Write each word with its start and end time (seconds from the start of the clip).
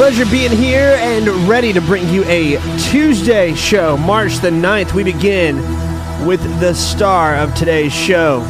Pleasure 0.00 0.24
being 0.24 0.50
here 0.50 0.96
and 0.98 1.28
ready 1.46 1.74
to 1.74 1.80
bring 1.82 2.08
you 2.08 2.24
a 2.24 2.56
Tuesday 2.90 3.52
show, 3.54 3.98
March 3.98 4.38
the 4.38 4.48
9th. 4.48 4.94
We 4.94 5.04
begin 5.04 5.56
with 6.26 6.40
the 6.58 6.72
star 6.72 7.36
of 7.36 7.54
today's 7.54 7.92
show, 7.92 8.40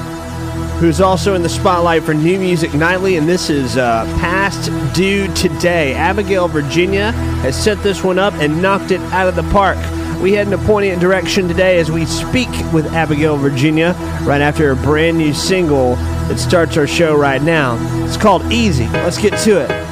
who's 0.78 1.00
also 1.00 1.34
in 1.34 1.42
the 1.42 1.48
spotlight 1.48 2.04
for 2.04 2.14
New 2.14 2.38
Music 2.38 2.72
Nightly, 2.72 3.16
and 3.16 3.28
this 3.28 3.50
is 3.50 3.76
uh, 3.76 4.04
Past 4.20 4.70
Due 4.94 5.26
Today. 5.34 5.92
Abigail, 5.94 6.46
Virginia 6.46 7.10
has 7.42 7.60
set 7.60 7.82
this 7.82 8.04
one 8.04 8.20
up 8.20 8.32
and 8.34 8.62
knocked 8.62 8.92
it 8.92 9.00
out 9.12 9.26
of 9.26 9.34
the 9.34 9.42
park. 9.50 9.76
We 10.22 10.34
head 10.34 10.46
in 10.46 10.52
a 10.52 10.58
poignant 10.58 11.00
direction 11.00 11.48
today 11.48 11.80
as 11.80 11.90
we 11.90 12.06
speak 12.06 12.48
with 12.72 12.86
Abigail, 12.94 13.36
Virginia, 13.36 13.96
right 14.22 14.40
after 14.40 14.70
a 14.70 14.76
brand 14.76 15.18
new 15.18 15.34
single 15.34 15.96
that 15.96 16.38
starts 16.38 16.76
our 16.76 16.86
show 16.86 17.16
right 17.16 17.42
now. 17.42 17.76
It's 18.04 18.16
called 18.16 18.52
Easy. 18.52 18.86
Let's 18.86 19.18
get 19.18 19.36
to 19.40 19.62
it. 19.62 19.89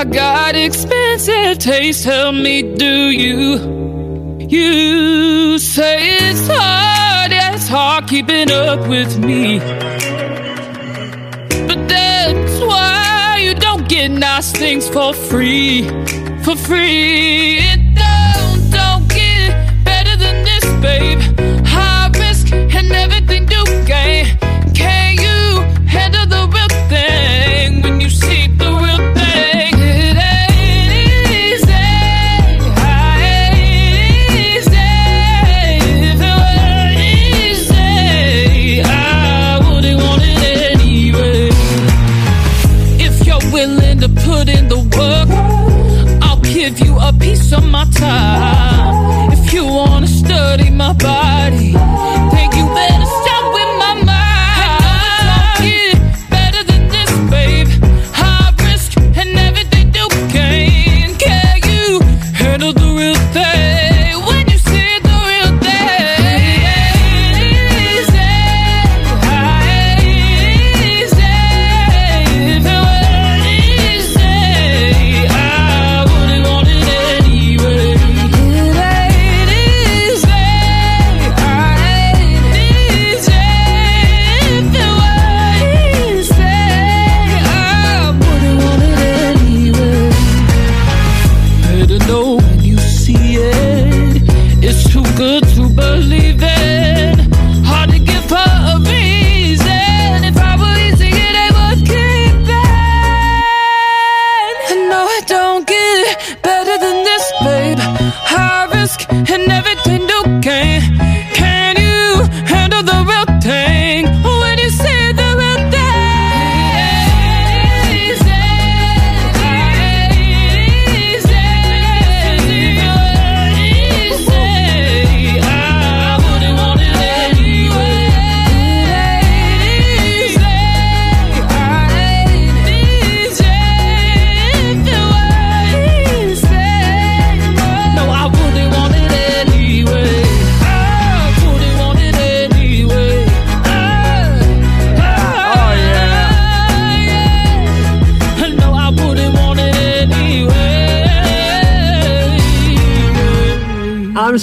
I 0.00 0.04
got 0.04 0.56
expensive 0.56 1.58
taste, 1.58 2.04
tell 2.04 2.32
me, 2.32 2.62
do 2.62 3.10
you? 3.10 4.38
You 4.48 5.58
say 5.58 6.16
it's 6.16 6.46
hard, 6.48 7.32
yeah, 7.32 7.54
it's 7.54 7.68
hard 7.68 8.08
keeping 8.08 8.50
up 8.50 8.88
with 8.88 9.18
me. 9.18 9.58
But 11.68 11.86
that's 11.86 12.60
why 12.60 13.40
you 13.42 13.52
don't 13.52 13.86
get 13.90 14.10
nice 14.10 14.52
things 14.52 14.88
for 14.88 15.12
free, 15.12 15.86
for 16.44 16.56
free. 16.56 17.58
It 17.58 17.94
don't, 17.94 18.70
don't 18.70 19.06
get 19.06 19.84
better 19.84 20.16
than 20.16 20.44
this, 20.46 20.64
babe. 20.80 21.20
High 21.66 22.10
risk 22.18 22.50
and 22.50 22.90
everything 22.90 23.46
to 23.48 23.84
gain. 23.86 24.24
Can 24.74 25.18
you 25.18 25.60
handle 25.86 26.24
the 26.24 26.39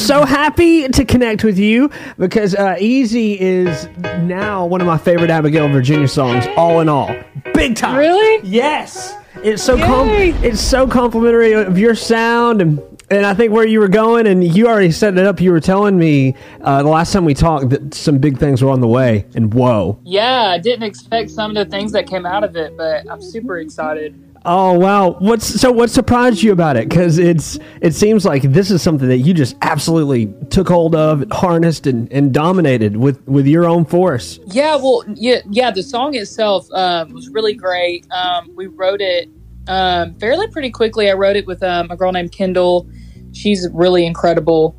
so 0.07 0.23
happy 0.23 0.87
to 0.87 1.03
connect 1.03 1.43
with 1.43 1.59
you 1.59 1.91
because 2.17 2.55
uh, 2.55 2.77
Easy 2.79 3.37
is 3.37 3.89
now 4.21 4.65
one 4.65 4.79
of 4.79 4.87
my 4.87 4.97
favorite 4.97 5.29
Abigail 5.29 5.67
Virginia 5.67 6.07
songs, 6.07 6.45
all 6.55 6.79
in 6.79 6.87
all. 6.87 7.13
Big 7.53 7.75
time. 7.75 7.97
Really? 7.97 8.47
Yes. 8.47 9.13
It's 9.43 9.61
so 9.61 9.77
com- 9.77 10.09
it's 10.09 10.61
so 10.61 10.87
complimentary 10.87 11.51
of 11.51 11.77
your 11.77 11.93
sound 11.93 12.61
and 12.61 12.81
and 13.09 13.25
I 13.25 13.33
think 13.33 13.53
where 13.53 13.65
you 13.65 13.79
were 13.79 13.87
going 13.87 14.27
and 14.27 14.43
you 14.43 14.67
already 14.67 14.91
set 14.91 15.17
it 15.17 15.25
up. 15.25 15.39
You 15.39 15.51
were 15.51 15.61
telling 15.61 15.97
me 15.97 16.35
uh, 16.61 16.83
the 16.83 16.89
last 16.89 17.13
time 17.13 17.23
we 17.23 17.33
talked 17.33 17.69
that 17.69 17.93
some 17.93 18.17
big 18.17 18.37
things 18.37 18.61
were 18.61 18.69
on 18.69 18.81
the 18.81 18.87
way 18.87 19.25
and 19.35 19.53
whoa. 19.53 19.99
Yeah, 20.03 20.47
I 20.47 20.57
didn't 20.57 20.83
expect 20.83 21.31
some 21.31 21.55
of 21.55 21.55
the 21.55 21.69
things 21.69 21.91
that 21.93 22.07
came 22.07 22.25
out 22.25 22.43
of 22.43 22.55
it, 22.55 22.75
but 22.75 23.09
I'm 23.09 23.21
super 23.21 23.59
excited. 23.59 24.26
Oh 24.49 24.79
wow! 24.79 25.17
What's 25.19 25.45
so? 25.59 25.73
What 25.73 25.89
surprised 25.89 26.41
you 26.41 26.53
about 26.53 26.77
it? 26.77 26.87
Because 26.87 27.17
it's 27.17 27.59
it 27.81 27.93
seems 27.93 28.23
like 28.23 28.43
this 28.43 28.71
is 28.71 28.81
something 28.81 29.09
that 29.09 29.17
you 29.17 29.33
just 29.33 29.57
absolutely 29.61 30.33
took 30.49 30.69
hold 30.69 30.95
of, 30.95 31.25
harnessed, 31.33 31.85
and, 31.85 32.09
and 32.13 32.33
dominated 32.33 32.95
with 32.95 33.21
with 33.27 33.45
your 33.45 33.65
own 33.65 33.83
force. 33.83 34.39
Yeah, 34.45 34.77
well, 34.77 35.03
yeah, 35.15 35.41
yeah. 35.49 35.69
The 35.69 35.83
song 35.83 36.15
itself 36.15 36.71
um, 36.71 37.11
was 37.11 37.27
really 37.27 37.55
great. 37.55 38.07
Um, 38.09 38.55
we 38.55 38.67
wrote 38.67 39.01
it 39.01 39.27
um, 39.67 40.15
fairly 40.15 40.47
pretty 40.47 40.71
quickly. 40.71 41.11
I 41.11 41.13
wrote 41.13 41.35
it 41.35 41.45
with 41.45 41.61
um, 41.61 41.91
a 41.91 41.97
girl 41.97 42.13
named 42.13 42.31
Kendall. 42.31 42.89
She's 43.33 43.67
really 43.73 44.05
incredible, 44.05 44.77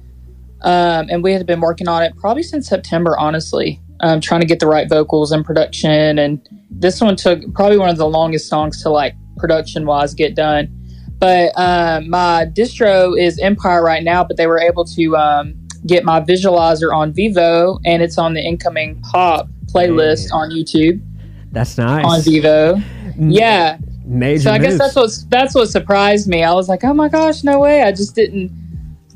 um, 0.62 1.08
and 1.10 1.22
we 1.22 1.34
had 1.34 1.44
been 1.44 1.60
working 1.60 1.88
on 1.88 2.02
it 2.02 2.16
probably 2.16 2.42
since 2.42 2.66
September. 2.66 3.18
Honestly, 3.18 3.82
um, 4.00 4.22
trying 4.22 4.40
to 4.40 4.46
get 4.46 4.60
the 4.60 4.66
right 4.66 4.88
vocals 4.88 5.30
and 5.30 5.44
production. 5.44 6.18
And 6.18 6.48
this 6.70 7.02
one 7.02 7.16
took 7.16 7.42
probably 7.52 7.76
one 7.76 7.90
of 7.90 7.98
the 7.98 8.08
longest 8.08 8.48
songs 8.48 8.82
to 8.82 8.88
like 8.88 9.14
production 9.38 9.86
wise 9.86 10.14
get 10.14 10.34
done. 10.34 10.74
But 11.18 11.52
um, 11.56 12.10
my 12.10 12.46
distro 12.46 13.18
is 13.18 13.38
Empire 13.40 13.82
right 13.82 14.04
now, 14.04 14.22
but 14.22 14.36
they 14.36 14.46
were 14.46 14.60
able 14.60 14.84
to 14.84 15.16
um, 15.16 15.54
get 15.86 16.04
my 16.04 16.20
visualizer 16.20 16.94
on 16.94 17.12
Vevo, 17.12 17.80
and 17.84 18.02
it's 18.02 18.18
on 18.18 18.34
the 18.34 18.40
incoming 18.40 19.00
pop 19.02 19.48
playlist 19.66 20.32
on 20.32 20.50
YouTube 20.50 21.02
That's 21.50 21.76
nice. 21.76 22.04
on 22.04 22.20
Vevo. 22.20 22.82
Yeah, 23.16 23.78
Major 24.04 24.44
so 24.44 24.52
I 24.52 24.58
guess 24.58 24.78
that's 24.78 24.94
what 24.94 25.10
that's 25.28 25.54
what 25.54 25.68
surprised 25.68 26.28
me. 26.28 26.42
I 26.42 26.52
was 26.54 26.68
like, 26.68 26.84
oh 26.84 26.94
my 26.94 27.08
gosh, 27.08 27.44
no 27.44 27.58
way! 27.58 27.82
I 27.82 27.90
just 27.90 28.14
didn't. 28.14 28.50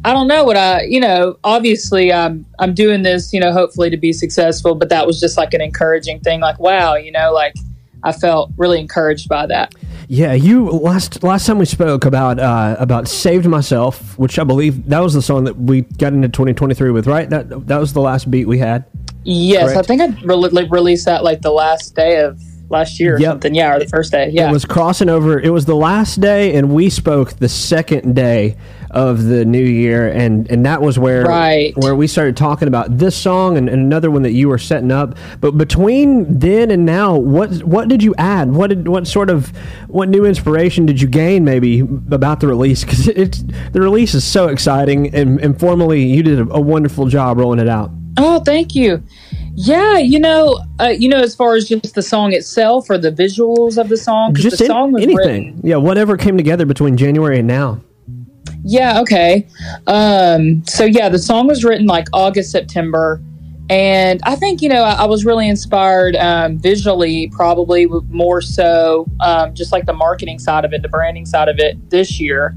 I 0.05 0.13
don't 0.13 0.27
know 0.27 0.43
what 0.45 0.57
I, 0.57 0.83
you 0.83 1.01
know. 1.01 1.39
Obviously, 1.45 2.13
I'm 2.13 2.45
I'm 2.59 2.75
doing 2.75 3.03
this, 3.03 3.33
you 3.33 3.41
know, 3.41 3.53
hopefully 3.53 3.89
to 3.91 3.97
be 3.97 4.13
successful. 4.13 4.75
But 4.75 4.89
that 4.89 5.07
was 5.07 5.21
just 5.21 5.39
like 5.39 5.55
an 5.55 5.61
encouraging 5.61 6.21
thing. 6.21 6.41
Like, 6.41 6.59
wow, 6.59 6.95
you 6.95 7.13
know, 7.13 7.33
like 7.33 7.55
I 8.05 8.13
felt 8.13 8.51
really 8.57 8.81
encouraged 8.81 9.29
by 9.29 9.47
that. 9.47 9.75
Yeah, 10.09 10.33
you 10.33 10.69
last 10.69 11.23
last 11.23 11.47
time 11.47 11.59
we 11.59 11.65
spoke 11.65 12.05
about 12.05 12.39
uh, 12.39 12.77
about 12.79 13.09
saved 13.09 13.47
myself, 13.47 14.19
which 14.19 14.39
I 14.39 14.45
believe 14.45 14.89
that 14.89 15.01
was 15.01 15.15
the 15.15 15.23
song 15.23 15.45
that 15.45 15.57
we 15.57 15.83
got 15.83 16.13
into 16.13 16.29
2023 16.29 16.91
with, 16.91 17.07
right? 17.07 17.31
That 17.31 17.67
that 17.69 17.79
was 17.79 17.93
the 17.93 18.01
last 18.01 18.31
beat 18.31 18.47
we 18.47 18.59
had. 18.59 18.85
Yes, 19.25 19.73
Correct. 19.73 19.79
I 19.79 19.83
think 19.83 20.03
I 20.03 20.07
re- 20.27 20.35
like, 20.35 20.71
released 20.71 21.05
that 21.07 21.23
like 21.25 21.43
the 21.43 21.53
last 21.53 21.95
day 21.95 22.21
of 22.21 22.41
last 22.71 22.99
year 22.99 23.17
or 23.17 23.21
Yep. 23.21 23.31
something. 23.31 23.55
Yeah, 23.55 23.75
or 23.75 23.79
the 23.79 23.87
first 23.87 24.11
day. 24.11 24.31
Yeah. 24.33 24.49
It 24.49 24.53
was 24.53 24.65
crossing 24.65 25.09
over. 25.09 25.39
It 25.39 25.51
was 25.51 25.65
the 25.67 25.77
last 25.77 26.21
day, 26.21 26.55
and 26.55 26.75
we 26.75 26.91
spoke 26.91 27.35
the 27.35 27.49
second 27.49 28.17
day 28.17 28.57
of 28.93 29.25
the 29.25 29.45
new 29.45 29.63
year, 29.63 30.09
and 30.09 30.49
and 30.51 30.65
that 30.67 30.83
was 30.83 30.99
where 30.99 31.25
Right. 31.25 31.73
where 31.79 31.95
we 31.97 32.07
started 32.07 32.37
talking 32.37 32.69
about 32.69 32.99
this 32.99 33.17
song 33.17 33.57
and, 33.57 33.69
and 33.69 33.81
another 33.83 34.11
one 34.11 34.23
that 34.23 34.33
you 34.33 34.49
were 34.49 34.59
setting 34.59 34.93
up. 34.93 35.17
But 35.41 35.57
between 35.59 36.39
then 36.39 36.71
and 36.71 36.85
now, 36.85 37.17
what 37.17 37.63
what 37.65 37.89
did 37.89 38.03
you 38.03 38.15
add? 38.19 38.53
What 38.53 38.69
did 38.69 38.89
what 38.89 39.07
sort 39.07 39.31
of 39.31 39.53
what 39.89 40.09
new 40.09 40.25
inspiration 40.25 40.87
did 40.87 41.01
you 41.01 41.09
gain 41.09 41.45
maybe 41.45 41.81
about 41.81 42.41
the 42.41 42.47
release? 42.49 42.83
Because 42.85 43.09
it's 43.09 43.43
the 43.73 43.81
release 43.81 44.15
is 44.15 44.25
so 44.25 44.49
exciting, 44.49 45.15
and, 45.15 45.41
and 45.41 45.59
formally 45.59 46.03
you 46.05 46.23
did 46.23 46.39
a, 46.41 46.53
a 46.55 46.61
wonderful 46.61 47.07
job 47.07 47.39
rolling 47.39 47.59
it 47.61 47.69
out. 47.69 47.91
Oh, 48.19 48.41
thank 48.41 48.75
you. 48.75 49.03
Yeah, 49.55 49.99
you 49.99 50.19
know, 50.19 50.59
uh, 50.81 50.89
you 50.89 51.09
know, 51.09 51.19
as 51.19 51.35
far 51.35 51.55
as 51.57 51.69
just 51.69 51.95
the 51.95 52.03
song 52.03 52.33
itself 52.33 52.89
or 52.91 52.97
the 52.99 53.11
visuals 53.13 53.77
of 53.79 53.89
the 53.91 53.97
song, 53.99 54.35
Just 54.35 54.59
the 54.59 54.67
song 54.67 54.95
anything, 54.97 55.17
written- 55.17 55.61
yeah, 55.63 55.77
whatever 55.77 56.17
came 56.17 56.37
together 56.39 56.65
between 56.67 56.97
January 56.97 57.39
and 57.39 57.49
now. 57.49 57.81
Yeah, 58.65 59.01
okay. 59.01 59.47
Um, 59.87 60.65
so 60.67 60.85
yeah, 60.85 61.09
the 61.09 61.19
song 61.19 61.47
was 61.47 61.65
written 61.65 61.87
like 61.87 62.07
August, 62.13 62.51
September. 62.51 63.21
And 63.71 64.21
I 64.25 64.37
think, 64.37 64.61
you 64.61 64.69
know, 64.69 64.83
I, 64.83 65.03
I 65.03 65.05
was 65.07 65.25
really 65.25 65.49
inspired 65.49 66.17
um, 66.17 66.59
visually, 66.59 67.29
probably 67.29 67.87
more 67.87 68.43
so 68.43 69.07
um, 69.21 69.55
just 69.55 69.73
like 69.73 69.87
the 69.87 69.93
marketing 69.93 70.39
side 70.39 70.65
of 70.65 70.73
it, 70.73 70.83
the 70.83 70.89
branding 70.89 71.27
side 71.27 71.49
of 71.49 71.59
it 71.59 71.91
this 71.91 72.21
year. 72.21 72.55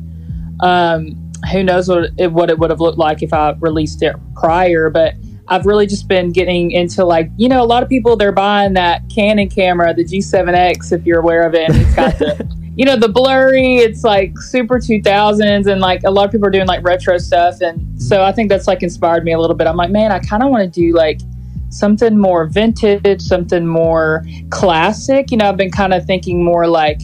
Um, 0.62 1.32
who 1.52 1.64
knows 1.64 1.88
what 1.88 2.10
it, 2.18 2.32
what 2.32 2.50
it 2.50 2.58
would 2.58 2.70
have 2.70 2.80
looked 2.80 2.98
like 2.98 3.22
if 3.22 3.34
I 3.34 3.52
released 3.60 4.02
it 4.02 4.16
prior, 4.36 4.90
but 4.90 5.14
I've 5.48 5.66
really 5.66 5.86
just 5.86 6.08
been 6.08 6.32
getting 6.32 6.72
into 6.72 7.06
like, 7.06 7.30
you 7.38 7.48
know, 7.48 7.62
a 7.62 7.66
lot 7.66 7.84
of 7.84 7.90
people, 7.90 8.16
they're 8.16 8.32
buying 8.32 8.74
that 8.74 9.04
Canon 9.14 9.50
camera, 9.50 9.94
the 9.94 10.04
G7X, 10.04 10.92
if 10.92 11.06
you're 11.06 11.20
aware 11.20 11.48
of 11.48 11.54
it. 11.54 11.70
And 11.70 11.78
it's 11.78 11.96
got 11.96 12.18
the, 12.18 12.56
you 12.76 12.86
know, 12.86 12.96
the 12.96 13.10
blurry, 13.10 13.78
it's 13.78 14.04
like 14.04 14.38
super 14.40 14.76
2000s. 14.76 15.68
And 15.68 15.82
like 15.82 16.04
a 16.04 16.12
lot 16.12 16.26
of 16.26 16.32
people 16.32 16.48
are 16.48 16.52
doing 16.52 16.68
like 16.68 16.84
retro 16.84 17.18
stuff. 17.18 17.62
And 17.62 17.80
mm-hmm. 17.80 18.00
so 18.00 18.24
I 18.24 18.32
think 18.32 18.50
that's 18.50 18.68
like 18.68 18.84
inspired 18.84 19.24
me 19.24 19.32
a 19.32 19.40
little 19.40 19.56
bit. 19.56 19.68
I'm 19.68 19.78
like, 19.78 19.92
man, 19.92 20.12
I 20.12 20.20
kind 20.20 20.44
of 20.44 20.50
want 20.50 20.64
to 20.64 20.80
do 20.80 20.94
like 20.94 21.22
something 21.70 22.18
more 22.18 22.46
vintage, 22.46 23.22
something 23.22 23.66
more 23.66 24.24
classic. 24.50 25.32
You 25.32 25.38
know, 25.38 25.50
I've 25.50 25.58
been 25.58 25.72
kind 25.72 25.94
of 25.94 26.06
thinking 26.06 26.44
more 26.44 26.68
like, 26.68 27.00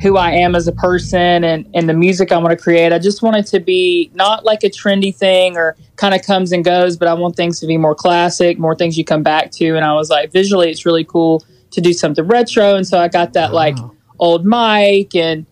who 0.00 0.16
I 0.16 0.30
am 0.30 0.54
as 0.54 0.66
a 0.66 0.72
person 0.72 1.44
and, 1.44 1.68
and 1.74 1.88
the 1.88 1.92
music 1.92 2.32
I 2.32 2.38
want 2.38 2.50
to 2.50 2.56
create. 2.56 2.92
I 2.92 2.98
just 2.98 3.22
want 3.22 3.36
it 3.36 3.46
to 3.48 3.60
be 3.60 4.10
not 4.14 4.44
like 4.44 4.64
a 4.64 4.70
trendy 4.70 5.14
thing 5.14 5.56
or 5.56 5.76
kind 5.96 6.14
of 6.14 6.22
comes 6.22 6.52
and 6.52 6.64
goes, 6.64 6.96
but 6.96 7.06
I 7.06 7.14
want 7.14 7.36
things 7.36 7.60
to 7.60 7.66
be 7.66 7.76
more 7.76 7.94
classic, 7.94 8.58
more 8.58 8.74
things 8.74 8.96
you 8.96 9.04
come 9.04 9.22
back 9.22 9.50
to. 9.52 9.76
And 9.76 9.84
I 9.84 9.92
was 9.92 10.08
like, 10.08 10.32
visually, 10.32 10.70
it's 10.70 10.86
really 10.86 11.04
cool 11.04 11.44
to 11.72 11.80
do 11.80 11.92
something 11.92 12.26
retro. 12.26 12.76
And 12.76 12.86
so 12.86 12.98
I 12.98 13.08
got 13.08 13.34
that 13.34 13.52
like 13.52 13.76
old 14.20 14.44
mic 14.44 15.16
and 15.16 15.46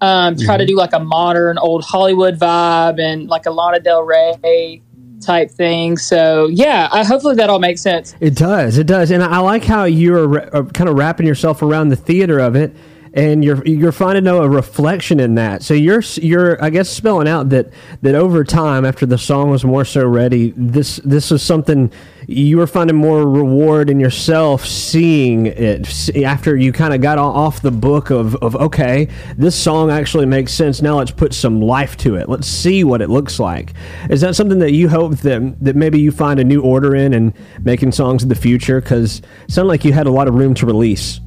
um, 0.00 0.36
try 0.36 0.56
to 0.56 0.66
do 0.66 0.76
like 0.76 0.92
a 0.92 0.98
modern 0.98 1.58
old 1.58 1.84
Hollywood 1.84 2.38
vibe 2.38 3.00
and 3.00 3.28
like 3.28 3.46
a 3.46 3.50
Lana 3.50 3.80
Del 3.80 4.02
Rey 4.02 4.82
type 5.20 5.50
thing. 5.50 5.96
So 5.96 6.48
yeah, 6.48 6.88
I 6.92 7.04
hopefully 7.04 7.34
that 7.36 7.48
all 7.48 7.58
makes 7.58 7.82
sense. 7.82 8.14
It 8.20 8.34
does. 8.34 8.78
It 8.78 8.86
does. 8.86 9.10
And 9.10 9.22
I 9.22 9.36
I 9.36 9.38
like 9.38 9.64
how 9.64 9.84
you're 9.84 10.56
uh, 10.56 10.64
kind 10.64 10.88
of 10.88 10.96
wrapping 10.96 11.26
yourself 11.26 11.62
around 11.62 11.88
the 11.88 11.96
theater 11.96 12.38
of 12.38 12.56
it. 12.56 12.74
And 13.14 13.42
you're 13.42 13.64
you're 13.64 13.92
finding 13.92 14.26
a 14.26 14.46
reflection 14.46 15.20
in 15.20 15.36
that. 15.36 15.62
So 15.62 15.72
you're 15.72 16.02
you're 16.16 16.62
I 16.62 16.68
guess 16.68 16.90
spelling 16.90 17.26
out 17.26 17.48
that 17.48 17.70
that 18.02 18.14
over 18.14 18.44
time, 18.44 18.84
after 18.84 19.06
the 19.06 19.16
song 19.16 19.48
was 19.48 19.64
more 19.64 19.86
so 19.86 20.06
ready, 20.06 20.52
this 20.54 20.96
this 20.96 21.32
is 21.32 21.42
something 21.42 21.90
you 22.28 22.58
were 22.58 22.66
finding 22.66 22.96
more 22.96 23.28
reward 23.28 23.88
in 23.88 24.00
yourself 24.00 24.66
seeing 24.66 25.46
it 25.46 26.16
after 26.16 26.56
you 26.56 26.72
kind 26.72 26.92
of 26.92 27.00
got 27.00 27.18
off 27.18 27.62
the 27.62 27.70
book 27.70 28.10
of 28.10 28.34
of 28.36 28.56
okay, 28.56 29.08
this 29.36 29.54
song 29.54 29.90
actually 29.90 30.26
makes 30.26 30.52
sense. 30.52 30.82
Now 30.82 30.98
let's 30.98 31.12
put 31.12 31.32
some 31.32 31.60
life 31.60 31.96
to 31.98 32.16
it. 32.16 32.28
Let's 32.28 32.48
see 32.48 32.82
what 32.82 33.00
it 33.00 33.10
looks 33.10 33.38
like. 33.38 33.74
Is 34.10 34.20
that 34.22 34.34
something 34.34 34.58
that 34.58 34.72
you 34.72 34.88
hope 34.88 35.18
that 35.18 35.56
that 35.60 35.76
maybe 35.76 36.00
you 36.00 36.10
find 36.10 36.40
a 36.40 36.44
new 36.44 36.62
order 36.62 36.96
in 36.96 37.14
and 37.14 37.32
making 37.62 37.92
songs 37.92 38.24
in 38.24 38.28
the 38.28 38.34
future? 38.34 38.80
Because 38.80 39.20
it 39.20 39.52
sounded 39.52 39.68
like 39.68 39.84
you 39.84 39.92
had 39.92 40.06
a 40.06 40.12
lot 40.12 40.26
of 40.26 40.34
room 40.34 40.54
to 40.54 40.66
release. 40.66 41.20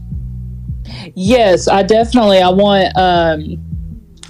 Yes, 1.15 1.69
I 1.69 1.83
definitely 1.83 2.39
I 2.39 2.49
want 2.49 2.95
um 2.97 3.65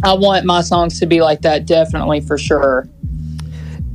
I 0.04 0.14
want 0.14 0.46
my 0.46 0.62
songs 0.62 1.00
to 1.00 1.08
be 1.08 1.22
like 1.22 1.42
that 1.42 1.66
definitely 1.66 2.22
for 2.22 2.38
sure. 2.38 2.88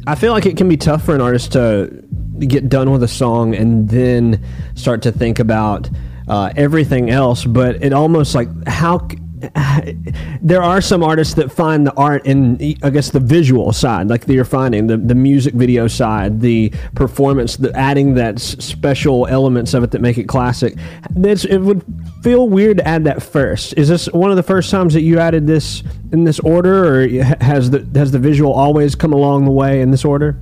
I 0.07 0.17
feel 0.17 0.33
like 0.33 0.45
it 0.45 0.57
can 0.57 0.69
be 0.69 0.77
tough 0.77 1.03
for 1.05 1.15
an 1.15 1.23
artist 1.23 1.53
to 1.53 2.04
get 2.39 2.69
done 2.69 2.91
with 2.91 3.03
a 3.03 3.09
song 3.09 3.55
and 3.55 3.89
then 3.89 4.45
start 4.75 5.03
to 5.03 5.13
think 5.13 5.39
about 5.39 5.89
uh, 6.29 6.53
everything 6.57 7.11
else. 7.11 7.45
But 7.45 7.83
it 7.83 7.93
almost 7.93 8.35
like 8.35 8.49
how 8.67 9.09
there 10.43 10.63
are 10.63 10.81
some 10.81 11.03
artists 11.03 11.35
that 11.35 11.53
find 11.53 11.87
the 11.87 11.93
art 11.95 12.25
in, 12.27 12.57
I 12.83 12.91
guess, 12.91 13.11
the 13.11 13.21
visual 13.21 13.73
side, 13.73 14.09
like 14.09 14.27
you're 14.29 14.45
finding 14.45 14.87
the 14.87 14.97
the 14.97 15.15
music 15.15 15.55
video 15.55 15.89
side, 15.89 16.41
the 16.41 16.71
performance, 16.95 17.57
the 17.57 17.73
adding 17.77 18.15
that 18.15 18.39
special 18.41 19.27
elements 19.27 19.75
of 19.75 19.83
it 19.83 19.91
that 19.93 20.01
make 20.01 20.19
it 20.19 20.29
classic. 20.29 20.75
This 21.11 21.45
it 21.45 21.59
would 21.59 21.85
feel 22.23 22.49
weird 22.49 22.79
to 22.79 22.89
add 22.89 23.05
that 23.05 23.23
first. 23.23 23.75
Is 23.77 23.89
this 23.89 24.07
one 24.07 24.31
of 24.31 24.37
the 24.37 24.43
first 24.43 24.71
times 24.71 24.95
that 24.95 25.03
you 25.03 25.19
added 25.19 25.47
this 25.47 25.83
in 26.13 26.25
this 26.25 26.41
order, 26.41 27.03
or 27.03 27.09
has 27.41 27.71
the 27.71 27.87
has 27.95 28.13
the 28.13 28.19
visual 28.19 28.53
always 28.53 28.95
come 28.95 29.13
along 29.13 29.45
the 29.45 29.53
way 29.53 29.81
in 29.81 29.91
this 29.91 30.05
order? 30.05 30.37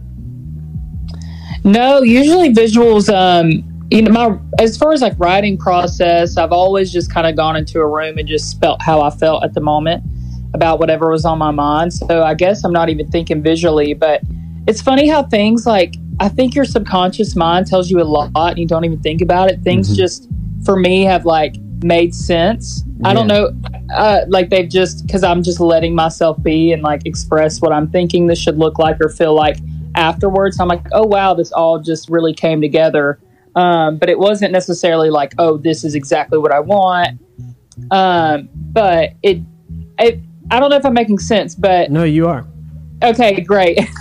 No, 1.65 2.03
usually 2.03 2.53
visuals 2.53 3.13
um 3.13 3.65
you 3.91 4.03
know 4.03 4.11
my 4.11 4.39
as 4.59 4.77
far 4.77 4.93
as 4.93 5.03
like 5.03 5.15
writing 5.19 5.57
process, 5.59 6.37
I've 6.37 6.53
always 6.53 6.93
just 6.93 7.13
kind 7.13 7.27
of 7.27 7.37
gone 7.37 7.57
into 7.57 7.81
a 7.81 7.87
room 7.87 8.19
and 8.19 8.27
just 8.27 8.61
felt 8.61 8.81
how 8.83 9.01
I 9.01 9.11
felt 9.11 9.45
at 9.45 9.55
the 9.55 9.61
moment 9.61 10.03
about 10.55 10.81
whatever 10.81 11.11
was 11.11 11.25
on 11.25 11.39
my 11.39 11.51
mind. 11.51 11.93
So 11.93 12.23
I 12.23 12.35
guess 12.35 12.65
I'm 12.65 12.73
not 12.73 12.89
even 12.89 13.11
thinking 13.11 13.43
visually, 13.43 13.95
but 13.95 14.23
it's 14.67 14.83
funny 14.83 15.09
how 15.09 15.23
things 15.25 15.67
like 15.67 15.95
I 16.21 16.29
think 16.29 16.55
your 16.55 16.65
subconscious 16.65 17.37
mind 17.37 17.67
tells 17.67 17.91
you 17.91 18.01
a 18.01 18.05
lot 18.05 18.31
and 18.35 18.59
you 18.59 18.67
don't 18.67 18.85
even 18.85 19.01
think 19.01 19.23
about 19.23 19.51
it. 19.51 19.63
Things 19.63 19.97
just 19.97 20.29
for 20.65 20.77
me 20.77 21.03
have 21.03 21.25
like 21.25 21.57
made 21.83 22.15
sense. 22.15 22.85
I 23.05 23.13
don't 23.15 23.27
know 23.27 23.51
uh, 23.95 24.21
like 24.29 24.51
they've 24.51 24.69
just 24.69 25.07
because 25.07 25.23
I'm 25.25 25.43
just 25.43 25.61
letting 25.61 25.95
myself 25.95 26.41
be 26.43 26.73
and 26.73 26.83
like 26.83 27.05
express 27.05 27.61
what 27.61 27.73
I'm 27.73 27.91
thinking 27.91 28.27
this 28.27 28.41
should 28.41 28.59
look 28.59 28.79
like 28.79 28.99
or 29.01 29.09
feel 29.09 29.35
like 29.35 29.59
afterwards. 29.95 30.59
I'm 30.61 30.69
like, 30.69 30.87
oh 30.93 31.07
wow, 31.07 31.35
this 31.35 31.53
all 31.53 31.79
just 31.79 32.09
really 32.09 32.35
came 32.35 32.61
together. 32.61 33.21
Um, 33.55 33.99
but 33.99 34.09
it 34.09 34.19
wasn't 34.19 34.53
necessarily 34.53 35.11
like, 35.11 35.35
oh, 35.39 35.59
this 35.59 35.85
is 35.85 35.95
exactly 35.95 36.39
what 36.39 36.53
I 36.53 36.61
want. 36.61 37.21
Um, 37.91 38.49
but 38.55 39.11
it, 39.23 39.43
it, 39.99 40.21
I 40.51 40.61
don't 40.61 40.71
know 40.71 40.77
if 40.77 40.87
I'm 40.87 40.95
making 40.95 41.19
sense, 41.19 41.55
but 41.55 41.91
No, 41.91 42.05
you 42.05 42.29
are. 42.29 42.47
Okay, 43.03 43.41
great. 43.43 43.79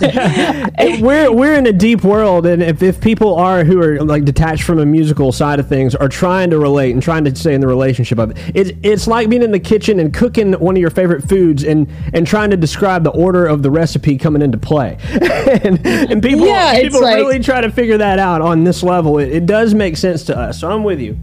we're 1.00 1.32
we're 1.32 1.54
in 1.54 1.66
a 1.66 1.72
deep 1.72 2.04
world, 2.04 2.46
and 2.46 2.62
if, 2.62 2.82
if 2.82 3.00
people 3.00 3.34
are 3.34 3.64
who 3.64 3.80
are 3.80 4.00
like 4.00 4.24
detached 4.24 4.62
from 4.62 4.78
a 4.78 4.86
musical 4.86 5.32
side 5.32 5.60
of 5.60 5.68
things 5.68 5.94
are 5.94 6.08
trying 6.08 6.50
to 6.50 6.58
relate 6.58 6.92
and 6.92 7.02
trying 7.02 7.24
to 7.24 7.34
stay 7.34 7.54
in 7.54 7.60
the 7.60 7.66
relationship 7.66 8.18
of 8.18 8.30
it, 8.30 8.38
it's 8.54 8.70
it's 8.82 9.06
like 9.06 9.28
being 9.28 9.42
in 9.42 9.50
the 9.52 9.60
kitchen 9.60 9.98
and 9.98 10.12
cooking 10.14 10.52
one 10.54 10.76
of 10.76 10.80
your 10.80 10.90
favorite 10.90 11.22
foods 11.28 11.64
and 11.64 11.88
and 12.12 12.26
trying 12.26 12.50
to 12.50 12.56
describe 12.56 13.04
the 13.04 13.10
order 13.10 13.46
of 13.46 13.62
the 13.62 13.70
recipe 13.70 14.16
coming 14.16 14.42
into 14.42 14.58
play, 14.58 14.96
and, 15.10 15.84
and 15.86 16.22
people 16.22 16.46
Yeah, 16.46 16.80
people 16.80 17.02
like- 17.02 17.16
really 17.16 17.40
try 17.40 17.60
to 17.60 17.70
figure 17.70 17.98
that 17.98 18.18
out 18.18 18.40
on 18.40 18.64
this 18.64 18.82
level. 18.82 19.18
It, 19.18 19.30
it 19.32 19.46
does 19.46 19.74
make 19.74 19.96
sense 19.96 20.24
to 20.24 20.36
us, 20.38 20.60
so 20.60 20.70
I'm 20.70 20.84
with 20.84 21.00
you. 21.00 21.18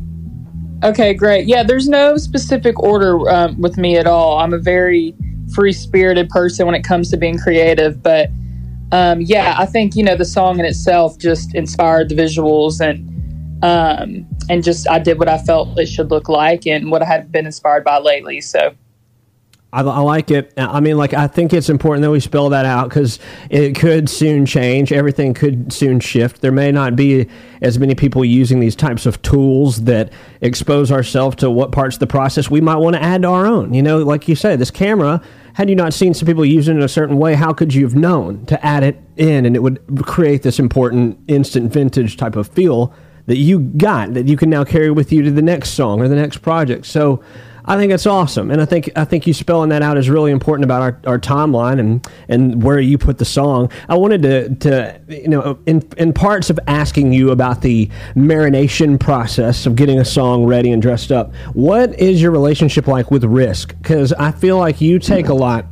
Okay, 0.82 1.14
great. 1.14 1.46
Yeah, 1.46 1.64
there's 1.64 1.90
no 1.90 2.16
specific 2.16 2.80
order 2.80 3.30
um, 3.30 3.60
with 3.60 3.78
me 3.78 3.98
at 3.98 4.08
all. 4.08 4.40
I'm 4.40 4.54
a 4.54 4.58
very 4.58 5.14
free 5.54 5.74
spirited 5.74 6.30
person 6.30 6.66
when 6.66 6.76
it 6.76 6.84
comes 6.84 7.10
to 7.12 7.18
being 7.18 7.38
creative. 7.38 8.02
But 8.02 8.30
um, 8.92 9.22
yeah, 9.22 9.56
I 9.58 9.66
think 9.66 9.96
you 9.96 10.04
know 10.04 10.16
the 10.16 10.26
song 10.26 10.60
in 10.60 10.66
itself 10.66 11.18
just 11.18 11.54
inspired 11.56 12.10
the 12.10 12.16
visuals 12.16 12.82
and 12.82 13.08
um, 13.64 14.26
and 14.50 14.64
just 14.64 14.90
I 14.90 15.00
did 15.00 15.20
what 15.20 15.30
I 15.30 15.38
felt 15.38 15.78
it 15.78 15.88
should 15.88 16.12
look 16.12 16.30
like 16.30 16.66
and 16.66 16.92
what 16.92 17.02
I 17.02 17.06
had 17.06 17.32
been 17.32 17.46
inspired 17.46 17.84
by 17.84 18.00
lately. 18.00 18.42
So 18.42 18.76
I, 19.72 19.82
I 19.82 20.00
like 20.00 20.32
it. 20.32 20.52
I 20.58 20.80
mean, 20.80 20.98
like, 20.98 21.14
I 21.14 21.28
think 21.28 21.54
it's 21.54 21.70
important 21.70 22.02
that 22.02 22.10
we 22.10 22.20
spell 22.20 22.50
that 22.50 22.66
out 22.66 22.90
because 22.90 23.20
it 23.52 23.76
could 23.76 24.10
soon 24.10 24.46
change. 24.48 24.92
Everything 24.92 25.36
could 25.36 25.72
soon 25.72 26.00
shift. 26.00 26.42
There 26.42 26.52
may 26.52 26.72
not 26.72 26.96
be 26.96 27.28
as 27.62 27.78
many 27.78 27.94
people 27.94 28.26
using 28.26 28.60
these 28.60 28.76
types 28.76 29.06
of 29.06 29.22
tools 29.22 29.84
that 29.84 30.12
expose 30.42 30.92
ourselves 30.92 31.36
to 31.38 31.52
what 31.52 31.72
parts 31.72 31.98
of 31.98 32.00
the 32.00 32.08
process 32.08 32.50
we 32.50 32.62
might 32.62 32.78
want 32.78 32.96
to 32.96 33.04
add 33.04 33.22
to 33.22 33.28
our 33.28 33.46
own. 33.46 33.74
You 33.76 33.84
know, 33.84 34.00
like 34.00 34.28
you 34.28 34.36
say, 34.36 34.56
this 34.56 34.72
camera, 34.72 35.22
had 35.54 35.70
you 35.70 35.76
not 35.76 35.94
seen 35.94 36.14
some 36.14 36.26
people 36.26 36.46
using 36.46 36.76
it 36.76 36.80
in 36.80 36.84
a 36.84 36.90
certain 36.90 37.18
way, 37.18 37.36
how 37.36 37.54
could 37.54 37.74
you 37.74 37.84
have 37.84 37.96
known 37.96 38.46
to 38.46 38.66
add 38.66 38.84
it 38.84 39.02
in 39.18 39.46
and 39.46 39.56
it 39.56 39.60
would 39.60 39.80
create 40.06 40.44
this 40.44 40.60
important 40.60 41.20
instant 41.28 41.72
vintage 41.72 42.18
type 42.18 42.36
of 42.36 42.48
feel 42.48 42.94
that 43.26 43.38
you 43.38 43.60
got 43.60 44.14
that 44.14 44.28
you 44.28 44.36
can 44.36 44.50
now 44.50 44.64
carry 44.64 44.90
with 44.90 45.12
you 45.12 45.22
to 45.22 45.32
the 45.32 45.42
next 45.42 45.72
song 45.72 46.02
or 46.02 46.08
the 46.08 46.16
next 46.16 46.38
project? 46.38 46.86
So, 46.86 47.24
I 47.70 47.78
think 47.78 47.92
it's 47.92 48.08
awesome, 48.08 48.50
and 48.50 48.60
I 48.60 48.66
think 48.66 48.90
I 48.96 49.06
think 49.06 49.28
you 49.28 49.34
spelling 49.34 49.70
that 49.70 49.84
out 49.84 49.96
is 49.96 50.10
really 50.10 50.32
important 50.32 50.64
about 50.64 50.82
our, 50.82 51.00
our 51.06 51.20
timeline 51.20 51.80
and 51.80 52.08
and 52.28 52.64
where 52.64 52.80
you 52.80 52.98
put 52.98 53.20
the 53.20 53.26
song. 53.26 53.72
I 53.88 53.96
wanted 53.96 54.24
to 54.24 54.56
to 54.56 55.00
you 55.08 55.28
know 55.28 55.60
in 55.68 55.88
in 55.98 56.12
parts 56.12 56.50
of 56.50 56.60
asking 56.66 57.14
you 57.14 57.30
about 57.30 57.62
the 57.62 57.88
marination 58.16 59.00
process 59.00 59.68
of 59.68 59.76
getting 59.76 60.00
a 60.00 60.06
song 60.06 60.46
ready 60.46 60.72
and 60.72 60.82
dressed 60.82 61.12
up. 61.12 61.32
What 61.54 61.94
is 62.00 62.20
your 62.20 62.32
relationship 62.32 62.88
like 62.88 63.12
with 63.12 63.24
risk? 63.24 63.78
Because 63.78 64.14
I 64.14 64.32
feel 64.32 64.58
like 64.58 64.82
you 64.82 64.98
take 64.98 65.28
a 65.28 65.36
lot 65.36 65.66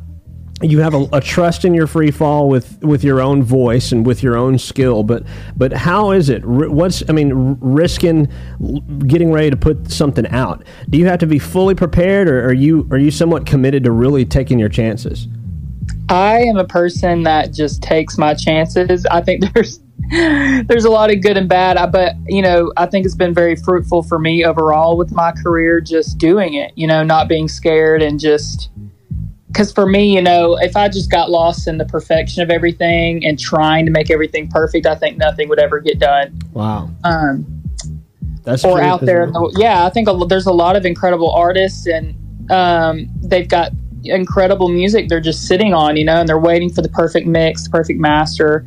you 0.62 0.80
have 0.80 0.94
a, 0.94 1.06
a, 1.12 1.20
trust 1.20 1.64
in 1.64 1.72
your 1.72 1.86
free 1.86 2.10
fall 2.10 2.48
with 2.48 2.82
with 2.82 3.04
your 3.04 3.20
own 3.20 3.42
voice 3.42 3.92
and 3.92 4.04
with 4.04 4.22
your 4.22 4.36
own 4.36 4.58
skill 4.58 5.02
but 5.02 5.22
but 5.56 5.72
how 5.72 6.10
is 6.10 6.28
it? 6.28 6.44
What's 6.44 7.02
i 7.08 7.12
mean 7.12 7.56
risking 7.60 8.28
getting 9.06 9.32
ready 9.32 9.50
to 9.50 9.56
put 9.56 9.90
something 9.90 10.26
out? 10.28 10.64
Do 10.90 10.98
you 10.98 11.06
have 11.06 11.18
to 11.20 11.26
be 11.26 11.38
fully 11.38 11.74
prepared 11.74 12.28
or 12.28 12.44
are 12.44 12.52
you 12.52 12.88
are 12.90 12.98
you 12.98 13.10
somewhat 13.10 13.46
committed 13.46 13.84
to 13.84 13.92
really 13.92 14.24
taking 14.24 14.58
your 14.58 14.68
chances? 14.68 15.28
I 16.08 16.38
am 16.40 16.56
a 16.56 16.64
person 16.64 17.22
that 17.24 17.52
just 17.52 17.82
takes 17.82 18.18
my 18.18 18.34
chances. 18.34 19.06
I 19.06 19.20
think 19.20 19.44
there's 19.54 19.80
there's 20.10 20.84
a 20.84 20.90
lot 20.90 21.12
of 21.12 21.20
good 21.20 21.36
and 21.36 21.48
bad 21.48 21.76
uh, 21.76 21.86
but 21.86 22.14
you 22.26 22.40
know 22.40 22.72
i 22.78 22.86
think 22.86 23.04
it's 23.04 23.14
been 23.14 23.34
very 23.34 23.54
fruitful 23.56 24.02
for 24.02 24.18
me 24.18 24.42
overall 24.42 24.96
with 24.96 25.12
my 25.12 25.32
career 25.32 25.82
just 25.82 26.16
doing 26.16 26.54
it 26.54 26.72
you 26.76 26.86
know 26.86 27.02
not 27.02 27.28
being 27.28 27.46
scared 27.46 28.00
and 28.00 28.18
just 28.18 28.70
because 29.58 29.72
for 29.72 29.86
me, 29.86 30.14
you 30.14 30.22
know, 30.22 30.56
if 30.56 30.76
I 30.76 30.88
just 30.88 31.10
got 31.10 31.32
lost 31.32 31.66
in 31.66 31.78
the 31.78 31.84
perfection 31.84 32.44
of 32.44 32.48
everything 32.48 33.26
and 33.26 33.36
trying 33.36 33.86
to 33.86 33.90
make 33.90 34.08
everything 34.08 34.48
perfect, 34.48 34.86
I 34.86 34.94
think 34.94 35.18
nothing 35.18 35.48
would 35.48 35.58
ever 35.58 35.80
get 35.80 35.98
done. 35.98 36.38
Wow. 36.52 36.88
Um, 37.02 37.44
That's 38.44 38.64
or 38.64 38.80
out 38.80 39.00
there. 39.00 39.26
The, 39.26 39.52
yeah, 39.58 39.84
I 39.84 39.90
think 39.90 40.08
a, 40.08 40.14
there's 40.28 40.46
a 40.46 40.52
lot 40.52 40.76
of 40.76 40.86
incredible 40.86 41.32
artists, 41.32 41.88
and 41.88 42.14
um, 42.52 43.08
they've 43.20 43.48
got 43.48 43.72
incredible 44.04 44.68
music 44.68 45.08
they're 45.08 45.20
just 45.20 45.48
sitting 45.48 45.74
on, 45.74 45.96
you 45.96 46.04
know, 46.04 46.20
and 46.20 46.28
they're 46.28 46.38
waiting 46.38 46.72
for 46.72 46.80
the 46.80 46.88
perfect 46.90 47.26
mix, 47.26 47.64
the 47.64 47.70
perfect 47.70 47.98
master, 47.98 48.64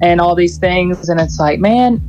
and 0.00 0.20
all 0.20 0.34
these 0.34 0.58
things. 0.58 1.08
And 1.08 1.20
it's 1.20 1.38
like, 1.38 1.60
man, 1.60 2.02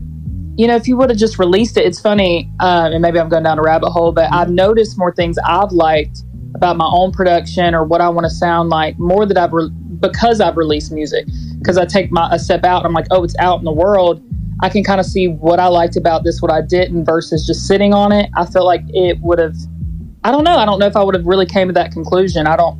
you 0.57 0.65
know, 0.65 0.75
if 0.75 0.87
you 0.87 0.97
would 0.97 1.11
have 1.11 1.19
just 1.19 1.37
released 1.37 1.77
it, 1.77 1.85
it's 1.85 2.01
funny, 2.01 2.49
um, 2.61 2.93
and 2.93 3.01
maybe 3.03 3.19
I'm 3.19 3.29
going 3.29 3.43
down 3.43 3.59
a 3.59 3.61
rabbit 3.61 3.91
hole, 3.91 4.11
but 4.11 4.33
I've 4.33 4.49
noticed 4.49 4.97
more 4.97 5.13
things 5.13 5.37
I've 5.45 5.71
liked 5.71 6.23
about 6.55 6.77
my 6.77 6.89
own 6.91 7.11
production 7.11 7.73
or 7.73 7.83
what 7.83 8.01
I 8.01 8.09
want 8.09 8.25
to 8.25 8.29
sound 8.29 8.69
like 8.69 8.97
more 8.99 9.25
that 9.25 9.37
I've 9.37 9.53
re- 9.53 9.69
because 9.99 10.41
I've 10.41 10.57
released 10.57 10.91
music. 10.91 11.25
Because 11.57 11.77
I 11.77 11.85
take 11.85 12.11
my 12.11 12.29
a 12.31 12.39
step 12.39 12.63
out 12.65 12.79
and 12.79 12.87
I'm 12.87 12.93
like 12.93 13.07
oh 13.11 13.23
it's 13.23 13.35
out 13.39 13.59
in 13.59 13.65
the 13.65 13.71
world. 13.71 14.23
I 14.61 14.69
can 14.69 14.83
kind 14.83 14.99
of 14.99 15.05
see 15.05 15.27
what 15.27 15.59
I 15.59 15.67
liked 15.67 15.95
about 15.95 16.23
this 16.23 16.41
what 16.41 16.51
I 16.51 16.61
didn't 16.61 17.05
versus 17.05 17.45
just 17.45 17.67
sitting 17.67 17.93
on 17.93 18.11
it. 18.11 18.29
I 18.35 18.45
felt 18.45 18.65
like 18.65 18.81
it 18.89 19.19
would 19.21 19.39
have 19.39 19.55
I 20.23 20.31
don't 20.31 20.43
know. 20.43 20.55
I 20.55 20.65
don't 20.65 20.79
know 20.79 20.85
if 20.85 20.95
I 20.95 21.03
would 21.03 21.15
have 21.15 21.25
really 21.25 21.45
came 21.45 21.67
to 21.67 21.73
that 21.73 21.91
conclusion. 21.91 22.47
I 22.47 22.55
don't 22.55 22.79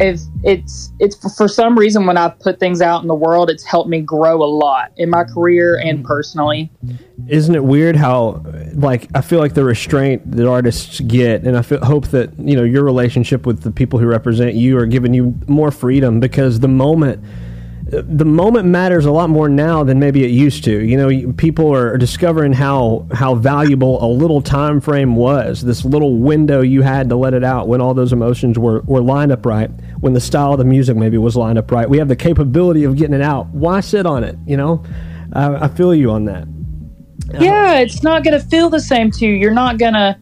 if 0.00 0.20
it's 0.42 0.92
it's 0.98 1.36
for 1.36 1.48
some 1.48 1.78
reason 1.78 2.06
when 2.06 2.16
I've 2.16 2.38
put 2.38 2.58
things 2.58 2.80
out 2.80 3.02
in 3.02 3.08
the 3.08 3.14
world, 3.14 3.50
it's 3.50 3.64
helped 3.64 3.88
me 3.88 4.00
grow 4.00 4.42
a 4.42 4.46
lot 4.46 4.92
in 4.96 5.10
my 5.10 5.24
career 5.24 5.78
and 5.78 6.04
personally. 6.04 6.70
Isn't 7.28 7.54
it 7.54 7.64
weird 7.64 7.96
how 7.96 8.44
like 8.74 9.08
I 9.14 9.20
feel 9.20 9.38
like 9.38 9.54
the 9.54 9.64
restraint 9.64 10.30
that 10.32 10.48
artists 10.48 11.00
get, 11.00 11.44
and 11.44 11.56
I 11.56 11.62
feel, 11.62 11.84
hope 11.84 12.08
that 12.08 12.38
you 12.38 12.56
know 12.56 12.64
your 12.64 12.84
relationship 12.84 13.46
with 13.46 13.62
the 13.62 13.70
people 13.70 13.98
who 13.98 14.06
represent 14.06 14.54
you 14.54 14.78
are 14.78 14.86
giving 14.86 15.14
you 15.14 15.38
more 15.46 15.70
freedom 15.70 16.20
because 16.20 16.60
the 16.60 16.68
moment 16.68 17.22
the 17.92 18.24
moment 18.24 18.66
matters 18.66 19.04
a 19.04 19.10
lot 19.10 19.28
more 19.28 19.50
now 19.50 19.84
than 19.84 19.98
maybe 19.98 20.24
it 20.24 20.30
used 20.30 20.64
to. 20.64 20.82
You 20.82 20.96
know, 20.96 21.32
people 21.34 21.74
are 21.74 21.98
discovering 21.98 22.54
how 22.54 23.06
how 23.12 23.34
valuable 23.34 24.02
a 24.02 24.08
little 24.08 24.40
time 24.40 24.80
frame 24.80 25.14
was. 25.14 25.60
This 25.60 25.84
little 25.84 26.16
window 26.16 26.62
you 26.62 26.80
had 26.80 27.10
to 27.10 27.16
let 27.16 27.34
it 27.34 27.44
out 27.44 27.68
when 27.68 27.82
all 27.82 27.92
those 27.92 28.14
emotions 28.14 28.58
were 28.58 28.80
were 28.82 29.02
lined 29.02 29.30
up 29.30 29.44
right, 29.44 29.70
when 30.00 30.14
the 30.14 30.20
style 30.20 30.52
of 30.52 30.58
the 30.58 30.64
music 30.64 30.96
maybe 30.96 31.18
was 31.18 31.36
lined 31.36 31.58
up 31.58 31.70
right. 31.70 31.88
We 31.88 31.98
have 31.98 32.08
the 32.08 32.16
capability 32.16 32.84
of 32.84 32.96
getting 32.96 33.14
it 33.14 33.20
out. 33.20 33.48
Why 33.48 33.80
sit 33.80 34.06
on 34.06 34.24
it? 34.24 34.36
You 34.46 34.56
know, 34.56 34.82
I 35.34 35.68
feel 35.68 35.94
you 35.94 36.10
on 36.12 36.24
that. 36.24 36.44
Uh, 37.34 37.44
yeah, 37.44 37.74
it's 37.74 38.02
not 38.02 38.24
going 38.24 38.40
to 38.40 38.46
feel 38.46 38.70
the 38.70 38.80
same 38.80 39.10
to 39.10 39.26
you. 39.26 39.34
You're 39.34 39.52
not 39.52 39.78
going 39.78 39.94
to 39.94 40.16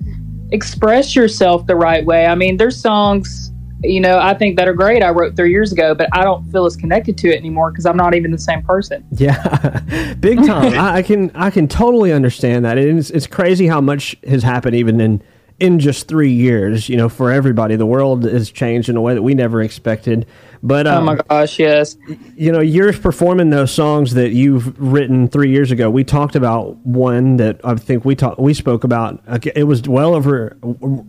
express 0.50 1.15
yourself 1.15 1.67
the 1.67 1.77
right 1.77 2.05
way. 2.05 2.27
I 2.27 2.35
mean, 2.35 2.57
there's 2.57 2.81
songs 2.81 3.50
you 3.83 4.01
know, 4.01 4.19
I 4.19 4.35
think 4.35 4.57
that 4.57 4.69
are 4.69 4.75
great. 4.75 5.03
I 5.03 5.11
wrote 5.11 5.37
three 5.37 5.51
years 5.51 5.73
ago, 5.73 5.95
but 5.95 6.09
I 6.13 6.23
don't 6.23 6.51
feel 6.51 6.67
as 6.67 6.77
connected 6.77 7.17
to 7.19 7.29
it 7.29 7.37
anymore 7.37 7.71
because 7.71 7.87
I'm 7.87 7.97
not 7.97 8.15
even 8.15 8.31
the 8.31 8.39
same 8.39 8.63
person. 8.63 9.07
Yeah, 9.21 9.81
big 10.19 10.39
time. 10.47 10.73
I, 10.79 10.97
I, 10.97 11.03
can 11.03 11.31
I 11.35 11.51
can 11.51 11.69
totally 11.69 12.11
understand 12.11 12.65
that. 12.65 12.79
It's 12.79 13.11
it's 13.11 13.27
crazy 13.27 13.67
how 13.67 13.81
much 13.83 14.17
has 14.27 14.43
happened 14.43 14.77
even 14.77 14.99
in 14.99 15.23
in 15.59 15.79
just 15.79 16.09
three 16.09 16.33
years. 16.33 16.89
You 16.89 16.97
know, 16.97 17.11
for 17.11 17.31
everybody, 17.31 17.77
the 17.77 17.87
world 17.87 18.25
has 18.25 18.51
changed 18.51 18.89
in 18.89 18.97
a 18.97 19.01
way 19.03 19.13
that 19.13 19.23
we 19.23 19.35
never 19.35 19.61
expected. 19.61 20.27
But 20.62 20.87
um, 20.87 21.02
oh 21.02 21.07
my 21.07 21.12
um, 21.12 21.21
gosh, 21.29 21.59
yes. 21.59 21.97
You 22.37 22.52
know, 22.52 22.61
you're 22.61 22.93
performing 22.93 23.50
those 23.50 23.73
songs 23.73 24.14
that 24.14 24.33
you've 24.33 24.79
written 24.79 25.26
three 25.29 25.50
years 25.50 25.71
ago. 25.71 25.88
We 25.88 26.05
talked 26.05 26.37
about 26.37 26.76
one 26.79 27.38
that 27.38 27.61
I 27.64 27.75
think 27.76 28.05
we 28.05 28.14
talked 28.14 28.38
we 28.38 28.52
spoke 28.52 28.85
about. 28.85 29.23
It 29.55 29.64
was 29.64 29.88
well 29.88 30.14
over 30.14 30.59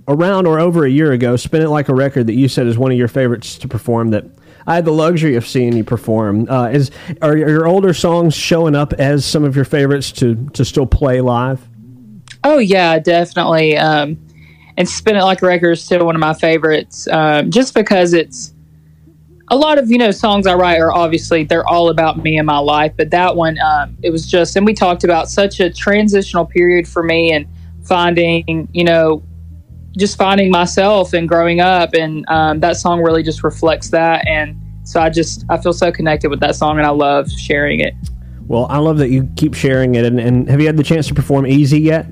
around 0.08 0.48
or 0.48 0.60
over 0.60 0.86
a 0.86 0.90
year 0.90 1.12
ago. 1.12 1.36
Spin 1.36 1.62
it 1.62 1.70
like 1.70 1.90
a 1.90 1.94
record 1.94 2.28
that 2.28 2.34
you 2.34 2.48
said 2.48 2.66
is 2.68 2.78
one 2.78 2.92
of 2.92 2.98
your 2.98 3.10
favorites 3.10 3.58
to 3.58 3.68
perform. 3.68 4.12
That 4.12 4.26
I 4.68 4.76
had 4.76 4.86
the 4.86 4.94
luxury 4.94 5.36
of 5.36 5.46
seeing 5.46 5.76
you 5.76 5.84
perform. 5.84 6.50
Uh, 6.50 6.70
is 6.70 6.90
are 7.22 7.36
your 7.36 7.68
older 7.68 7.94
songs 7.94 8.34
showing 8.34 8.76
up 8.76 8.94
as 8.94 9.26
some 9.26 9.44
of 9.44 9.56
your 9.56 9.66
favorites 9.66 10.14
to 10.14 10.36
to 10.54 10.64
still 10.64 10.86
play 10.86 11.20
live? 11.20 11.68
Oh 12.46 12.58
yeah, 12.58 13.00
definitely. 13.00 13.78
Um, 13.78 14.18
and 14.78 14.88
spin 14.88 15.18
it 15.18 15.24
like 15.24 15.42
a 15.42 15.46
record 15.46 15.72
is 15.72 15.84
still 15.84 16.06
one 16.06 16.16
of 16.16 16.22
my 16.22 16.34
favorites, 16.34 17.08
um, 17.10 17.52
just 17.52 17.74
because 17.74 18.14
it's 18.14 18.54
a 19.52 19.56
lot 19.56 19.78
of 19.78 19.92
you 19.92 19.98
know 19.98 20.12
songs 20.12 20.48
I 20.48 20.56
write 20.56 20.80
are 20.80 20.94
obviously 20.94 21.44
they're 21.44 21.68
all 21.68 21.90
about 21.90 22.24
me 22.24 22.38
and 22.38 22.48
my 22.48 22.58
life, 22.58 22.94
but 22.98 23.12
that 23.12 23.36
one 23.36 23.60
um, 23.60 23.98
it 24.02 24.10
was 24.10 24.26
just 24.26 24.56
and 24.56 24.66
we 24.66 24.74
talked 24.74 25.04
about 25.04 25.30
such 25.30 25.60
a 25.60 25.70
transitional 25.70 26.46
period 26.46 26.88
for 26.88 27.04
me 27.04 27.34
and 27.34 27.46
finding 27.84 28.70
you 28.72 28.84
know 28.86 29.22
just 29.98 30.18
finding 30.18 30.50
myself 30.50 31.14
and 31.14 31.28
growing 31.28 31.60
up 31.60 31.94
and 31.94 32.26
um, 32.30 32.62
that 32.62 32.78
song 32.78 33.02
really 33.02 33.22
just 33.22 33.44
reflects 33.44 33.90
that 33.90 34.26
and 34.26 34.58
so 34.86 35.02
I 35.02 35.10
just 35.10 35.44
I 35.50 35.58
feel 35.58 35.74
so 35.74 35.92
connected 35.92 36.30
with 36.30 36.40
that 36.40 36.56
song 36.56 36.78
and 36.78 36.88
I 36.88 36.92
love 36.92 37.30
sharing 37.30 37.82
it. 37.82 37.94
Well, 38.48 38.68
I 38.70 38.78
love 38.78 38.98
that 38.98 39.10
you 39.10 39.30
keep 39.36 39.54
sharing 39.54 39.96
it. 39.96 40.04
And, 40.04 40.20
and 40.20 40.50
have 40.50 40.60
you 40.60 40.66
had 40.66 40.76
the 40.76 40.84
chance 40.84 41.08
to 41.08 41.14
perform 41.14 41.46
Easy 41.46 41.80
yet? 41.80 42.08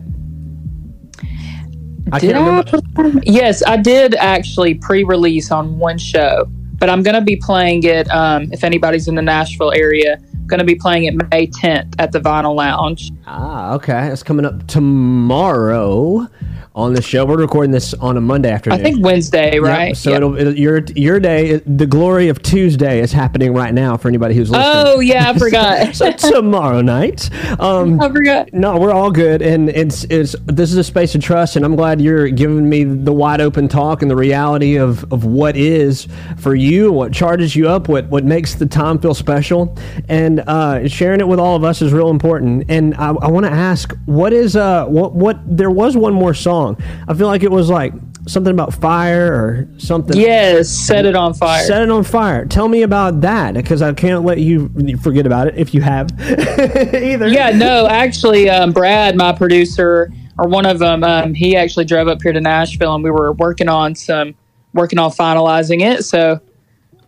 I 2.12 2.19
did 2.19 2.36
I 2.36 2.63
perform? 2.63 3.22
Yes, 3.24 3.63
I 3.65 3.77
did 3.77 4.15
actually 4.15 4.75
pre-release 4.75 5.51
on 5.51 5.79
one 5.79 5.98
show 5.98 6.50
but 6.79 6.89
I'm 6.89 7.03
going 7.03 7.15
to 7.15 7.21
be 7.21 7.36
playing 7.36 7.83
it. 7.83 8.09
Um, 8.09 8.51
if 8.51 8.63
anybody's 8.63 9.07
in 9.07 9.15
the 9.15 9.21
Nashville 9.21 9.71
area, 9.74 10.19
going 10.48 10.59
to 10.59 10.65
be 10.65 10.75
playing 10.75 11.05
it 11.05 11.15
May 11.31 11.48
10th 11.48 11.93
at 12.00 12.12
the 12.12 12.19
Vinyl 12.19 12.55
Lounge. 12.55 13.12
Ah, 13.27 13.74
okay. 13.74 14.07
It's 14.07 14.24
coming 14.24 14.45
up 14.45 14.67
tomorrow 14.67 16.27
on 16.76 16.94
the 16.94 17.02
show. 17.02 17.26
We're 17.26 17.38
recording 17.38 17.72
this 17.72 17.94
on 17.96 18.16
a 18.16 18.22
Monday 18.22 18.52
afternoon. 18.52 18.80
I 18.80 18.84
think 18.84 19.04
Wednesday, 19.04 19.60
right? 19.60 19.90
Yep. 19.90 19.98
So 19.98 20.10
yep. 20.12 20.18
It'll, 20.18 20.38
it'll, 20.38 20.58
your 20.58 20.80
your 20.96 21.20
day, 21.20 21.58
the 21.66 21.86
glory 21.86 22.30
of 22.30 22.42
Tuesday 22.42 23.00
is 23.00 23.12
happening 23.12 23.54
right 23.54 23.74
now 23.74 23.98
for 23.98 24.08
anybody 24.08 24.36
who's 24.36 24.50
listening. 24.50 24.84
Oh 24.86 25.00
yeah, 25.00 25.30
I 25.30 25.38
forgot. 25.38 25.96
so 25.96 26.12
tomorrow 26.12 26.82
night. 26.82 27.30
Um, 27.60 28.00
I 28.00 28.10
forgot. 28.10 28.54
No, 28.54 28.78
we're 28.78 28.94
all 28.94 29.12
good, 29.12 29.42
and 29.42 29.70
it's 29.70 30.04
it's 30.06 30.36
this 30.46 30.72
is 30.72 30.78
a 30.78 30.84
space 30.84 31.16
of 31.16 31.22
trust, 31.22 31.56
and 31.56 31.66
I'm 31.66 31.76
glad 31.76 32.00
you're 32.00 32.30
giving 32.30 32.70
me 32.70 32.84
the 32.84 33.14
wide 33.14 33.42
open 33.42 33.68
talk 33.68 34.02
and 34.02 34.10
the 34.10 34.16
reality 34.16 34.78
of 34.78 35.12
of 35.12 35.26
what 35.26 35.58
is 35.58 36.08
for 36.38 36.56
you, 36.56 36.92
what 36.92 37.12
charges 37.12 37.56
you 37.56 37.68
up, 37.68 37.90
what 37.90 38.08
what 38.10 38.24
makes 38.24 38.56
the 38.56 38.66
time 38.66 39.00
feel 39.00 39.14
special, 39.14 39.76
and 40.08 40.42
uh, 40.42 40.88
sharing 40.88 41.20
it 41.20 41.28
with 41.28 41.40
all 41.40 41.56
of 41.56 41.64
us 41.64 41.82
is 41.82 41.92
real 41.92 42.10
important. 42.10 42.66
And 42.70 42.94
I, 42.96 43.10
I 43.10 43.28
want 43.28 43.46
to 43.46 43.52
ask, 43.52 43.94
what 44.06 44.34
is 44.34 44.56
uh 44.56 44.86
what 44.86 45.14
what 45.14 45.40
there 45.46 45.72
was 45.72 45.98
one 45.98 46.14
more 46.14 46.34
song 46.34 46.69
song. 46.76 47.06
I 47.08 47.14
feel 47.14 47.28
like 47.28 47.44
it 47.44 47.52
was 47.52 47.70
like 47.70 47.94
something 48.28 48.52
about 48.52 48.74
fire 48.74 49.34
or 49.34 49.68
something. 49.78 50.18
Yes, 50.18 50.70
set 50.70 51.06
it 51.06 51.16
on 51.16 51.34
fire. 51.34 51.64
Set 51.64 51.82
it 51.82 51.90
on 51.90 52.04
fire. 52.04 52.46
Tell 52.46 52.68
me 52.68 52.84
about 52.84 53.22
that 53.22 53.54
because 53.54 53.82
I 53.82 53.94
can't 53.94 54.24
let 54.24 54.40
you 54.40 54.70
forget 55.02 55.26
about 55.26 55.48
it 55.48 55.58
if 55.58 55.74
you 55.74 55.82
have 55.82 56.12
either. 56.22 57.28
Yeah, 57.28 57.52
no, 57.52 57.88
actually, 57.88 58.50
um, 58.50 58.72
Brad, 58.72 59.16
my 59.16 59.32
producer, 59.32 60.12
or 60.38 60.48
one 60.48 60.66
of 60.66 60.80
them, 60.80 61.04
um, 61.04 61.34
he 61.34 61.56
actually 61.56 61.86
drove 61.86 62.08
up 62.08 62.22
here 62.22 62.32
to 62.32 62.42
Nashville 62.42 62.96
and 62.96 63.04
we 63.04 63.12
were 63.12 63.34
working 63.34 63.68
on 63.68 63.96
some, 63.96 64.36
working 64.74 65.00
on 65.00 65.12
finalizing 65.12 65.82
it. 65.82 66.06
So 66.06 66.40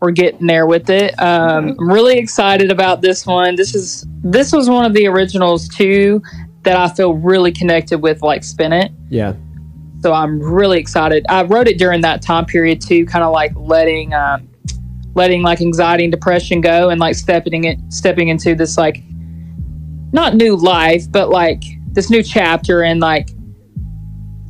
we're 0.01 0.12
getting 0.12 0.48
there 0.48 0.65
with 0.65 0.89
it. 0.89 1.13
Um, 1.22 1.75
I'm 1.80 1.89
really 1.89 2.18
excited 2.18 2.72
about 2.72 3.01
this 3.01 3.25
one. 3.25 3.56
This 3.56 3.75
is 3.75 4.06
this 4.24 4.51
was 4.51 4.70
one 4.70 4.84
of 4.84 4.94
the 4.94 5.08
originals 5.08 5.68
too 5.70 6.22
that 6.63 6.75
I 6.75 6.89
feel 6.94 7.13
really 7.13 7.51
connected 7.51 8.00
with, 8.00 8.22
like 8.22 8.44
Spin 8.44 8.74
It. 8.74 8.91
Yeah. 9.10 9.34
So 10.01 10.13
I'm 10.13 10.39
really 10.39 10.79
excited. 10.79 11.25
I 11.29 11.43
wrote 11.43 11.67
it 11.67 11.77
during 11.77 12.01
that 12.01 12.22
time 12.22 12.46
period 12.46 12.81
too, 12.81 13.05
kind 13.05 13.24
of 13.24 13.31
like 13.31 13.53
letting 13.55 14.13
um, 14.13 14.50
letting 15.13 15.43
like 15.43 15.62
anxiety 15.62 16.05
and 16.05 16.12
depression 16.12 16.62
go, 16.62 16.89
and 16.89 17.00
like 17.00 17.15
stepping 17.15 17.65
it 17.65 17.79
stepping 17.89 18.29
into 18.29 18.55
this 18.55 18.77
like 18.77 19.03
not 20.12 20.36
new 20.36 20.55
life, 20.55 21.10
but 21.10 21.29
like 21.29 21.63
this 21.91 22.10
new 22.10 22.24
chapter, 22.24 22.84
and 22.84 23.00
like 23.00 23.29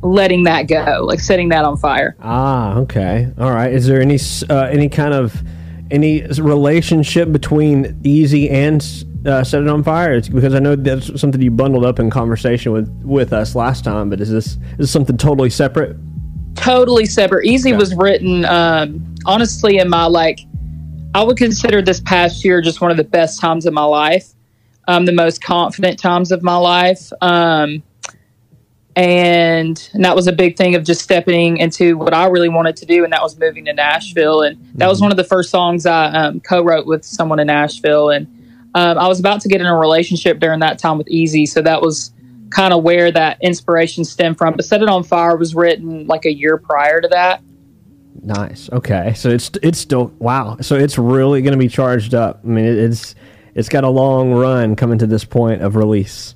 letting 0.02 0.44
that 0.44 0.68
go, 0.68 1.04
like 1.06 1.20
setting 1.20 1.50
that 1.50 1.64
on 1.64 1.76
fire. 1.76 2.16
Ah, 2.20 2.76
okay. 2.78 3.30
All 3.38 3.52
right. 3.52 3.72
Is 3.72 3.86
there 3.86 4.00
any 4.00 4.18
uh, 4.48 4.68
any 4.70 4.88
kind 4.88 5.12
of 5.12 5.42
any 5.90 6.22
relationship 6.22 7.30
between 7.30 8.00
Easy 8.02 8.48
and 8.48 8.82
uh, 9.26 9.44
Set 9.44 9.62
It 9.62 9.68
on 9.68 9.82
Fire? 9.82 10.12
It's 10.14 10.28
because 10.28 10.54
I 10.54 10.58
know 10.58 10.76
that's 10.76 11.20
something 11.20 11.40
you 11.40 11.50
bundled 11.50 11.84
up 11.84 11.98
in 11.98 12.10
conversation 12.10 12.72
with 12.72 12.88
with 13.04 13.32
us 13.32 13.54
last 13.54 13.84
time. 13.84 14.10
But 14.10 14.20
is 14.20 14.30
this 14.30 14.46
is 14.46 14.78
this 14.78 14.90
something 14.90 15.16
totally 15.16 15.50
separate? 15.50 15.96
totally 16.54 17.06
separate. 17.06 17.46
Easy 17.46 17.70
Okay. 17.70 17.78
was 17.78 17.94
written 17.96 18.44
um, 18.44 19.14
honestly 19.26 19.78
in 19.78 19.88
my 19.88 20.04
like. 20.04 20.40
I 21.14 21.22
would 21.22 21.36
consider 21.36 21.82
this 21.82 22.00
past 22.00 22.44
year 22.44 22.60
just 22.62 22.80
one 22.80 22.90
of 22.90 22.96
the 22.96 23.04
best 23.04 23.40
times 23.40 23.66
of 23.66 23.74
my 23.74 23.84
life, 23.84 24.28
um, 24.88 25.04
the 25.04 25.12
most 25.12 25.42
confident 25.42 25.98
times 25.98 26.32
of 26.32 26.42
my 26.42 26.56
life, 26.56 27.12
um, 27.20 27.82
and, 28.96 29.90
and 29.94 30.04
that 30.04 30.14
was 30.14 30.26
a 30.26 30.32
big 30.32 30.56
thing 30.56 30.74
of 30.74 30.84
just 30.84 31.02
stepping 31.02 31.56
into 31.58 31.96
what 31.96 32.14
I 32.14 32.26
really 32.28 32.48
wanted 32.48 32.76
to 32.76 32.86
do, 32.86 33.04
and 33.04 33.12
that 33.12 33.22
was 33.22 33.38
moving 33.38 33.64
to 33.66 33.72
Nashville, 33.72 34.42
and 34.42 34.58
that 34.74 34.88
was 34.88 35.00
one 35.00 35.10
of 35.10 35.16
the 35.16 35.24
first 35.24 35.50
songs 35.50 35.84
I 35.86 36.06
um, 36.06 36.40
co-wrote 36.40 36.86
with 36.86 37.04
someone 37.04 37.38
in 37.38 37.46
Nashville, 37.46 38.10
and 38.10 38.26
um, 38.74 38.98
I 38.98 39.06
was 39.08 39.20
about 39.20 39.40
to 39.42 39.48
get 39.48 39.60
in 39.60 39.66
a 39.66 39.76
relationship 39.76 40.38
during 40.38 40.60
that 40.60 40.78
time 40.78 40.98
with 40.98 41.08
Easy, 41.08 41.46
so 41.46 41.60
that 41.62 41.82
was 41.82 42.12
kind 42.50 42.72
of 42.72 42.82
where 42.82 43.10
that 43.10 43.38
inspiration 43.40 44.04
stemmed 44.04 44.38
from. 44.38 44.54
But 44.54 44.64
Set 44.64 44.82
It 44.82 44.88
On 44.88 45.02
Fire 45.02 45.36
was 45.36 45.54
written 45.54 46.06
like 46.06 46.24
a 46.24 46.32
year 46.32 46.56
prior 46.58 47.00
to 47.00 47.08
that. 47.08 47.42
Nice. 48.22 48.70
Okay. 48.70 49.14
So 49.14 49.30
it's 49.30 49.50
it's 49.62 49.78
still 49.78 50.12
wow. 50.18 50.58
So 50.60 50.76
it's 50.76 50.98
really 50.98 51.42
going 51.42 51.52
to 51.52 51.58
be 51.58 51.68
charged 51.68 52.14
up. 52.14 52.40
I 52.44 52.46
mean, 52.46 52.64
it's 52.64 53.14
it's 53.54 53.68
got 53.68 53.84
a 53.84 53.88
long 53.88 54.32
run 54.32 54.76
coming 54.76 54.98
to 54.98 55.06
this 55.06 55.24
point 55.24 55.62
of 55.62 55.76
release. 55.76 56.34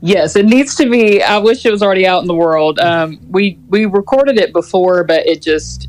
Yes, 0.00 0.34
it 0.36 0.46
needs 0.46 0.74
to 0.76 0.90
be. 0.90 1.22
I 1.22 1.38
wish 1.38 1.64
it 1.64 1.70
was 1.70 1.82
already 1.82 2.06
out 2.06 2.22
in 2.22 2.26
the 2.26 2.34
world. 2.34 2.78
Um, 2.80 3.20
we 3.28 3.58
we 3.68 3.86
recorded 3.86 4.36
it 4.38 4.52
before, 4.52 5.04
but 5.04 5.26
it 5.26 5.42
just 5.42 5.88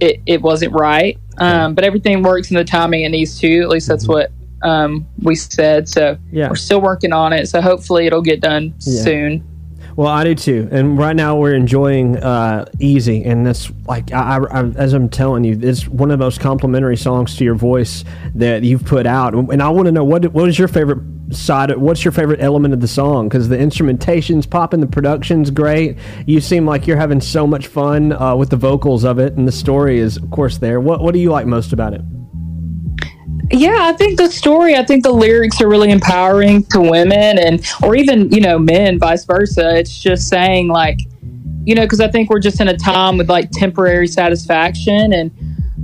it 0.00 0.20
it 0.26 0.42
wasn't 0.42 0.72
right. 0.72 1.18
Um, 1.38 1.74
but 1.74 1.84
everything 1.84 2.22
works 2.22 2.50
in 2.50 2.56
the 2.56 2.64
timing 2.64 3.04
it 3.04 3.08
needs 3.08 3.38
to. 3.40 3.60
At 3.62 3.70
least 3.70 3.88
that's 3.88 4.06
what 4.06 4.30
um, 4.62 5.06
we 5.22 5.34
said. 5.34 5.88
So 5.88 6.16
Yeah. 6.30 6.48
we're 6.48 6.56
still 6.56 6.80
working 6.80 7.12
on 7.12 7.32
it. 7.32 7.48
So 7.48 7.60
hopefully 7.60 8.06
it'll 8.06 8.22
get 8.22 8.40
done 8.40 8.74
Yeah. 8.80 9.02
soon. 9.02 9.44
Well, 9.94 10.08
I 10.08 10.24
do 10.24 10.34
too. 10.34 10.68
And 10.72 10.96
right 10.96 11.14
now 11.14 11.36
we're 11.36 11.52
enjoying 11.54 12.16
uh, 12.16 12.64
Easy, 12.80 13.22
and 13.24 13.44
that's 13.46 13.70
like 13.86 14.10
I, 14.10 14.38
I, 14.38 14.60
I, 14.60 14.64
as 14.76 14.94
I'm 14.94 15.10
telling 15.10 15.44
you, 15.44 15.58
it's 15.60 15.86
one 15.86 16.10
of 16.10 16.18
the 16.18 16.24
most 16.24 16.40
complimentary 16.40 16.96
songs 16.96 17.36
to 17.36 17.44
your 17.44 17.54
voice 17.56 18.02
that 18.34 18.62
you've 18.62 18.86
put 18.86 19.06
out. 19.06 19.34
And 19.34 19.62
I 19.62 19.68
want 19.68 19.84
to 19.86 19.92
know 19.92 20.02
what 20.02 20.32
what 20.32 20.48
is 20.48 20.58
your 20.58 20.68
favorite 20.68 20.98
side? 21.34 21.76
What's 21.76 22.06
your 22.06 22.12
favorite 22.12 22.40
element 22.40 22.72
of 22.72 22.80
the 22.80 22.88
song? 22.88 23.28
Because 23.28 23.50
the 23.50 23.58
instrumentation's 23.58 24.46
popping, 24.46 24.80
the 24.80 24.86
production's 24.86 25.50
great. 25.50 25.98
You 26.24 26.40
seem 26.40 26.64
like 26.64 26.86
you're 26.86 26.96
having 26.96 27.20
so 27.20 27.46
much 27.46 27.66
fun 27.66 28.12
uh, 28.12 28.34
with 28.34 28.48
the 28.48 28.56
vocals 28.56 29.04
of 29.04 29.18
it, 29.18 29.34
and 29.36 29.46
the 29.46 29.52
story 29.52 29.98
is, 29.98 30.16
of 30.16 30.30
course, 30.30 30.56
there. 30.56 30.80
What 30.80 31.02
what 31.02 31.12
do 31.12 31.20
you 31.20 31.30
like 31.30 31.46
most 31.46 31.74
about 31.74 31.92
it? 31.92 32.00
Yeah, 33.52 33.80
I 33.80 33.92
think 33.92 34.16
the 34.16 34.30
story, 34.30 34.76
I 34.76 34.84
think 34.84 35.02
the 35.02 35.12
lyrics 35.12 35.60
are 35.60 35.68
really 35.68 35.90
empowering 35.90 36.64
to 36.70 36.80
women 36.80 37.38
and, 37.38 37.64
or 37.82 37.94
even, 37.94 38.32
you 38.32 38.40
know, 38.40 38.58
men, 38.58 38.98
vice 38.98 39.26
versa. 39.26 39.76
It's 39.76 39.98
just 39.98 40.28
saying, 40.28 40.68
like, 40.68 41.00
you 41.64 41.74
know, 41.74 41.82
because 41.82 42.00
I 42.00 42.08
think 42.08 42.30
we're 42.30 42.40
just 42.40 42.62
in 42.62 42.68
a 42.68 42.76
time 42.76 43.18
with 43.18 43.28
like 43.28 43.50
temporary 43.50 44.08
satisfaction 44.08 45.12
and 45.12 45.30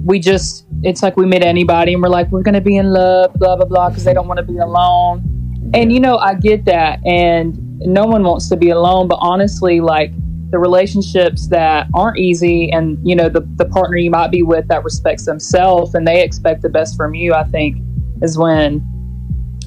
we 0.02 0.18
just, 0.18 0.64
it's 0.82 1.02
like 1.02 1.18
we 1.18 1.26
meet 1.26 1.42
anybody 1.42 1.92
and 1.92 2.02
we're 2.02 2.08
like, 2.08 2.28
we're 2.30 2.42
going 2.42 2.54
to 2.54 2.62
be 2.62 2.78
in 2.78 2.90
love, 2.90 3.34
blah, 3.34 3.54
blah, 3.56 3.66
blah, 3.66 3.90
because 3.90 4.04
they 4.04 4.14
don't 4.14 4.26
want 4.26 4.38
to 4.38 4.44
be 4.44 4.58
alone. 4.58 5.70
And, 5.74 5.92
you 5.92 6.00
know, 6.00 6.16
I 6.16 6.34
get 6.34 6.64
that. 6.64 7.04
And 7.06 7.78
no 7.80 8.06
one 8.06 8.22
wants 8.22 8.48
to 8.48 8.56
be 8.56 8.70
alone. 8.70 9.08
But 9.08 9.18
honestly, 9.20 9.80
like, 9.80 10.12
the 10.50 10.58
relationships 10.58 11.48
that 11.48 11.86
aren't 11.94 12.18
easy 12.18 12.70
and 12.72 12.98
you 13.06 13.14
know 13.14 13.28
the, 13.28 13.40
the 13.56 13.64
partner 13.66 13.96
you 13.96 14.10
might 14.10 14.30
be 14.30 14.42
with 14.42 14.66
that 14.68 14.82
respects 14.84 15.26
themselves 15.26 15.94
and 15.94 16.06
they 16.06 16.22
expect 16.22 16.62
the 16.62 16.68
best 16.68 16.96
from 16.96 17.14
you 17.14 17.34
i 17.34 17.44
think 17.44 17.76
is 18.22 18.38
when 18.38 18.82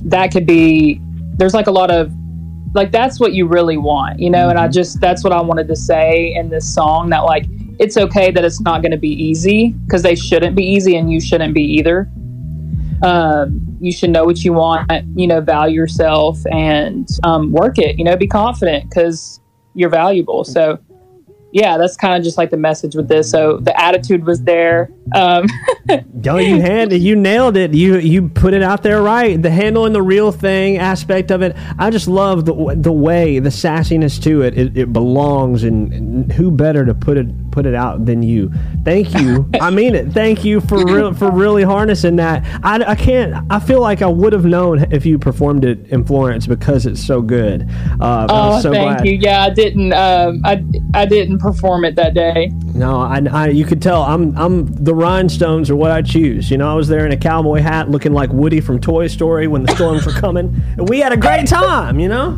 that 0.04 0.32
could 0.32 0.46
be 0.46 1.00
there's 1.38 1.54
like 1.54 1.68
a 1.68 1.72
lot 1.72 1.92
of 1.92 2.12
like 2.74 2.92
that's 2.92 3.20
what 3.20 3.34
you 3.34 3.46
really 3.46 3.78
want 3.78 4.20
you 4.20 4.30
know 4.30 4.50
and 4.50 4.58
i 4.58 4.68
just 4.68 5.00
that's 5.00 5.24
what 5.24 5.32
i 5.32 5.42
wanted 5.42 5.68
to 5.68 5.76
say 5.76 6.34
in 6.34 6.50
this 6.50 6.74
song 6.74 7.10
that 7.10 7.20
like 7.20 7.46
it's 7.82 7.98
okay 7.98 8.30
that 8.30 8.46
it's 8.46 8.62
not 8.62 8.84
going 8.84 8.92
to 8.92 8.98
be 8.98 9.10
easy 9.10 9.72
because 9.86 10.04
they 10.04 10.14
shouldn't 10.14 10.56
be 10.56 10.64
easy 10.64 10.96
and 10.96 11.12
you 11.12 11.20
shouldn't 11.20 11.56
be 11.56 11.64
either. 11.64 12.08
Um, 13.04 13.76
you 13.82 13.92
should 13.92 14.12
know 14.12 14.24
what 14.24 14.44
you 14.44 14.54
want 14.54 14.92
you 15.16 15.26
know 15.26 15.42
value 15.42 15.74
yourself 15.74 16.38
and 16.52 17.10
um, 17.24 17.52
work 17.52 17.80
it 17.80 17.98
you 17.98 18.06
know 18.06 18.16
be 18.16 18.28
confident 18.28 18.88
because 18.88 19.41
you're 19.74 19.90
valuable. 19.90 20.44
So 20.44 20.80
yeah 21.52 21.78
that's 21.78 21.96
kind 21.96 22.16
of 22.16 22.24
just 22.24 22.38
like 22.38 22.50
the 22.50 22.58
message 22.58 22.96
with 22.96 23.08
this 23.08 23.30
so 23.30 23.58
the 23.58 23.80
attitude 23.80 24.26
was 24.26 24.42
there 24.44 24.92
um, 25.14 25.48
Yo, 26.24 26.38
you 26.38 26.62
had 26.62 26.94
you 26.94 27.16
nailed 27.16 27.58
it. 27.58 27.74
You 27.74 27.98
you 27.98 28.30
put 28.30 28.54
it 28.54 28.64
out 28.64 28.84
there 28.84 29.02
right. 29.02 29.42
The 29.42 29.50
handling 29.50 29.94
the 29.94 30.02
real 30.02 30.32
thing 30.32 30.78
aspect 30.78 31.32
of 31.32 31.42
it. 31.42 31.56
I 31.78 31.90
just 31.90 32.08
love 32.08 32.46
the 32.46 32.76
the 32.78 32.92
way 32.92 33.40
the 33.40 33.50
sassiness 33.50 34.22
to 34.24 34.42
it. 34.44 34.58
It, 34.58 34.78
it 34.78 34.94
belongs, 34.94 35.64
and, 35.64 35.92
and 35.94 36.32
who 36.32 36.52
better 36.52 36.86
to 36.86 36.94
put 36.94 37.18
it 37.18 37.52
put 37.52 37.66
it 37.66 37.74
out 37.74 38.06
than 38.06 38.24
you? 38.24 38.52
Thank 38.84 39.14
you. 39.16 39.50
I 39.60 39.70
mean 39.70 39.96
it. 39.96 40.12
Thank 40.12 40.46
you 40.46 40.62
for 40.62 40.86
real 40.86 41.14
for 41.14 41.32
really 41.32 41.64
harnessing 41.64 42.16
that. 42.18 42.46
I, 42.64 42.92
I 42.92 42.96
can't. 42.96 43.46
I 43.52 43.60
feel 43.60 43.82
like 43.82 44.02
I 44.02 44.08
would 44.08 44.34
have 44.34 44.46
known 44.46 44.92
if 44.94 45.06
you 45.06 45.20
performed 45.20 45.66
it 45.66 45.88
in 45.88 46.06
Florence 46.06 46.48
because 46.48 46.86
it's 46.86 47.04
so 47.04 47.22
good. 47.22 47.70
Uh, 48.00 48.28
oh 48.30 48.62
so 48.62 48.72
thank 48.72 48.98
glad. 48.98 49.08
you 49.08 49.14
yeah 49.14 49.44
i 49.44 49.50
didn't 49.50 49.94
um, 49.94 50.42
I, 50.44 50.64
I 50.94 51.06
didn't 51.06 51.40
perform 51.42 51.84
it 51.84 51.96
that 51.96 52.14
day 52.14 52.48
No, 52.74 53.02
I, 53.02 53.22
I, 53.32 53.48
you 53.48 53.66
could 53.66 53.82
tell 53.82 54.04
I'm, 54.04 54.38
I'm 54.38 54.66
the 54.74 54.94
rhinestones 54.94 55.70
are 55.70 55.76
what 55.76 55.92
I 55.92 56.02
choose. 56.02 56.52
You 56.52 56.58
know, 56.58 56.72
I 56.72 56.76
was 56.76 56.88
there 56.88 57.06
in 57.06 57.12
a 57.12 57.18
cowboy 57.18 57.60
hat, 57.60 57.90
looking 57.90 58.14
like 58.14 58.30
Woody 58.32 58.62
from 58.62 58.80
Toy 58.80 59.08
Story 59.08 59.48
when 59.48 59.64
the 59.64 59.76
storms 59.76 60.06
were 60.06 60.14
coming, 60.14 60.56
and 60.78 60.88
we 60.88 61.00
had 61.00 61.12
a 61.12 61.18
great 61.18 61.48
time. 61.48 62.00
You 62.00 62.10
know, 62.10 62.38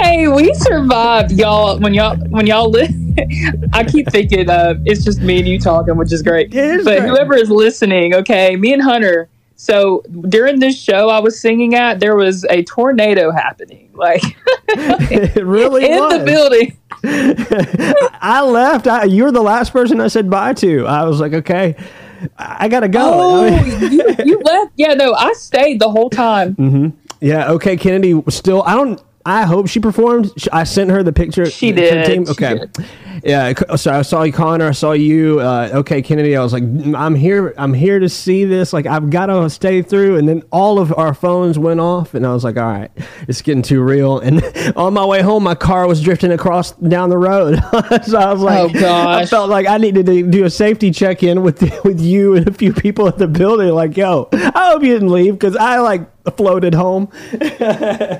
hey 0.00 0.28
we 0.28 0.52
survived 0.54 1.32
y'all 1.32 1.78
when 1.78 1.94
y'all 1.94 2.16
when 2.30 2.46
y'all 2.46 2.70
li- 2.70 2.88
i 3.72 3.84
keep 3.84 4.08
thinking 4.10 4.48
uh, 4.48 4.74
it's 4.84 5.04
just 5.04 5.20
me 5.20 5.38
and 5.38 5.48
you 5.48 5.58
talking 5.58 5.96
which 5.96 6.12
is 6.12 6.22
great 6.22 6.52
is 6.54 6.84
but 6.84 6.98
great. 6.98 7.08
whoever 7.08 7.34
is 7.34 7.50
listening 7.50 8.14
okay 8.14 8.56
me 8.56 8.72
and 8.72 8.82
hunter 8.82 9.28
so 9.56 10.02
during 10.28 10.58
this 10.60 10.80
show 10.80 11.08
i 11.08 11.18
was 11.20 11.38
singing 11.40 11.74
at 11.74 12.00
there 12.00 12.16
was 12.16 12.44
a 12.50 12.62
tornado 12.64 13.30
happening 13.30 13.90
like 13.94 14.22
it 14.68 15.44
really 15.44 15.84
in 15.84 15.98
was. 15.98 16.18
the 16.18 16.24
building 16.24 16.76
I 18.20 18.42
left. 18.42 18.86
I, 18.86 19.04
you 19.04 19.24
were 19.24 19.32
the 19.32 19.42
last 19.42 19.72
person 19.72 20.00
I 20.00 20.06
said 20.08 20.30
bye 20.30 20.52
to. 20.54 20.86
I 20.86 21.04
was 21.04 21.18
like, 21.20 21.32
okay, 21.32 21.74
I 22.38 22.68
gotta 22.68 22.86
go. 22.88 23.00
oh 23.02 23.44
I 23.44 23.50
mean- 23.80 23.92
you, 23.92 24.14
you 24.24 24.38
left 24.38 24.72
yeah 24.76 24.94
no 24.94 25.12
i 25.14 25.32
stayed 25.32 25.80
the 25.80 25.90
whole 25.90 26.10
time 26.10 26.54
Hmm. 26.54 26.88
Yeah, 27.20 27.52
okay. 27.52 27.76
Kennedy 27.76 28.14
was 28.14 28.34
still. 28.34 28.64
I 28.64 28.74
don't. 28.74 29.00
I 29.24 29.44
hope 29.44 29.68
she 29.68 29.78
performed. 29.78 30.32
I 30.52 30.64
sent 30.64 30.90
her 30.90 31.04
the 31.04 31.12
picture. 31.12 31.46
She 31.46 31.70
did, 31.70 32.04
team. 32.06 32.24
she 32.26 32.32
Okay. 32.32 32.58
did. 32.58 32.86
Yeah. 33.24 33.52
So 33.76 33.92
I 33.92 34.02
saw 34.02 34.22
you, 34.22 34.32
Connor. 34.32 34.68
I 34.68 34.72
saw 34.72 34.92
you. 34.92 35.40
Uh, 35.40 35.70
okay, 35.74 36.02
Kennedy. 36.02 36.36
I 36.36 36.42
was 36.42 36.52
like, 36.52 36.62
"Mm, 36.62 36.96
I'm 36.98 37.14
here. 37.14 37.54
I'm 37.58 37.74
here 37.74 37.98
to 37.98 38.08
see 38.08 38.44
this. 38.44 38.72
Like, 38.72 38.86
I've 38.86 39.10
got 39.10 39.26
to 39.26 39.48
stay 39.50 39.82
through. 39.82 40.16
And 40.16 40.28
then 40.28 40.42
all 40.50 40.78
of 40.78 40.92
our 40.96 41.14
phones 41.14 41.58
went 41.58 41.80
off, 41.80 42.14
and 42.14 42.26
I 42.26 42.32
was 42.32 42.44
like, 42.44 42.56
all 42.56 42.64
right, 42.64 42.90
it's 43.28 43.42
getting 43.42 43.62
too 43.62 43.82
real. 43.82 44.18
And 44.18 44.42
on 44.76 44.94
my 44.94 45.04
way 45.04 45.22
home, 45.22 45.42
my 45.44 45.54
car 45.54 45.86
was 45.86 46.00
drifting 46.02 46.32
across 46.32 46.72
down 46.72 47.10
the 47.10 47.18
road. 47.18 47.56
so 48.04 48.18
I 48.18 48.32
was 48.32 48.40
like, 48.42 48.52
Oh, 48.62 48.68
gosh. 48.68 49.22
I 49.22 49.26
felt 49.26 49.48
like 49.50 49.66
I 49.66 49.78
needed 49.78 50.06
to 50.06 50.22
do 50.28 50.44
a 50.44 50.50
safety 50.50 50.90
check 50.90 51.22
in 51.22 51.42
with 51.42 51.62
with 51.84 52.00
you 52.00 52.34
and 52.36 52.46
a 52.48 52.52
few 52.52 52.72
people 52.72 53.08
at 53.08 53.18
the 53.18 53.26
building. 53.28 53.68
Like, 53.70 53.96
yo, 53.96 54.28
I 54.32 54.70
hope 54.72 54.82
you 54.82 54.92
didn't 54.92 55.10
leave 55.10 55.34
because 55.34 55.56
I 55.56 55.78
like 55.78 56.02
floated 56.36 56.72
home. 56.74 57.08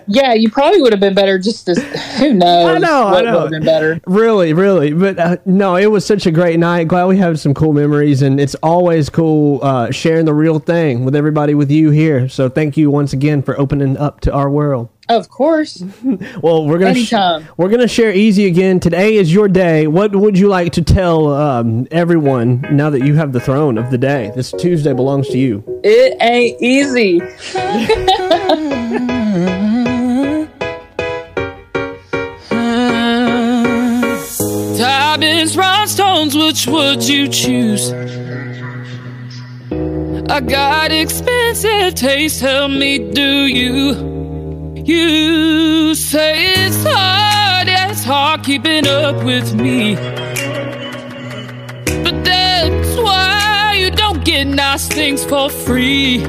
yeah 0.09 0.35
you 0.35 0.50
probably 0.50 0.83
would 0.83 0.92
have 0.92 1.00
been 1.00 1.14
better 1.14 1.38
just 1.38 1.66
to 1.66 1.74
who 2.18 2.35
knows 2.35 2.66
I 2.66 2.78
know, 2.78 3.05
I 3.07 3.11
what 3.12 3.24
know. 3.24 3.33
would 3.35 3.42
have 3.42 3.50
been 3.50 3.64
better 3.64 4.00
Really, 4.07 4.52
really, 4.52 4.81
but 4.90 5.18
uh, 5.18 5.36
no, 5.46 5.76
it 5.76 5.90
was 5.90 6.04
such 6.04 6.26
a 6.26 6.30
great 6.30 6.58
night. 6.58 6.88
Glad 6.88 7.06
we 7.06 7.16
have 7.18 7.38
some 7.40 7.54
cool 7.54 7.72
memories, 7.72 8.22
and 8.22 8.40
it's 8.40 8.54
always 8.56 9.08
cool 9.08 9.60
uh, 9.62 9.90
sharing 9.90 10.24
the 10.24 10.34
real 10.34 10.58
thing 10.58 11.04
with 11.04 11.14
everybody 11.14 11.54
with 11.54 11.70
you 11.70 11.90
here. 11.90 12.28
So 12.28 12.48
thank 12.48 12.76
you 12.76 12.90
once 12.90 13.12
again 13.12 13.42
for 13.42 13.58
opening 13.58 13.96
up 13.96 14.20
to 14.22 14.32
our 14.32 14.50
world. 14.50 14.88
of 15.08 15.28
course 15.28 15.82
Well, 16.42 16.66
we're 16.66 16.78
gonna 16.78 16.90
Anytime. 16.90 17.46
we're 17.56 17.68
gonna 17.68 17.88
share 17.88 18.12
easy 18.12 18.46
again. 18.46 18.80
Today 18.80 19.16
is 19.16 19.32
your 19.32 19.48
day. 19.48 19.86
What 19.86 20.14
would 20.14 20.38
you 20.38 20.48
like 20.48 20.72
to 20.74 20.82
tell 20.82 21.32
um, 21.32 21.86
everyone 21.90 22.64
now 22.70 22.90
that 22.90 23.04
you 23.04 23.14
have 23.16 23.32
the 23.32 23.40
throne 23.40 23.78
of 23.78 23.90
the 23.90 23.98
day? 23.98 24.32
This 24.34 24.52
Tuesday 24.52 24.92
belongs 24.94 25.28
to 25.30 25.38
you. 25.38 25.62
it 25.84 26.16
ain't 26.20 26.60
easy 26.62 27.20
would 36.82 37.08
you 37.08 37.28
choose? 37.28 37.92
I 40.30 40.40
got 40.40 40.90
expensive 40.90 41.94
taste, 41.94 42.40
tell 42.40 42.68
me, 42.68 42.98
do 43.12 43.46
you? 43.46 43.76
You 44.84 45.94
say 45.94 46.34
it's 46.64 46.82
hard, 46.82 47.68
yeah, 47.68 47.90
it's 47.90 48.04
hard 48.04 48.42
keeping 48.42 48.86
up 48.86 49.16
with 49.24 49.54
me. 49.54 49.94
But 52.04 52.16
that's 52.24 52.96
why 52.96 53.76
you 53.78 53.90
don't 53.90 54.24
get 54.24 54.44
nice 54.46 54.88
things 54.88 55.24
for 55.24 55.48
free. 55.50 56.24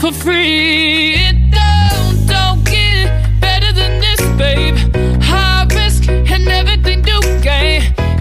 For 0.00 0.12
free. 0.12 1.14
It 1.28 1.38
don't, 1.58 2.26
don't 2.26 2.64
get 2.64 3.40
better 3.40 3.72
than 3.72 4.00
this, 4.00 4.20
babe. 4.36 4.76
High 5.22 5.66
risk 5.76 6.08
and 6.08 6.48
everything 6.48 7.02
to 7.04 7.16
gain. 7.42 8.11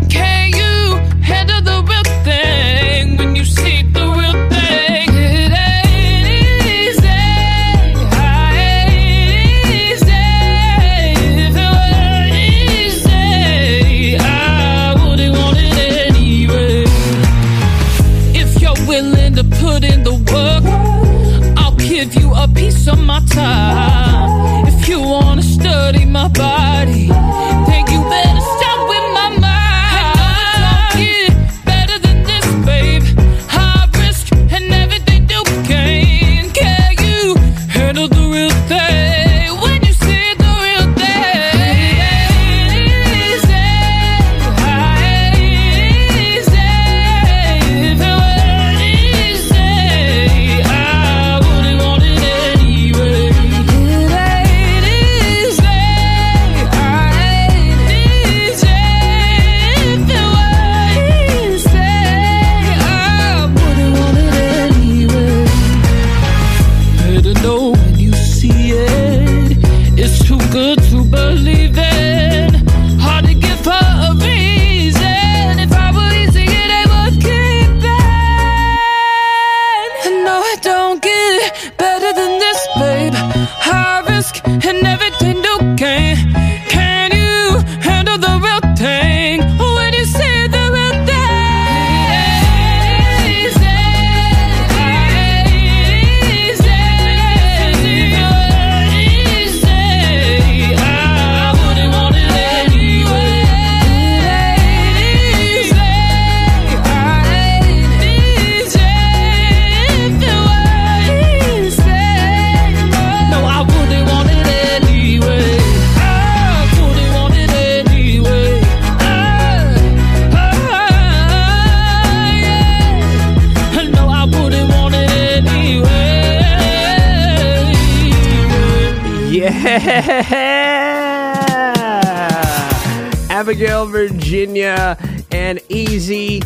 Abigail, 133.51 133.85
Virginia, 133.85 134.97
and 135.29 135.59
Easy. 135.67 136.41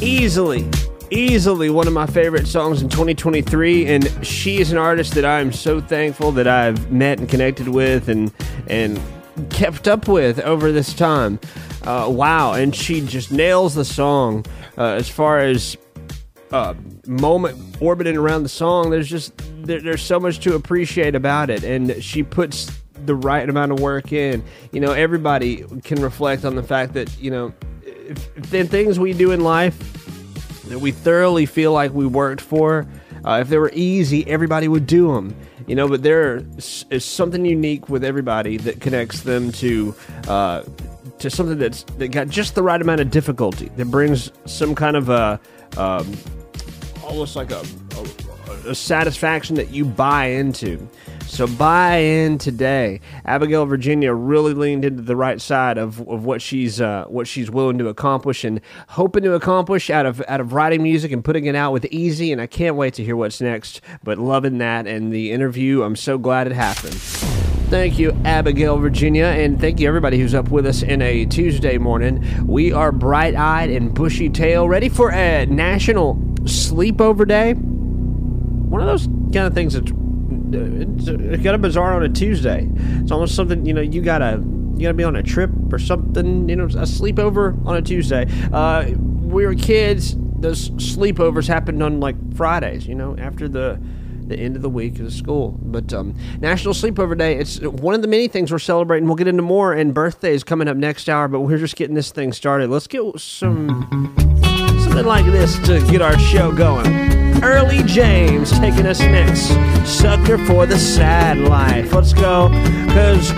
Easily, 0.00 0.68
easily 1.12 1.70
one 1.70 1.86
of 1.86 1.92
my 1.92 2.06
favorite 2.06 2.48
songs 2.48 2.82
in 2.82 2.88
2023. 2.88 3.86
And 3.86 4.26
she 4.26 4.58
is 4.58 4.72
an 4.72 4.78
artist 4.78 5.14
that 5.14 5.24
I 5.24 5.38
am 5.38 5.52
so 5.52 5.80
thankful 5.80 6.32
that 6.32 6.48
I've 6.48 6.90
met 6.90 7.20
and 7.20 7.28
connected 7.28 7.68
with 7.68 8.08
and, 8.08 8.32
and 8.66 9.00
kept 9.50 9.86
up 9.86 10.08
with 10.08 10.40
over 10.40 10.72
this 10.72 10.92
time. 10.92 11.38
Uh, 11.82 12.08
wow. 12.10 12.54
And 12.54 12.74
she 12.74 13.00
just 13.00 13.30
nails 13.30 13.76
the 13.76 13.84
song 13.84 14.44
uh, 14.76 14.94
as 14.94 15.08
far 15.08 15.38
as 15.38 15.76
uh, 16.50 16.74
moment 17.06 17.76
orbiting 17.80 18.16
around 18.16 18.42
the 18.42 18.48
song. 18.48 18.90
There's 18.90 19.08
just 19.08 19.34
there, 19.64 19.80
there's 19.80 20.02
so 20.02 20.18
much 20.18 20.40
to 20.40 20.56
appreciate 20.56 21.14
about 21.14 21.48
it, 21.48 21.62
and 21.62 22.02
she 22.02 22.24
puts 22.24 22.72
the 23.08 23.16
right 23.16 23.48
amount 23.48 23.72
of 23.72 23.80
work 23.80 24.12
in. 24.12 24.44
You 24.70 24.80
know, 24.80 24.92
everybody 24.92 25.64
can 25.82 26.00
reflect 26.00 26.44
on 26.44 26.54
the 26.54 26.62
fact 26.62 26.92
that 26.92 27.18
you 27.18 27.32
know, 27.32 27.52
if, 27.82 28.36
if 28.36 28.50
the 28.50 28.64
things 28.64 29.00
we 29.00 29.12
do 29.12 29.32
in 29.32 29.40
life 29.40 29.76
that 30.68 30.78
we 30.78 30.92
thoroughly 30.92 31.46
feel 31.46 31.72
like 31.72 31.92
we 31.94 32.06
worked 32.06 32.42
for, 32.42 32.86
uh, 33.24 33.38
if 33.40 33.48
they 33.48 33.56
were 33.56 33.72
easy, 33.72 34.28
everybody 34.28 34.68
would 34.68 34.86
do 34.86 35.12
them. 35.14 35.34
You 35.66 35.74
know, 35.74 35.88
but 35.88 36.02
there 36.02 36.44
is 36.56 37.04
something 37.04 37.44
unique 37.44 37.88
with 37.88 38.04
everybody 38.04 38.58
that 38.58 38.80
connects 38.80 39.22
them 39.22 39.50
to. 39.52 39.94
Uh, 40.28 40.62
to 41.18 41.28
something 41.28 41.58
that's 41.58 41.82
that 41.98 42.12
got 42.12 42.28
just 42.28 42.54
the 42.54 42.62
right 42.62 42.80
amount 42.80 43.00
of 43.00 43.10
difficulty 43.10 43.70
that 43.74 43.86
brings 43.86 44.30
some 44.44 44.72
kind 44.72 44.96
of 44.96 45.08
a 45.08 45.40
um, 45.76 46.16
almost 47.02 47.34
like 47.34 47.50
a, 47.50 47.60
a, 48.46 48.68
a 48.68 48.74
satisfaction 48.74 49.56
that 49.56 49.70
you 49.70 49.84
buy 49.84 50.26
into. 50.26 50.88
So 51.28 51.46
buy 51.46 51.96
in 51.98 52.38
today. 52.38 53.00
Abigail 53.24 53.66
Virginia 53.66 54.12
really 54.12 54.54
leaned 54.54 54.84
into 54.84 55.02
the 55.02 55.14
right 55.14 55.40
side 55.40 55.76
of, 55.76 56.00
of 56.08 56.24
what 56.24 56.40
she's 56.40 56.80
uh, 56.80 57.04
what 57.06 57.28
she's 57.28 57.50
willing 57.50 57.78
to 57.78 57.88
accomplish 57.88 58.44
and 58.44 58.60
hoping 58.88 59.22
to 59.24 59.34
accomplish 59.34 59.90
out 59.90 60.06
of 60.06 60.22
out 60.26 60.40
of 60.40 60.52
writing 60.52 60.82
music 60.82 61.12
and 61.12 61.22
putting 61.22 61.44
it 61.44 61.54
out 61.54 61.72
with 61.72 61.84
easy. 61.86 62.32
And 62.32 62.40
I 62.40 62.46
can't 62.46 62.76
wait 62.76 62.94
to 62.94 63.04
hear 63.04 63.14
what's 63.14 63.40
next. 63.40 63.82
But 64.02 64.18
loving 64.18 64.58
that 64.58 64.86
and 64.86 65.12
the 65.12 65.30
interview, 65.30 65.82
I'm 65.82 65.96
so 65.96 66.18
glad 66.18 66.46
it 66.46 66.54
happened. 66.54 66.94
Thank 66.94 67.98
you, 67.98 68.16
Abigail, 68.24 68.78
Virginia, 68.78 69.26
and 69.26 69.60
thank 69.60 69.78
you 69.78 69.86
everybody 69.86 70.18
who's 70.18 70.34
up 70.34 70.48
with 70.48 70.64
us 70.64 70.82
in 70.82 71.02
a 71.02 71.26
Tuesday 71.26 71.76
morning. 71.76 72.46
We 72.46 72.72
are 72.72 72.90
bright 72.90 73.34
eyed 73.34 73.68
and 73.68 73.92
bushy 73.92 74.30
tail, 74.30 74.66
ready 74.66 74.88
for 74.88 75.12
a 75.12 75.44
national 75.44 76.14
sleepover 76.44 77.28
day. 77.28 77.52
One 77.52 78.80
of 78.80 78.86
those 78.86 79.06
kind 79.06 79.46
of 79.46 79.52
things 79.52 79.74
that's 79.74 79.92
it's, 80.54 81.08
it's 81.08 81.42
kind 81.42 81.54
of 81.54 81.60
bizarre 81.60 81.94
on 81.94 82.02
a 82.02 82.08
Tuesday. 82.08 82.68
It's 82.72 83.10
almost 83.10 83.34
something 83.34 83.64
you 83.66 83.74
know 83.74 83.80
you 83.80 84.02
gotta 84.02 84.42
you 84.74 84.82
gotta 84.82 84.94
be 84.94 85.04
on 85.04 85.16
a 85.16 85.22
trip 85.22 85.50
or 85.72 85.78
something. 85.78 86.48
You 86.48 86.56
know, 86.56 86.64
a 86.64 86.86
sleepover 86.86 87.64
on 87.66 87.76
a 87.76 87.82
Tuesday. 87.82 88.26
Uh, 88.52 88.90
we 88.96 89.44
were 89.46 89.54
kids. 89.54 90.16
Those 90.40 90.70
sleepovers 90.70 91.48
happened 91.48 91.82
on 91.82 92.00
like 92.00 92.16
Fridays. 92.36 92.86
You 92.86 92.94
know, 92.94 93.16
after 93.18 93.48
the 93.48 93.80
the 94.28 94.38
end 94.38 94.56
of 94.56 94.62
the 94.62 94.68
week 94.68 95.00
of 95.00 95.12
school. 95.12 95.58
But 95.62 95.92
um, 95.92 96.14
National 96.38 96.74
Sleepover 96.74 97.16
Day, 97.16 97.36
it's 97.36 97.60
one 97.60 97.94
of 97.94 98.02
the 98.02 98.08
many 98.08 98.28
things 98.28 98.52
we're 98.52 98.58
celebrating. 98.58 99.08
We'll 99.08 99.16
get 99.16 99.26
into 99.26 99.42
more, 99.42 99.72
and 99.72 99.94
birthdays 99.94 100.44
coming 100.44 100.68
up 100.68 100.76
next 100.76 101.08
hour, 101.08 101.28
but 101.28 101.40
we're 101.40 101.58
just 101.58 101.76
getting 101.76 101.94
this 101.94 102.12
thing 102.12 102.32
started. 102.32 102.70
Let's 102.70 102.86
get 102.86 103.18
some 103.18 104.14
something 104.82 105.06
like 105.06 105.26
this 105.26 105.58
to 105.66 105.80
get 105.90 106.02
our 106.02 106.18
show 106.18 106.52
going. 106.52 107.27
Early 107.42 107.82
James 107.84 108.50
taking 108.58 108.86
us 108.86 109.00
next. 109.00 109.48
Sucker 109.86 110.38
for 110.38 110.66
the 110.66 110.78
sad 110.78 111.38
life. 111.38 111.92
Let's 111.92 112.12
go, 112.12 112.48
because 112.86 113.32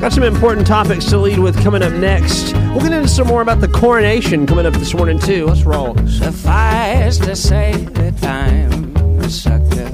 got 0.00 0.12
some 0.12 0.24
important 0.24 0.66
topics 0.66 1.06
to 1.06 1.18
lead 1.18 1.38
with 1.38 1.56
coming 1.62 1.82
up 1.82 1.92
next. 1.92 2.52
We'll 2.52 2.80
get 2.80 2.92
into 2.92 3.08
some 3.08 3.26
more 3.28 3.40
about 3.40 3.60
the 3.60 3.68
coronation 3.68 4.46
coming 4.46 4.66
up 4.66 4.74
this 4.74 4.92
morning, 4.94 5.18
too. 5.18 5.46
Let's 5.46 5.62
roll. 5.62 5.96
Suffice 6.06 7.18
to 7.18 7.36
say 7.36 7.72
that 7.72 8.22
I'm 8.24 8.96
a 9.20 9.30
sucker 9.30 9.88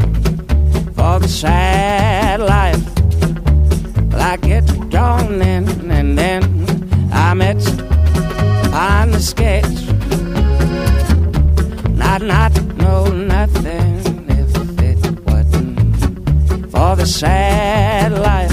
for 0.94 1.20
the 1.20 1.28
sad 1.28 2.40
life. 2.40 2.83
Well, 4.11 4.20
I 4.20 4.37
get 4.38 4.66
drawn 4.88 5.40
in 5.42 5.68
and 5.90 6.18
then 6.18 6.42
I'm 7.12 7.40
it 7.42 7.64
on 8.72 9.11
the 9.11 9.20
sketch. 9.20 9.66
Not, 12.11 12.23
not 12.23 12.53
know 12.77 13.05
nothing 13.07 14.01
if 14.31 14.51
it 14.83 15.20
wasn't 15.27 16.73
for 16.73 16.96
the 16.96 17.07
sad 17.07 18.11
life. 18.11 18.51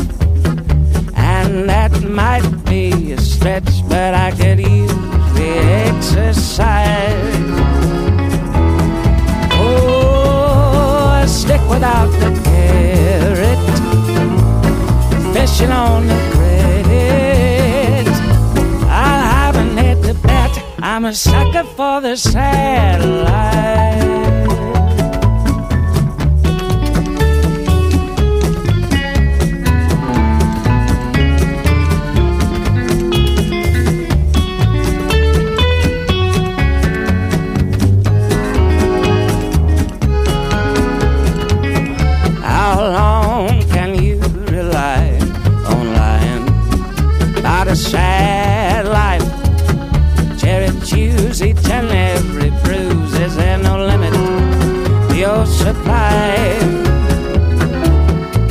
And 1.15 1.67
that 1.67 2.04
might 2.04 2.48
be 2.65 3.13
a 3.13 3.17
stretch, 3.20 3.82
but 3.89 4.13
I 4.13 4.30
could 4.30 4.60
use 4.60 4.93
the 5.34 5.50
exercise. 5.88 7.34
Oh, 9.54 11.22
a 11.24 11.28
stick 11.28 11.62
without 11.67 12.12
the 12.22 12.30
carrot, 12.46 13.60
fishing 15.34 15.72
on 15.72 16.06
the 16.06 16.46
I'm 20.79 21.05
a 21.05 21.13
sucker 21.13 21.63
for 21.63 22.01
the 22.01 22.15
satellite. 22.15 23.27
How 23.27 24.26
supply? 55.88 56.60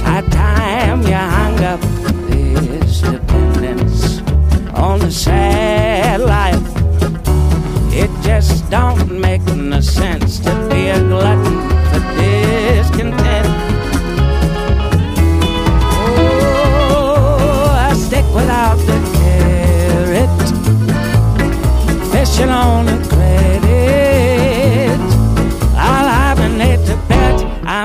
High 0.05 0.29
time 0.31 1.03
you 1.03 1.15
hung 1.15 1.61
up 1.65 1.81
this 2.29 3.01
dependence 3.01 4.21
on 4.73 5.01
the 5.01 5.11
sad 5.11 6.21
life. 6.21 6.67
It 7.93 8.11
just 8.23 8.71
don't 8.71 9.06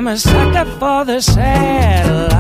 I'm 0.02 0.08
a 0.08 0.18
sucker 0.18 0.66
for 0.80 1.06
the 1.06 1.22
satellite. 1.22 2.32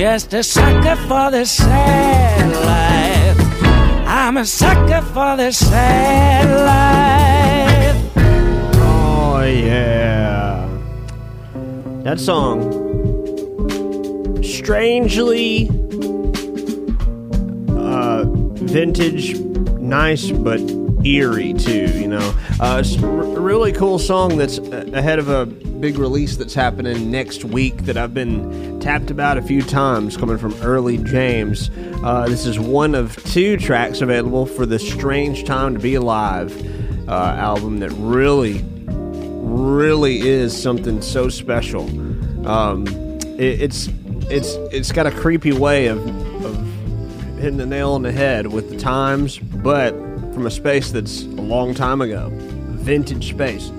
Just 0.00 0.32
a 0.32 0.42
sucker 0.42 0.96
for 0.96 1.30
the 1.30 1.44
sad 1.44 2.48
life. 2.64 3.36
I'm 4.08 4.38
a 4.38 4.46
sucker 4.46 5.02
for 5.02 5.36
the 5.36 5.52
sad 5.52 6.48
life. 6.64 8.12
Oh 8.78 9.42
yeah. 9.42 10.66
That 12.02 12.18
song 12.18 12.62
strangely 14.42 15.68
uh 17.76 18.24
vintage 18.24 19.38
nice 19.78 20.30
but 20.30 20.60
eerie 21.04 21.52
too, 21.52 21.88
you 22.00 22.08
know. 22.08 22.34
Uh 22.58 22.78
it's 22.82 22.96
really 22.96 23.72
cool 23.72 23.98
song 23.98 24.38
that's 24.38 24.56
ahead 24.56 25.18
of 25.18 25.28
a 25.28 25.44
big 25.80 25.96
release 25.96 26.36
that's 26.36 26.52
happening 26.52 27.10
next 27.10 27.42
week 27.42 27.74
that 27.84 27.96
I've 27.96 28.12
been 28.12 28.78
tapped 28.80 29.10
about 29.10 29.38
a 29.38 29.42
few 29.42 29.62
times 29.62 30.14
coming 30.16 30.36
from 30.36 30.52
Early 30.60 30.98
James. 30.98 31.70
Uh, 32.04 32.26
this 32.28 32.44
is 32.44 32.58
one 32.58 32.94
of 32.94 33.16
two 33.24 33.56
tracks 33.56 34.02
available 34.02 34.44
for 34.44 34.66
the 34.66 34.78
Strange 34.78 35.44
Time 35.44 35.72
to 35.74 35.80
Be 35.80 35.94
Alive 35.94 36.54
uh, 37.08 37.12
album 37.12 37.78
that 37.80 37.90
really 37.92 38.62
really 39.50 40.20
is 40.20 40.60
something 40.60 41.00
so 41.02 41.28
special. 41.28 41.82
Um, 42.46 42.86
it, 43.38 43.62
it's 43.62 43.88
it's 44.28 44.54
it's 44.72 44.92
got 44.92 45.06
a 45.06 45.10
creepy 45.10 45.52
way 45.52 45.86
of, 45.86 45.98
of 46.44 46.56
hitting 47.38 47.56
the 47.56 47.66
nail 47.66 47.92
on 47.92 48.02
the 48.02 48.12
head 48.12 48.48
with 48.48 48.68
the 48.68 48.76
times, 48.76 49.38
but 49.38 49.92
from 50.34 50.46
a 50.46 50.50
space 50.50 50.92
that's 50.92 51.22
a 51.22 51.26
long 51.26 51.74
time 51.74 52.02
ago, 52.02 52.28
vintage 52.32 53.30
space. 53.30 53.72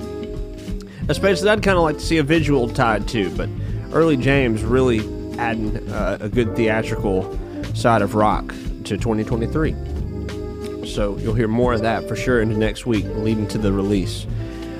That 1.19 1.47
I'd 1.47 1.63
kind 1.63 1.77
of 1.77 1.83
like 1.83 1.97
to 1.97 2.05
see 2.05 2.17
a 2.17 2.23
visual 2.23 2.69
tied 2.69 3.07
to, 3.09 3.29
but 3.35 3.49
early 3.91 4.17
James 4.17 4.63
really 4.63 4.99
adding 5.37 5.89
uh, 5.89 6.17
a 6.21 6.29
good 6.29 6.55
theatrical 6.55 7.37
side 7.73 8.01
of 8.01 8.15
rock 8.15 8.47
to 8.85 8.97
2023. 8.97 9.75
So 10.87 11.17
you'll 11.17 11.33
hear 11.33 11.47
more 11.47 11.73
of 11.73 11.81
that 11.81 12.07
for 12.07 12.15
sure 12.15 12.41
into 12.41 12.57
next 12.57 12.85
week, 12.85 13.05
leading 13.15 13.47
to 13.49 13.57
the 13.57 13.71
release. 13.71 14.25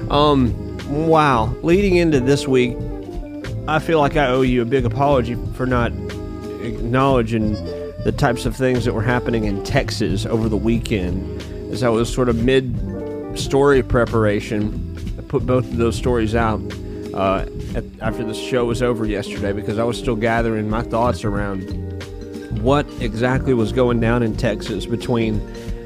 Um, 0.10 0.78
wow. 0.90 1.54
Leading 1.64 1.96
into 1.96 2.20
this 2.20 2.48
week, 2.48 2.78
I 3.68 3.80
feel 3.80 4.00
like 4.00 4.18
I 4.18 4.28
owe 4.28 4.42
you 4.42 4.62
a 4.62 4.66
big 4.66 4.86
apology 4.86 5.38
for 5.54 5.66
not 5.66 5.92
acknowledging 6.62 7.54
the 8.04 8.14
types 8.16 8.46
of 8.46 8.56
things 8.56 8.86
that 8.86 8.94
were 8.94 9.02
happening 9.04 9.46
in 9.46 9.64
Texas 9.64 10.26
over 10.26 10.50
the 10.50 10.58
weekend. 10.58 11.42
As 11.72 11.84
I 11.84 11.90
was 11.90 12.12
sort 12.12 12.30
of 12.30 12.44
mid 12.44 12.76
story 13.38 13.84
preparation, 13.84 14.91
put 15.32 15.46
both 15.46 15.64
of 15.64 15.78
those 15.78 15.96
stories 15.96 16.36
out 16.36 16.60
uh, 17.14 17.46
at, 17.74 17.86
after 18.02 18.22
the 18.26 18.34
show 18.34 18.66
was 18.66 18.82
over 18.82 19.06
yesterday 19.06 19.54
because 19.54 19.80
I 19.80 19.86
was 19.86 19.98
still 19.98 20.18
gathering 20.18 20.70
my 20.70 20.82
thoughts 20.82 21.24
around 21.24 21.62
what 22.62 22.86
exactly 23.00 23.54
was 23.54 23.72
going 23.72 24.02
down 24.02 24.24
in 24.24 24.36
Texas 24.36 24.86
between 24.86 25.40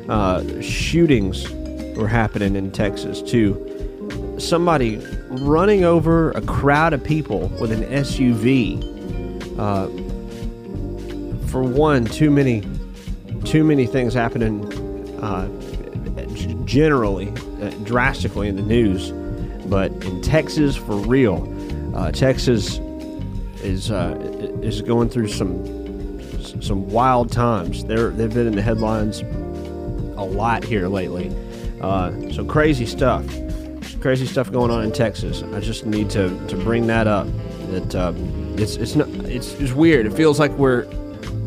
uh, 0.10 0.62
shootings 0.62 1.48
were 1.96 2.08
happening 2.08 2.56
in 2.56 2.72
Texas 2.72 3.22
to 3.22 4.36
somebody 4.40 4.98
running 5.30 5.84
over 5.84 6.32
a 6.32 6.42
crowd 6.42 6.94
of 6.94 7.04
people 7.04 7.50
with 7.62 7.72
an 7.72 7.84
SUV. 7.84 8.82
Uh, 9.60 9.88
for 11.50 11.62
one, 11.62 12.06
too 12.06 12.32
many, 12.32 12.64
too 13.44 13.64
many 13.64 13.86
things 13.86 14.16
happening 14.16 14.66
uh, 15.22 15.48
generally, 16.66 17.30
uh, 17.62 17.70
drastically 17.84 18.50
in 18.50 18.56
the 18.56 18.64
news, 18.64 19.14
but 19.67 19.91
in 20.04 20.21
Texas, 20.21 20.75
for 20.75 20.95
real, 20.95 21.51
uh, 21.95 22.12
Texas 22.12 22.80
is 23.63 23.91
uh, 23.91 24.15
is 24.62 24.82
going 24.82 25.10
through 25.10 25.28
some 25.30 26.21
some 26.62 26.89
wild 26.89 27.32
times. 27.32 27.84
They're 27.86 28.10
they've 28.10 28.34
been 28.34 28.47
in 28.47 28.56
the 28.56 28.62
headlines 28.62 29.21
a 30.17 30.23
lot 30.23 30.63
here 30.63 30.88
lately. 30.88 31.36
Uh, 31.82 32.32
so 32.32 32.45
crazy 32.45 32.86
stuff, 32.86 33.25
crazy 33.99 34.25
stuff 34.25 34.51
going 34.51 34.71
on 34.71 34.84
in 34.84 34.91
Texas. 34.91 35.43
I 35.54 35.60
just 35.60 35.86
need 35.86 36.10
to, 36.12 36.30
to 36.47 36.56
bring 36.58 36.88
that 36.88 37.08
up. 37.08 37.28
That 37.71 37.95
um, 37.95 38.56
it's 38.58 38.75
it's 38.75 38.95
not 38.95 39.08
it's 39.25 39.54
it's 39.54 39.73
weird. 39.73 40.06
It 40.06 40.13
feels 40.13 40.39
like 40.39 40.51
we're 40.51 40.84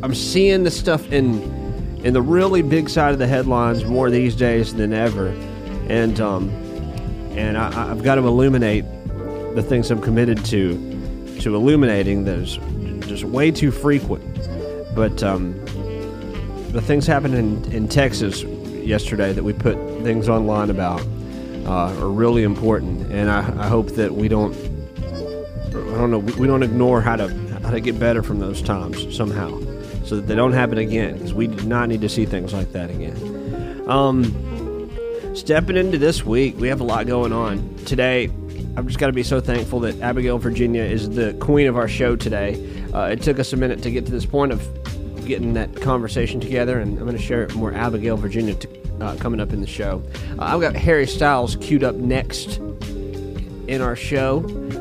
I'm 0.02 0.14
seeing 0.14 0.64
the 0.64 0.70
stuff 0.70 1.10
in 1.12 1.42
in 2.04 2.12
the 2.12 2.22
really 2.22 2.62
big 2.62 2.88
side 2.88 3.12
of 3.12 3.18
the 3.18 3.26
headlines 3.26 3.84
more 3.84 4.10
these 4.10 4.36
days 4.36 4.74
than 4.74 4.92
ever, 4.92 5.28
and 5.88 6.20
um, 6.20 6.50
and 7.30 7.56
I, 7.56 7.90
I've 7.90 8.02
got 8.02 8.16
to 8.16 8.26
illuminate 8.26 8.84
the 9.54 9.62
things 9.62 9.90
I'm 9.90 10.00
committed 10.00 10.44
to 10.46 10.76
to 11.40 11.54
illuminating. 11.54 12.24
that 12.24 12.38
is 12.38 12.58
just 13.06 13.24
way 13.24 13.50
too 13.50 13.70
frequent, 13.70 14.24
but 14.94 15.22
um, 15.22 15.54
the 16.72 16.80
things 16.80 17.06
happened 17.06 17.34
in, 17.34 17.64
in 17.72 17.88
Texas 17.88 18.42
yesterday 18.42 19.32
that 19.32 19.44
we 19.44 19.52
put 19.52 19.76
things 20.02 20.28
online 20.28 20.70
about 20.70 21.00
uh, 21.66 21.94
are 22.00 22.08
really 22.08 22.42
important, 22.42 23.10
and 23.12 23.30
I, 23.30 23.40
I 23.64 23.68
hope 23.68 23.90
that 23.90 24.14
we 24.14 24.28
don't. 24.28 24.54
I 25.68 26.00
don't 26.00 26.10
know. 26.10 26.18
We 26.18 26.46
don't 26.46 26.62
ignore 26.62 27.00
how 27.00 27.16
to 27.16 27.28
how 27.62 27.70
to 27.70 27.80
get 27.80 27.98
better 27.98 28.22
from 28.22 28.38
those 28.38 28.62
times 28.62 29.14
somehow, 29.14 29.50
so 30.04 30.16
that 30.16 30.26
they 30.26 30.34
don't 30.34 30.52
happen 30.52 30.78
again. 30.78 31.14
Because 31.14 31.34
we 31.34 31.46
do 31.46 31.62
not 31.64 31.88
need 31.88 32.00
to 32.00 32.08
see 32.08 32.24
things 32.24 32.52
like 32.52 32.72
that 32.72 32.90
again. 32.90 33.84
Um, 33.88 34.24
stepping 35.34 35.76
into 35.76 35.98
this 35.98 36.24
week, 36.24 36.56
we 36.58 36.68
have 36.68 36.80
a 36.80 36.84
lot 36.84 37.06
going 37.06 37.32
on 37.32 37.76
today. 37.84 38.30
I've 38.76 38.86
just 38.86 38.98
got 38.98 39.08
to 39.08 39.12
be 39.12 39.22
so 39.22 39.40
thankful 39.40 39.80
that 39.80 40.00
Abigail 40.00 40.38
Virginia 40.38 40.82
is 40.82 41.10
the 41.10 41.34
queen 41.34 41.66
of 41.66 41.76
our 41.76 41.88
show 41.88 42.16
today. 42.16 42.54
Uh, 42.94 43.04
it 43.04 43.22
took 43.22 43.38
us 43.38 43.52
a 43.52 43.56
minute 43.56 43.82
to 43.82 43.90
get 43.90 44.06
to 44.06 44.12
this 44.12 44.26
point 44.26 44.52
of 44.52 44.66
getting 45.26 45.54
that 45.54 45.74
conversation 45.80 46.40
together, 46.40 46.78
and 46.80 46.98
I'm 46.98 47.04
going 47.04 47.16
to 47.16 47.22
share 47.22 47.48
more 47.50 47.72
Abigail, 47.72 48.16
Virginia, 48.16 48.56
uh, 49.00 49.16
coming 49.16 49.40
up 49.40 49.52
in 49.52 49.60
the 49.60 49.66
show. 49.66 50.02
Uh, 50.38 50.42
I've 50.42 50.60
got 50.60 50.74
Harry 50.74 51.06
Styles 51.06 51.56
queued 51.56 51.84
up 51.84 51.96
next 51.96 52.58
in 53.68 53.82
our 53.82 53.94
show 53.94 54.38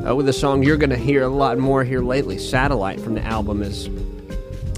uh, 0.07 0.15
with 0.15 0.29
a 0.29 0.33
song 0.33 0.63
you're 0.63 0.77
going 0.77 0.89
to 0.89 0.97
hear 0.97 1.23
a 1.23 1.27
lot 1.27 1.57
more 1.57 1.83
here 1.83 2.01
lately. 2.01 2.37
Satellite 2.37 3.01
from 3.01 3.15
the 3.15 3.23
album 3.23 3.61
is 3.61 3.85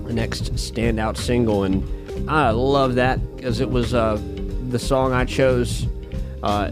the 0.03 0.13
next 0.13 0.55
standout 0.55 1.15
single, 1.15 1.63
and 1.63 2.29
I 2.29 2.49
love 2.49 2.95
that 2.95 3.35
because 3.35 3.59
it 3.59 3.69
was 3.69 3.93
uh, 3.93 4.19
the 4.69 4.79
song 4.79 5.13
I 5.13 5.25
chose 5.25 5.87
uh, 6.43 6.71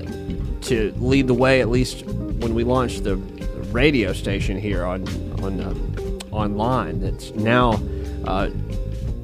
to 0.61 0.93
lead 0.97 1.27
the 1.27 1.33
way, 1.33 1.61
at 1.61 1.69
least 1.69 2.05
when 2.05 2.53
we 2.53 2.63
launched 2.63 3.03
the 3.03 3.15
radio 3.71 4.13
station 4.13 4.57
here 4.57 4.85
on 4.85 5.07
on 5.43 5.59
uh, 5.59 6.35
online. 6.35 7.01
That's 7.01 7.31
now 7.33 7.81
uh, 8.25 8.49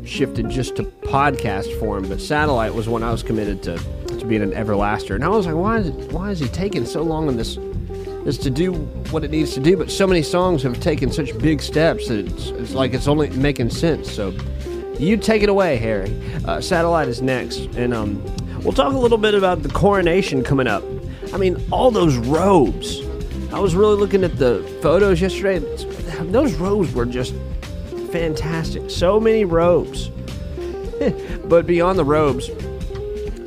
shifted 0.05 0.49
just 0.49 0.75
to 0.77 0.83
podcast 0.83 1.79
form, 1.79 2.07
but 2.09 2.19
satellite 2.19 2.73
was 2.73 2.89
when 2.89 3.03
I 3.03 3.11
was 3.11 3.23
committed 3.23 3.63
to 3.63 3.77
to 3.77 4.25
being 4.25 4.41
an 4.41 4.51
everlaster, 4.51 5.15
and 5.15 5.23
I 5.23 5.29
was 5.29 5.45
like, 5.45 5.55
why 5.55 5.79
is 5.79 5.87
it, 5.87 6.11
why 6.11 6.31
is 6.31 6.39
he 6.39 6.47
taking 6.47 6.85
so 6.85 7.01
long 7.01 7.27
on 7.27 7.37
this? 7.37 7.57
Is 8.25 8.37
to 8.37 8.49
do 8.49 8.71
what 9.11 9.25
it 9.25 9.31
needs 9.31 9.53
to 9.55 9.59
do, 9.59 9.75
but 9.75 9.91
so 9.91 10.07
many 10.07 10.21
songs 10.21 10.63
have 10.63 10.79
taken 10.79 11.11
such 11.11 11.37
big 11.39 11.61
steps 11.61 12.07
that 12.07 12.19
it's, 12.25 12.47
it's 12.51 12.73
like 12.73 12.93
it's 12.93 13.09
only 13.09 13.29
making 13.31 13.69
sense. 13.69 14.09
So, 14.09 14.33
you 14.97 15.17
take 15.17 15.43
it 15.43 15.49
away, 15.49 15.75
Harry. 15.75 16.15
Uh, 16.45 16.61
Satellite 16.61 17.09
is 17.09 17.21
next, 17.21 17.57
and 17.75 17.93
um, 17.93 18.23
we'll 18.63 18.73
talk 18.73 18.93
a 18.93 18.97
little 18.97 19.17
bit 19.17 19.33
about 19.33 19.63
the 19.63 19.69
coronation 19.69 20.43
coming 20.43 20.67
up. 20.67 20.83
I 21.33 21.37
mean, 21.37 21.63
all 21.71 21.91
those 21.91 22.17
robes. 22.17 23.01
I 23.51 23.59
was 23.59 23.75
really 23.75 23.95
looking 23.95 24.23
at 24.23 24.37
the 24.37 24.63
photos 24.81 25.21
yesterday. 25.21 25.59
Those 26.23 26.53
robes 26.55 26.93
were 26.93 27.05
just 27.05 27.33
fantastic. 28.11 28.89
So 28.89 29.19
many 29.19 29.45
robes. 29.45 30.09
but 31.45 31.65
beyond 31.65 31.99
the 31.99 32.05
robes, 32.05 32.49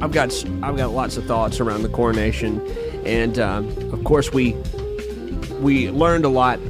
I've 0.00 0.12
got 0.12 0.33
I've 0.62 0.76
got 0.76 0.90
lots 0.90 1.16
of 1.16 1.24
thoughts 1.24 1.61
around 1.61 1.83
the 1.83 1.88
coronation, 1.88 2.61
and 3.07 3.38
um, 3.38 3.68
of 3.92 4.05
course 4.05 4.33
we 4.33 4.52
we 5.61 5.90
learned 5.90 6.24
a 6.24 6.29
lot 6.29 6.61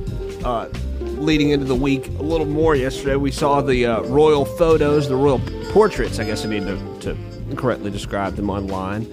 uh, 0.45 0.69
leading 1.01 1.51
into 1.51 1.65
the 1.65 1.75
week. 1.75 2.07
A 2.07 2.23
little 2.23 2.47
more 2.47 2.77
yesterday. 2.77 3.17
We 3.17 3.33
saw 3.33 3.61
the 3.63 3.87
uh, 3.87 4.03
royal 4.03 4.45
photos, 4.45 5.09
the 5.09 5.17
royal 5.17 5.41
portraits. 5.71 6.19
I 6.19 6.25
guess 6.25 6.45
I 6.45 6.49
need 6.49 6.67
to 6.67 6.96
correctly 7.55 7.91
described 7.91 8.37
them 8.37 8.51
online. 8.51 9.07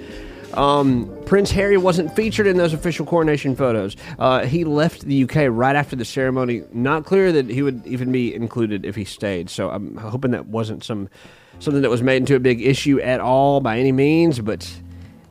Um, 0.53 1.11
Prince 1.25 1.51
Harry 1.51 1.77
wasn't 1.77 2.15
featured 2.15 2.47
in 2.47 2.57
those 2.57 2.73
official 2.73 3.05
coronation 3.05 3.55
photos. 3.55 3.95
Uh, 4.19 4.45
he 4.45 4.63
left 4.63 5.01
the 5.01 5.23
UK 5.23 5.47
right 5.49 5.75
after 5.75 5.95
the 5.95 6.05
ceremony. 6.05 6.63
Not 6.71 7.05
clear 7.05 7.31
that 7.31 7.49
he 7.49 7.61
would 7.61 7.85
even 7.85 8.11
be 8.11 8.33
included 8.33 8.85
if 8.85 8.95
he 8.95 9.05
stayed. 9.05 9.49
So 9.49 9.69
I'm 9.69 9.97
hoping 9.97 10.31
that 10.31 10.47
wasn't 10.47 10.83
some 10.83 11.09
something 11.59 11.81
that 11.81 11.89
was 11.89 12.03
made 12.03 12.17
into 12.17 12.35
a 12.35 12.39
big 12.39 12.61
issue 12.61 12.99
at 12.99 13.19
all 13.19 13.61
by 13.61 13.79
any 13.79 13.91
means. 13.91 14.39
But 14.39 14.69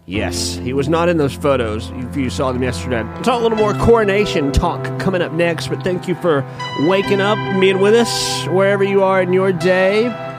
yes, 0.06 0.56
he 0.56 0.72
was 0.72 0.88
not 0.88 1.08
in 1.08 1.18
those 1.18 1.34
photos. 1.34 1.90
If 1.90 2.16
you 2.16 2.30
saw 2.30 2.52
them 2.52 2.62
yesterday, 2.62 3.02
we'll 3.02 3.22
talk 3.22 3.40
a 3.40 3.42
little 3.42 3.58
more 3.58 3.74
coronation 3.74 4.50
talk 4.50 4.82
coming 4.98 5.22
up 5.22 5.32
next. 5.32 5.68
But 5.68 5.84
thank 5.84 6.08
you 6.08 6.14
for 6.16 6.44
waking 6.88 7.20
up, 7.20 7.38
being 7.60 7.80
with 7.80 7.94
us 7.94 8.46
wherever 8.48 8.82
you 8.82 9.02
are 9.02 9.22
in 9.22 9.32
your 9.32 9.52
day. 9.52 10.31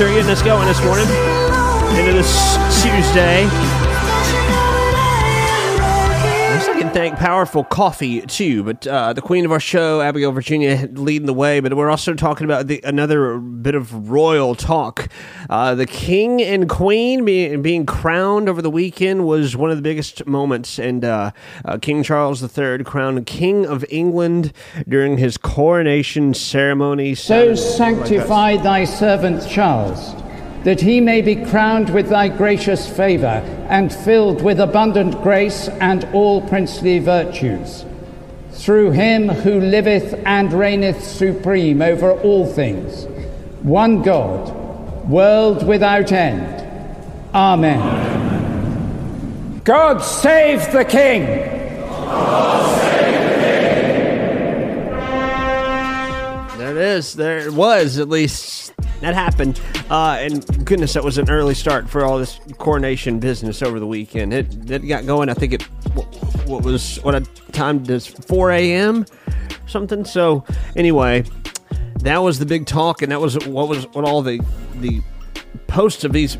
Statements 0.00 0.08
are 0.08 0.14
getting 0.14 0.30
us 0.30 0.42
going 0.42 0.66
this 0.66 0.82
morning 0.82 1.09
Powerful 7.50 7.64
Coffee 7.64 8.20
too, 8.20 8.62
but 8.62 8.86
uh, 8.86 9.12
the 9.12 9.20
queen 9.20 9.44
of 9.44 9.50
our 9.50 9.58
show, 9.58 10.00
Abigail 10.00 10.30
Virginia, 10.30 10.88
leading 10.92 11.26
the 11.26 11.34
way. 11.34 11.58
But 11.58 11.74
we're 11.74 11.90
also 11.90 12.14
talking 12.14 12.44
about 12.44 12.68
the, 12.68 12.80
another 12.84 13.38
bit 13.38 13.74
of 13.74 14.08
royal 14.08 14.54
talk. 14.54 15.08
Uh, 15.48 15.74
the 15.74 15.84
king 15.84 16.40
and 16.40 16.68
queen 16.68 17.24
being, 17.24 17.60
being 17.60 17.86
crowned 17.86 18.48
over 18.48 18.62
the 18.62 18.70
weekend 18.70 19.26
was 19.26 19.56
one 19.56 19.68
of 19.68 19.76
the 19.76 19.82
biggest 19.82 20.24
moments, 20.28 20.78
and 20.78 21.04
uh, 21.04 21.32
uh, 21.64 21.76
King 21.78 22.04
Charles 22.04 22.40
III 22.40 22.84
crowned 22.84 23.26
King 23.26 23.66
of 23.66 23.84
England 23.90 24.52
during 24.86 25.18
his 25.18 25.36
coronation 25.36 26.34
ceremony. 26.34 27.16
So 27.16 27.56
sanctify 27.56 28.58
thy 28.58 28.84
servant 28.84 29.44
Charles, 29.48 30.14
that 30.64 30.80
he 30.80 31.00
may 31.00 31.22
be 31.22 31.36
crowned 31.36 31.90
with 31.90 32.08
thy 32.08 32.28
gracious 32.28 32.88
favour 32.88 33.42
and 33.68 33.94
filled 33.94 34.42
with 34.42 34.60
abundant 34.60 35.22
grace 35.22 35.68
and 35.80 36.04
all 36.12 36.46
princely 36.48 36.98
virtues. 36.98 37.84
Through 38.52 38.90
him 38.90 39.28
who 39.28 39.58
liveth 39.60 40.14
and 40.26 40.52
reigneth 40.52 41.02
supreme 41.02 41.80
over 41.80 42.12
all 42.12 42.46
things, 42.46 43.06
one 43.62 44.02
God, 44.02 45.08
world 45.08 45.66
without 45.66 46.12
end. 46.12 46.66
Amen. 47.34 48.10
God 49.64 49.98
save 49.98 50.70
the 50.72 50.84
King! 50.84 51.58
There 56.58 56.70
it 56.70 56.76
is. 56.76 57.14
There 57.14 57.38
it 57.38 57.52
was, 57.52 57.98
at 57.98 58.08
least. 58.08 58.72
That 59.00 59.14
happened. 59.14 59.60
Uh, 59.90 60.18
and 60.20 60.66
goodness, 60.66 60.92
that 60.92 61.02
was 61.02 61.18
an 61.18 61.30
early 61.30 61.54
start 61.54 61.88
for 61.88 62.04
all 62.04 62.18
this 62.18 62.38
coronation 62.58 63.18
business 63.18 63.62
over 63.62 63.80
the 63.80 63.86
weekend. 63.86 64.32
It, 64.34 64.70
it 64.70 64.80
got 64.80 65.06
going, 65.06 65.28
I 65.28 65.34
think 65.34 65.54
it, 65.54 65.62
what, 66.46 66.64
was, 66.64 66.96
what 67.02 67.14
a 67.14 67.20
time 67.52 67.82
does 67.82 68.06
4 68.06 68.50
a.m. 68.52 69.06
something. 69.66 70.04
So, 70.04 70.44
anyway, 70.76 71.24
that 72.00 72.18
was 72.18 72.38
the 72.38 72.46
big 72.46 72.66
talk, 72.66 73.02
and 73.02 73.10
that 73.10 73.20
was 73.20 73.38
what 73.46 73.68
was, 73.68 73.84
what 73.92 74.04
all 74.04 74.22
the, 74.22 74.40
the 74.76 75.00
posts 75.66 76.04
of 76.04 76.12
these 76.12 76.36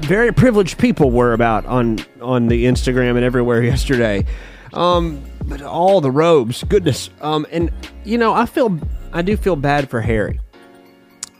very 0.00 0.32
privileged 0.32 0.78
people 0.78 1.10
were 1.10 1.32
about 1.32 1.64
on 1.66 1.98
on 2.20 2.48
the 2.48 2.64
Instagram 2.64 3.10
and 3.10 3.24
everywhere 3.24 3.62
yesterday. 3.72 4.24
Um, 4.72 5.22
but 5.44 5.62
all 5.62 6.00
the 6.00 6.10
robes, 6.10 6.64
goodness. 6.64 7.10
Um, 7.20 7.46
and 7.50 7.70
you 8.04 8.18
know, 8.18 8.32
I 8.32 8.46
feel 8.46 8.78
I 9.12 9.22
do 9.22 9.36
feel 9.36 9.56
bad 9.56 9.88
for 9.88 10.00
Harry. 10.00 10.40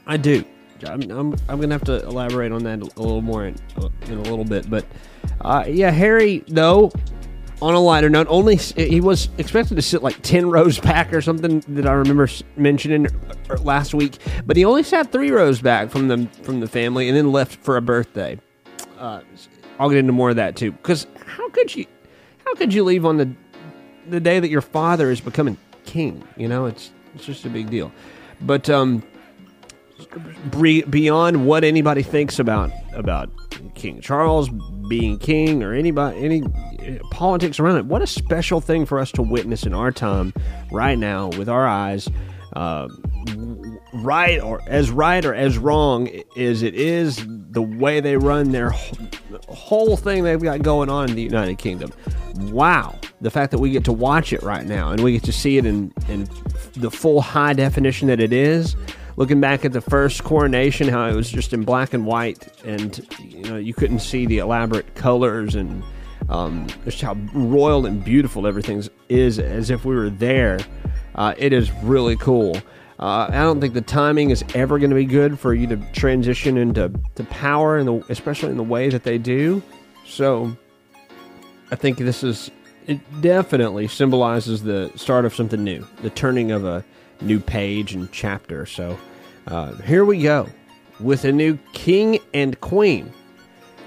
I 0.05 0.17
do. 0.17 0.43
I'm, 0.85 1.01
I'm, 1.11 1.33
I'm 1.47 1.61
gonna 1.61 1.73
have 1.73 1.85
to 1.85 2.03
elaborate 2.03 2.51
on 2.51 2.63
that 2.63 2.81
a 2.81 3.01
little 3.01 3.21
more 3.21 3.45
in, 3.45 3.55
in 4.07 4.17
a 4.17 4.21
little 4.23 4.43
bit, 4.43 4.69
but 4.69 4.85
uh, 5.41 5.63
yeah, 5.67 5.91
Harry. 5.91 6.43
Though, 6.47 6.91
on 7.61 7.73
a 7.73 7.79
lighter 7.79 8.09
note, 8.09 8.27
only 8.29 8.57
he 8.57 8.99
was 8.99 9.29
expected 9.37 9.75
to 9.75 9.81
sit 9.81 10.03
like 10.03 10.21
ten 10.21 10.49
rows 10.49 10.79
back 10.79 11.13
or 11.13 11.21
something 11.21 11.63
that 11.69 11.87
I 11.87 11.93
remember 11.93 12.27
mentioning 12.57 13.07
uh, 13.49 13.55
last 13.61 13.93
week, 13.93 14.17
but 14.45 14.57
he 14.57 14.65
only 14.65 14.83
sat 14.83 15.11
three 15.11 15.31
rows 15.31 15.61
back 15.61 15.89
from 15.89 16.09
the 16.09 16.27
from 16.43 16.59
the 16.59 16.67
family 16.67 17.07
and 17.07 17.15
then 17.15 17.31
left 17.31 17.55
for 17.63 17.77
a 17.77 17.81
birthday. 17.81 18.37
Uh, 18.97 19.21
I'll 19.79 19.89
get 19.89 19.99
into 19.99 20.11
more 20.11 20.31
of 20.31 20.35
that 20.35 20.57
too, 20.57 20.73
because 20.73 21.07
how 21.25 21.47
could 21.49 21.73
you 21.73 21.85
how 22.45 22.55
could 22.55 22.73
you 22.73 22.83
leave 22.83 23.05
on 23.05 23.15
the 23.15 23.31
the 24.09 24.19
day 24.19 24.41
that 24.41 24.49
your 24.49 24.61
father 24.61 25.11
is 25.11 25.21
becoming 25.21 25.55
king? 25.85 26.27
You 26.35 26.49
know, 26.49 26.65
it's 26.65 26.91
it's 27.15 27.25
just 27.25 27.45
a 27.45 27.49
big 27.49 27.69
deal. 27.69 27.89
But 28.41 28.69
um, 28.69 29.01
beyond 30.89 31.45
what 31.45 31.63
anybody 31.63 32.03
thinks 32.03 32.39
about 32.39 32.71
about 32.93 33.29
King 33.75 34.01
Charles 34.01 34.49
being 34.87 35.17
king 35.17 35.63
or 35.63 35.73
anybody 35.73 36.23
any 36.23 36.43
uh, 36.43 36.99
politics 37.11 37.59
around 37.59 37.77
it, 37.77 37.85
what 37.85 38.01
a 38.01 38.07
special 38.07 38.61
thing 38.61 38.85
for 38.85 38.99
us 38.99 39.11
to 39.13 39.21
witness 39.21 39.63
in 39.63 39.73
our 39.73 39.91
time 39.91 40.33
right 40.71 40.97
now 40.97 41.29
with 41.29 41.49
our 41.49 41.67
eyes. 41.67 42.09
Uh, 42.55 42.87
right 43.95 44.39
or 44.41 44.61
as 44.67 44.91
right 44.91 45.25
or 45.25 45.33
as 45.33 45.57
wrong 45.57 46.07
as 46.37 46.61
it 46.61 46.75
is 46.75 47.25
the 47.27 47.61
way 47.61 47.99
they 47.99 48.17
run 48.17 48.51
their 48.51 48.71
whole 49.49 49.97
thing 49.97 50.23
they've 50.23 50.41
got 50.41 50.61
going 50.61 50.89
on 50.89 51.09
in 51.09 51.15
the 51.15 51.21
United 51.21 51.57
Kingdom. 51.57 51.91
Wow, 52.51 52.99
the 53.21 53.31
fact 53.31 53.51
that 53.51 53.59
we 53.59 53.69
get 53.69 53.83
to 53.85 53.93
watch 53.93 54.33
it 54.33 54.41
right 54.43 54.65
now 54.65 54.91
and 54.91 55.03
we 55.03 55.13
get 55.13 55.23
to 55.23 55.33
see 55.33 55.57
it 55.57 55.65
in 55.65 55.93
in 56.09 56.27
the 56.75 56.91
full 56.91 57.21
high 57.21 57.53
definition 57.53 58.07
that 58.07 58.19
it 58.19 58.33
is. 58.33 58.75
Looking 59.15 59.39
back 59.39 59.63
at 59.63 59.73
the 59.73 59.81
first 59.81 60.23
coronation, 60.23 60.87
how 60.87 61.07
it 61.07 61.15
was 61.15 61.29
just 61.29 61.53
in 61.53 61.63
black 61.63 61.93
and 61.93 62.05
white, 62.05 62.47
and 62.65 63.05
you 63.19 63.43
know 63.43 63.57
you 63.57 63.73
couldn't 63.73 63.99
see 63.99 64.25
the 64.25 64.39
elaborate 64.39 64.95
colors 64.95 65.53
and 65.53 65.83
um, 66.29 66.67
just 66.83 67.01
how 67.01 67.15
royal 67.33 67.85
and 67.85 68.03
beautiful 68.03 68.47
everything 68.47 68.83
is, 69.09 69.37
as 69.39 69.69
if 69.69 69.85
we 69.85 69.95
were 69.95 70.09
there. 70.09 70.59
Uh, 71.15 71.35
it 71.37 71.53
is 71.53 71.71
really 71.83 72.15
cool. 72.15 72.57
Uh, 72.99 73.27
I 73.29 73.41
don't 73.41 73.59
think 73.59 73.73
the 73.73 73.81
timing 73.81 74.29
is 74.29 74.43
ever 74.55 74.79
going 74.79 74.89
to 74.89 74.95
be 74.95 75.05
good 75.05 75.39
for 75.39 75.53
you 75.53 75.67
to 75.67 75.77
transition 75.93 76.57
into 76.57 76.91
to 77.15 77.23
power, 77.25 77.83
the, 77.83 78.03
especially 78.09 78.49
in 78.49 78.57
the 78.57 78.63
way 78.63 78.89
that 78.89 79.03
they 79.03 79.17
do. 79.17 79.61
So, 80.05 80.55
I 81.71 81.75
think 81.75 81.97
this 81.97 82.23
is 82.23 82.49
it. 82.87 82.99
Definitely 83.21 83.87
symbolizes 83.89 84.63
the 84.63 84.91
start 84.95 85.25
of 85.25 85.35
something 85.35 85.63
new, 85.63 85.85
the 86.01 86.09
turning 86.09 86.51
of 86.51 86.65
a 86.65 86.83
new 87.23 87.39
page 87.39 87.93
and 87.93 88.11
chapter. 88.11 88.65
So, 88.65 88.97
uh, 89.47 89.73
here 89.75 90.05
we 90.05 90.21
go 90.21 90.47
with 90.99 91.25
a 91.25 91.31
new 91.31 91.57
king 91.73 92.19
and 92.33 92.59
queen. 92.61 93.11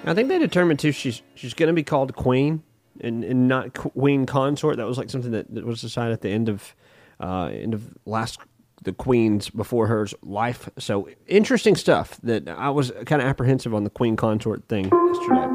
I 0.05 0.15
think 0.15 0.29
they 0.29 0.39
determined 0.39 0.79
too 0.79 0.93
she's 0.93 1.23
she's 1.35 1.55
going 1.55 1.69
to 1.69 1.73
be 1.73 1.83
called 1.83 2.15
queen 2.15 2.63
and, 3.01 3.25
and 3.25 3.49
not 3.49 3.75
queen 3.75 4.27
consort. 4.27 4.77
That 4.77 4.87
was 4.87 4.99
like 4.99 5.11
something 5.11 5.33
that, 5.33 5.53
that 5.55 5.65
was 5.65 5.81
decided 5.81 6.13
at 6.13 6.21
the 6.21 6.31
end 6.31 6.49
of 6.49 6.75
uh, 7.21 7.47
end 7.47 7.75
of 7.75 7.95
last 8.05 8.39
the 8.83 8.93
queen's 8.93 9.51
before 9.51 9.87
her's 9.87 10.15
life. 10.23 10.69
So 10.79 11.09
interesting 11.27 11.77
stuff. 11.77 12.21
That 12.23 12.49
I 12.49 12.71
was 12.71 12.93
kind 13.05 13.21
of 13.21 13.29
apprehensive 13.29 13.75
on 13.75 13.85
the 13.85 13.91
queen 13.91 14.17
consort 14.17 14.69
thing 14.69 14.85
yesterday. 14.85 15.49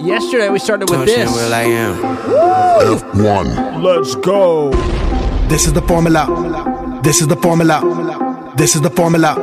Yesterday 0.00 0.48
we 0.48 0.58
started 0.58 0.88
with 0.90 1.00
Touching 1.00 1.26
this. 1.26 1.34
Will 1.34 1.54
I 1.54 1.62
am. 1.62 1.96
F1. 2.98 3.82
Let's 3.82 4.14
go. 4.16 4.70
This 5.48 5.66
is 5.66 5.72
the 5.72 5.82
formula. 5.82 6.69
This 7.02 7.22
is 7.22 7.28
the 7.28 7.36
formula. 7.36 7.80
This 8.56 8.74
is 8.76 8.82
the 8.82 8.90
formula. 8.90 9.34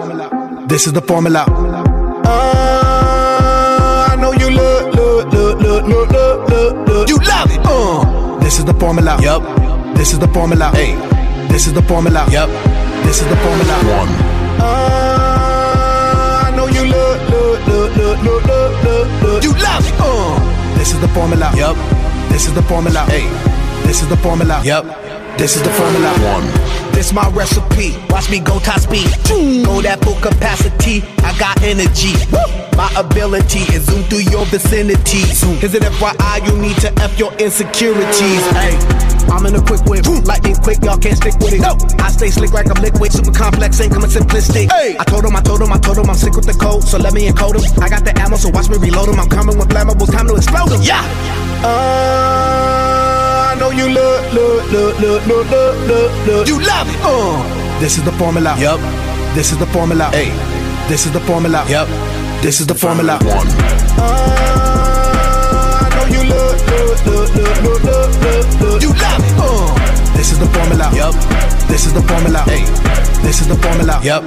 This 0.68 0.86
is 0.86 0.93
the 0.93 1.01
formula. 1.01 1.43
Uh, 2.24 4.08
I 4.12 4.16
know 4.16 4.32
you 4.32 4.51
look, 4.51 4.93
look, 4.93 5.34
look, 5.34 5.60
look, 5.60 5.88
look, 5.88 6.10
look, 6.12 6.49
look, 6.49 6.88
look. 6.88 7.10
You 7.10 7.18
love 7.18 7.49
it. 7.51 7.60
Uh, 7.66 8.38
this 8.39 8.60
is 8.60 8.66
the 8.66 8.76
formula. 8.76 9.18
Yup. 9.22 9.41
This 9.95 10.14
is 10.14 10.20
the 10.20 10.28
formula. 10.28 10.70
Hey. 10.76 10.93
This 11.47 11.66
is 11.66 11.74
the 11.74 11.82
formula. 11.82 12.28
Yup. 12.30 12.49
This 13.03 13.22
is 13.22 13.28
the 13.28 13.36
formula. 13.38 13.74
One. 13.89 14.10
Uh, 14.62 16.45
I 16.45 16.53
know 16.55 16.68
you 16.68 16.86
look, 16.86 17.30
look, 17.30 17.66
look, 17.66 17.97
look, 17.97 18.22
look, 18.22 18.43
look, 18.45 18.84
look, 18.84 19.22
look. 19.24 19.43
You 19.43 19.53
love 19.58 19.88
it. 19.88 19.95
Uh, 19.97 20.38
this 20.78 20.93
is 20.93 20.99
the 21.01 21.08
formula. 21.10 21.51
Yup. 21.58 21.76
This 22.30 22.45
is 22.45 22.53
the 22.53 22.62
formula. 22.62 23.03
Hey. 23.10 23.26
This 23.88 24.03
is 24.03 24.08
the 24.10 24.18
formula. 24.18 24.62
Yup. 24.64 24.86
This 25.39 25.55
is 25.55 25.64
the 25.64 25.72
formula. 25.72 26.14
One. 26.22 26.87
This 26.98 27.14
my 27.14 27.30
recipe. 27.30 27.93
Watch 28.10 28.32
me 28.32 28.39
go 28.39 28.58
top 28.58 28.82
speed. 28.82 29.06
Go 29.30 29.86
that 29.86 30.02
full 30.02 30.18
capacity. 30.18 31.06
I 31.22 31.30
got 31.38 31.62
energy. 31.62 32.18
My 32.74 32.89
ability 32.98 33.70
is 33.70 33.86
zoom 33.86 34.02
through 34.10 34.26
your 34.34 34.50
vicinity. 34.50 35.22
Is 35.62 35.78
it 35.78 35.86
FYI 35.86 36.41
you 36.50 36.58
need 36.58 36.74
to 36.82 36.89
F 36.98 37.14
your 37.22 37.30
insecurities? 37.38 38.41
Hey, 38.50 38.74
I'm 39.30 39.45
in 39.45 39.54
a 39.54 39.62
quick 39.62 39.86
whip. 39.86 40.10
Lightning 40.26 40.58
quick, 40.58 40.82
y'all 40.82 40.98
can't 40.98 41.14
stick 41.14 41.38
with 41.38 41.54
it. 41.54 41.62
No, 41.62 41.78
I 42.02 42.10
stay 42.10 42.34
slick 42.34 42.50
like 42.58 42.66
I'm 42.66 42.82
liquid. 42.82 43.14
Super 43.14 43.30
complex, 43.30 43.78
ain't 43.80 43.93
coming 43.93 44.10
simplistic. 44.10 44.74
Hey, 44.74 44.98
I 44.98 45.04
told 45.06 45.22
him, 45.22 45.36
I 45.38 45.41
told 45.45 45.62
him, 45.62 45.70
I 45.70 45.78
told 45.78 46.02
him 46.02 46.10
I'm 46.10 46.18
sick 46.18 46.34
with 46.34 46.50
the 46.50 46.58
code. 46.58 46.82
So 46.82 46.98
let 46.98 47.14
me 47.14 47.30
encode 47.30 47.62
him. 47.62 47.78
I 47.78 47.93
got 47.93 48.06
the 48.06 48.18
ammo, 48.18 48.38
so 48.38 48.50
watch 48.50 48.74
me 48.74 48.82
reload 48.82 49.06
him. 49.06 49.22
I'm 49.22 49.30
coming 49.30 49.54
with 49.54 49.70
flammables. 49.70 50.10
Time 50.10 50.26
to 50.30 50.34
explode 50.34 50.74
him. 50.74 50.82
Yeah. 50.82 51.06
Uh, 51.62 52.97
I 53.48 53.56
know 53.56 53.72
you 53.72 53.88
look, 53.88 54.34
look, 54.34 54.72
look, 54.74 55.00
look, 55.00 55.26
look, 55.26 55.48
look, 55.50 55.76
look, 55.88 56.12
look. 56.28 56.48
You 56.50 56.60
love 56.60 56.89
it. 56.91 57.00
Uh, 57.00 57.80
this 57.80 57.98
is 57.98 58.04
the 58.04 58.12
formula. 58.12 58.54
Yup. 58.60 58.78
This 59.36 59.54
is 59.54 59.58
the 59.58 59.66
formula. 59.68 60.12
Hey. 60.12 60.32
This 60.89 61.06
is 61.06 61.14
the 61.14 61.22
formula. 61.22 61.64
Yup. 61.70 61.88
This 62.43 62.60
is 62.60 62.68
the 62.68 62.76
formula. 62.76 63.18
One. 63.24 63.48
Uh, 63.95 64.04
I 65.80 65.88
know 65.95 66.06
you 66.12 66.28
look, 66.28 66.60
look, 66.68 67.00
look, 67.08 67.30
look, 67.36 67.64
look, 67.64 67.84
look, 67.88 68.12
look, 68.20 68.60
look. 68.60 68.82
You 68.84 68.91
love 68.91 69.24
it. 69.24 69.34
Uh, 69.39 69.72
this 70.18 70.34
is 70.34 70.39
the 70.39 70.48
formula. 70.48 70.91
Yup. 70.93 71.16
This 71.72 71.86
is 71.88 71.93
the 71.93 72.02
formula. 72.02 72.39
Hey. 72.52 72.66
This 73.24 73.39
is 73.39 73.48
the 73.48 73.56
formula. 73.56 74.02
Yup. 74.04 74.24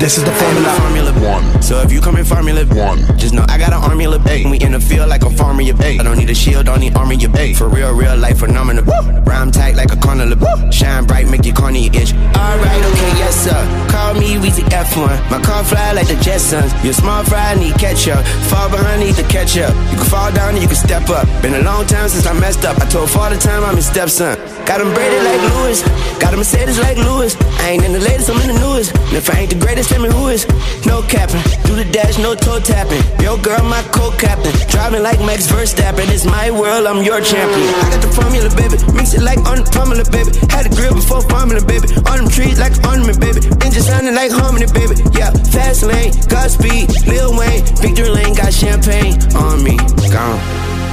This 0.00 0.16
is 0.16 0.24
the 0.24 0.32
formula. 0.32 0.70
formula 0.80 1.12
one. 1.20 1.62
So 1.62 1.82
if 1.82 1.92
you 1.92 2.00
come 2.00 2.16
in 2.16 2.24
formula 2.24 2.64
one, 2.74 3.04
just 3.18 3.34
know 3.34 3.44
I 3.50 3.58
got 3.58 3.74
an 3.74 3.84
army 3.84 4.06
of 4.06 4.24
bait. 4.24 4.46
We 4.46 4.58
in 4.58 4.72
the 4.72 4.80
field 4.80 5.10
like 5.10 5.22
a 5.24 5.30
farmer, 5.30 5.60
you 5.60 5.74
bait. 5.74 6.00
I 6.00 6.02
don't 6.02 6.16
need 6.16 6.30
a 6.30 6.34
shield, 6.34 6.64
don't 6.64 6.80
need 6.80 6.96
armor, 6.96 7.12
you 7.12 7.28
bait. 7.28 7.52
For 7.52 7.68
real, 7.68 7.92
real 7.92 8.16
life 8.16 8.38
phenomenal. 8.38 8.84
Rhyme 9.28 9.50
tight 9.50 9.76
like 9.76 9.92
a 9.92 9.96
corner 9.96 10.24
carnival. 10.24 10.70
Shine 10.70 11.04
bright, 11.04 11.28
make 11.28 11.44
your 11.44 11.54
corny 11.54 11.86
itch. 11.88 12.14
Alright, 12.32 12.82
okay, 12.90 13.12
yes 13.20 13.44
sir. 13.44 13.60
Call 13.90 14.14
me 14.14 14.40
Weezy 14.40 14.64
F1. 14.72 15.30
My 15.30 15.40
car 15.42 15.62
fly 15.64 15.92
like 15.92 16.08
the 16.08 16.14
Jetsons. 16.14 16.72
You're 16.82 16.94
small 16.94 17.22
fry, 17.22 17.54
need 17.54 17.74
ketchup. 17.74 18.24
Fall 18.48 18.70
behind, 18.70 19.02
need 19.02 19.16
to 19.16 19.22
catch 19.24 19.58
up. 19.58 19.74
You 19.92 19.98
can 19.98 20.08
fall 20.08 20.32
down 20.32 20.54
and 20.54 20.62
you 20.62 20.68
can 20.68 20.76
step 20.76 21.10
up. 21.10 21.26
Been 21.42 21.54
a 21.54 21.62
long 21.62 21.84
time 21.86 22.08
since 22.08 22.26
I 22.26 22.32
messed 22.40 22.64
up. 22.64 22.80
I 22.80 22.86
told 22.86 23.10
father 23.10 23.36
time 23.36 23.64
I'm 23.64 23.76
his 23.76 23.86
stepson. 23.86 24.38
Got 24.64 24.80
him 24.80 24.94
braided 24.94 25.22
like 25.24 25.42
Lewis. 25.52 25.82
Got 26.18 26.34
a 26.34 26.36
Mercedes 26.36 26.78
like 26.78 26.96
Lewis. 26.96 27.36
I 27.58 27.70
ain't 27.70 27.84
in 27.84 27.92
the 27.92 28.00
latest, 28.00 28.30
I'm 28.30 28.40
in 28.40 28.54
the 28.54 28.60
newest. 28.60 28.94
And 28.94 29.16
if 29.16 29.28
I 29.28 29.40
ain't 29.40 29.50
the 29.50 29.58
greatest, 29.58 29.89
tell 29.90 30.02
me 30.02 30.08
who 30.08 30.28
is. 30.30 30.46
No 30.86 31.02
capping. 31.02 31.42
Do 31.66 31.74
the 31.74 31.84
dash, 31.90 32.16
no 32.18 32.34
toe 32.34 32.62
tapping. 32.62 33.02
Yo, 33.18 33.36
girl, 33.36 33.62
my 33.66 33.82
co-captain. 33.90 34.54
Driving 34.70 35.02
like 35.02 35.18
Max 35.26 35.50
Verstappen. 35.50 36.06
It's 36.14 36.24
my 36.24 36.50
world, 36.50 36.86
I'm 36.86 37.02
your 37.02 37.20
champion. 37.20 37.66
I 37.82 37.90
got 37.90 38.00
the 38.00 38.12
formula, 38.14 38.48
baby. 38.54 38.78
Mix 38.94 39.14
it 39.14 39.22
like 39.22 39.42
on 39.50 39.66
the 39.66 39.70
formula, 39.74 40.06
baby. 40.06 40.30
Had 40.48 40.70
a 40.70 40.70
grill 40.70 40.94
before 40.94 41.22
formula, 41.26 41.60
baby. 41.66 41.90
On 42.06 42.16
them 42.22 42.28
trees 42.30 42.58
like 42.62 42.72
ornament, 42.86 43.18
baby. 43.18 43.42
Engine 43.66 43.82
sounding 43.82 44.14
like 44.14 44.30
harmony, 44.30 44.70
baby. 44.70 44.94
Yeah, 45.18 45.34
fast 45.50 45.82
lane, 45.82 46.14
Godspeed, 46.30 46.86
Lil 47.10 47.34
Wayne. 47.34 47.66
Victory 47.82 48.08
lane, 48.08 48.34
got 48.38 48.54
champagne 48.54 49.18
on 49.34 49.58
me. 49.66 49.76
Gone. 50.14 50.38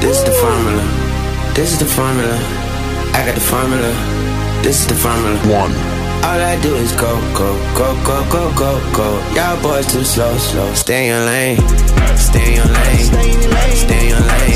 This 0.01 0.17
is 0.17 0.25
the 0.25 0.35
formula. 0.41 0.83
This 1.53 1.73
is 1.73 1.79
the 1.79 1.89
formula. 1.89 2.37
I 3.13 3.25
got 3.25 3.35
the 3.35 3.45
formula. 3.45 3.91
This 4.61 4.81
is 4.81 4.87
the 4.87 4.95
formula. 4.95 5.37
One. 5.49 5.96
All 6.23 6.41
I 6.41 6.59
do 6.61 6.75
is 6.75 6.91
go, 6.93 7.11
go, 7.33 7.49
go, 7.77 7.87
go, 8.03 8.17
go, 8.31 8.43
go, 8.57 8.71
go. 8.93 9.07
Y'all 9.35 9.61
boys 9.61 9.87
too 9.87 10.03
slow, 10.03 10.35
slow. 10.37 10.73
Stay 10.73 11.07
in 11.07 11.15
your 11.15 11.25
lane. 11.25 11.57
Stay 12.17 12.47
in 12.49 12.55
your 12.57 12.65
lane. 12.65 13.05
Stay 13.05 13.27
in 13.31 13.39
your 13.41 13.51
lane. 13.55 13.75
Stay 13.75 14.01
in 14.03 14.09
your 14.09 14.19
lane. 14.27 14.53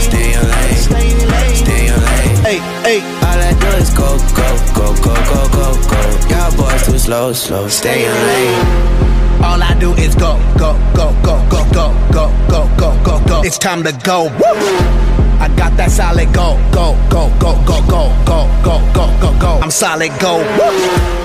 Stay 0.00 0.24
in 0.26 0.32
your 0.32 0.42
lane. 0.42 1.54
Stay 1.54 1.80
in 1.80 1.86
your 1.92 2.00
lane. 2.08 2.36
Hey, 2.46 2.58
hey. 2.86 3.00
All 3.28 3.40
I 3.48 3.52
do 3.60 3.68
is 3.82 3.90
go, 3.92 4.08
go, 4.38 4.48
go, 4.78 4.86
go, 5.04 5.14
go, 5.30 5.40
go, 5.52 5.66
go. 5.90 6.00
Y'all 6.32 6.56
boys 6.56 6.82
too 6.86 6.98
slow, 6.98 7.32
slow. 7.32 7.68
Stay 7.68 8.04
in 8.04 8.10
your 8.10 8.20
lane. 8.30 8.64
All 9.44 9.62
I 9.62 9.76
do 9.78 9.92
is 9.94 10.14
go, 10.14 10.38
go, 10.58 10.72
go, 10.94 11.12
go, 11.22 11.36
go, 11.50 11.62
go, 11.76 11.86
go, 12.12 12.26
go, 12.48 12.62
go, 12.78 12.90
go, 13.04 13.14
go. 13.28 13.42
It's 13.44 13.58
time 13.58 13.82
to 13.84 13.92
go. 14.04 14.24
Woo! 14.24 14.76
I 15.38 15.48
got 15.54 15.76
that 15.76 15.90
solid 15.90 16.32
go, 16.32 16.56
go, 16.72 16.96
go, 17.10 17.28
go, 17.38 17.52
go, 17.68 17.80
go, 17.84 17.86
go, 17.86 18.02
go, 18.24 18.25
I'm 19.62 19.70
solid 19.70 20.12
go. 20.20 20.38
Woo! 20.38 21.22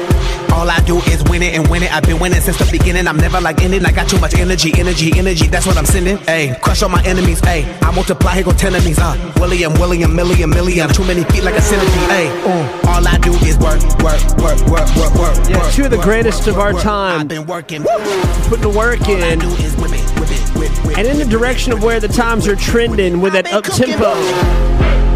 All 0.54 0.70
I 0.70 0.80
do 0.82 0.98
is 1.10 1.24
win 1.30 1.42
it 1.42 1.56
and 1.56 1.66
win 1.70 1.82
it. 1.82 1.94
I've 1.94 2.04
been 2.04 2.20
winning 2.20 2.42
since 2.42 2.58
the 2.58 2.70
beginning. 2.70 3.08
I'm 3.08 3.16
never 3.18 3.40
like 3.40 3.62
ending. 3.62 3.86
I 3.86 3.92
got 3.92 4.10
too 4.10 4.20
much 4.20 4.34
energy, 4.36 4.72
energy, 4.78 5.12
energy. 5.18 5.48
That's 5.48 5.66
what 5.66 5.78
I'm 5.78 5.86
sending. 5.86 6.18
Hey, 6.18 6.56
crush 6.62 6.84
all 6.84 6.90
my 6.90 7.02
enemies. 7.04 7.40
Hey, 7.40 7.64
I 7.82 7.92
multiply, 7.96 8.36
here 8.36 8.44
go 8.44 8.52
ten 8.52 8.76
enemies. 8.76 9.00
Uh, 9.00 9.16
William, 9.38 9.74
William, 9.76 10.14
million, 10.14 10.50
million. 10.50 10.90
Too 10.90 11.06
many 11.06 11.24
feet 11.26 11.44
like 11.44 11.56
a 11.56 11.62
centipede. 11.62 11.94
Hey, 12.12 12.28
uh, 12.44 12.90
all 12.90 13.08
I 13.08 13.18
do 13.20 13.32
is 13.48 13.58
work, 13.60 13.82
work, 14.04 14.22
work, 14.44 14.60
work, 14.68 14.96
work, 14.98 15.14
work. 15.16 15.50
Yeah, 15.50 15.58
work, 15.60 15.72
two 15.74 15.86
of 15.86 15.92
the 15.92 15.98
work, 15.98 16.06
greatest 16.06 16.46
work, 16.46 16.56
of 16.56 16.60
our 16.60 16.74
time. 16.74 17.22
I've 17.22 17.28
been 17.30 17.46
working. 17.48 17.84
Putting 17.84 18.62
the 18.62 18.70
work 18.78 19.02
All 19.08 19.16
I 19.16 19.28
in. 19.30 19.40
do 19.40 19.48
is 19.56 19.74
whip 19.78 19.92
it, 19.94 20.20
whip 20.20 20.30
it, 20.30 20.50
whip, 20.60 20.86
whip. 20.86 20.98
And 20.98 21.08
in 21.08 21.18
the 21.18 21.26
direction 21.26 21.72
of 21.72 21.82
where 21.82 22.02
the 22.02 22.10
times 22.10 22.46
are 22.48 22.58
trending 22.58 23.22
with 23.22 23.34
that 23.34 23.52
up 23.54 23.64
tempo. 23.64 24.12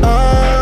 Uh, 0.02 0.55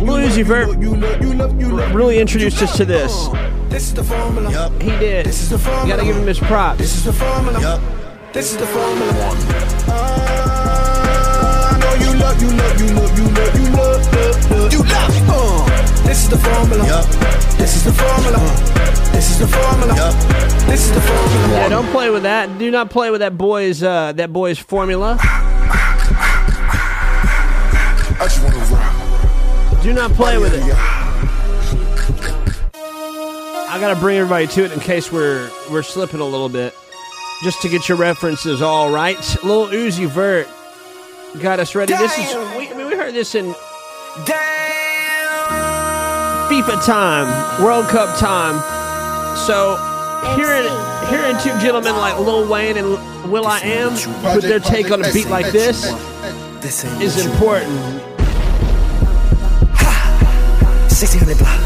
you 0.00 0.94
love. 0.96 1.94
really 1.94 2.18
introduced 2.18 2.62
us 2.62 2.76
to 2.76 2.84
this. 2.84 3.28
This 3.68 3.88
is 3.88 3.94
the 3.94 4.04
formula. 4.04 4.50
Yup. 4.50 4.72
He 4.82 4.90
did. 4.90 5.26
This 5.26 5.42
is 5.42 5.50
the 5.50 5.56
You 5.56 5.62
formula. 5.64 5.88
gotta 5.88 6.04
give 6.04 6.16
him 6.16 6.26
his 6.26 6.38
props. 6.38 6.78
This 6.78 6.94
is 6.96 7.04
the 7.04 7.12
formula. 7.12 7.60
Yup. 7.60 7.80
This 8.32 8.52
is 8.52 8.58
the 8.58 8.66
formula. 8.66 9.12
Uh, 9.88 11.70
I 11.72 11.78
know 11.80 11.94
you 12.04 12.18
love, 12.18 12.40
you 12.42 12.48
love, 12.48 12.80
you 12.80 12.88
love, 12.94 13.18
you 13.18 13.24
love, 13.24 13.54
you 13.58 13.64
love, 13.76 14.12
love, 14.12 14.50
love. 14.50 14.72
You 14.72 14.78
love 14.80 15.16
it. 15.16 15.22
Uh, 15.28 16.02
this 16.04 16.24
is 16.24 16.28
the 16.30 16.38
formula. 16.38 16.86
Yup. 16.86 17.06
This 17.58 17.76
is 17.76 17.84
the 17.84 17.92
formula. 17.92 18.38
Uh, 18.38 19.12
this 19.12 19.30
is 19.30 19.38
the 19.38 19.46
formula. 19.46 19.94
Yup. 19.96 20.14
This 20.66 20.86
is 20.86 20.92
the 20.92 21.00
formula. 21.00 21.48
Yeah, 21.52 21.68
don't 21.68 21.88
play 21.90 22.10
with 22.10 22.22
that. 22.24 22.58
Do 22.58 22.70
not 22.70 22.90
play 22.90 23.10
with 23.10 23.20
that 23.20 23.36
boy's 23.38 23.82
uh, 23.82 24.12
that 24.12 24.32
boy's 24.32 24.58
formula. 24.58 25.18
Do 29.86 29.92
not 29.92 30.10
play 30.14 30.36
with 30.36 30.52
it. 30.52 30.64
I 32.74 33.78
gotta 33.80 33.94
bring 34.00 34.18
everybody 34.18 34.48
to 34.48 34.64
it 34.64 34.72
in 34.72 34.80
case 34.80 35.12
we're 35.12 35.48
we're 35.70 35.84
slipping 35.84 36.18
a 36.18 36.24
little 36.24 36.48
bit, 36.48 36.74
just 37.44 37.62
to 37.62 37.68
get 37.68 37.88
your 37.88 37.96
references 37.96 38.62
all 38.62 38.90
right. 38.90 39.16
Lil 39.44 39.68
Uzi 39.68 40.08
Vert 40.08 40.48
got 41.40 41.60
us 41.60 41.76
ready. 41.76 41.94
This 41.94 42.18
is 42.18 42.34
we, 42.58 42.68
I 42.68 42.74
mean, 42.76 42.88
we 42.88 42.96
heard 42.96 43.14
this 43.14 43.36
in 43.36 43.54
FIFA 46.56 46.84
time, 46.84 47.62
World 47.62 47.86
Cup 47.86 48.18
time. 48.18 48.56
So 49.36 49.76
hearing 50.34 50.66
hearing 51.08 51.36
two 51.44 51.56
gentlemen 51.64 51.94
like 51.94 52.18
Lil 52.18 52.50
Wayne 52.50 52.76
and 52.76 53.30
Will 53.30 53.46
I 53.46 53.60
Am 53.60 53.94
put 54.34 54.42
their 54.42 54.58
take 54.58 54.90
on 54.90 55.04
a 55.04 55.12
beat 55.12 55.28
like 55.28 55.52
this 55.52 55.82
This 56.60 56.82
is 56.82 57.14
what 57.14 57.24
you 57.24 57.30
important. 57.30 58.05
1600 60.96 61.36
block. 61.36 61.60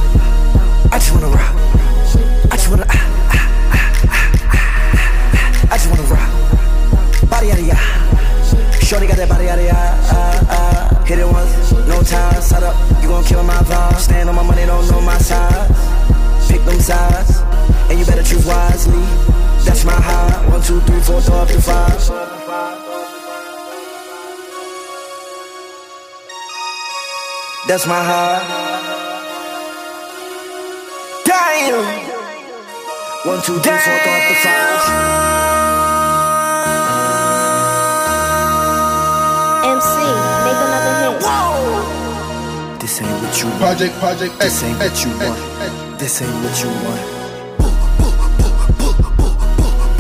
I 0.91 0.99
just 0.99 1.15
wanna 1.15 1.29
rock. 1.29 1.55
I 2.51 2.57
just 2.59 2.69
wanna. 2.69 2.85
Ah, 2.91 2.99
ah, 3.31 3.71
ah, 3.71 3.87
ah, 4.11 4.27
ah. 4.51 5.71
I 5.71 5.75
just 5.79 5.87
wanna 5.87 6.03
rock. 6.11 7.31
Body 7.31 7.53
out 7.53 7.63
of 7.63 7.65
ya. 7.65 7.79
Shorty 8.83 9.07
got 9.07 9.19
that 9.19 9.29
body 9.29 9.49
out 9.49 9.61
of 9.61 9.65
ya. 9.65 9.79
Ah, 10.11 10.51
ah. 10.51 11.05
Hit 11.07 11.21
it 11.21 11.29
once, 11.31 11.71
no 11.87 12.03
time. 12.03 12.43
Set 12.43 12.65
up. 12.65 12.75
You 13.01 13.07
gon' 13.07 13.23
kill 13.23 13.45
my 13.45 13.55
vibe. 13.71 14.01
Stand 14.03 14.29
on 14.29 14.35
my 14.35 14.43
money, 14.43 14.67
don't 14.67 14.91
know 14.91 15.01
my 15.01 15.17
size. 15.19 15.79
Pick 16.51 16.65
them 16.65 16.81
sides, 16.81 17.39
and 17.87 18.01
you 18.01 18.05
better 18.05 18.25
choose 18.25 18.45
wisely. 18.45 18.99
That's 19.63 19.85
my 19.85 19.95
high. 19.95 20.51
One, 20.51 20.61
two, 20.61 20.81
three, 20.81 21.01
four, 21.03 21.21
throw 21.21 21.37
up 21.37 21.49
to 21.55 21.63
five. 21.63 22.03
That's 27.69 27.87
my 27.87 28.03
high. 28.03 28.80
Damn. 31.61 31.77
One, 33.29 33.43
two, 33.43 33.59
three, 33.61 33.77
four, 33.77 33.93
up 33.93 34.25
the 34.29 34.35
five. 34.41 34.81
MC, 39.69 39.95
make 40.41 40.61
another 40.65 40.95
hit. 41.01 41.21
This 42.81 42.95
ain't 43.03 43.13
what 43.23 43.35
you 43.39 43.47
want. 43.49 43.61
Project, 43.61 43.95
project, 43.99 44.33
This 44.41 44.63
ain't 44.63 44.79
what 44.79 45.05
you 45.05 45.11
want. 45.19 45.39
This 45.99 46.23
ain't 46.23 46.33
what 46.43 46.57
you 46.63 46.71
want. 46.87 47.05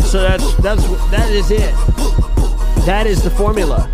So 0.06 0.22
that's 0.22 0.54
that's 0.56 0.84
that 1.10 1.30
is 1.30 1.50
it. 1.50 1.74
That 2.86 3.06
is 3.06 3.22
the 3.22 3.30
formula. 3.30 3.86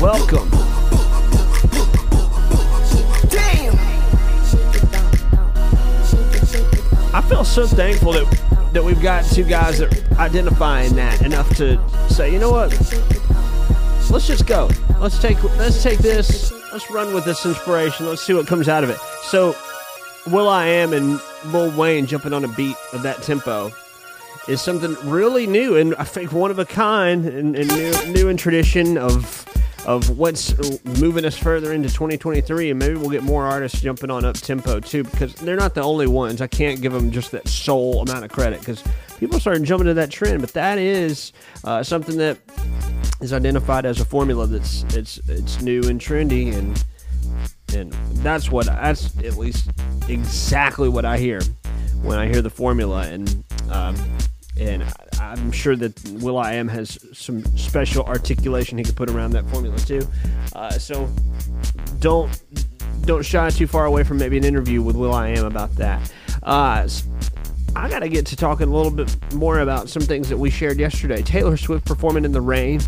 Welcome. 0.00 0.67
I 7.18 7.22
feel 7.22 7.44
so 7.44 7.66
thankful 7.66 8.12
that 8.12 8.70
that 8.72 8.84
we've 8.84 9.02
got 9.02 9.24
two 9.24 9.42
guys 9.42 9.78
that 9.78 9.92
identifying 10.20 10.94
that 10.94 11.20
enough 11.22 11.52
to 11.56 11.76
say, 12.08 12.32
you 12.32 12.38
know 12.38 12.52
what? 12.52 12.70
Let's 14.08 14.28
just 14.28 14.46
go. 14.46 14.70
Let's 15.00 15.20
take 15.20 15.42
let's 15.56 15.82
take 15.82 15.98
this. 15.98 16.52
Let's 16.72 16.88
run 16.92 17.12
with 17.12 17.24
this 17.24 17.44
inspiration. 17.44 18.06
Let's 18.06 18.22
see 18.22 18.34
what 18.34 18.46
comes 18.46 18.68
out 18.68 18.84
of 18.84 18.90
it. 18.90 18.98
So, 19.24 19.56
Will 20.28 20.48
I 20.48 20.66
Am 20.66 20.92
and 20.92 21.20
Lil 21.46 21.76
Wayne 21.76 22.06
jumping 22.06 22.32
on 22.32 22.44
a 22.44 22.48
beat 22.48 22.76
of 22.92 23.02
that 23.02 23.20
tempo 23.20 23.72
is 24.46 24.62
something 24.62 24.94
really 25.02 25.48
new 25.48 25.76
and 25.76 25.96
I 25.96 26.04
think 26.04 26.30
one 26.30 26.52
of 26.52 26.60
a 26.60 26.64
kind 26.64 27.26
and, 27.26 27.56
and 27.56 27.68
new, 27.68 28.12
new 28.12 28.28
in 28.28 28.36
tradition 28.36 28.96
of 28.96 29.44
of 29.86 30.18
what's 30.18 30.54
moving 31.00 31.24
us 31.24 31.36
further 31.36 31.72
into 31.72 31.88
2023 31.88 32.70
and 32.70 32.78
maybe 32.78 32.94
we'll 32.94 33.10
get 33.10 33.22
more 33.22 33.46
artists 33.46 33.80
jumping 33.80 34.10
on 34.10 34.24
up 34.24 34.36
tempo 34.36 34.80
too 34.80 35.04
because 35.04 35.34
they're 35.36 35.56
not 35.56 35.74
the 35.74 35.82
only 35.82 36.06
ones. 36.06 36.40
I 36.40 36.46
can't 36.46 36.80
give 36.80 36.92
them 36.92 37.10
just 37.10 37.30
that 37.32 37.48
sole 37.48 38.02
amount 38.02 38.24
of 38.24 38.30
credit 38.30 38.60
because 38.60 38.82
people 39.18 39.40
starting 39.40 39.64
jumping 39.64 39.86
to 39.86 39.94
that 39.94 40.10
trend, 40.10 40.40
but 40.40 40.52
that 40.52 40.78
is 40.78 41.32
uh, 41.64 41.82
something 41.82 42.16
that 42.18 42.38
is 43.20 43.32
identified 43.32 43.84
as 43.84 44.00
a 44.00 44.04
formula 44.04 44.46
that's 44.46 44.84
it's 44.94 45.18
it's 45.28 45.60
new 45.60 45.82
and 45.88 46.00
trendy 46.00 46.54
and 46.54 46.84
and 47.74 47.92
that's 48.22 48.50
what 48.50 48.66
that's 48.66 49.16
at 49.18 49.36
least 49.36 49.70
exactly 50.08 50.88
what 50.88 51.04
I 51.04 51.18
hear 51.18 51.40
when 52.02 52.18
I 52.18 52.28
hear 52.28 52.42
the 52.42 52.50
formula 52.50 53.02
and 53.08 53.44
um, 53.70 53.96
and 54.58 54.82
I- 54.84 54.94
I'm 55.20 55.52
sure 55.52 55.76
that 55.76 55.92
Will 56.22 56.38
I 56.38 56.54
Am 56.54 56.68
has 56.68 56.98
some 57.12 57.44
special 57.56 58.04
articulation 58.04 58.78
he 58.78 58.84
could 58.84 58.96
put 58.96 59.10
around 59.10 59.32
that 59.32 59.44
formula 59.50 59.78
too. 59.78 60.06
Uh, 60.54 60.70
so 60.70 61.08
don't 62.00 62.42
don't 63.04 63.24
shy 63.24 63.48
too 63.50 63.66
far 63.66 63.86
away 63.86 64.04
from 64.04 64.18
maybe 64.18 64.36
an 64.36 64.44
interview 64.44 64.82
with 64.82 64.96
Will 64.96 65.12
I 65.14 65.28
Am 65.28 65.44
about 65.44 65.74
that. 65.76 66.12
Uh, 66.42 66.88
I 67.76 67.88
got 67.88 68.00
to 68.00 68.08
get 68.08 68.26
to 68.26 68.36
talking 68.36 68.68
a 68.68 68.74
little 68.74 68.90
bit 68.90 69.34
more 69.34 69.60
about 69.60 69.88
some 69.88 70.02
things 70.02 70.28
that 70.28 70.36
we 70.36 70.50
shared 70.50 70.78
yesterday. 70.78 71.22
Taylor 71.22 71.56
Swift 71.56 71.86
performing 71.86 72.24
in 72.24 72.32
the 72.32 72.40
rain 72.40 72.80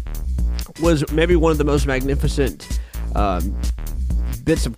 was 0.82 1.10
maybe 1.12 1.36
one 1.36 1.52
of 1.52 1.58
the 1.58 1.64
most 1.64 1.86
magnificent 1.86 2.80
um, 3.14 3.54
bits 4.44 4.66
of 4.66 4.76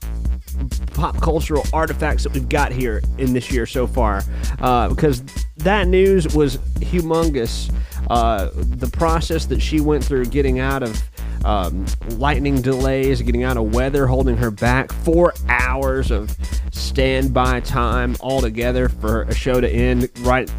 pop 0.93 1.21
cultural 1.21 1.65
artifacts 1.73 2.23
that 2.25 2.33
we've 2.33 2.49
got 2.49 2.73
here 2.73 3.03
in 3.19 3.33
this 3.33 3.51
year 3.51 3.67
so 3.67 3.87
far 3.87 4.23
uh, 4.61 4.89
because 4.89 5.23
that 5.65 5.89
news 5.89 6.35
was 6.35 6.59
humongous. 6.81 7.73
Uh, 8.11 8.51
the 8.55 8.89
process 8.89 9.47
that 9.47 9.61
she 9.61 9.81
went 9.81 10.05
through 10.05 10.27
getting 10.27 10.59
out 10.59 10.83
of 10.83 11.03
um, 11.45 11.87
lightning 12.11 12.61
delays, 12.61 13.23
getting 13.23 13.45
out 13.45 13.57
of 13.57 13.75
weather 13.75 14.07
holding 14.07 14.37
her 14.37 14.51
back, 14.51 14.93
four 14.93 15.33
hours 15.49 16.11
of 16.11 16.37
standby 16.73 17.61
time 17.61 18.17
altogether 18.21 18.89
for 18.89 19.23
a 19.23 19.35
show 19.35 19.61
to 19.61 19.69
end 19.69 20.09
right 20.21 20.53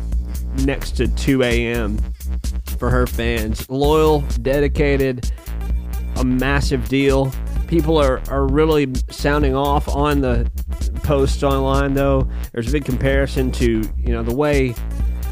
next 0.60 0.92
to 0.92 1.08
2 1.08 1.44
a.m. 1.44 1.98
for 2.78 2.90
her 2.90 3.08
fans. 3.08 3.70
Loyal, 3.70 4.22
dedicated, 4.42 5.32
a 6.18 6.24
massive 6.24 6.88
deal. 6.90 7.32
People 7.68 7.98
are, 7.98 8.22
are 8.30 8.46
really 8.46 8.94
sounding 9.10 9.56
off 9.56 9.88
on 9.88 10.22
the 10.22 10.50
posts 11.04 11.44
online, 11.44 11.94
though. 11.94 12.28
There's 12.52 12.70
a 12.70 12.72
big 12.72 12.86
comparison 12.86 13.52
to 13.54 13.66
you 13.66 14.14
know 14.14 14.24
the 14.24 14.36
way. 14.36 14.76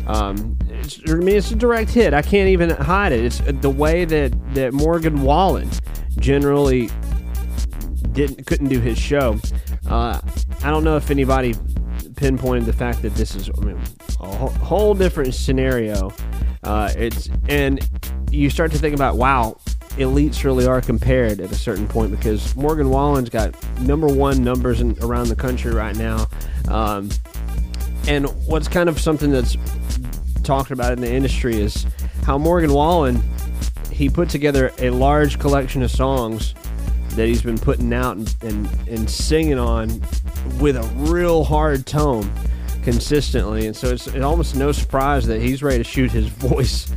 Um, 0.08 0.58
it's, 0.70 1.00
I 1.08 1.14
mean, 1.16 1.38
it's 1.38 1.52
a 1.52 1.56
direct 1.56 1.92
hit. 1.92 2.14
I 2.14 2.22
can't 2.22 2.50
even 2.50 2.72
hide 2.72 3.12
it. 3.12 3.24
It's 3.24 3.40
the 3.40 3.70
way 3.70 4.06
that 4.06 4.54
that 4.56 4.74
Morgan 4.74 5.22
Wallen 5.22 5.70
generally 6.18 6.90
didn't 8.12 8.46
couldn't 8.46 8.70
do 8.70 8.80
his 8.80 8.98
show. 8.98 9.40
Uh, 9.88 10.20
I 10.64 10.70
don't 10.70 10.84
know 10.84 10.98
if 10.98 11.12
anybody 11.12 11.56
pinpointed 12.16 12.66
the 12.66 12.74
fact 12.74 13.02
that 13.02 13.16
this 13.16 13.36
is 13.36 13.50
I 13.50 13.66
mean, 13.66 13.82
a 14.20 14.28
whole, 14.28 14.50
whole 14.50 14.94
different 14.94 15.34
scenario. 15.34 16.14
Uh, 16.64 16.92
it's 16.96 17.30
and 17.50 17.80
you 18.32 18.50
start 18.50 18.72
to 18.72 18.78
think 18.78 18.94
about 18.94 19.18
wow, 19.18 19.58
elites 19.98 20.44
really 20.44 20.66
are 20.66 20.82
compared 20.82 21.40
at 21.40 21.52
a 21.52 21.56
certain 21.56 21.88
point 21.88 22.12
because 22.12 22.56
Morgan 22.56 22.90
Wallen's 22.90 23.30
got 23.30 23.56
number 23.80 24.08
one 24.08 24.44
numbers 24.44 24.82
in, 24.82 24.98
around 25.02 25.28
the 25.28 25.36
country 25.36 25.72
right 25.74 25.96
now. 25.96 26.28
Um, 26.68 27.10
and 28.08 28.26
what's 28.48 28.68
kind 28.68 28.90
of 28.90 29.00
something 29.00 29.32
that's 29.32 29.58
talked 30.44 30.72
about 30.72 30.94
in 30.94 31.02
the 31.02 31.12
industry 31.12 31.56
is 31.56 31.86
how 32.24 32.38
Morgan 32.38 32.74
Wallen 32.74 33.22
he 33.92 34.10
put 34.10 34.30
together 34.30 34.72
a 34.80 34.90
large 34.90 35.38
collection 35.38 35.84
of 35.84 35.92
songs 35.92 36.56
that 37.16 37.28
he's 37.28 37.42
been 37.42 37.58
putting 37.58 37.94
out 37.94 38.18
and, 38.18 38.36
and, 38.42 38.88
and 38.88 39.10
singing 39.10 39.60
on 39.60 39.90
with 40.60 40.76
a 40.76 40.84
real 40.96 41.44
hard 41.44 41.86
tone 41.86 42.32
consistently. 42.84 43.68
And 43.68 43.76
so 43.76 43.90
it's, 43.90 44.08
it's 44.08 44.24
almost 44.24 44.56
no 44.56 44.72
surprise 44.72 45.28
that 45.28 45.42
he's 45.42 45.62
ready 45.62 45.80
to 45.80 45.84
shoot 45.84 46.10
his 46.10 46.28
voice 46.30 46.92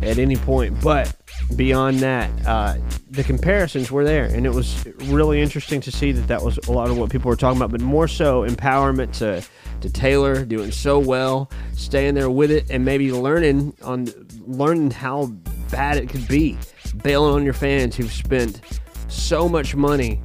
at 0.00 0.18
any 0.18 0.36
point. 0.36 0.80
But 0.80 1.14
beyond 1.54 2.00
that, 2.00 2.30
uh, 2.46 2.76
the 3.10 3.22
comparisons 3.22 3.90
were 3.90 4.04
there. 4.04 4.24
And 4.24 4.46
it 4.46 4.52
was 4.52 4.86
really 5.04 5.40
interesting 5.40 5.80
to 5.82 5.92
see 5.92 6.12
that 6.12 6.28
that 6.28 6.42
was 6.42 6.58
a 6.66 6.72
lot 6.72 6.90
of 6.90 6.98
what 6.98 7.10
people 7.10 7.28
were 7.28 7.36
talking 7.36 7.58
about, 7.58 7.70
but 7.70 7.80
more 7.80 8.08
so 8.08 8.46
empowerment 8.46 9.12
to, 9.18 9.42
to 9.80 9.90
Taylor 9.90 10.44
doing 10.44 10.72
so 10.72 10.98
well, 10.98 11.50
staying 11.72 12.14
there 12.14 12.30
with 12.30 12.50
it, 12.50 12.70
and 12.70 12.84
maybe 12.84 13.12
learning 13.12 13.74
on 13.82 14.08
learning 14.46 14.90
how 14.90 15.26
bad 15.70 15.98
it 15.98 16.08
could 16.08 16.26
be, 16.26 16.58
bailing 17.02 17.34
on 17.34 17.44
your 17.44 17.54
fans 17.54 17.96
who've 17.96 18.12
spent 18.12 18.60
so 19.08 19.48
much 19.48 19.74
money 19.74 20.20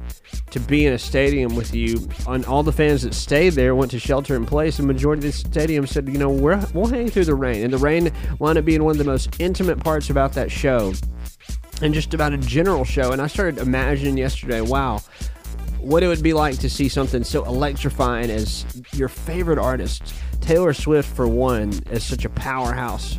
to 0.52 0.60
be 0.60 0.86
in 0.86 0.92
a 0.92 0.98
stadium 0.98 1.54
with 1.56 1.74
you. 1.74 2.08
On 2.26 2.44
all 2.44 2.62
the 2.62 2.72
fans 2.72 3.02
that 3.02 3.14
stayed 3.14 3.54
there 3.54 3.74
went 3.74 3.90
to 3.92 3.98
shelter 3.98 4.36
in 4.36 4.46
place. 4.46 4.76
The 4.76 4.82
majority 4.82 5.26
of 5.26 5.32
the 5.32 5.38
stadium 5.38 5.86
said, 5.86 6.08
you 6.08 6.18
know, 6.18 6.30
we're, 6.30 6.62
we'll 6.74 6.86
hang 6.86 7.08
through 7.08 7.24
the 7.24 7.34
rain. 7.34 7.64
And 7.64 7.72
the 7.72 7.78
rain 7.78 8.12
wound 8.38 8.58
up 8.58 8.64
being 8.64 8.84
one 8.84 8.92
of 8.92 8.98
the 8.98 9.04
most 9.04 9.40
intimate 9.40 9.80
parts 9.80 10.10
about 10.10 10.32
that 10.34 10.50
show 10.50 10.92
and 11.80 11.92
just 11.94 12.14
about 12.14 12.32
a 12.32 12.38
general 12.38 12.84
show. 12.84 13.12
And 13.12 13.20
I 13.20 13.26
started 13.26 13.58
imagining 13.58 14.18
yesterday, 14.18 14.60
wow, 14.60 15.00
what 15.78 16.02
it 16.02 16.08
would 16.08 16.22
be 16.22 16.34
like 16.34 16.58
to 16.58 16.70
see 16.70 16.88
something 16.88 17.24
so 17.24 17.44
electrifying 17.44 18.30
as 18.30 18.64
your 18.92 19.08
favorite 19.08 19.58
artist, 19.58 20.14
Taylor 20.40 20.74
Swift, 20.74 21.08
for 21.16 21.26
one, 21.26 21.72
as 21.90 22.04
such 22.04 22.24
a 22.24 22.30
powerhouse 22.30 23.18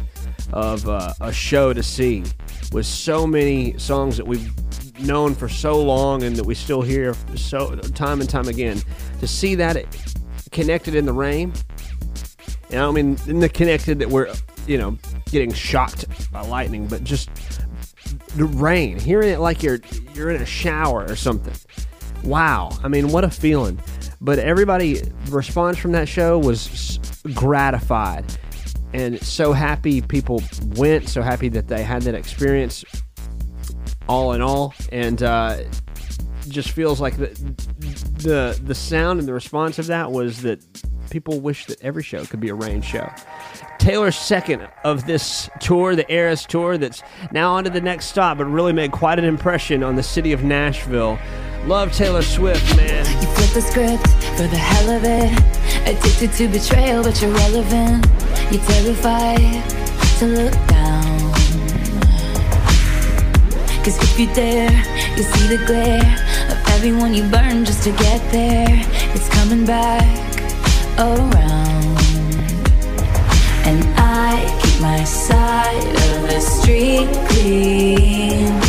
of 0.54 0.88
uh, 0.88 1.14
a 1.20 1.34
show 1.34 1.74
to 1.74 1.82
see 1.82 2.24
with 2.72 2.86
so 2.86 3.26
many 3.26 3.78
songs 3.80 4.18
that 4.18 4.26
we've 4.26 4.52
known 5.00 5.36
for 5.36 5.50
so 5.50 5.82
long 5.82 6.24
and 6.24 6.36
that 6.36 6.44
we 6.44 6.56
still 6.56 6.82
hear 6.82 7.16
so 7.36 7.76
time 7.76 8.22
and 8.22 8.30
time 8.30 8.48
again. 8.48 8.82
To 9.20 9.28
see 9.28 9.56
that 9.56 9.86
connected 10.52 10.96
in 10.96 11.06
the 11.06 11.14
rain, 11.14 11.54
and 12.70 12.80
I 12.80 12.84
don't 12.84 12.94
mean 12.94 13.18
in 13.28 13.40
the 13.40 13.50
connected 13.50 14.00
that 14.00 14.10
we're 14.10 14.34
you 14.68 14.78
know 14.78 14.98
getting 15.32 15.52
shocked 15.54 16.06
by 16.32 16.42
lightning, 16.42 16.88
but 16.88 17.04
just 17.04 17.30
the 18.36 18.46
rain, 18.46 19.00
hearing 19.00 19.30
it 19.30 19.40
like 19.40 19.64
you're 19.64 19.80
you're 20.14 20.30
in 20.30 20.42
a 20.42 20.46
shower 20.46 21.06
or 21.08 21.16
something. 21.16 21.54
Wow, 22.24 22.70
I 22.84 22.88
mean, 22.88 23.10
what 23.10 23.24
a 23.24 23.30
feeling! 23.30 23.80
But 24.22 24.40
everybody 24.40 25.02
response 25.30 25.78
from 25.78 25.92
that 25.94 26.08
show 26.08 26.40
was 26.40 27.00
gratified 27.34 28.26
and 28.94 29.20
so 29.22 29.54
happy 29.54 30.02
people 30.02 30.42
went, 30.76 31.10
so 31.10 31.22
happy 31.22 31.50
that 31.50 31.68
they 31.68 31.84
had 31.84 32.04
that 32.04 32.16
experience. 32.16 32.86
All 34.08 34.34
in 34.34 34.42
all, 34.42 34.74
and 34.92 35.24
uh, 35.24 35.64
just 36.50 36.72
feels 36.72 37.00
like 37.00 37.18
the 37.18 37.28
the 38.18 38.60
the 38.64 38.76
sound 38.76 39.20
and 39.20 39.28
the 39.28 39.34
response 39.34 39.80
of 39.80 39.88
that 39.88 40.12
was 40.12 40.42
that 40.42 40.62
people 41.10 41.40
wish 41.40 41.66
that 41.68 41.82
every 41.82 42.04
show 42.04 42.26
could 42.26 42.40
be 42.40 42.50
a 42.50 42.56
rain 42.56 42.82
show. 42.82 43.10
Taylor's 43.80 44.18
second 44.18 44.68
of 44.84 45.06
this 45.06 45.50
tour, 45.60 45.96
the 45.96 46.12
Eras 46.12 46.46
tour, 46.46 46.78
that's 46.78 47.04
now 47.32 47.54
on 47.54 47.64
to 47.66 47.70
the 47.70 47.82
next 47.82 48.08
stop, 48.08 48.38
but 48.38 48.46
really 48.46 48.74
made 48.74 48.92
quite 48.92 49.20
an 49.20 49.26
impression 49.26 49.84
on 49.84 49.96
the 49.96 50.04
city 50.04 50.32
of 50.32 50.44
Nashville. 50.44 51.20
Love 51.66 51.94
Taylor 51.94 52.22
Swift, 52.22 52.76
man. 52.76 53.06
You 53.22 53.28
flip 53.28 53.50
the 53.54 53.62
script 53.62 54.08
for 54.38 54.48
the 54.48 54.58
hell 54.58 54.90
of 54.90 55.04
it. 55.06 55.32
Addicted 55.88 56.34
to 56.34 56.48
betrayal, 56.48 57.04
but 57.04 57.22
you're 57.22 57.32
relevant. 57.32 58.06
You're 58.52 58.64
terrified 58.64 59.64
to 60.20 60.26
look 60.26 60.54
down. 60.68 60.83
Cause 63.84 63.98
if 64.02 64.18
you 64.18 64.34
dare, 64.34 64.72
you 65.18 65.24
see 65.24 65.58
the 65.58 65.62
glare 65.66 66.00
of 66.50 66.58
everyone 66.70 67.14
you 67.14 67.24
burn 67.24 67.66
just 67.66 67.84
to 67.84 67.92
get 67.92 68.22
there. 68.32 68.66
It's 69.14 69.28
coming 69.28 69.66
back 69.66 70.08
around. 70.98 71.98
And 73.66 73.84
I 73.98 74.40
keep 74.62 74.82
my 74.82 75.04
side 75.04 75.86
of 75.86 76.30
the 76.30 76.40
street 76.40 77.10
clean. 77.28 78.63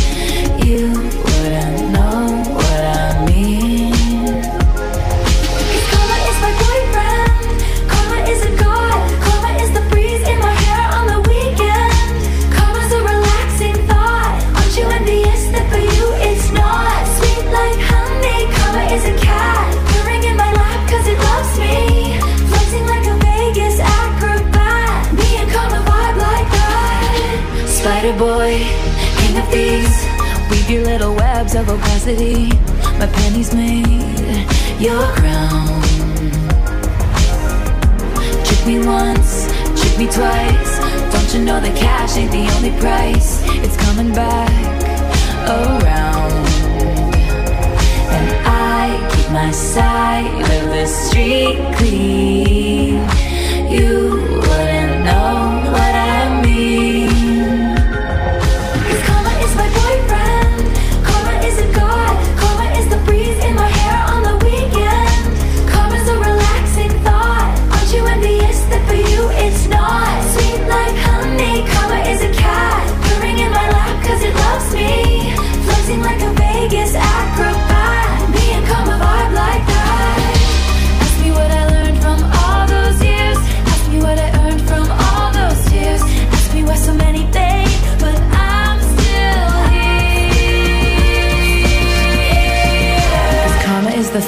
Opacity. 32.05 32.49
My 32.99 33.07
pennies 33.07 33.53
made 33.53 33.87
your 34.79 35.07
crown. 35.15 35.81
Trick 38.45 38.67
me 38.67 38.85
once, 38.85 39.47
trick 39.79 39.97
me 39.97 40.05
twice. 40.05 40.79
Don't 41.11 41.33
you 41.33 41.43
know 41.43 41.59
that 41.59 41.75
cash 41.75 42.17
ain't 42.17 42.31
the 42.31 42.47
only 42.55 42.71
price? 42.79 43.41
It's 43.63 43.77
coming 43.77 44.13
back 44.13 44.51
around. 45.47 46.31
And 48.15 48.27
I 48.45 49.09
keep 49.15 49.31
my 49.31 49.51
side 49.51 50.41
of 50.41 50.69
the 50.69 50.85
street 50.85 51.57
clean. 51.77 53.01
You 53.71 54.11
wouldn't 54.41 54.74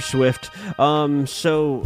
Taylor 0.00 0.32
Swift. 0.32 0.50
Um, 0.78 1.26
so 1.26 1.84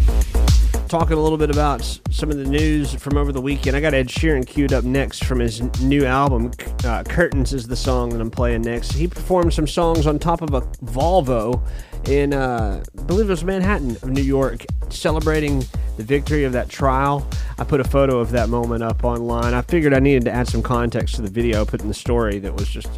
talking 0.89 1.17
a 1.17 1.21
little 1.21 1.39
bit 1.39 1.51
about 1.51 1.83
some 2.11 2.31
of 2.31 2.37
the 2.37 2.45
news 2.45 2.95
from 2.95 3.17
over 3.17 3.33
the 3.33 3.41
weekend. 3.41 3.77
I 3.77 3.81
got 3.81 3.95
Ed 3.95 4.09
Sheeran 4.09 4.47
queued 4.47 4.73
up 4.73 4.85
next 4.85 5.25
from 5.25 5.41
his 5.41 5.61
new 5.81 6.05
album. 6.05 6.53
Uh, 6.85 7.03
Curtains 7.05 7.53
is 7.53 7.67
the 7.67 7.77
song 7.77 8.11
that 8.11 8.21
I'm 8.21 8.31
playing 8.31 8.63
next. 8.63 8.93
He 8.93 9.09
performed 9.09 9.53
some 9.53 9.67
songs 9.67 10.07
on 10.07 10.19
top 10.19 10.43
of 10.43 10.55
a 10.55 10.61
Volvo 10.85 11.61
in, 12.07 12.33
uh, 12.35 12.83
I 12.99 13.03
believe 13.03 13.27
it 13.27 13.31
was 13.31 13.45
Manhattan 13.45 13.93
of 14.03 14.11
New 14.11 14.23
York, 14.23 14.65
celebrating 14.91 15.65
the 15.97 16.05
victory 16.05 16.45
of 16.45 16.53
that 16.53 16.69
trial. 16.69 17.27
I 17.59 17.65
put 17.65 17.81
a 17.81 17.85
photo 17.85 18.19
of 18.19 18.31
that 18.33 18.49
moment 18.49 18.83
up 18.83 19.05
online. 19.05 19.55
I 19.55 19.63
figured 19.63 19.95
I 19.95 20.01
needed 20.01 20.25
to 20.27 20.33
add 20.33 20.49
some 20.49 20.63
context 20.63 21.17
to 21.17 21.23
the 21.23 21.31
video 21.31 21.63
I 21.63 21.65
put 21.65 21.81
in 21.81 21.89
the 21.89 21.95
story 21.95 22.39
that 22.41 22.55
was 22.55 22.69
just 22.69 22.91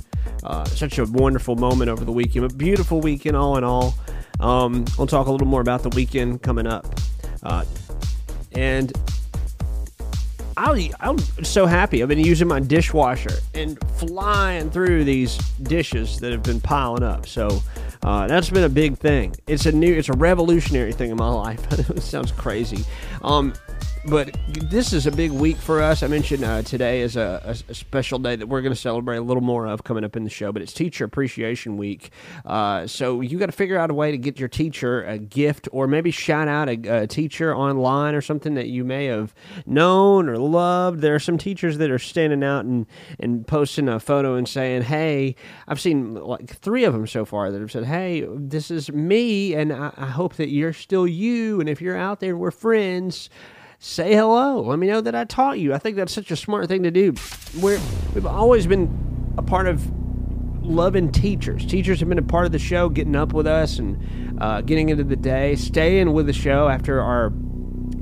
uh, 0.42 0.64
such 0.64 0.98
a 0.98 1.04
wonderful 1.04 1.56
moment 1.56 1.90
over 1.90 2.04
the 2.04 2.12
weekend. 2.12 2.50
A 2.50 2.54
beautiful 2.54 3.00
weekend, 3.00 3.36
all 3.36 3.56
in 3.56 3.64
all. 3.64 3.94
Um, 4.40 4.84
we'll 4.98 5.06
talk 5.06 5.26
a 5.26 5.30
little 5.30 5.46
more 5.46 5.60
about 5.60 5.82
the 5.82 5.88
weekend 5.90 6.42
coming 6.42 6.66
up. 6.66 6.86
Uh, 7.42 7.64
and 8.52 8.92
I, 10.56 10.90
I'm 11.00 11.18
so 11.44 11.66
happy. 11.66 12.02
I've 12.02 12.08
been 12.08 12.18
using 12.18 12.48
my 12.48 12.60
dishwasher 12.60 13.34
and 13.54 13.78
flying 13.96 14.70
through 14.70 15.04
these 15.04 15.36
dishes 15.62 16.18
that 16.20 16.32
have 16.32 16.42
been 16.42 16.60
piling 16.60 17.02
up. 17.02 17.26
So 17.26 17.62
uh, 18.02 18.26
that's 18.26 18.48
been 18.48 18.64
a 18.64 18.68
big 18.68 18.96
thing. 18.96 19.36
It's 19.46 19.66
a 19.66 19.72
new, 19.72 19.92
it's 19.92 20.08
a 20.08 20.14
revolutionary 20.14 20.92
thing 20.92 21.10
in 21.10 21.16
my 21.16 21.28
life. 21.30 21.60
it 21.72 22.02
sounds 22.02 22.32
crazy. 22.32 22.84
Um, 23.22 23.52
but 24.08 24.36
this 24.46 24.92
is 24.92 25.06
a 25.06 25.10
big 25.10 25.32
week 25.32 25.56
for 25.56 25.82
us. 25.82 26.02
I 26.02 26.06
mentioned 26.06 26.44
uh, 26.44 26.62
today 26.62 27.00
is 27.00 27.16
a, 27.16 27.40
a, 27.44 27.74
special 27.74 28.20
day 28.20 28.36
that 28.36 28.46
we're 28.46 28.62
going 28.62 28.72
to 28.72 28.80
celebrate 28.80 29.16
a 29.16 29.22
little 29.22 29.42
more 29.42 29.66
of 29.66 29.82
coming 29.82 30.04
up 30.04 30.16
in 30.16 30.22
the 30.22 30.30
show, 30.30 30.52
but 30.52 30.62
it's 30.62 30.72
Teacher 30.72 31.04
Appreciation 31.04 31.76
Week. 31.76 32.10
Uh, 32.44 32.86
so 32.86 33.20
you 33.20 33.38
got 33.38 33.46
to 33.46 33.52
figure 33.52 33.76
out 33.76 33.90
a 33.90 33.94
way 33.94 34.12
to 34.12 34.18
get 34.18 34.38
your 34.38 34.48
teacher 34.48 35.02
a 35.04 35.18
gift 35.18 35.68
or 35.72 35.88
maybe 35.88 36.12
shout 36.12 36.46
out 36.46 36.68
a, 36.68 37.02
a 37.02 37.06
teacher 37.06 37.54
online 37.54 38.14
or 38.14 38.20
something 38.20 38.54
that 38.54 38.68
you 38.68 38.84
may 38.84 39.06
have 39.06 39.34
known 39.66 40.28
or 40.28 40.38
loved. 40.38 41.00
There 41.00 41.14
are 41.16 41.20
some 41.20 41.36
teachers 41.36 41.78
that 41.78 41.90
are 41.90 41.98
standing 41.98 42.44
out 42.44 42.64
and, 42.64 42.86
and 43.18 43.46
posting 43.46 43.88
a 43.88 43.98
photo 43.98 44.36
and 44.36 44.48
saying, 44.48 44.82
Hey, 44.82 45.34
I've 45.66 45.80
seen 45.80 46.14
like 46.14 46.56
three 46.56 46.84
of 46.84 46.92
them 46.92 47.08
so 47.08 47.24
far 47.24 47.50
that 47.50 47.60
have 47.60 47.72
said, 47.72 47.84
Hey, 47.84 48.24
this 48.30 48.70
is 48.70 48.92
me, 48.92 49.54
and 49.54 49.72
I, 49.72 49.92
I 49.96 50.06
hope 50.06 50.36
that 50.36 50.50
you're 50.50 50.72
still 50.72 51.08
you. 51.08 51.58
And 51.60 51.68
if 51.68 51.80
you're 51.80 51.96
out 51.96 52.20
there, 52.20 52.36
we're 52.36 52.52
friends 52.52 53.30
say 53.86 54.14
hello. 54.14 54.60
Let 54.62 54.78
me 54.78 54.88
know 54.88 55.00
that 55.00 55.14
I 55.14 55.24
taught 55.24 55.60
you. 55.60 55.72
I 55.72 55.78
think 55.78 55.96
that's 55.96 56.12
such 56.12 56.30
a 56.32 56.36
smart 56.36 56.68
thing 56.68 56.82
to 56.82 56.90
do. 56.90 57.14
We're, 57.60 57.80
we've 58.14 58.26
always 58.26 58.66
been 58.66 59.34
a 59.38 59.42
part 59.42 59.68
of 59.68 59.88
loving 60.60 61.12
teachers. 61.12 61.64
Teachers 61.64 62.00
have 62.00 62.08
been 62.08 62.18
a 62.18 62.22
part 62.22 62.46
of 62.46 62.52
the 62.52 62.58
show, 62.58 62.88
getting 62.88 63.14
up 63.14 63.32
with 63.32 63.46
us 63.46 63.78
and 63.78 64.42
uh, 64.42 64.60
getting 64.62 64.88
into 64.88 65.04
the 65.04 65.14
day, 65.14 65.54
staying 65.54 66.12
with 66.12 66.26
the 66.26 66.32
show 66.32 66.68
after 66.68 67.00
our 67.00 67.32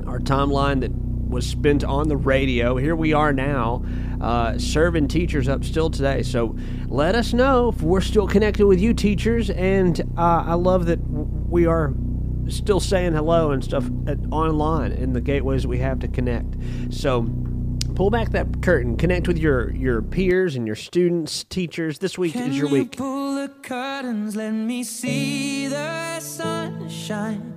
our 0.06 0.18
timeline 0.20 0.80
that 0.80 0.90
was 1.28 1.46
spent 1.46 1.84
on 1.84 2.08
the 2.08 2.16
radio. 2.16 2.76
Here 2.76 2.96
we 2.96 3.12
are 3.12 3.32
now, 3.32 3.84
uh, 4.20 4.56
serving 4.58 5.08
teachers 5.08 5.48
up 5.48 5.64
still 5.64 5.90
today. 5.90 6.22
So 6.22 6.56
let 6.86 7.14
us 7.14 7.32
know 7.32 7.70
if 7.70 7.82
we're 7.82 8.00
still 8.00 8.28
connected 8.28 8.66
with 8.66 8.80
you, 8.80 8.94
teachers. 8.94 9.50
And 9.50 10.00
uh, 10.16 10.44
I 10.46 10.54
love 10.54 10.86
that 10.86 11.00
we 11.00 11.66
are 11.66 11.92
still 12.48 12.80
saying 12.80 13.12
hello 13.12 13.50
and 13.50 13.62
stuff 13.64 13.84
at, 14.06 14.18
online 14.30 14.92
in 14.92 15.12
the 15.12 15.20
gateways 15.20 15.62
that 15.62 15.68
we 15.68 15.78
have 15.78 15.98
to 16.00 16.08
connect. 16.08 16.56
So 16.90 17.26
pull 17.94 18.10
back 18.10 18.30
that 18.30 18.62
curtain, 18.62 18.96
connect 18.96 19.28
with 19.28 19.38
your 19.38 19.70
your 19.72 20.02
peers 20.02 20.56
and 20.56 20.66
your 20.66 20.76
students, 20.76 21.44
teachers. 21.44 21.98
This 21.98 22.18
week 22.18 22.32
Can 22.32 22.50
is 22.50 22.58
your 22.58 22.68
you 22.68 22.74
week. 22.74 22.96
pull 22.96 23.34
the 23.36 23.48
curtains? 23.62 24.36
Let 24.36 24.52
me 24.52 24.84
see 24.84 25.68
the 25.68 26.20
sunshine. 26.20 27.52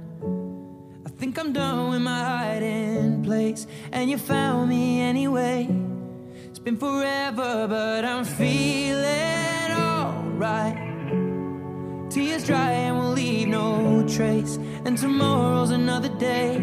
I 1.06 1.10
think 1.10 1.40
I'm 1.40 1.54
done 1.54 1.90
with 1.90 2.02
my 2.02 2.24
hiding 2.24 3.24
place, 3.24 3.66
and 3.92 4.10
you 4.10 4.18
found 4.18 4.70
me 4.70 5.02
anyway. 5.02 5.68
It's 6.46 6.60
been 6.60 6.78
forever, 6.78 7.68
but 7.68 8.06
I'm 8.06 8.24
feeling 8.24 9.72
alright. 9.72 10.97
Tears 12.18 12.48
dry 12.48 12.72
and 12.72 12.98
we'll 12.98 13.12
leave 13.12 13.48
no 13.48 14.04
trace, 14.08 14.58
and 14.86 14.98
tomorrow's 14.98 15.70
another 15.70 16.10
day. 16.18 16.56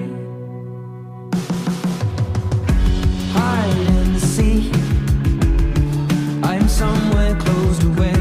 Hide 3.37 3.87
and 4.01 4.21
seek. 4.21 4.75
I'm 6.43 6.67
somewhere 6.67 7.37
closed 7.37 7.85
away. 7.85 8.14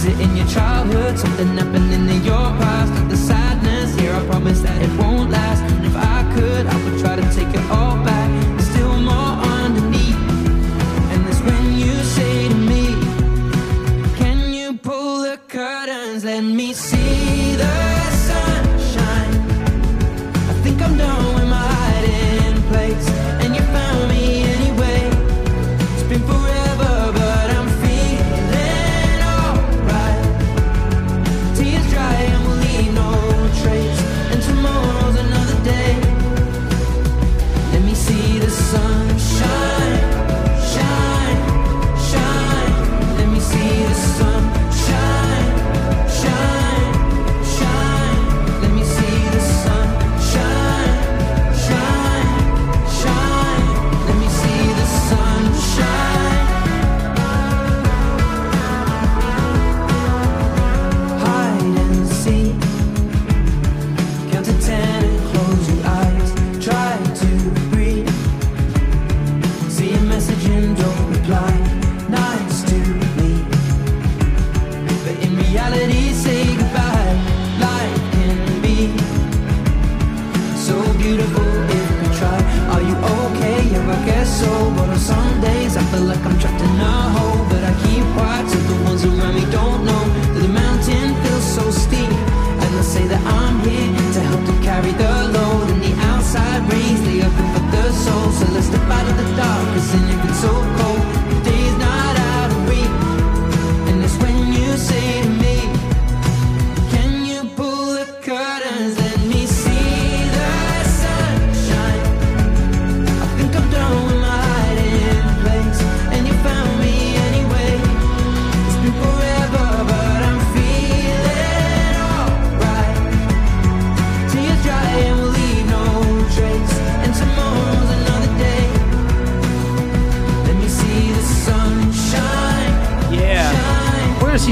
Is 0.00 0.06
it 0.06 0.18
in 0.18 0.34
your 0.34 0.46
childhood? 0.46 1.18
Something 1.18 1.48
happening 1.58 2.08
in 2.08 2.24
your 2.24 2.48
past? 2.56 3.09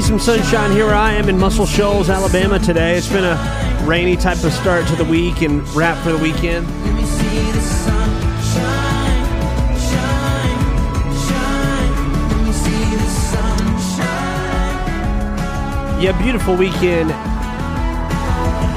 Some 0.01 0.19
sunshine 0.19 0.71
here 0.71 0.89
I 0.89 1.13
am 1.13 1.29
in 1.29 1.37
Muscle 1.37 1.65
Shoals, 1.65 2.09
Alabama 2.09 2.59
today. 2.59 2.95
It's 2.95 3.09
been 3.09 3.23
a 3.23 3.83
rainy 3.85 4.15
type 4.15 4.43
of 4.43 4.53
start 4.53 4.87
to 4.87 4.95
the 4.95 5.03
week 5.03 5.41
and 5.41 5.67
wrap 5.69 6.01
for 6.03 6.11
the 6.11 6.17
weekend. 6.17 6.67
Yeah, 16.01 16.17
beautiful 16.21 16.55
weekend. 16.55 17.11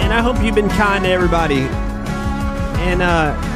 And 0.02 0.12
I 0.12 0.20
hope 0.22 0.42
you've 0.42 0.54
been 0.54 0.70
kind 0.70 1.04
to 1.04 1.10
everybody. 1.10 1.60
And 2.80 3.00
uh, 3.00 3.51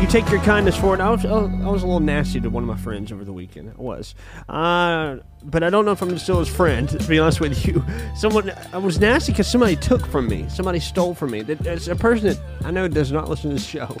you 0.00 0.06
take 0.06 0.30
your 0.30 0.40
kindness 0.40 0.76
forward. 0.76 1.00
I 1.00 1.10
was, 1.10 1.26
I 1.26 1.28
was 1.30 1.82
a 1.82 1.86
little 1.86 2.00
nasty 2.00 2.40
to 2.40 2.48
one 2.48 2.62
of 2.62 2.68
my 2.68 2.76
friends 2.76 3.12
over 3.12 3.22
the 3.22 3.34
weekend. 3.34 3.74
I 3.78 3.82
was. 3.82 4.14
Uh, 4.48 5.18
but 5.42 5.62
I 5.62 5.68
don't 5.68 5.84
know 5.84 5.92
if 5.92 6.00
I'm 6.00 6.16
still 6.18 6.38
his 6.38 6.48
friend, 6.48 6.88
to 6.88 7.06
be 7.06 7.18
honest 7.18 7.40
with 7.40 7.66
you. 7.66 7.84
Someone, 8.16 8.50
I 8.72 8.78
was 8.78 8.98
nasty 8.98 9.32
because 9.32 9.46
somebody 9.46 9.76
took 9.76 10.06
from 10.06 10.26
me. 10.26 10.46
Somebody 10.48 10.80
stole 10.80 11.14
from 11.14 11.32
me. 11.32 11.40
It's 11.46 11.88
a 11.88 11.96
person 11.96 12.28
that 12.28 12.38
I 12.64 12.70
know 12.70 12.88
does 12.88 13.12
not 13.12 13.28
listen 13.28 13.50
to 13.50 13.56
this 13.56 13.66
show. 13.66 13.94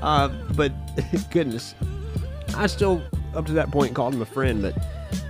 Uh, 0.00 0.28
but 0.54 0.72
goodness, 1.30 1.74
I 2.56 2.68
still, 2.68 3.02
up 3.34 3.46
to 3.46 3.52
that 3.54 3.72
point, 3.72 3.94
called 3.94 4.14
him 4.14 4.22
a 4.22 4.26
friend, 4.26 4.62
but 4.62 4.76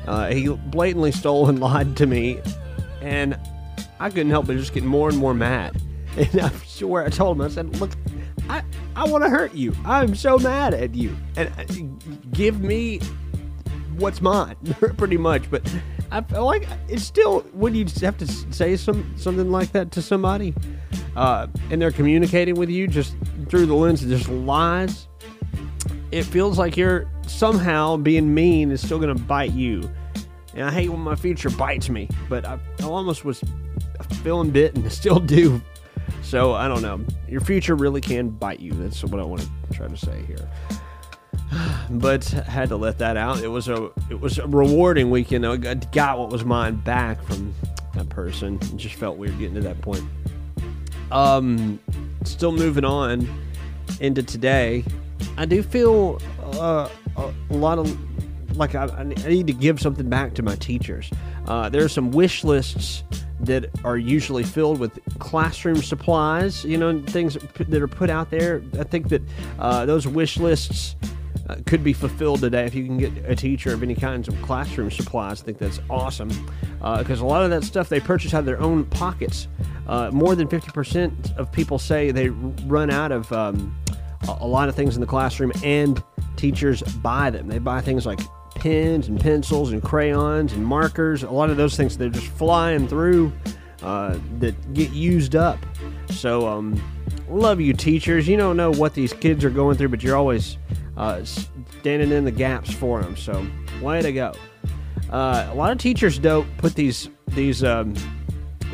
uh, 0.06 0.26
he 0.28 0.48
blatantly 0.48 1.12
stole 1.12 1.48
and 1.48 1.58
lied 1.60 1.96
to 1.96 2.06
me, 2.06 2.38
and 3.00 3.38
I 3.98 4.10
couldn't 4.10 4.30
help 4.30 4.46
but 4.46 4.56
just 4.56 4.74
get 4.74 4.84
more 4.84 5.08
and 5.08 5.16
more 5.16 5.32
mad. 5.32 5.80
And 6.16 6.40
I 6.40 6.50
swear, 6.66 7.06
I 7.06 7.08
told 7.08 7.38
him, 7.38 7.40
I 7.40 7.48
said, 7.48 7.80
"Look, 7.80 7.92
I 8.48 8.62
I 8.96 9.08
want 9.08 9.24
to 9.24 9.30
hurt 9.30 9.54
you. 9.54 9.74
I'm 9.84 10.14
so 10.14 10.38
mad 10.38 10.74
at 10.74 10.94
you, 10.94 11.16
and 11.36 11.50
uh, 11.58 11.64
give 12.32 12.60
me 12.60 13.00
what's 13.96 14.20
mine, 14.20 14.56
pretty 14.96 15.16
much." 15.16 15.50
But 15.50 15.62
I 16.10 16.20
feel 16.22 16.44
like 16.44 16.66
it's 16.88 17.04
still 17.04 17.40
when 17.52 17.74
you 17.74 17.86
have 18.00 18.18
to 18.18 18.26
say 18.26 18.76
some 18.76 19.14
something 19.16 19.50
like 19.50 19.72
that 19.72 19.90
to 19.92 20.02
somebody, 20.02 20.54
uh, 21.16 21.46
and 21.70 21.80
they're 21.80 21.90
communicating 21.90 22.54
with 22.54 22.70
you 22.70 22.86
just 22.86 23.16
through 23.48 23.66
the 23.66 23.74
lens 23.74 24.02
of 24.02 24.08
just 24.08 24.28
lies 24.28 25.08
it 26.14 26.22
feels 26.22 26.58
like 26.60 26.76
you're 26.76 27.10
somehow 27.26 27.96
being 27.96 28.32
mean 28.32 28.70
is 28.70 28.80
still 28.80 29.00
going 29.00 29.14
to 29.14 29.20
bite 29.20 29.50
you. 29.50 29.90
And 30.54 30.62
I 30.62 30.70
hate 30.70 30.88
when 30.88 31.00
my 31.00 31.16
future 31.16 31.50
bites 31.50 31.88
me, 31.88 32.08
but 32.28 32.44
I, 32.44 32.56
I 32.80 32.84
almost 32.84 33.24
was 33.24 33.42
feeling 34.22 34.50
bitten, 34.50 34.88
still 34.90 35.18
do. 35.18 35.60
So 36.24 36.54
I 36.54 36.66
don't 36.66 36.82
know. 36.82 37.00
Your 37.28 37.40
future 37.42 37.76
really 37.76 38.00
can 38.00 38.30
bite 38.30 38.58
you. 38.58 38.72
That's 38.72 39.04
what 39.04 39.20
I 39.20 39.24
want 39.24 39.42
to 39.42 39.48
try 39.74 39.86
to 39.86 39.96
say 39.96 40.22
here. 40.26 40.48
But 41.90 42.24
had 42.24 42.70
to 42.70 42.76
let 42.76 42.98
that 42.98 43.16
out. 43.16 43.40
It 43.42 43.48
was 43.48 43.68
a 43.68 43.90
it 44.10 44.18
was 44.20 44.38
a 44.38 44.46
rewarding 44.48 45.10
weekend. 45.10 45.46
I 45.46 45.56
got- 45.56 46.18
what 46.18 46.30
was 46.30 46.44
mine 46.44 46.76
back 46.76 47.22
from 47.22 47.54
that 47.94 48.08
person. 48.08 48.56
It 48.62 48.76
just 48.76 48.94
felt 48.96 49.18
weird 49.18 49.38
getting 49.38 49.54
to 49.54 49.60
that 49.60 49.80
point. 49.82 50.02
Um, 51.12 51.78
still 52.24 52.52
moving 52.52 52.84
on 52.84 53.28
into 54.00 54.22
today. 54.22 54.82
I 55.36 55.44
do 55.44 55.62
feel 55.62 56.20
uh, 56.54 56.88
a, 57.16 57.32
a 57.50 57.54
lot 57.54 57.78
of 57.78 57.96
like 58.56 58.74
I, 58.74 58.86
I 58.86 59.04
need 59.04 59.46
to 59.46 59.52
give 59.52 59.80
something 59.80 60.08
back 60.08 60.34
to 60.34 60.42
my 60.42 60.56
teachers. 60.56 61.10
Uh, 61.46 61.68
there 61.68 61.84
are 61.84 61.88
some 61.88 62.10
wish 62.10 62.44
lists 62.44 63.04
that 63.40 63.68
are 63.84 63.98
usually 63.98 64.42
filled 64.42 64.78
with 64.78 64.98
classroom 65.18 65.76
supplies, 65.76 66.64
you 66.64 66.78
know, 66.78 67.02
things 67.02 67.34
that 67.34 67.82
are 67.82 67.88
put 67.88 68.10
out 68.10 68.30
there. 68.30 68.62
I 68.78 68.84
think 68.84 69.08
that 69.08 69.22
uh, 69.58 69.84
those 69.84 70.06
wish 70.06 70.38
lists 70.38 70.96
uh, 71.48 71.56
could 71.66 71.84
be 71.84 71.92
fulfilled 71.92 72.40
today 72.40 72.64
if 72.64 72.74
you 72.74 72.84
can 72.86 72.96
get 72.96 73.12
a 73.26 73.36
teacher 73.36 73.74
of 73.74 73.82
any 73.82 73.94
kinds 73.94 74.28
of 74.28 74.40
classroom 74.40 74.90
supplies. 74.90 75.42
I 75.42 75.44
think 75.44 75.58
that's 75.58 75.80
awesome 75.90 76.30
because 76.98 77.20
a 77.20 77.26
lot 77.26 77.42
of 77.42 77.50
that 77.50 77.64
stuff 77.64 77.88
they 77.88 78.00
purchase 78.00 78.32
out 78.34 78.40
of 78.40 78.46
their 78.46 78.60
own 78.60 78.84
pockets. 78.84 79.48
Uh, 79.86 80.10
more 80.10 80.34
than 80.34 80.48
50% 80.48 81.36
of 81.36 81.52
people 81.52 81.78
say 81.78 82.10
they 82.10 82.30
run 82.30 82.90
out 82.90 83.12
of 83.12 83.30
um, 83.32 83.76
a 84.28 84.46
lot 84.46 84.68
of 84.68 84.74
things 84.74 84.94
in 84.94 85.00
the 85.00 85.06
classroom 85.06 85.52
and 85.62 86.02
teachers 86.36 86.82
buy 86.82 87.30
them. 87.30 87.48
They 87.48 87.58
buy 87.58 87.80
things 87.80 88.06
like 88.06 88.20
pens 88.64 89.08
and 89.08 89.20
pencils 89.20 89.72
and 89.72 89.82
crayons 89.82 90.54
and 90.54 90.64
markers. 90.64 91.22
A 91.22 91.30
lot 91.30 91.50
of 91.50 91.58
those 91.58 91.76
things 91.76 91.98
they're 91.98 92.08
just 92.08 92.28
flying 92.28 92.88
through 92.88 93.30
uh, 93.82 94.18
that 94.38 94.72
get 94.72 94.90
used 94.90 95.36
up. 95.36 95.58
So, 96.08 96.48
um, 96.48 96.82
love 97.28 97.60
you, 97.60 97.74
teachers. 97.74 98.26
You 98.26 98.38
don't 98.38 98.56
know 98.56 98.70
what 98.70 98.94
these 98.94 99.12
kids 99.12 99.44
are 99.44 99.50
going 99.50 99.76
through, 99.76 99.90
but 99.90 100.02
you're 100.02 100.16
always 100.16 100.56
uh, 100.96 101.22
standing 101.24 102.10
in 102.10 102.24
the 102.24 102.30
gaps 102.30 102.72
for 102.72 103.02
them. 103.02 103.18
So, 103.18 103.46
way 103.82 104.00
to 104.00 104.14
go. 104.14 104.32
Uh, 105.10 105.46
a 105.50 105.54
lot 105.54 105.70
of 105.70 105.76
teachers 105.76 106.18
don't 106.18 106.48
put 106.56 106.74
these 106.74 107.10
these 107.32 107.62
um, 107.62 107.92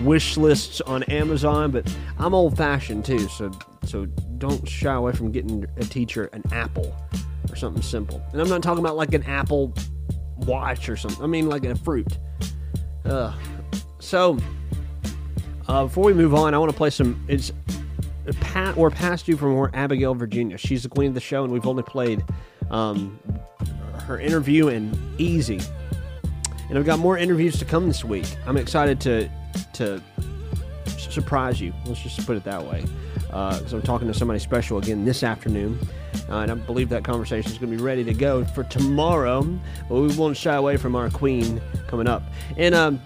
wish 0.02 0.36
lists 0.36 0.80
on 0.82 1.02
Amazon, 1.04 1.72
but 1.72 1.92
I'm 2.16 2.32
old 2.32 2.56
fashioned 2.56 3.04
too, 3.04 3.26
so 3.26 3.50
so 3.84 4.04
don't 4.38 4.68
shy 4.68 4.94
away 4.94 5.10
from 5.14 5.32
getting 5.32 5.66
a 5.78 5.82
teacher 5.82 6.26
an 6.32 6.44
apple 6.52 6.94
or 7.50 7.56
something 7.56 7.82
simple. 7.82 8.22
And 8.32 8.40
I'm 8.40 8.48
not 8.48 8.62
talking 8.62 8.80
about 8.80 8.96
like 8.96 9.14
an 9.14 9.22
apple 9.24 9.74
watch 10.38 10.88
or 10.88 10.96
something. 10.96 11.22
I 11.22 11.26
mean 11.26 11.48
like 11.48 11.64
a 11.64 11.74
fruit. 11.76 12.18
Uh, 13.04 13.34
so 13.98 14.38
uh, 15.68 15.84
before 15.84 16.04
we 16.04 16.14
move 16.14 16.34
on, 16.34 16.54
I 16.54 16.58
want 16.58 16.70
to 16.70 16.76
play 16.76 16.90
some. 16.90 17.24
It's 17.28 17.52
Pat 18.40 18.76
or 18.76 18.90
past 18.90 19.28
you 19.28 19.36
from 19.36 19.70
Abigail, 19.74 20.14
Virginia. 20.14 20.58
She's 20.58 20.82
the 20.82 20.88
queen 20.88 21.08
of 21.08 21.14
the 21.14 21.20
show, 21.20 21.44
and 21.44 21.52
we've 21.52 21.66
only 21.66 21.82
played 21.82 22.24
um, 22.70 23.18
her 24.04 24.18
interview 24.18 24.68
and 24.68 24.96
Easy. 25.20 25.60
And 26.68 26.78
I've 26.78 26.86
got 26.86 26.98
more 26.98 27.18
interviews 27.18 27.58
to 27.58 27.64
come 27.64 27.88
this 27.88 28.04
week. 28.04 28.26
I'm 28.46 28.56
excited 28.56 29.00
to 29.02 29.30
to 29.74 30.02
surprise 30.96 31.60
you. 31.60 31.72
Let's 31.86 32.00
just 32.00 32.24
put 32.26 32.36
it 32.36 32.44
that 32.44 32.64
way. 32.64 32.84
Because 33.30 33.72
I'm 33.72 33.82
talking 33.82 34.08
to 34.08 34.14
somebody 34.14 34.40
special 34.40 34.78
again 34.78 35.04
this 35.04 35.22
afternoon. 35.22 35.78
Uh, 36.28 36.38
and 36.38 36.50
I 36.50 36.54
believe 36.54 36.88
that 36.88 37.04
conversation 37.04 37.52
is 37.52 37.58
going 37.58 37.70
to 37.70 37.76
be 37.76 37.82
ready 37.82 38.04
to 38.04 38.14
go 38.14 38.44
for 38.44 38.64
tomorrow. 38.64 39.42
But 39.88 40.00
we 40.00 40.14
won't 40.16 40.36
shy 40.36 40.54
away 40.54 40.76
from 40.76 40.96
our 40.96 41.10
queen 41.10 41.60
coming 41.86 42.08
up. 42.08 42.22
And 42.56 42.74
um, 42.74 43.00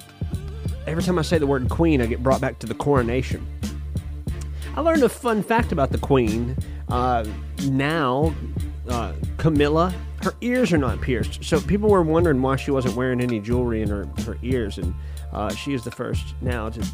every 0.86 1.02
time 1.02 1.18
I 1.18 1.22
say 1.22 1.38
the 1.38 1.46
word 1.46 1.68
queen, 1.68 2.00
I 2.00 2.06
get 2.06 2.22
brought 2.22 2.40
back 2.40 2.58
to 2.60 2.66
the 2.66 2.74
coronation. 2.74 3.46
I 4.76 4.80
learned 4.80 5.02
a 5.02 5.08
fun 5.08 5.42
fact 5.42 5.72
about 5.72 5.90
the 5.90 5.98
queen. 5.98 6.56
Uh, 6.88 7.24
now, 7.68 8.34
uh, 8.88 9.12
Camilla, 9.36 9.94
her 10.22 10.34
ears 10.40 10.72
are 10.72 10.78
not 10.78 11.00
pierced. 11.00 11.44
So 11.44 11.60
people 11.60 11.88
were 11.88 12.02
wondering 12.02 12.40
why 12.42 12.56
she 12.56 12.70
wasn't 12.70 12.96
wearing 12.96 13.20
any 13.20 13.40
jewelry 13.40 13.82
in 13.82 13.88
her, 13.88 14.06
her 14.24 14.38
ears. 14.42 14.78
And 14.78 14.94
uh, 15.32 15.54
she 15.54 15.74
is 15.74 15.84
the 15.84 15.90
first 15.90 16.34
now 16.40 16.70
to 16.70 16.86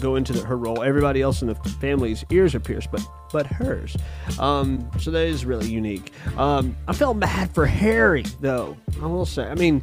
go 0.00 0.16
into 0.16 0.32
the, 0.32 0.44
her 0.44 0.56
role. 0.56 0.82
Everybody 0.82 1.22
else 1.22 1.42
in 1.42 1.48
the 1.48 1.54
family's 1.54 2.24
ears 2.30 2.54
are 2.54 2.60
pierced, 2.60 2.90
but 2.90 3.06
but 3.32 3.46
hers. 3.46 3.96
Um, 4.38 4.88
so 4.98 5.10
that 5.10 5.26
is 5.26 5.44
really 5.44 5.68
unique. 5.68 6.12
Um, 6.36 6.76
I 6.86 6.92
felt 6.92 7.18
bad 7.18 7.52
for 7.54 7.66
Harry, 7.66 8.22
though. 8.40 8.76
I 9.02 9.06
will 9.06 9.26
say. 9.26 9.44
I 9.44 9.54
mean, 9.54 9.82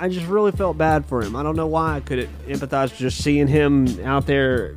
I 0.00 0.08
just 0.08 0.26
really 0.26 0.52
felt 0.52 0.76
bad 0.76 1.06
for 1.06 1.22
him. 1.22 1.34
I 1.34 1.42
don't 1.42 1.56
know 1.56 1.66
why 1.66 1.96
I 1.96 2.00
could 2.00 2.28
empathize 2.46 2.94
just 2.96 3.22
seeing 3.22 3.46
him 3.46 3.86
out 4.04 4.26
there. 4.26 4.76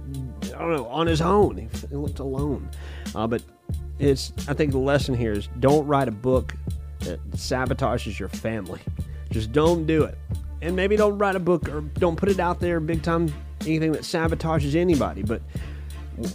I 0.55 0.59
don't 0.59 0.76
know 0.76 0.88
on 0.88 1.07
his 1.07 1.22
own. 1.22 1.57
He, 1.57 1.95
looked 1.95 2.20
alone. 2.20 2.70
Uh, 3.13 3.28
but 3.28 3.43
it's. 3.99 4.32
I 4.47 4.53
think 4.53 4.72
the 4.72 4.78
lesson 4.80 5.15
here 5.15 5.34
is 5.34 5.49
don't 5.59 5.86
write 5.86 6.07
a 6.07 6.11
book 6.11 6.55
that 7.01 7.20
sabotages 7.32 8.20
your 8.20 8.30
family. 8.30 8.80
Just 9.32 9.51
don't 9.51 9.86
do 9.86 10.03
it. 10.03 10.17
And 10.61 10.76
maybe 10.76 10.95
don't 10.95 11.17
write 11.17 11.36
a 11.36 11.39
book 11.39 11.70
or 11.70 11.82
don't 11.82 12.15
put 12.15 12.30
it 12.30 12.39
out 12.39 12.59
there 12.59 12.80
big 12.80 13.01
time. 13.01 13.34
Anything 13.70 13.91
that 13.93 14.01
sabotages 14.01 14.76
anybody, 14.76 15.24
but 15.24 15.41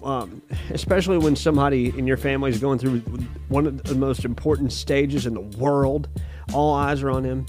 um, 0.03 0.41
especially 0.71 1.19
when 1.19 1.37
somebody 1.37 1.97
in 1.99 2.07
your 2.07 2.17
family 2.17 2.51
is 2.51 2.59
going 2.59 2.79
through 2.79 3.01
one 3.49 3.67
of 3.67 3.83
the 3.85 3.95
most 3.95 4.25
important 4.25 4.73
stages 4.73 5.27
in 5.27 5.35
the 5.35 5.41
world. 5.59 6.09
All 6.53 6.75
eyes 6.75 7.03
are 7.03 7.11
on 7.11 7.25
him. 7.25 7.47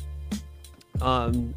Um, 1.02 1.54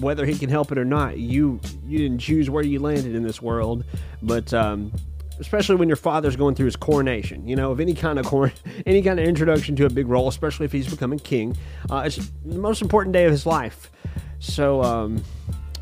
whether 0.00 0.26
he 0.26 0.38
can 0.38 0.50
help 0.50 0.72
it 0.72 0.78
or 0.78 0.84
not, 0.84 1.18
you 1.18 1.60
you 1.86 1.98
didn't 1.98 2.18
choose 2.18 2.50
where 2.50 2.64
you 2.64 2.80
landed 2.80 3.14
in 3.14 3.22
this 3.22 3.40
world, 3.40 3.84
but 4.22 4.52
um, 4.52 4.92
especially 5.38 5.76
when 5.76 5.88
your 5.88 5.96
father's 5.96 6.36
going 6.36 6.54
through 6.54 6.66
his 6.66 6.76
coronation, 6.76 7.46
you 7.46 7.56
know, 7.56 7.70
of 7.70 7.80
any 7.80 7.94
kind 7.94 8.18
of 8.18 8.52
any 8.86 9.02
kind 9.02 9.18
of 9.18 9.26
introduction 9.26 9.76
to 9.76 9.86
a 9.86 9.90
big 9.90 10.06
role, 10.08 10.28
especially 10.28 10.64
if 10.64 10.72
he's 10.72 10.88
becoming 10.88 11.18
king, 11.18 11.56
uh, 11.90 12.02
it's 12.06 12.16
the 12.44 12.58
most 12.58 12.82
important 12.82 13.12
day 13.12 13.24
of 13.24 13.30
his 13.30 13.46
life. 13.46 13.90
So, 14.38 14.82
um, 14.82 15.22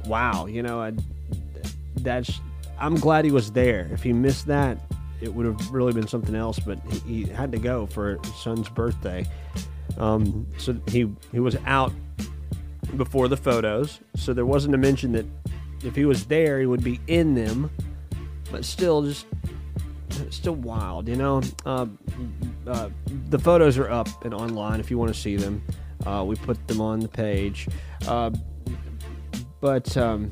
wow, 0.06 0.46
you 0.46 0.62
know, 0.62 0.80
I, 0.80 0.92
that's 2.02 2.40
I'm 2.78 2.94
glad 2.94 3.24
he 3.24 3.30
was 3.30 3.52
there. 3.52 3.88
If 3.92 4.02
he 4.02 4.12
missed 4.12 4.46
that, 4.46 4.78
it 5.20 5.32
would 5.32 5.46
have 5.46 5.70
really 5.70 5.92
been 5.92 6.08
something 6.08 6.34
else. 6.34 6.58
But 6.58 6.78
he, 6.90 7.24
he 7.24 7.24
had 7.24 7.52
to 7.52 7.58
go 7.58 7.86
for 7.86 8.18
his 8.22 8.34
son's 8.36 8.68
birthday. 8.68 9.26
Um, 9.98 10.46
so 10.58 10.76
he 10.88 11.10
he 11.32 11.40
was 11.40 11.56
out 11.66 11.92
before 12.96 13.28
the 13.28 13.36
photos, 13.36 14.00
so 14.16 14.32
there 14.32 14.46
wasn't 14.46 14.74
a 14.74 14.78
mention 14.78 15.12
that 15.12 15.26
if 15.84 15.94
he 15.94 16.04
was 16.04 16.24
there, 16.26 16.60
he 16.60 16.66
would 16.66 16.84
be 16.84 17.00
in 17.06 17.34
them. 17.34 17.70
But 18.50 18.64
still, 18.64 19.02
just 19.02 19.26
still 20.30 20.54
wild, 20.54 21.08
you 21.08 21.16
know. 21.16 21.42
Uh, 21.64 21.86
uh, 22.66 22.90
the 23.28 23.38
photos 23.38 23.78
are 23.78 23.90
up 23.90 24.24
and 24.24 24.34
online 24.34 24.80
if 24.80 24.90
you 24.90 24.98
want 24.98 25.12
to 25.12 25.18
see 25.18 25.36
them. 25.36 25.62
Uh, 26.06 26.24
we 26.26 26.34
put 26.36 26.66
them 26.66 26.80
on 26.80 27.00
the 27.00 27.08
page. 27.08 27.68
Uh, 28.08 28.30
but 29.60 29.94
um, 29.96 30.30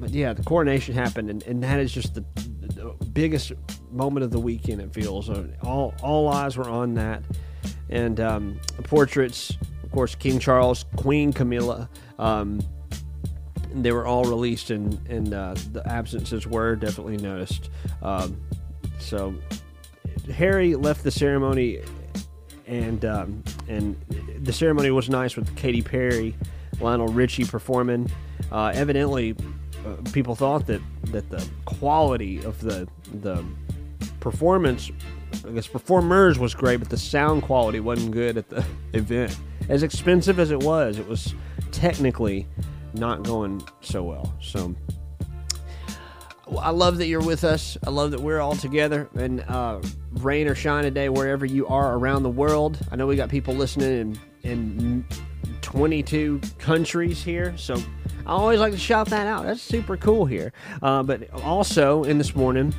but 0.00 0.10
yeah, 0.10 0.32
the 0.32 0.42
coronation 0.42 0.94
happened, 0.94 1.30
and, 1.30 1.42
and 1.44 1.62
that 1.62 1.80
is 1.80 1.92
just 1.92 2.14
the, 2.14 2.24
the 2.34 2.94
biggest 3.12 3.52
moment 3.90 4.24
of 4.24 4.30
the 4.30 4.40
weekend. 4.40 4.80
It 4.80 4.92
feels 4.92 5.30
all 5.62 5.94
all 6.02 6.28
eyes 6.28 6.56
were 6.56 6.68
on 6.68 6.94
that, 6.94 7.22
and 7.90 8.20
um, 8.20 8.60
portraits, 8.84 9.56
of 9.82 9.90
course, 9.90 10.14
King 10.14 10.38
Charles, 10.38 10.84
Queen 10.96 11.32
Camilla. 11.32 11.88
Um, 12.18 12.60
they 13.74 13.92
were 13.92 14.06
all 14.06 14.24
released, 14.24 14.70
and 14.70 15.00
and 15.08 15.34
uh, 15.34 15.54
the 15.72 15.86
absences 15.86 16.46
were 16.46 16.76
definitely 16.76 17.16
noticed. 17.16 17.70
Um, 18.02 18.40
so 18.98 19.34
Harry 20.32 20.74
left 20.74 21.04
the 21.04 21.10
ceremony, 21.10 21.80
and 22.66 23.04
um, 23.04 23.42
and 23.68 23.96
the 24.40 24.52
ceremony 24.52 24.90
was 24.90 25.08
nice 25.08 25.36
with 25.36 25.54
Katy 25.56 25.82
Perry, 25.82 26.36
Lionel 26.80 27.08
Richie 27.08 27.44
performing. 27.44 28.10
Uh, 28.50 28.72
evidently, 28.74 29.34
uh, 29.88 30.10
people 30.12 30.34
thought 30.34 30.66
that 30.66 30.80
that 31.06 31.30
the 31.30 31.46
quality 31.64 32.42
of 32.44 32.60
the 32.60 32.88
the 33.20 33.44
performance, 34.20 34.90
I 35.46 35.50
guess 35.50 35.66
performers 35.66 36.38
was 36.38 36.54
great, 36.54 36.76
but 36.76 36.90
the 36.90 36.96
sound 36.96 37.42
quality 37.42 37.80
wasn't 37.80 38.12
good 38.12 38.36
at 38.36 38.48
the 38.48 38.64
event. 38.92 39.36
As 39.68 39.82
expensive 39.82 40.38
as 40.38 40.50
it 40.50 40.62
was, 40.62 40.98
it 40.98 41.06
was 41.06 41.34
technically 41.70 42.46
not 42.94 43.22
going 43.22 43.62
so 43.80 44.02
well. 44.02 44.34
So. 44.40 44.74
I 46.58 46.70
love 46.70 46.96
that 46.96 47.08
you're 47.08 47.20
with 47.20 47.44
us. 47.44 47.76
I 47.86 47.90
love 47.90 48.10
that 48.12 48.20
we're 48.20 48.40
all 48.40 48.56
together 48.56 49.10
and 49.14 49.42
uh, 49.48 49.82
rain 50.12 50.48
or 50.48 50.54
shine 50.54 50.84
today 50.84 51.10
wherever 51.10 51.44
you 51.44 51.66
are 51.66 51.94
around 51.98 52.22
the 52.22 52.30
world. 52.30 52.78
I 52.90 52.96
know 52.96 53.06
we 53.06 53.16
got 53.16 53.28
people 53.28 53.52
listening 53.52 54.18
in, 54.42 54.50
in 54.50 55.06
22 55.60 56.40
countries 56.58 57.22
here, 57.22 57.54
so 57.58 57.76
I 58.28 58.32
always 58.32 58.60
like 58.60 58.72
to 58.72 58.78
shout 58.78 59.08
that 59.08 59.26
out. 59.26 59.44
That's 59.44 59.62
super 59.62 59.96
cool 59.96 60.26
here. 60.26 60.52
Uh, 60.82 61.02
but 61.02 61.30
also 61.42 62.04
in 62.04 62.18
this 62.18 62.36
morning, 62.36 62.74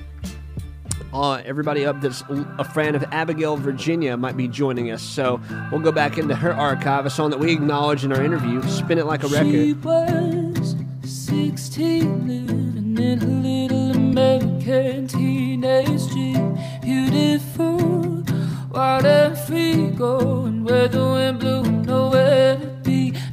uh, 1.11 1.41
everybody 1.43 1.87
up 1.87 1.99
that's 2.01 2.21
a 2.29 2.63
fan 2.63 2.93
of 2.93 3.03
Abigail, 3.11 3.57
Virginia, 3.57 4.15
might 4.15 4.37
be 4.37 4.47
joining 4.47 4.91
us. 4.91 5.01
So 5.01 5.41
we'll 5.71 5.81
go 5.81 5.91
back 5.91 6.19
into 6.19 6.35
her 6.35 6.53
archive, 6.53 7.07
a 7.07 7.09
song 7.09 7.31
that 7.31 7.39
we 7.39 7.51
acknowledge 7.51 8.05
in 8.05 8.13
our 8.13 8.21
interview, 8.23 8.61
"Spin 8.69 8.99
It 8.99 9.07
Like 9.07 9.23
a 9.23 9.29
She 9.29 9.73
Record." 9.73 10.59
was 10.59 10.75
16, 11.03 12.27
living 12.27 12.97
in 12.99 13.23
a 13.23 13.25
little 13.25 13.91
American 13.91 15.07
teenage 15.07 16.07
dream. 16.09 16.59
Beautiful, 16.83 18.23
wild 18.71 19.05
and 19.05 19.35
free, 19.35 19.87
going 19.87 20.63
where 20.63 20.87
the 20.87 20.99
wind 20.99 21.39
blew, 21.39 21.63
nowhere. 21.63 22.78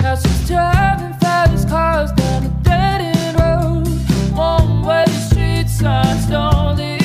Now 0.01 0.15
she's 0.17 0.49
driving 0.49 1.15
fast 1.15 1.69
cars 1.69 2.13
down 2.13 2.45
a 2.45 2.49
dead 2.63 3.01
end 3.01 3.41
road. 3.41 3.89
One 4.37 4.83
way 4.83 5.05
street 5.07 5.69
signs 5.69 6.27
don't 6.27 6.96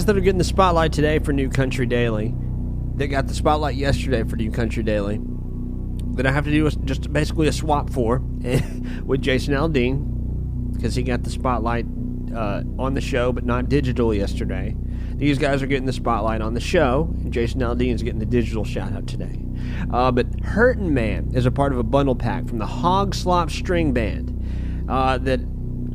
guys 0.00 0.06
that 0.06 0.16
are 0.16 0.20
getting 0.20 0.38
the 0.38 0.44
spotlight 0.44 0.94
today 0.94 1.18
for 1.18 1.34
New 1.34 1.50
Country 1.50 1.84
Daily, 1.84 2.34
they 2.94 3.06
got 3.06 3.26
the 3.26 3.34
spotlight 3.34 3.74
yesterday 3.74 4.22
for 4.22 4.36
New 4.36 4.50
Country 4.50 4.82
Daily. 4.82 5.20
That 6.12 6.24
I 6.24 6.32
have 6.32 6.46
to 6.46 6.50
do 6.50 6.70
just 6.86 7.12
basically 7.12 7.48
a 7.48 7.52
swap 7.52 7.90
for 7.90 8.18
with 9.04 9.20
Jason 9.20 9.52
Aldean 9.52 10.72
because 10.72 10.94
he 10.94 11.02
got 11.02 11.22
the 11.22 11.28
spotlight 11.28 11.84
uh, 12.34 12.62
on 12.78 12.94
the 12.94 13.02
show, 13.02 13.30
but 13.30 13.44
not 13.44 13.68
digital 13.68 14.14
yesterday. 14.14 14.74
These 15.16 15.36
guys 15.36 15.62
are 15.62 15.66
getting 15.66 15.84
the 15.84 15.92
spotlight 15.92 16.40
on 16.40 16.54
the 16.54 16.60
show, 16.60 17.14
and 17.18 17.30
Jason 17.30 17.60
Aldean 17.60 17.94
is 17.94 18.02
getting 18.02 18.20
the 18.20 18.24
digital 18.24 18.64
shout 18.64 18.94
out 18.94 19.06
today. 19.06 19.38
Uh, 19.92 20.10
but 20.10 20.26
Hurtin' 20.40 20.94
Man 20.94 21.30
is 21.34 21.44
a 21.44 21.50
part 21.50 21.72
of 21.72 21.78
a 21.78 21.84
bundle 21.84 22.16
pack 22.16 22.48
from 22.48 22.56
the 22.56 22.66
Hog 22.66 23.14
Slop 23.14 23.50
String 23.50 23.92
Band 23.92 24.86
uh, 24.88 25.18
that 25.18 25.40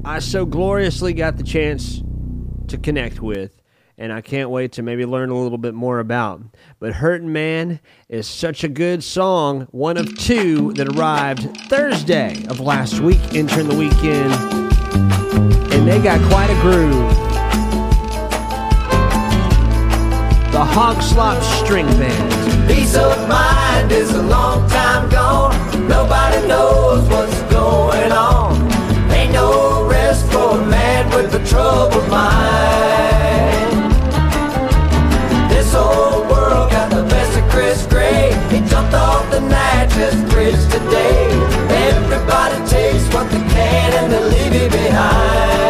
I 0.06 0.20
so 0.20 0.45
gloriously 0.45 1.14
got 1.14 1.38
the 1.38 1.43
chance 1.43 2.03
to 2.68 2.78
connect 2.78 3.20
with, 3.20 3.51
and 3.98 4.12
I 4.12 4.22
can't 4.22 4.50
wait 4.50 4.74
to 4.74 4.84
maybe 4.84 5.06
learn 5.06 5.30
a 5.30 5.38
little 5.38 5.58
bit 5.58 5.74
more 5.74 6.00
about. 6.00 6.41
But 6.80 6.93
Hurtin' 6.93 7.32
Man 7.32 7.80
is 8.10 8.28
such 8.28 8.64
a 8.64 8.68
good 8.68 9.04
song, 9.04 9.68
one 9.72 9.98
of 9.98 10.18
two 10.18 10.74
that 10.74 10.89
arrived 10.96 11.58
Thursday 11.70 12.46
of 12.48 12.60
last 12.60 13.00
week, 13.00 13.22
entering 13.34 13.68
the 13.68 13.76
weekend, 13.76 14.34
and 15.74 15.88
they 15.88 16.02
got 16.02 16.20
quite 16.30 16.50
a 16.50 16.62
groove. 16.62 17.26
The 20.52 20.64
Hog 20.64 21.02
Slop 21.02 21.41
String 21.43 21.86
Band. 21.86 22.70
Peace 22.70 22.96
of 22.96 23.28
mind 23.28 23.91
is 23.91 24.10
a 24.12 24.24
long 24.24 24.70
time 24.70 25.10
gone. 25.10 25.54
Nobody 25.88 26.48
knows 26.48 27.08
what's 27.10 27.41
going 27.54 28.12
on. 28.14 28.56
Ain't 29.12 29.34
no 29.34 29.86
rest 29.86 30.32
for 30.32 30.58
a 30.58 30.66
man 30.66 31.10
with 31.10 31.36
a 31.36 31.46
troubled 31.46 32.05
this 40.12 40.34
bridge 40.34 40.64
today. 40.72 41.28
Everybody 41.89 42.58
takes 42.70 43.12
what 43.14 43.30
they 43.32 43.39
can 43.39 43.93
and 44.03 44.12
they 44.12 44.24
leave 44.24 44.53
it 44.53 44.72
behind. 44.72 45.64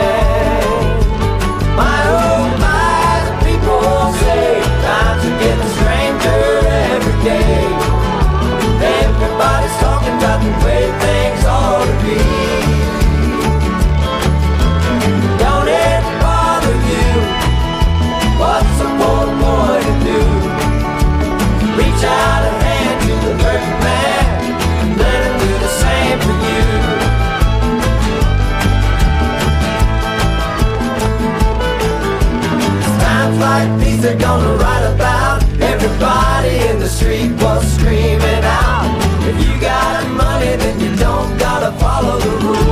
They're 34.06 34.16
gonna 34.20 34.54
write 34.58 34.86
about. 34.94 35.42
Everybody 35.60 36.58
in 36.70 36.80
the 36.80 36.88
street 36.88 37.32
was 37.42 37.66
screaming 37.76 38.44
out. 38.62 38.86
If 39.26 39.36
you 39.44 39.60
got 39.60 40.08
money, 40.12 40.56
then 40.58 40.80
you 40.80 40.96
don't 40.96 41.36
gotta 41.40 41.72
follow 41.80 42.20
the 42.20 42.34
rules. 42.46 42.66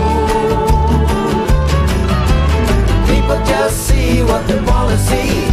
People 3.10 3.38
just 3.48 3.88
see 3.88 4.22
what 4.22 4.48
they 4.48 4.62
wanna 4.62 4.98
see. 5.10 5.50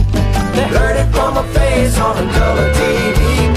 They 0.55 0.67
heard 0.77 0.97
it 1.03 1.09
from 1.15 1.39
a 1.39 1.45
face 1.55 1.99
on 1.99 2.15
a 2.25 2.27
color 2.35 2.71
TV. 2.75 3.50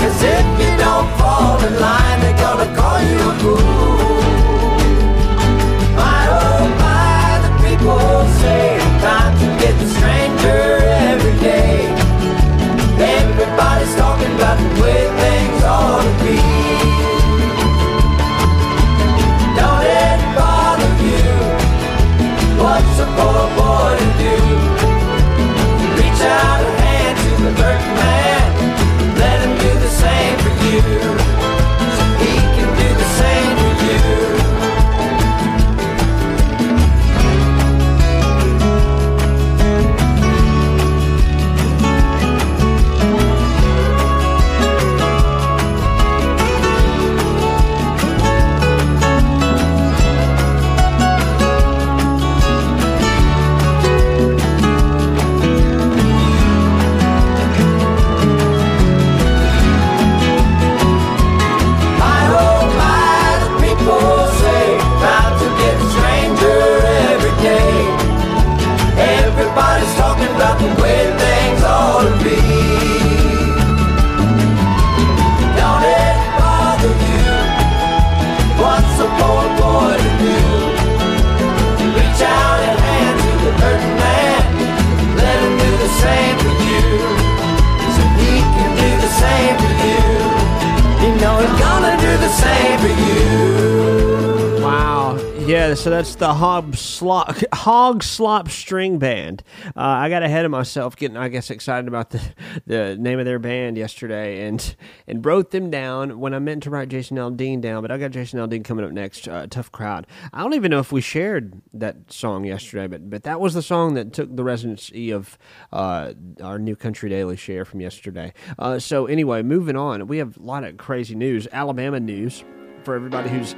Slop, 96.93 97.35
Hog 97.53 98.03
Slop 98.03 98.49
String 98.49 98.99
Band. 98.99 99.43
Uh, 99.75 99.81
I 99.81 100.09
got 100.09 100.23
ahead 100.23 100.45
of 100.45 100.51
myself 100.51 100.95
getting, 100.95 101.17
I 101.17 101.27
guess, 101.27 101.49
excited 101.49 101.87
about 101.87 102.11
the, 102.11 102.21
the 102.65 102.95
name 102.97 103.19
of 103.19 103.25
their 103.25 103.39
band 103.39 103.77
yesterday 103.77 104.47
and 104.47 104.75
and 105.07 105.25
wrote 105.25 105.51
them 105.51 105.69
down 105.69 106.19
when 106.19 106.33
I 106.33 106.39
meant 106.39 106.63
to 106.63 106.69
write 106.69 106.89
Jason 106.89 107.17
Aldean 107.17 107.61
down, 107.61 107.81
but 107.81 107.91
I 107.91 107.97
got 107.97 108.11
Jason 108.11 108.39
Aldean 108.39 108.63
coming 108.63 108.85
up 108.85 108.91
next. 108.91 109.27
Uh, 109.27 109.47
Tough 109.47 109.71
Crowd. 109.71 110.07
I 110.31 110.41
don't 110.41 110.53
even 110.53 110.71
know 110.71 110.79
if 110.79 110.91
we 110.91 111.01
shared 111.01 111.61
that 111.73 112.11
song 112.11 112.45
yesterday, 112.45 112.87
but 112.87 113.09
but 113.09 113.23
that 113.23 113.39
was 113.39 113.53
the 113.53 113.61
song 113.61 113.95
that 113.95 114.13
took 114.13 114.35
the 114.35 114.43
residency 114.43 115.11
of 115.11 115.37
uh, 115.71 116.13
our 116.41 116.59
new 116.59 116.75
Country 116.75 117.09
Daily 117.09 117.35
share 117.35 117.65
from 117.65 117.81
yesterday. 117.81 118.33
Uh, 118.59 118.79
so 118.79 119.07
anyway, 119.07 119.41
moving 119.41 119.75
on, 119.75 120.07
we 120.07 120.19
have 120.19 120.37
a 120.37 120.41
lot 120.41 120.63
of 120.63 120.77
crazy 120.77 121.15
news, 121.15 121.47
Alabama 121.51 121.99
news 121.99 122.43
for 122.83 122.95
everybody 122.95 123.29
who's 123.29 123.55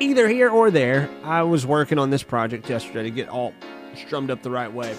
either 0.00 0.28
here 0.28 0.50
or 0.50 0.70
there. 0.70 1.08
I 1.22 1.42
was 1.42 1.66
working 1.66 1.98
on 1.98 2.10
this 2.10 2.22
project 2.22 2.68
yesterday 2.68 3.04
to 3.04 3.10
get 3.10 3.28
all 3.28 3.54
strummed 3.94 4.30
up 4.30 4.42
the 4.42 4.50
right 4.50 4.72
way. 4.72 4.96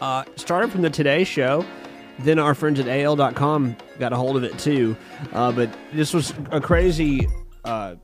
Uh, 0.00 0.24
started 0.36 0.70
from 0.70 0.82
the 0.82 0.90
Today 0.90 1.24
Show. 1.24 1.64
Then 2.20 2.38
our 2.38 2.54
friends 2.54 2.80
at 2.80 2.88
AL.com 2.88 3.76
got 3.98 4.12
a 4.12 4.16
hold 4.16 4.36
of 4.36 4.44
it 4.44 4.58
too. 4.58 4.96
Uh, 5.32 5.52
but 5.52 5.70
this 5.92 6.14
was 6.14 6.32
a 6.50 6.60
crazy 6.60 7.26
uh, 7.64 7.96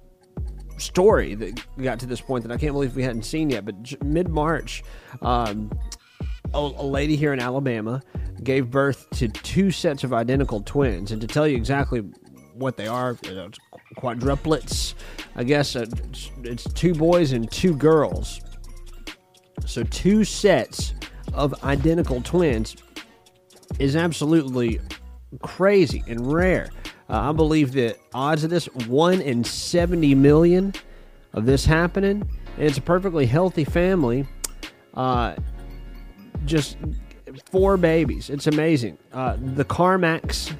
story 0.77 1.35
that 1.35 1.62
got 1.83 1.99
to 2.01 2.07
this 2.07 2.20
point 2.20 2.45
that 2.45 2.53
I 2.53 2.59
can't 2.59 2.73
believe 2.73 2.95
we 2.95 3.03
hadn't 3.03 3.23
seen 3.23 3.51
yet. 3.51 3.65
But 3.65 4.03
mid 4.03 4.29
March, 4.29 4.83
um, 5.23 5.70
a, 6.53 6.61
lady 6.61 7.16
here 7.16 7.33
in 7.33 7.41
Alabama 7.41 8.03
gave 8.43 8.70
birth 8.70 9.09
to 9.11 9.29
two 9.29 9.70
sets 9.70 10.05
of 10.05 10.12
identical 10.12 10.61
twins. 10.61 11.12
And 11.12 11.20
to 11.20 11.27
tell 11.27 11.47
you 11.47 11.57
exactly 11.57 12.01
what 12.55 12.77
they 12.77 12.87
are, 12.87 13.16
you 13.24 13.35
know, 13.35 13.51
quadruplets. 13.97 14.94
I 15.36 15.44
guess 15.44 15.77
uh, 15.77 15.86
it's, 16.43 16.64
two 16.73 16.94
boys 16.94 17.32
and 17.32 17.51
two 17.51 17.74
girls. 17.74 18.40
So 19.66 19.82
two 19.85 20.24
sets 20.24 20.94
of 21.32 21.62
identical 21.64 22.20
twins 22.23 22.77
is 23.78 23.97
absolutely 23.97 24.81
crazy 25.40 26.02
and 26.06 26.32
rare. 26.32 26.70
Uh, 27.09 27.31
I 27.31 27.32
believe 27.32 27.73
the 27.73 27.97
odds 28.12 28.44
of 28.44 28.51
this 28.51 28.66
one 28.86 29.20
in 29.20 29.44
seventy 29.44 30.14
million 30.14 30.74
of 31.32 31.47
this 31.47 31.64
happening. 31.64 32.28
And 32.56 32.69
it's 32.69 32.78
a 32.78 32.82
perfectly 32.82 33.27
healthy 33.27 33.64
family. 33.64 34.27
Uh, 34.94 35.36
just 36.44 36.77
four 37.51 37.77
babies. 37.77 38.28
It's 38.28 38.47
amazing. 38.47 38.98
Uh, 39.12 39.36
the 39.39 39.64
Carmacks 39.64 40.52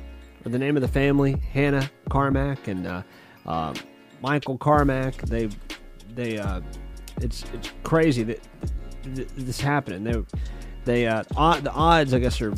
the 0.51 0.59
name 0.59 0.77
of 0.77 0.83
the 0.83 0.89
family. 0.89 1.41
Hannah 1.53 1.91
Carmack 2.11 2.69
and 2.69 2.87
uh, 3.47 3.75
Michael 4.21 4.59
Carmack. 4.59 5.17
They 5.23 5.49
they 6.15 6.39
uh, 6.39 6.61
it's 7.21 7.45
it's 7.53 7.71
crazy 7.83 8.23
that 8.25 8.41
th- 9.15 9.29
this 9.37 9.61
happening. 9.61 10.05
They 10.05 10.25
they 10.85 11.07
uh, 11.07 11.23
the 11.23 11.73
odds 11.73 12.15
I 12.15 12.19
guess 12.19 12.41
are 12.41 12.55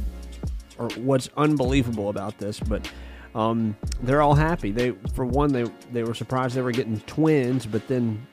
are 0.78 0.88
what's 0.96 1.28
unbelievable 1.36 2.08
about 2.08 2.38
this, 2.38 2.60
but. 2.60 2.90
Um, 3.34 3.76
they're 4.00 4.22
all 4.22 4.36
happy. 4.36 4.70
They, 4.70 4.92
for 5.12 5.24
one, 5.24 5.52
they 5.52 5.64
they 5.92 6.04
were 6.04 6.14
surprised 6.14 6.54
they 6.54 6.60
were 6.60 6.70
getting 6.70 7.00
twins, 7.00 7.66
but 7.66 7.88
then 7.88 8.24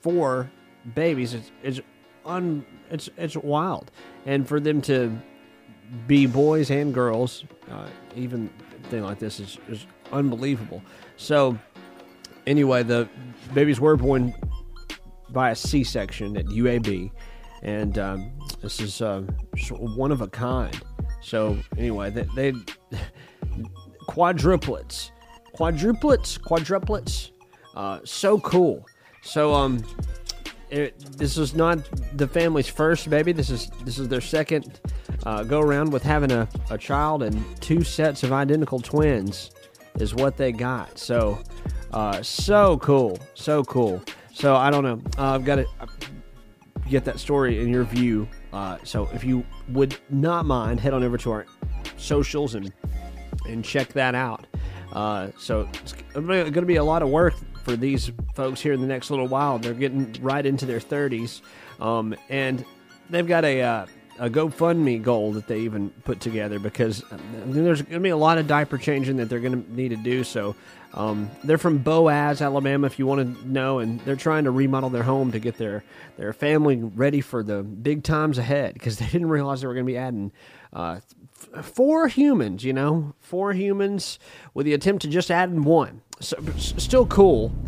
four 0.00 0.50
babies. 0.94 1.34
It's 1.34 1.50
it's 1.62 1.80
un 2.24 2.64
it's 2.90 3.10
it's 3.18 3.36
wild, 3.36 3.90
and 4.24 4.48
for 4.48 4.58
them 4.58 4.80
to 4.82 5.20
be 6.06 6.26
boys 6.26 6.70
and 6.70 6.94
girls, 6.94 7.44
uh, 7.70 7.88
even 8.16 8.48
thing 8.84 9.02
like 9.02 9.18
this 9.18 9.40
is, 9.40 9.58
is 9.68 9.86
unbelievable. 10.12 10.82
So, 11.20 11.58
anyway, 12.46 12.82
the 12.82 13.06
babies 13.52 13.78
were 13.78 13.94
born 13.94 14.34
by 15.28 15.50
a 15.50 15.54
C-section 15.54 16.34
at 16.38 16.46
UAB, 16.46 17.10
and 17.62 17.98
um, 17.98 18.32
this 18.62 18.80
is 18.80 19.02
uh, 19.02 19.20
one 19.70 20.12
of 20.12 20.22
a 20.22 20.28
kind. 20.28 20.80
So, 21.20 21.58
anyway, 21.76 22.08
they, 22.08 22.22
they 22.34 22.52
quadruplets, 24.08 25.10
quadruplets, 25.54 26.40
quadruplets, 26.40 27.32
uh, 27.76 28.00
so 28.02 28.40
cool. 28.40 28.86
So, 29.20 29.52
um, 29.52 29.84
it, 30.70 30.98
this 31.18 31.36
is 31.36 31.54
not 31.54 31.86
the 32.16 32.28
family's 32.28 32.68
first 32.68 33.10
baby. 33.10 33.32
This 33.32 33.50
is 33.50 33.70
this 33.84 33.98
is 33.98 34.08
their 34.08 34.22
second 34.22 34.80
uh, 35.26 35.42
go 35.42 35.60
around 35.60 35.92
with 35.92 36.02
having 36.02 36.32
a, 36.32 36.48
a 36.70 36.78
child 36.78 37.22
and 37.22 37.44
two 37.60 37.84
sets 37.84 38.22
of 38.22 38.32
identical 38.32 38.80
twins 38.80 39.50
is 39.96 40.14
what 40.14 40.36
they 40.36 40.52
got. 40.52 40.98
So 40.98 41.42
uh, 41.92 42.22
so 42.22 42.78
cool, 42.78 43.18
so 43.34 43.64
cool. 43.64 44.02
So 44.32 44.56
I 44.56 44.70
don't 44.70 44.84
know. 44.84 45.00
Uh, 45.18 45.34
I've 45.34 45.44
got 45.44 45.56
to 45.56 45.66
get 46.88 47.04
that 47.04 47.18
story 47.18 47.60
in 47.60 47.68
your 47.68 47.84
view. 47.84 48.28
Uh, 48.52 48.78
so 48.84 49.08
if 49.12 49.24
you 49.24 49.44
would 49.68 49.96
not 50.08 50.46
mind, 50.46 50.80
head 50.80 50.94
on 50.94 51.02
over 51.02 51.18
to 51.18 51.30
our 51.30 51.46
socials 51.96 52.54
and 52.54 52.72
and 53.48 53.64
check 53.64 53.88
that 53.94 54.14
out. 54.14 54.46
Uh, 54.92 55.28
so 55.38 55.68
it's 55.82 55.94
going 56.12 56.52
to 56.52 56.62
be 56.62 56.76
a 56.76 56.84
lot 56.84 57.02
of 57.02 57.08
work 57.08 57.34
for 57.64 57.76
these 57.76 58.10
folks 58.34 58.60
here 58.60 58.72
in 58.72 58.80
the 58.80 58.86
next 58.86 59.10
little 59.10 59.28
while. 59.28 59.58
They're 59.58 59.74
getting 59.74 60.12
right 60.20 60.44
into 60.44 60.66
their 60.66 60.80
30s, 60.80 61.42
um, 61.80 62.14
and 62.28 62.64
they've 63.08 63.26
got 63.26 63.44
a 63.44 63.62
uh, 63.62 63.86
a 64.20 64.28
GoFundMe 64.30 65.02
goal 65.02 65.32
that 65.32 65.46
they 65.48 65.60
even 65.60 65.90
put 66.04 66.20
together 66.20 66.58
because 66.58 67.02
uh, 67.10 67.18
there's 67.46 67.82
going 67.82 67.94
to 67.94 68.00
be 68.00 68.10
a 68.10 68.16
lot 68.16 68.38
of 68.38 68.46
diaper 68.46 68.78
changing 68.78 69.16
that 69.16 69.28
they're 69.28 69.40
going 69.40 69.64
to 69.64 69.72
need 69.74 69.88
to 69.88 69.96
do. 69.96 70.22
So 70.24 70.54
Um, 70.92 71.30
they're 71.44 71.56
from 71.58 71.78
Boaz, 71.78 72.42
Alabama, 72.42 72.86
if 72.88 72.98
you 72.98 73.06
want 73.06 73.20
to 73.38 73.48
know, 73.48 73.78
and 73.78 74.00
they're 74.00 74.16
trying 74.16 74.42
to 74.44 74.50
remodel 74.50 74.90
their 74.90 75.04
home 75.04 75.30
to 75.32 75.38
get 75.38 75.56
their, 75.56 75.84
their 76.16 76.32
family 76.32 76.76
ready 76.82 77.20
for 77.20 77.44
the 77.44 77.62
big 77.62 78.02
times 78.02 78.38
ahead 78.38 78.74
because 78.74 78.96
they 79.00 79.06
didn't 79.06 79.28
realize 79.28 79.60
they 79.60 79.68
were 79.68 79.74
going 79.74 79.86
to 79.86 79.92
be 79.92 79.96
adding 79.96 80.32
uh, 80.72 80.98
f- 81.54 81.64
four 81.64 82.08
humans, 82.08 82.64
you 82.64 82.72
know, 82.72 83.14
four 83.20 83.52
humans 83.52 84.18
with 84.52 84.66
the 84.66 84.74
attempt 84.74 85.02
to 85.02 85.08
just 85.08 85.30
add 85.30 85.48
in 85.50 85.62
one. 85.62 86.02
So, 86.20 86.36
still 86.58 87.06
cool. 87.06 87.52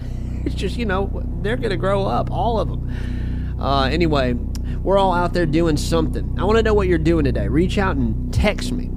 It's 0.45 0.57
just, 0.57 0.77
you 0.77 0.87
know, 0.87 1.23
they're 1.41 1.57
going 1.57 1.71
to 1.71 1.77
grow 1.77 2.05
up, 2.05 2.29
all 2.33 2.59
of 2.59 2.69
them. 2.69 3.57
Uh, 3.61 3.85
anyway, 3.85 4.35
we're 4.83 4.99
all 4.99 5.13
out 5.13 5.33
there 5.33 5.47
doing 5.47 5.77
something. 5.77 6.37
I 6.39 6.45
want 6.45 6.57
to 6.57 6.63
know 6.63 6.75
what 6.75 6.89
you're 6.89 6.99
doing 6.99 7.25
today. 7.25 7.49
Reach 7.49 7.79
out 7.79 7.97
and 7.97 8.33
text 8.35 8.73
me. 8.73 8.91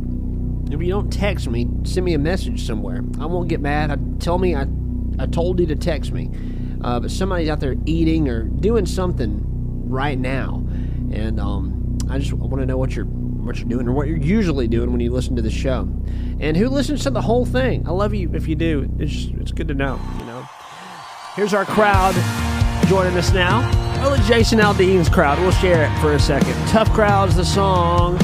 If 0.72 0.82
you 0.82 0.90
don't 0.90 1.14
text 1.14 1.48
me, 1.48 1.70
send 1.84 2.06
me 2.06 2.16
a 2.16 2.20
message 2.20 2.66
somewhere. 2.66 3.04
I 3.20 3.28
won't 3.28 3.48
get 3.48 3.62
mad. 3.62 3.92
I, 3.92 3.98
tell 4.20 4.40
me 4.40 4.56
I, 4.56 4.66
I 5.20 5.28
told 5.28 5.60
you 5.60 5.68
to 5.68 5.76
text 5.76 6.12
me. 6.12 6.32
Uh, 6.84 7.00
but 7.00 7.12
somebody's 7.12 7.50
out 7.50 7.60
there 7.60 7.76
eating 7.86 8.28
or 8.30 8.44
doing 8.44 8.86
something 8.86 9.44
right 9.90 10.18
now, 10.18 10.64
and 11.12 11.40
um, 11.40 11.98
I 12.10 12.20
just 12.20 12.34
want 12.34 12.60
to 12.60 12.66
know 12.66 12.78
what 12.78 12.96
you're 12.96 13.06
what 13.06 13.58
you're 13.58 13.70
doing 13.70 13.88
or 13.88 13.92
what 13.92 14.08
you're 14.08 14.18
usually 14.18 14.68
doing 14.68 14.92
when 14.92 15.00
you 15.00 15.12
listen 15.12 15.36
to 15.36 15.42
the 15.42 15.52
show, 15.52 15.82
and 16.40 16.58
who 16.58 16.68
listens 16.68 17.04
to 17.04 17.10
the 17.10 17.22
whole 17.22 17.46
thing. 17.46 17.88
I 17.88 17.92
love 17.92 18.14
you 18.14 18.30
if 18.34 18.48
you 18.48 18.56
do. 18.56 18.90
It's 19.00 19.28
it's 19.40 19.52
good 19.52 19.68
to 19.70 19.74
know. 19.74 20.00
You 20.20 20.26
know. 20.26 20.48
Here's 21.36 21.54
our 21.54 21.66
crowd 21.66 22.16
joining 22.86 23.18
us 23.18 23.32
now. 23.34 23.64
Early 24.06 24.20
Jason 24.28 24.60
Aldean's 24.60 25.10
crowd. 25.10 25.40
We'll 25.40 25.52
share 25.52 25.86
it 25.86 26.02
for 26.02 26.14
a 26.14 26.20
second. 26.20 26.54
Tough 26.68 26.92
Crowd's 26.92 27.36
the 27.36 27.46
song. 27.46 28.18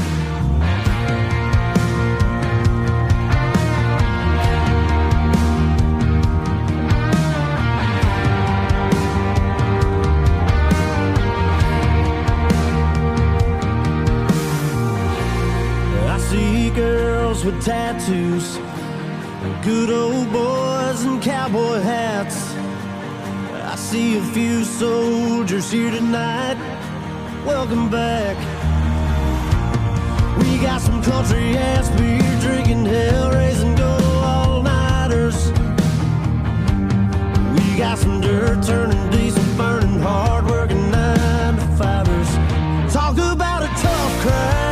I 16.07 16.17
see 16.19 16.69
girls 16.71 17.43
with 17.43 17.63
tattoos, 17.63 18.57
and 18.57 19.63
good 19.63 19.89
old 19.89 20.31
boys 20.31 21.03
in 21.03 21.19
cowboy 21.19 21.79
hats. 21.79 22.50
See 23.91 24.17
a 24.17 24.23
few 24.23 24.63
soldiers 24.63 25.69
here 25.69 25.91
tonight. 25.91 26.55
Welcome 27.45 27.89
back. 27.89 28.37
We 30.39 30.59
got 30.59 30.79
some 30.79 31.03
country 31.03 31.57
ass 31.57 31.89
beer 31.99 32.39
drinking, 32.39 32.85
hell 32.85 33.31
raising, 33.31 33.75
go 33.75 33.97
all 34.23 34.63
nighters. 34.63 35.51
We 37.57 37.77
got 37.77 37.97
some 37.97 38.21
dirt 38.21 38.63
turning, 38.63 39.09
diesel 39.09 39.43
burning, 39.57 39.99
hard 39.99 40.45
working 40.45 40.89
nine 40.89 41.57
to 41.57 41.67
fivers. 41.75 42.93
Talk 42.93 43.17
about 43.17 43.63
a 43.63 43.67
tough 43.81 44.21
crowd. 44.21 44.70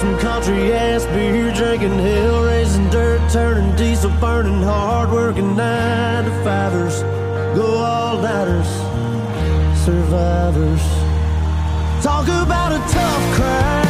Some 0.00 0.18
country 0.18 0.72
ass 0.72 1.04
beer 1.12 1.52
drinking, 1.52 1.98
hell 1.98 2.42
raising, 2.44 2.88
dirt 2.88 3.20
turning, 3.30 3.76
diesel 3.76 4.10
burning, 4.12 4.62
hard 4.62 5.10
working 5.10 5.54
nine 5.54 6.24
to 6.24 6.30
fivers, 6.42 7.02
go 7.54 7.66
all 7.76 8.16
nighters, 8.16 8.66
survivors. 9.84 10.80
Talk 12.02 12.24
about 12.28 12.72
a 12.72 12.78
tough 12.90 13.34
crowd, 13.36 13.89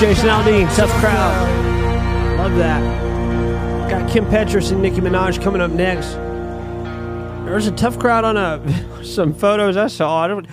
Jason 0.00 0.30
Aldean, 0.30 0.74
Tough 0.74 0.90
Crowd. 0.92 2.38
Love 2.38 2.56
that. 2.56 3.90
Got 3.90 4.10
Kim 4.10 4.24
Petras 4.24 4.72
and 4.72 4.80
Nicki 4.80 4.96
Minaj 4.96 5.42
coming 5.42 5.60
up 5.60 5.70
next. 5.72 6.14
There's 7.44 7.66
a 7.66 7.72
tough 7.72 7.98
crowd 7.98 8.24
on 8.24 8.38
a 8.38 9.04
some 9.04 9.34
photos 9.34 9.76
I 9.76 9.88
saw. 9.88 10.24
I 10.24 10.26
don't. 10.26 10.46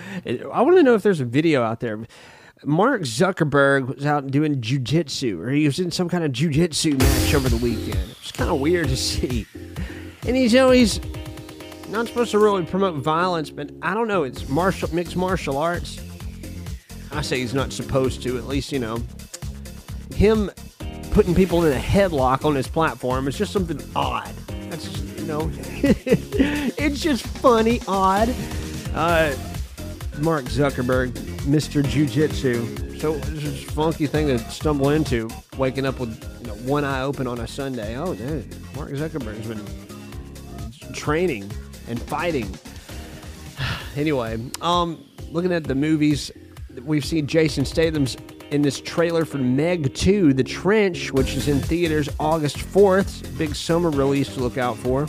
I 0.52 0.60
want 0.60 0.76
to 0.76 0.82
know 0.82 0.94
if 0.94 1.02
there's 1.02 1.20
a 1.20 1.24
video 1.24 1.62
out 1.62 1.80
there. 1.80 1.98
Mark 2.62 3.02
Zuckerberg 3.02 3.94
was 3.94 4.04
out 4.04 4.30
doing 4.30 4.60
jujitsu, 4.60 5.40
or 5.40 5.48
he 5.48 5.64
was 5.64 5.78
in 5.78 5.90
some 5.90 6.10
kind 6.10 6.24
of 6.24 6.32
jujitsu 6.32 6.98
match 6.98 7.34
over 7.34 7.48
the 7.48 7.56
weekend. 7.56 8.16
It's 8.20 8.32
kind 8.32 8.50
of 8.50 8.60
weird 8.60 8.88
to 8.88 8.98
see. 8.98 9.46
And 10.26 10.36
he's, 10.36 10.54
always 10.56 11.00
not 11.88 12.06
supposed 12.06 12.32
to 12.32 12.38
really 12.38 12.66
promote 12.66 12.96
violence, 12.96 13.48
but 13.48 13.70
I 13.80 13.94
don't 13.94 14.08
know. 14.08 14.24
It's 14.24 14.46
martial 14.46 14.94
mixed 14.94 15.16
martial 15.16 15.56
arts. 15.56 15.98
I 17.12 17.22
say 17.22 17.38
he's 17.38 17.54
not 17.54 17.72
supposed 17.72 18.22
to. 18.24 18.36
At 18.36 18.46
least 18.46 18.72
you 18.72 18.78
know 18.78 18.98
him 20.18 20.50
putting 21.12 21.32
people 21.32 21.64
in 21.64 21.72
a 21.72 21.80
headlock 21.80 22.44
on 22.44 22.56
his 22.56 22.66
platform 22.66 23.28
is 23.28 23.38
just 23.38 23.52
something 23.52 23.80
odd. 23.94 24.34
That's 24.68 24.90
just, 24.90 25.16
you 25.16 25.26
know, 25.26 25.48
it's 25.54 27.00
just 27.00 27.24
funny, 27.24 27.80
odd. 27.86 28.28
Uh, 28.94 29.32
Mark 30.18 30.46
Zuckerberg, 30.46 31.12
Mr. 31.46 31.88
Jiu 31.88 32.04
Jitsu. 32.06 32.98
So 32.98 33.14
it's 33.14 33.28
just 33.28 33.68
a 33.68 33.70
funky 33.70 34.08
thing 34.08 34.26
to 34.26 34.40
stumble 34.50 34.90
into, 34.90 35.30
waking 35.56 35.86
up 35.86 36.00
with 36.00 36.20
you 36.40 36.48
know, 36.48 36.54
one 36.68 36.84
eye 36.84 37.02
open 37.02 37.28
on 37.28 37.38
a 37.38 37.46
Sunday. 37.46 37.96
Oh, 37.96 38.12
dude, 38.12 38.52
Mark 38.74 38.90
Zuckerberg's 38.90 39.46
been 39.46 40.92
training 40.94 41.48
and 41.88 42.02
fighting. 42.02 42.52
Anyway, 43.96 44.38
um, 44.60 45.04
looking 45.32 45.52
at 45.52 45.64
the 45.64 45.74
movies, 45.74 46.30
we've 46.84 47.04
seen 47.04 47.26
Jason 47.26 47.64
Statham's 47.64 48.16
in 48.50 48.62
this 48.62 48.80
trailer 48.80 49.24
for 49.24 49.38
Meg 49.38 49.94
2, 49.94 50.32
The 50.32 50.44
Trench, 50.44 51.12
which 51.12 51.34
is 51.34 51.48
in 51.48 51.60
theaters 51.60 52.08
August 52.18 52.56
4th. 52.56 53.36
Big 53.36 53.54
summer 53.54 53.90
release 53.90 54.32
to 54.34 54.40
look 54.40 54.58
out 54.58 54.76
for. 54.78 55.06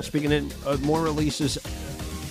Speaking 0.00 0.32
of 0.66 0.82
more 0.84 1.02
releases, 1.02 1.54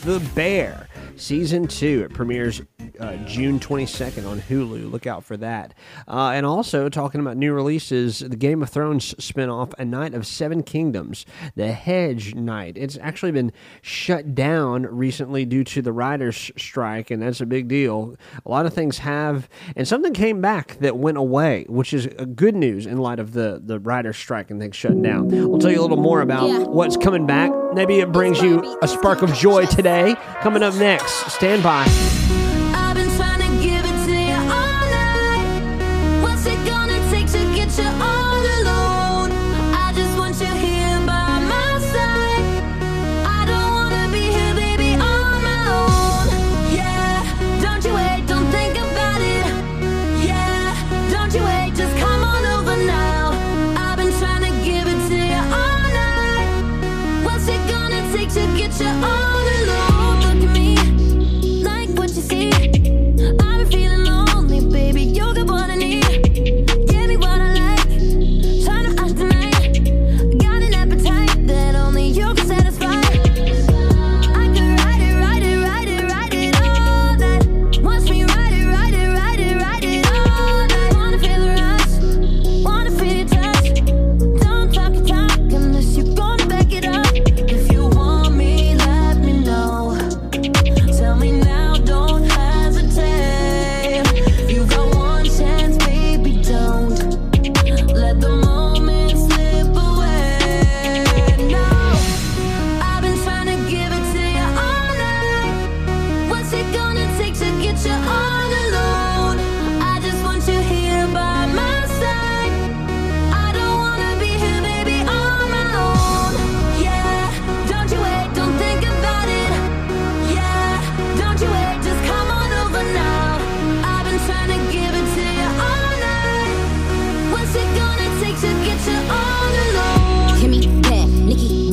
The 0.04 0.20
Bear, 0.36 0.88
Season 1.16 1.68
2. 1.68 2.08
It 2.10 2.14
premieres 2.14 2.62
uh, 3.00 3.16
June 3.26 3.60
22nd 3.60 4.28
on 4.28 4.42
Hulu. 4.42 4.92
Look 4.92 5.08
out 5.08 5.24
for 5.24 5.38
that. 5.38 5.74
Uh, 6.08 6.32
and 6.34 6.46
also, 6.46 6.90
talking 6.90 7.22
about 7.22 7.38
new 7.38 7.54
releases, 7.54 8.20
the 8.20 8.36
Game 8.36 8.62
of 8.62 8.70
Thrones 8.70 9.14
spinoff, 9.16 9.74
A 9.78 9.86
Knight 9.86 10.14
of 10.14 10.28
Seven 10.28 10.64
Kingdoms, 10.64 11.26
The 11.56 11.72
Hedge 11.72 12.36
Knight. 12.36 12.78
It's 12.78 12.98
actually 13.02 13.32
been 13.32 13.52
shut 13.82 14.36
down 14.36 14.84
recently 14.84 15.46
due 15.46 15.64
to 15.66 15.82
the 15.82 15.92
writers' 15.92 16.52
strike, 16.58 17.12
and 17.12 17.22
that's 17.22 17.42
a 17.42 17.46
big 17.46 17.68
deal. 17.68 18.16
A 18.46 18.50
lot 18.50 18.66
of 18.66 18.74
things 18.74 19.00
have, 19.00 19.50
and 19.76 19.88
something 19.88 20.14
came 20.14 20.42
back 20.42 20.78
that 20.80 20.98
went 20.98 21.18
away, 21.18 21.66
which 21.70 21.94
is 21.94 22.08
uh, 22.08 22.26
good 22.26 22.56
news 22.56 22.86
in 22.86 22.98
light 22.98 23.20
of 23.20 23.34
the, 23.34 23.62
the 23.64 23.80
writers' 23.80 24.18
strike 24.18 24.52
and 24.52 24.60
things 24.60 24.76
shutting 24.76 25.02
down. 25.02 25.28
We'll 25.28 25.60
tell 25.60 25.72
you 25.72 25.80
a 25.80 25.84
little 25.84 25.98
more 25.98 26.22
about 26.22 26.70
what's 26.72 26.98
coming 26.98 27.26
back. 27.26 27.52
Maybe 27.74 28.00
it 28.00 28.12
brings 28.12 28.42
you 28.42 28.78
a 28.82 28.88
spark 28.88 29.22
of 29.22 29.34
joy 29.34 29.66
today. 29.66 30.16
Coming 30.42 30.64
up 30.64 30.76
next, 30.76 31.32
stand 31.32 31.64
by. 31.64 32.41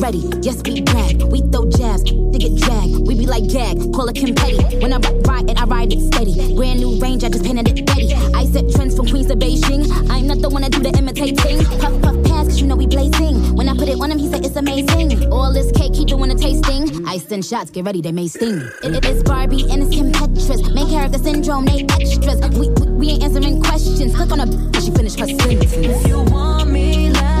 Ready. 0.09 0.29
Yes, 0.41 0.61
we 0.65 0.81
brag. 0.81 1.21
We 1.31 1.41
throw 1.51 1.69
jabs, 1.69 2.03
they 2.03 2.39
get 2.39 2.55
dragged. 2.57 3.07
We 3.07 3.13
be 3.15 3.27
like 3.27 3.47
gag, 3.47 3.77
call 3.93 4.07
it 4.09 4.15
Petty. 4.15 4.57
When 4.81 4.91
I 4.93 4.97
ri- 4.97 5.21
ride 5.25 5.49
and 5.49 5.59
I 5.59 5.65
ride 5.65 5.93
it 5.93 6.01
steady. 6.13 6.55
Brand 6.55 6.79
new 6.79 6.99
range, 6.99 7.23
I 7.23 7.29
just 7.29 7.43
painted 7.45 7.67
it 7.69 7.87
ready. 7.89 8.13
I 8.33 8.45
set 8.45 8.69
trends 8.71 8.95
from 8.95 9.07
Queens 9.07 9.27
to 9.27 9.35
Beijing. 9.35 9.85
I'm 10.09 10.25
not 10.27 10.39
the 10.41 10.49
one 10.49 10.63
to 10.63 10.69
do 10.69 10.79
the 10.79 10.89
imitating. 10.97 11.63
Puff, 11.79 12.01
puff, 12.01 12.17
pass, 12.25 12.47
cause 12.47 12.59
you 12.61 12.67
know 12.67 12.75
we 12.75 12.87
blazing. 12.87 13.55
When 13.55 13.69
I 13.69 13.73
put 13.77 13.87
it 13.87 13.99
on 14.01 14.11
him, 14.11 14.17
he 14.17 14.27
said 14.29 14.43
it's 14.45 14.55
amazing. 14.55 15.31
All 15.31 15.53
this 15.53 15.71
cake, 15.73 15.93
he 15.95 16.05
doing 16.05 16.31
a 16.31 16.35
tasting. 16.35 17.05
I 17.07 17.17
send 17.19 17.45
shots, 17.45 17.69
get 17.69 17.85
ready, 17.85 18.01
they 18.01 18.11
may 18.11 18.27
sting. 18.27 18.61
It, 18.83 18.95
it- 18.95 19.05
it's 19.09 19.23
Barbie 19.23 19.69
and 19.69 19.83
it's 19.83 19.93
Kim 19.95 20.11
Petras. 20.11 20.61
Main 20.73 20.89
character 20.89 21.19
syndrome, 21.19 21.65
they 21.65 21.83
extras. 21.99 22.39
We, 22.57 22.69
we, 22.69 22.85
we 22.99 23.09
ain't 23.11 23.23
answering 23.23 23.61
questions. 23.61 24.15
Click 24.15 24.31
on 24.31 24.39
a 24.41 24.81
she 24.81 24.91
finish 24.91 25.15
her 25.19 25.27
sentence. 25.27 25.73
If 25.73 26.07
you 26.07 26.21
want 26.23 26.69
me, 26.71 27.09
let 27.11 27.38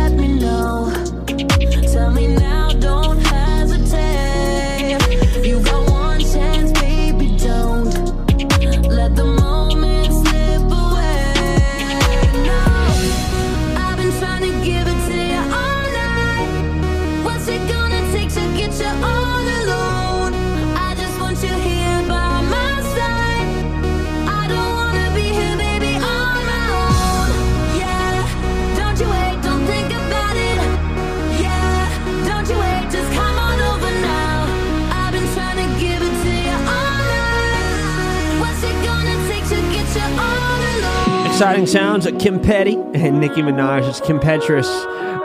Exciting 41.39 41.67
sounds 41.67 42.05
at 42.05 42.19
Kim 42.19 42.41
Petty 42.41 42.75
and 42.75 43.21
Nicki 43.21 43.41
Minaj. 43.41 43.87
It's 43.87 44.01
Kim 44.01 44.19
Petras 44.19 44.67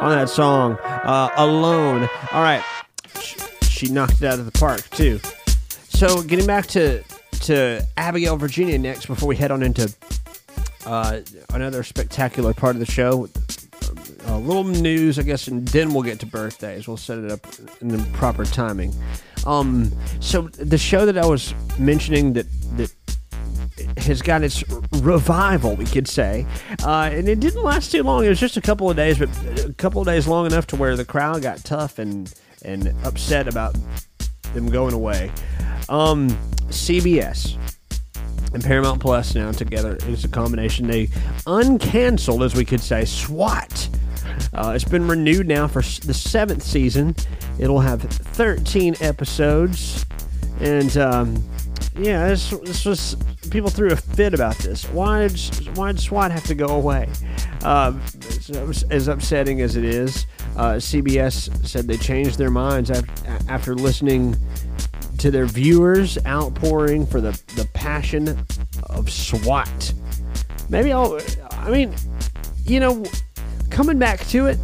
on 0.01 0.11
that 0.11 0.29
song, 0.29 0.79
uh, 0.79 1.29
Alone. 1.37 2.09
All 2.31 2.41
right. 2.41 2.63
She, 3.21 3.37
she 3.63 3.89
knocked 3.89 4.23
it 4.23 4.25
out 4.27 4.39
of 4.39 4.45
the 4.45 4.57
park, 4.57 4.89
too. 4.91 5.19
So, 5.89 6.23
getting 6.23 6.47
back 6.47 6.67
to, 6.67 7.03
to 7.41 7.85
Abigail, 7.97 8.37
Virginia 8.37 8.79
next 8.79 9.07
before 9.07 9.29
we 9.29 9.35
head 9.35 9.51
on 9.51 9.65
into 9.65 9.93
uh, 10.87 11.23
another 11.53 11.83
spectacular 11.83 12.55
part 12.55 12.77
of 12.77 12.79
the 12.79 12.87
show. 12.87 13.29
A 14.27 14.39
little 14.39 14.63
news, 14.63 15.19
I 15.19 15.23
guess, 15.23 15.49
and 15.49 15.67
then 15.67 15.93
we'll 15.93 16.05
get 16.05 16.21
to 16.21 16.27
birthdays. 16.27 16.87
We'll 16.87 16.97
set 16.97 17.19
it 17.19 17.33
up 17.33 17.45
in 17.81 17.89
the 17.89 17.99
proper 18.13 18.45
timing. 18.45 18.95
Um, 19.47 19.91
so 20.21 20.43
the 20.43 20.79
show 20.79 21.07
that 21.07 21.19
I 21.19 21.27
was 21.27 21.55
mentioning 21.77 22.35
that 22.35 22.47
that 22.77 22.95
has 23.99 24.23
got 24.23 24.43
its 24.43 24.65
revival, 24.93 25.77
we 25.77 25.85
could 25.85 26.09
say, 26.09 26.47
uh, 26.85 27.11
and 27.13 27.29
it 27.29 27.41
didn't 27.41 27.63
last 27.63 27.93
too 27.93 28.03
long. 28.03 28.25
It 28.25 28.29
was 28.29 28.41
just 28.41 28.57
a 28.57 28.61
couple 28.61 28.91
of 28.91 28.97
days, 28.97 29.19
but 29.19 29.29
a 29.65 29.73
couple 29.75 30.01
of 30.01 30.07
days 30.07 30.27
long 30.27 30.47
enough 30.47 30.67
to 30.69 30.77
where 30.77 30.97
the 30.97 31.05
crowd 31.05 31.43
got 31.43 31.59
tough 31.65 31.99
and 31.99 32.33
and 32.65 32.95
upset 33.05 33.47
about 33.47 33.77
them 34.55 34.69
going 34.71 34.95
away. 34.95 35.31
Um, 35.89 36.31
CBS 36.69 37.59
and 38.55 38.63
Paramount 38.63 39.01
Plus 39.01 39.35
now 39.35 39.53
together 39.53 39.97
is 40.07 40.25
a 40.25 40.29
combination. 40.29 40.87
They 40.87 41.09
uncanceled, 41.47 42.45
as 42.45 42.55
we 42.55 42.65
could 42.65 42.81
say, 42.81 43.05
SWAT. 43.05 43.89
Uh, 44.55 44.73
it's 44.75 44.85
been 44.85 45.07
renewed 45.07 45.47
now 45.47 45.67
for 45.67 45.83
the 46.07 46.15
seventh 46.15 46.63
season. 46.63 47.15
It'll 47.59 47.81
have 47.81 48.03
13 48.03 48.97
episodes, 49.01 50.07
and 50.61 50.97
um, 50.97 51.45
yeah, 51.97 52.29
this, 52.29 52.51
this 52.51 52.85
was 52.85 53.17
people 53.51 53.71
threw 53.71 53.93
a 53.93 53.97
fit 53.97 54.35
about 54.35 54.57
this. 54.59 54.85
Why 54.91 55.29
did, 55.29 55.77
why 55.77 55.93
did 55.93 56.01
SWAT 56.01 56.33
have 56.33 56.45
to 56.45 56.55
go 56.55 56.67
away? 56.67 57.09
Um, 57.63 58.03
as, 58.91 59.09
upsetting 59.09 59.61
as 59.61 59.77
it 59.77 59.85
is, 59.85 60.27
uh, 60.57 60.75
CBS 60.75 61.67
said 61.67 61.87
they 61.87 61.97
changed 61.97 62.37
their 62.37 62.51
minds 62.51 62.91
after, 62.91 63.13
after 63.49 63.75
listening 63.75 64.37
to 65.19 65.31
their 65.31 65.47
viewers 65.47 66.19
outpouring 66.27 67.07
for 67.07 67.21
the, 67.21 67.31
the 67.55 67.69
passion 67.75 68.45
of 68.91 69.11
SWAT. 69.11 69.95
Maybe 70.69 70.93
I'll, 70.93 71.21
I 71.53 71.71
mean, 71.71 71.95
you 72.65 72.81
know, 72.81 73.05
coming 73.71 73.99
back 73.99 74.27
to 74.29 74.47
it, 74.47 74.59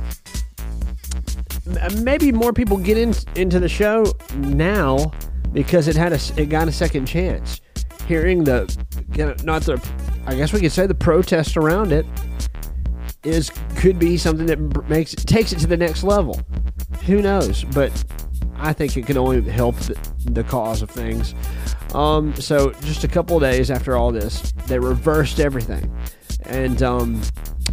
maybe 2.02 2.32
more 2.32 2.52
people 2.52 2.76
get 2.76 2.98
in, 2.98 3.14
into 3.36 3.60
the 3.60 3.68
show 3.68 4.04
now 4.34 5.12
because 5.52 5.88
it 5.88 5.96
had 5.96 6.12
a, 6.12 6.20
it 6.36 6.46
got 6.46 6.68
a 6.68 6.72
second 6.72 7.06
chance. 7.06 7.60
Hearing 8.06 8.44
the, 8.44 8.62
not 9.44 9.62
the, 9.62 9.80
I 10.26 10.34
guess 10.34 10.52
we 10.52 10.60
could 10.60 10.72
say 10.72 10.86
the 10.86 10.94
protest 10.94 11.56
around 11.56 11.92
it 11.92 12.06
is 13.22 13.50
could 13.76 13.98
be 13.98 14.16
something 14.16 14.46
that 14.46 14.58
makes 14.88 15.14
takes 15.14 15.52
it 15.52 15.58
to 15.60 15.66
the 15.66 15.76
next 15.76 16.02
level. 16.02 16.40
Who 17.06 17.20
knows? 17.20 17.64
But 17.64 17.92
I 18.56 18.72
think 18.72 18.96
it 18.96 19.06
can 19.06 19.16
only 19.16 19.42
help 19.42 19.76
the, 19.76 19.98
the 20.24 20.44
cause 20.44 20.82
of 20.82 20.90
things. 20.90 21.34
Um, 21.94 22.34
so 22.36 22.70
just 22.82 23.04
a 23.04 23.08
couple 23.08 23.38
days 23.40 23.70
after 23.70 23.96
all 23.96 24.12
this, 24.12 24.52
they 24.66 24.78
reversed 24.78 25.40
everything, 25.40 25.94
and 26.44 26.82
um, 26.82 27.20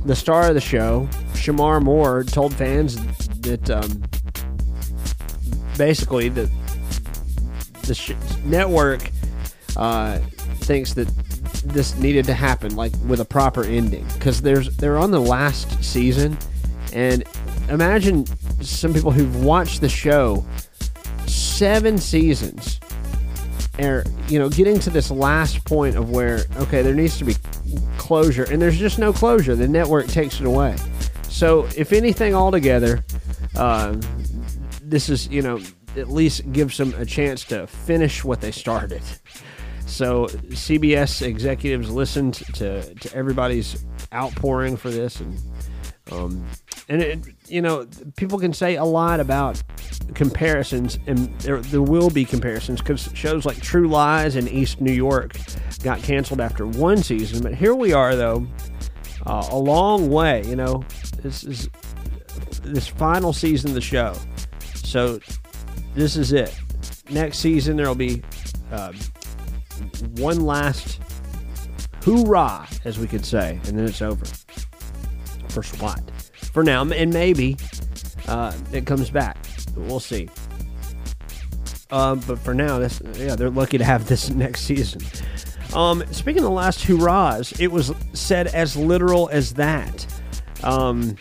the 0.05 0.15
star 0.15 0.49
of 0.49 0.55
the 0.55 0.61
show, 0.61 1.07
Shemar 1.33 1.81
Moore, 1.81 2.23
told 2.23 2.53
fans 2.53 2.95
that 3.41 3.69
um, 3.69 4.03
basically 5.77 6.29
that 6.29 6.49
the 7.87 7.95
sh- 7.95 8.13
network 8.43 9.09
uh, 9.75 10.19
thinks 10.59 10.93
that 10.93 11.07
this 11.63 11.95
needed 11.97 12.25
to 12.25 12.33
happen 12.33 12.75
like 12.75 12.91
with 13.07 13.19
a 13.19 13.25
proper 13.25 13.63
ending. 13.63 14.05
Because 14.13 14.41
there's 14.41 14.75
they're 14.77 14.97
on 14.97 15.11
the 15.11 15.21
last 15.21 15.83
season 15.83 16.37
and 16.93 17.23
imagine 17.69 18.25
some 18.61 18.93
people 18.93 19.11
who've 19.11 19.43
watched 19.43 19.81
the 19.81 19.89
show 19.89 20.45
seven 21.25 21.97
seasons 21.97 22.79
are 23.79 24.03
you 24.27 24.39
know 24.39 24.49
getting 24.49 24.79
to 24.79 24.89
this 24.89 25.11
last 25.11 25.63
point 25.65 25.95
of 25.95 26.09
where 26.09 26.45
okay 26.57 26.81
there 26.81 26.95
needs 26.95 27.17
to 27.17 27.25
be 27.25 27.35
closure 27.97 28.45
and 28.45 28.61
there's 28.61 28.77
just 28.77 28.99
no 28.99 29.13
closure. 29.13 29.55
The 29.55 29.67
network 29.67 30.07
takes 30.07 30.39
it 30.39 30.45
away. 30.45 30.75
So 31.23 31.67
if 31.75 31.93
anything 31.93 32.33
altogether 32.33 33.03
um, 33.55 34.01
this 34.81 35.09
is 35.09 35.27
you 35.27 35.41
know 35.41 35.59
at 35.97 36.09
least 36.09 36.51
gives 36.51 36.77
them 36.77 36.93
a 36.97 37.05
chance 37.05 37.43
to 37.45 37.67
finish 37.67 38.23
what 38.23 38.41
they 38.41 38.51
started 38.51 39.01
so 39.87 40.27
CBS 40.27 41.21
executives 41.21 41.89
listened 41.89 42.35
to, 42.55 42.93
to 42.93 43.15
everybody's 43.15 43.85
outpouring 44.13 44.75
for 44.75 44.89
this, 44.89 45.19
and 45.21 45.39
um, 46.11 46.45
and 46.89 47.01
it, 47.01 47.19
you 47.47 47.61
know 47.61 47.87
people 48.17 48.37
can 48.37 48.53
say 48.53 48.75
a 48.75 48.83
lot 48.83 49.19
about 49.19 49.63
comparisons, 50.13 50.99
and 51.07 51.27
there 51.39 51.61
there 51.61 51.81
will 51.81 52.09
be 52.09 52.25
comparisons 52.25 52.81
because 52.81 53.09
shows 53.13 53.45
like 53.45 53.61
True 53.61 53.87
Lies 53.87 54.35
and 54.35 54.49
East 54.49 54.81
New 54.81 54.91
York 54.91 55.37
got 55.83 56.03
canceled 56.03 56.41
after 56.41 56.67
one 56.67 56.97
season, 56.97 57.41
but 57.41 57.55
here 57.55 57.73
we 57.73 57.93
are 57.93 58.15
though, 58.15 58.45
uh, 59.25 59.47
a 59.51 59.57
long 59.57 60.09
way. 60.09 60.43
You 60.45 60.57
know, 60.57 60.83
this 61.23 61.45
is 61.45 61.69
this 62.61 62.87
final 62.87 63.31
season 63.31 63.69
of 63.69 63.75
the 63.75 63.81
show, 63.81 64.15
so 64.75 65.19
this 65.97 66.15
is 66.15 66.31
it. 66.31 66.57
Next 67.09 67.39
season 67.39 67.75
there 67.77 67.87
will 67.87 67.95
be. 67.95 68.21
Um, 68.71 68.95
one 70.15 70.41
last 70.41 70.99
hoorah, 72.03 72.67
as 72.85 72.99
we 72.99 73.07
could 73.07 73.25
say, 73.25 73.59
and 73.65 73.77
then 73.77 73.85
it's 73.85 74.01
over 74.01 74.25
for 75.49 75.63
SWAT 75.63 76.01
for 76.51 76.63
now, 76.63 76.81
and 76.81 77.13
maybe 77.13 77.57
uh, 78.27 78.53
it 78.71 78.85
comes 78.85 79.09
back. 79.09 79.37
We'll 79.75 79.99
see. 79.99 80.29
Um, 81.89 82.19
but 82.27 82.39
for 82.39 82.53
now, 82.53 82.79
yeah, 82.79 83.35
they're 83.35 83.49
lucky 83.49 83.77
to 83.77 83.83
have 83.83 84.07
this 84.07 84.29
next 84.31 84.61
season. 84.61 85.01
Um, 85.73 86.03
speaking 86.11 86.39
of 86.39 86.45
the 86.45 86.51
last 86.51 86.83
hurrahs, 86.83 87.53
it 87.59 87.67
was 87.67 87.93
said 88.13 88.47
as 88.47 88.75
literal 88.75 89.29
as 89.31 89.53
that. 89.53 90.05
Um, 90.63 91.15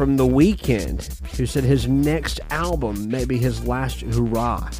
from 0.00 0.16
the 0.16 0.26
Weeknd, 0.26 1.36
who 1.36 1.44
said 1.44 1.62
his 1.62 1.86
next 1.86 2.40
album 2.48 3.10
may 3.10 3.26
be 3.26 3.36
his 3.36 3.66
last 3.66 4.00
hurrah. 4.00 4.70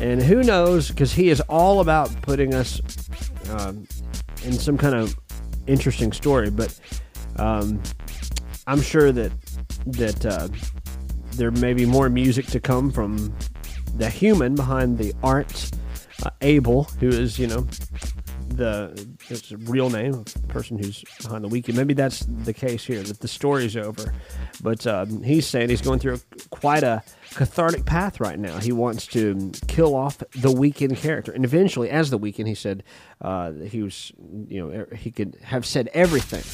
And 0.00 0.22
who 0.22 0.44
knows, 0.44 0.88
because 0.88 1.12
he 1.12 1.30
is 1.30 1.40
all 1.48 1.80
about 1.80 2.22
putting 2.22 2.54
us 2.54 2.80
um, 3.50 3.88
in 4.44 4.52
some 4.52 4.78
kind 4.78 4.94
of 4.94 5.18
interesting 5.66 6.12
story. 6.12 6.48
But 6.50 6.78
um, 7.40 7.82
I'm 8.68 8.80
sure 8.80 9.10
that 9.10 9.32
that 9.86 10.24
uh, 10.24 10.46
there 11.32 11.50
may 11.50 11.74
be 11.74 11.84
more 11.84 12.08
music 12.08 12.46
to 12.46 12.60
come 12.60 12.92
from 12.92 13.36
the 13.96 14.08
human 14.08 14.54
behind 14.54 14.96
the 14.96 15.12
art, 15.24 15.72
uh, 16.22 16.30
Abel, 16.40 16.84
who 17.00 17.08
is 17.08 17.36
you 17.36 17.48
know 17.48 17.66
the 18.46 19.08
it's 19.30 19.50
a 19.52 19.56
real 19.56 19.90
name 19.90 20.24
person 20.48 20.78
who's 20.78 21.04
behind 21.22 21.44
the 21.44 21.48
Weeknd. 21.48 21.74
Maybe 21.74 21.94
that's 21.94 22.26
the 22.26 22.52
case 22.52 22.84
here 22.84 23.02
that 23.02 23.20
the 23.20 23.28
story's 23.28 23.76
over, 23.76 24.12
but 24.62 24.86
um, 24.86 25.22
he's 25.22 25.46
saying 25.46 25.68
he's 25.68 25.82
going 25.82 25.98
through 25.98 26.20
quite 26.50 26.82
a 26.82 27.02
cathartic 27.34 27.84
path 27.84 28.20
right 28.20 28.38
now. 28.38 28.58
He 28.58 28.72
wants 28.72 29.06
to 29.08 29.52
kill 29.66 29.94
off 29.94 30.18
the 30.18 30.52
Weeknd 30.52 30.96
character, 30.96 31.32
and 31.32 31.44
eventually, 31.44 31.90
as 31.90 32.10
the 32.10 32.18
Weeknd, 32.18 32.46
he 32.46 32.54
said 32.54 32.82
uh, 33.20 33.52
he 33.52 33.82
was 33.82 34.12
you 34.48 34.66
know 34.66 34.86
he 34.94 35.10
could 35.10 35.36
have 35.42 35.66
said 35.66 35.88
everything 35.92 36.44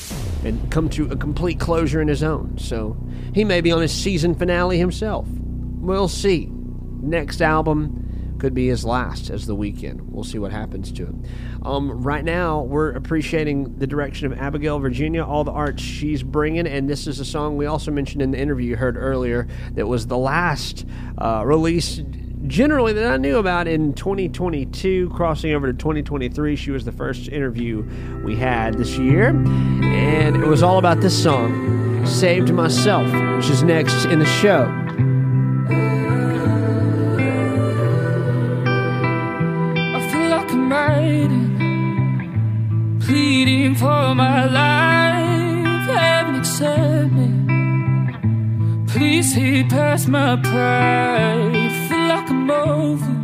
and 0.46 0.70
come 0.70 0.88
to 0.90 1.10
a 1.10 1.16
complete 1.16 1.60
closure 1.60 2.00
in 2.00 2.08
his 2.08 2.22
own. 2.22 2.58
So 2.58 2.96
he 3.34 3.44
may 3.44 3.60
be 3.60 3.72
on 3.72 3.82
his 3.82 3.92
season 3.92 4.34
finale 4.34 4.78
himself. 4.78 5.26
We'll 5.28 6.08
see. 6.08 6.48
Next 7.02 7.42
album 7.42 8.02
could 8.42 8.54
be 8.54 8.66
his 8.66 8.84
last 8.84 9.30
as 9.30 9.46
the 9.46 9.54
Weeknd. 9.54 10.00
We'll 10.00 10.24
see 10.24 10.40
what 10.40 10.50
happens 10.50 10.90
to 10.94 11.06
him. 11.06 11.22
Um, 11.62 12.02
right 12.02 12.24
now, 12.24 12.62
we're 12.62 12.90
appreciating 12.90 13.78
the 13.78 13.86
direction 13.86 14.26
of 14.26 14.36
Abigail 14.36 14.80
Virginia, 14.80 15.24
all 15.24 15.44
the 15.44 15.52
art 15.52 15.78
she's 15.78 16.24
bringing, 16.24 16.66
and 16.66 16.90
this 16.90 17.06
is 17.06 17.20
a 17.20 17.24
song 17.24 17.56
we 17.56 17.66
also 17.66 17.92
mentioned 17.92 18.20
in 18.20 18.32
the 18.32 18.38
interview 18.40 18.70
you 18.70 18.76
heard 18.76 18.96
earlier 18.96 19.46
that 19.74 19.86
was 19.86 20.08
the 20.08 20.18
last 20.18 20.84
uh, 21.18 21.44
release. 21.46 22.00
Generally, 22.48 22.94
that 22.94 23.12
I 23.12 23.16
knew 23.16 23.36
about 23.36 23.68
in 23.68 23.94
2022, 23.94 25.10
crossing 25.10 25.52
over 25.52 25.68
to 25.68 25.72
2023. 25.72 26.56
She 26.56 26.72
was 26.72 26.84
the 26.84 26.90
first 26.90 27.28
interview 27.28 27.88
we 28.24 28.34
had 28.34 28.76
this 28.76 28.98
year, 28.98 29.28
and 29.28 30.34
it 30.34 30.48
was 30.48 30.64
all 30.64 30.78
about 30.78 31.00
this 31.00 31.22
song, 31.22 32.04
Saved 32.04 32.52
Myself, 32.52 33.06
which 33.36 33.48
is 33.48 33.62
next 33.62 34.06
in 34.06 34.18
the 34.18 34.26
show. 34.26 34.66
Pleading 43.06 43.74
for 43.74 44.14
my 44.14 44.44
life. 44.46 45.88
Heaven 45.98 46.34
accept 46.36 47.12
me. 47.12 47.30
Please 48.86 49.34
see 49.34 49.64
past 49.64 50.08
my 50.08 50.36
pride. 50.36 51.70
Feel 51.88 52.06
like 52.12 52.28
I'm 52.30 52.50
over, 52.50 53.14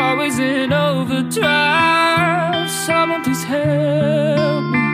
always 0.00 0.38
in 0.38 0.72
overdrive. 0.72 2.70
Someone 2.70 3.22
please 3.24 3.44
help 3.44 4.64
me. 4.72 4.84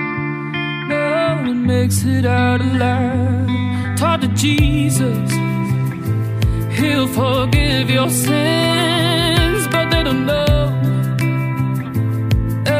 No 0.88 1.36
one 1.46 1.66
makes 1.66 2.04
it 2.04 2.24
out 2.24 2.60
alive. 2.60 3.98
Talk 3.98 4.20
to 4.20 4.28
Jesus. 4.28 5.30
He'll 6.78 7.08
forgive 7.08 7.90
your 7.90 8.10
sins, 8.10 9.66
but 9.72 9.90
they 9.90 10.02
don't 10.04 10.26
know 10.26 10.47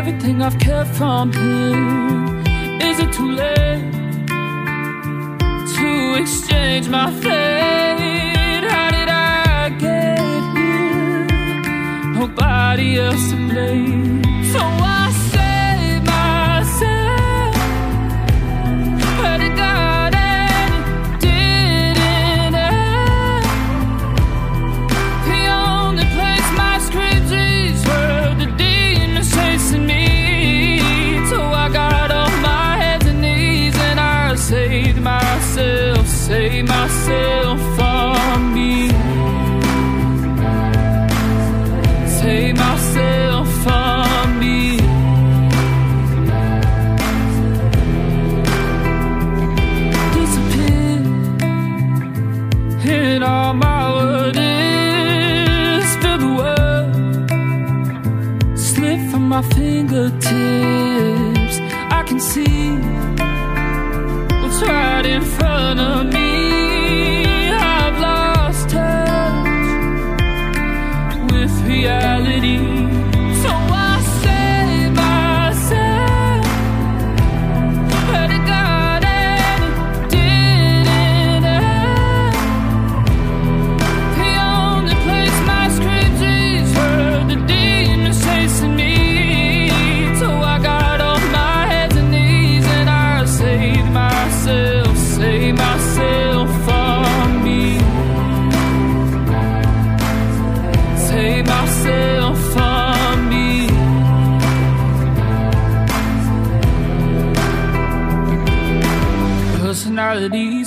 everything 0.08 0.42
I've 0.42 0.58
kept 0.58 0.90
from 0.90 1.32
him. 1.32 2.46
Is 2.80 2.98
it 2.98 3.12
too 3.12 3.30
late 3.30 4.26
to 5.76 6.14
exchange 6.20 6.88
my 6.88 7.10
fate? 7.22 8.64
How 8.72 8.90
did 8.90 9.08
I 9.08 9.68
get 9.78 10.18
here? 10.56 11.26
Nobody 12.20 12.98
else 12.98 13.30
to 13.30 13.36
blame. 13.48 14.24
So 14.52 14.60
I 14.60 14.97
myself, 35.08 36.06
saved 36.06 36.68
myself 36.68 37.58
from 37.76 38.38
me. 38.56 38.72
Save 42.18 42.56
myself 42.66 43.46
from 43.64 44.24
me. 44.42 44.58
Disappear 50.14 51.00
and 52.98 53.24
all 53.24 53.54
my 53.66 53.82
word 53.96 54.36
is 54.36 55.88
fill 56.00 56.18
the 56.24 56.32
world 56.40 57.28
slip 58.66 59.00
from 59.10 59.24
my 59.32 59.42
fingertips. 59.54 60.87
Right 64.98 65.06
in 65.06 65.22
front 65.22 65.78
of 65.78 66.12
me. 66.12 66.27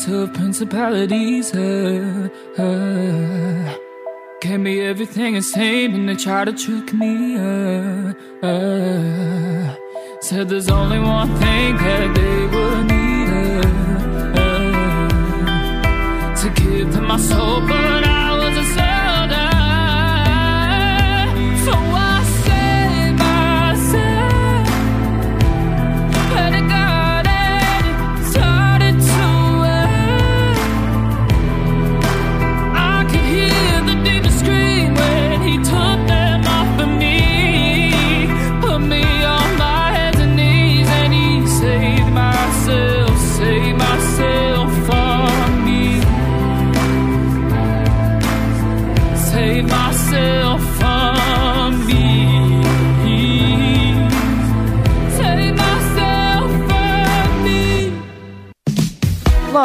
Armies 0.08 0.30
of 0.30 0.34
principalities. 0.34 1.54
Uh, 1.54 2.30
uh, 2.58 3.76
gave 4.42 4.60
me 4.60 4.82
everything 4.82 5.36
and 5.36 5.46
same, 5.46 5.94
and 5.94 6.10
they 6.10 6.16
try 6.16 6.46
to 6.46 6.54
trick 6.54 6.94
me. 6.94 7.38
Uh, 7.38 8.14
uh, 8.44 9.76
said 10.22 10.50
there's 10.50 10.70
only 10.70 11.00
one 11.00 11.30
thing 11.40 11.78
that 11.78 12.16
they 12.16 12.46
would 12.54 12.86
need 12.88 13.30
uh, 13.30 14.42
uh, 14.42 16.36
to 16.36 16.50
give 16.62 16.94
them 16.94 17.08
my 17.08 17.18
soul, 17.18 17.62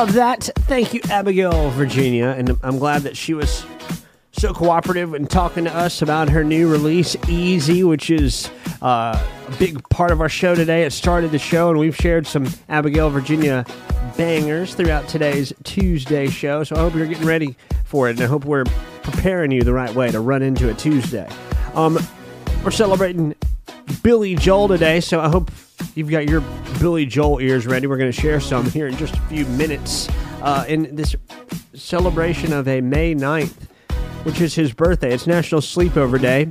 Love 0.06 0.14
that. 0.14 0.44
Thank 0.68 0.94
you, 0.94 1.00
Abigail, 1.10 1.70
Virginia. 1.70 2.26
And 2.38 2.56
I'm 2.62 2.78
glad 2.78 3.02
that 3.02 3.16
she 3.16 3.34
was 3.34 3.66
so 4.30 4.54
cooperative 4.54 5.14
in 5.14 5.26
talking 5.26 5.64
to 5.64 5.74
us 5.74 6.00
about 6.00 6.28
her 6.28 6.44
new 6.44 6.70
release, 6.70 7.16
Easy, 7.28 7.82
which 7.82 8.08
is 8.08 8.48
uh, 8.82 9.20
a 9.48 9.56
big 9.56 9.82
part 9.88 10.12
of 10.12 10.20
our 10.20 10.28
show 10.28 10.54
today. 10.54 10.84
It 10.84 10.92
started 10.92 11.32
the 11.32 11.40
show, 11.40 11.70
and 11.70 11.78
we've 11.80 11.96
shared 11.96 12.24
some 12.24 12.46
Abigail, 12.68 13.10
Virginia 13.10 13.66
bangers 14.16 14.76
throughout 14.76 15.08
today's 15.08 15.52
Tuesday 15.64 16.28
show. 16.28 16.62
So 16.62 16.76
I 16.76 16.78
hope 16.78 16.94
you're 16.94 17.08
getting 17.08 17.26
ready 17.26 17.56
for 17.84 18.08
it, 18.08 18.12
and 18.12 18.20
I 18.20 18.26
hope 18.26 18.44
we're 18.44 18.66
preparing 19.02 19.50
you 19.50 19.62
the 19.62 19.72
right 19.72 19.92
way 19.92 20.12
to 20.12 20.20
run 20.20 20.40
into 20.40 20.70
a 20.70 20.74
Tuesday. 20.74 21.28
Um, 21.74 21.98
we're 22.64 22.70
celebrating 22.70 23.34
Billy 24.02 24.34
Joel 24.34 24.68
today, 24.68 25.00
so 25.00 25.20
I 25.20 25.28
hope 25.28 25.50
you've 25.94 26.10
got 26.10 26.28
your 26.28 26.42
Billy 26.80 27.06
Joel 27.06 27.40
ears 27.40 27.66
ready. 27.66 27.86
We're 27.86 27.96
going 27.96 28.12
to 28.12 28.20
share 28.20 28.40
some 28.40 28.68
here 28.70 28.86
in 28.86 28.96
just 28.96 29.16
a 29.16 29.20
few 29.22 29.46
minutes 29.46 30.08
uh, 30.42 30.64
in 30.68 30.94
this 30.94 31.16
celebration 31.74 32.52
of 32.52 32.68
a 32.68 32.80
May 32.80 33.14
9th, 33.14 33.68
which 34.24 34.40
is 34.40 34.54
his 34.54 34.72
birthday. 34.72 35.12
It's 35.12 35.26
National 35.26 35.60
Sleepover 35.60 36.20
Day. 36.20 36.48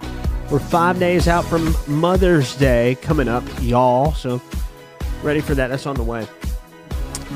We're 0.51 0.59
five 0.59 0.99
days 0.99 1.27
out 1.27 1.45
from 1.45 1.75
Mother's 1.87 2.55
Day 2.55 2.97
coming 3.01 3.27
up, 3.27 3.43
y'all. 3.61 4.13
So 4.13 4.41
ready 5.23 5.41
for 5.41 5.55
that. 5.55 5.67
That's 5.67 5.85
on 5.85 5.95
the 5.95 6.03
way. 6.03 6.27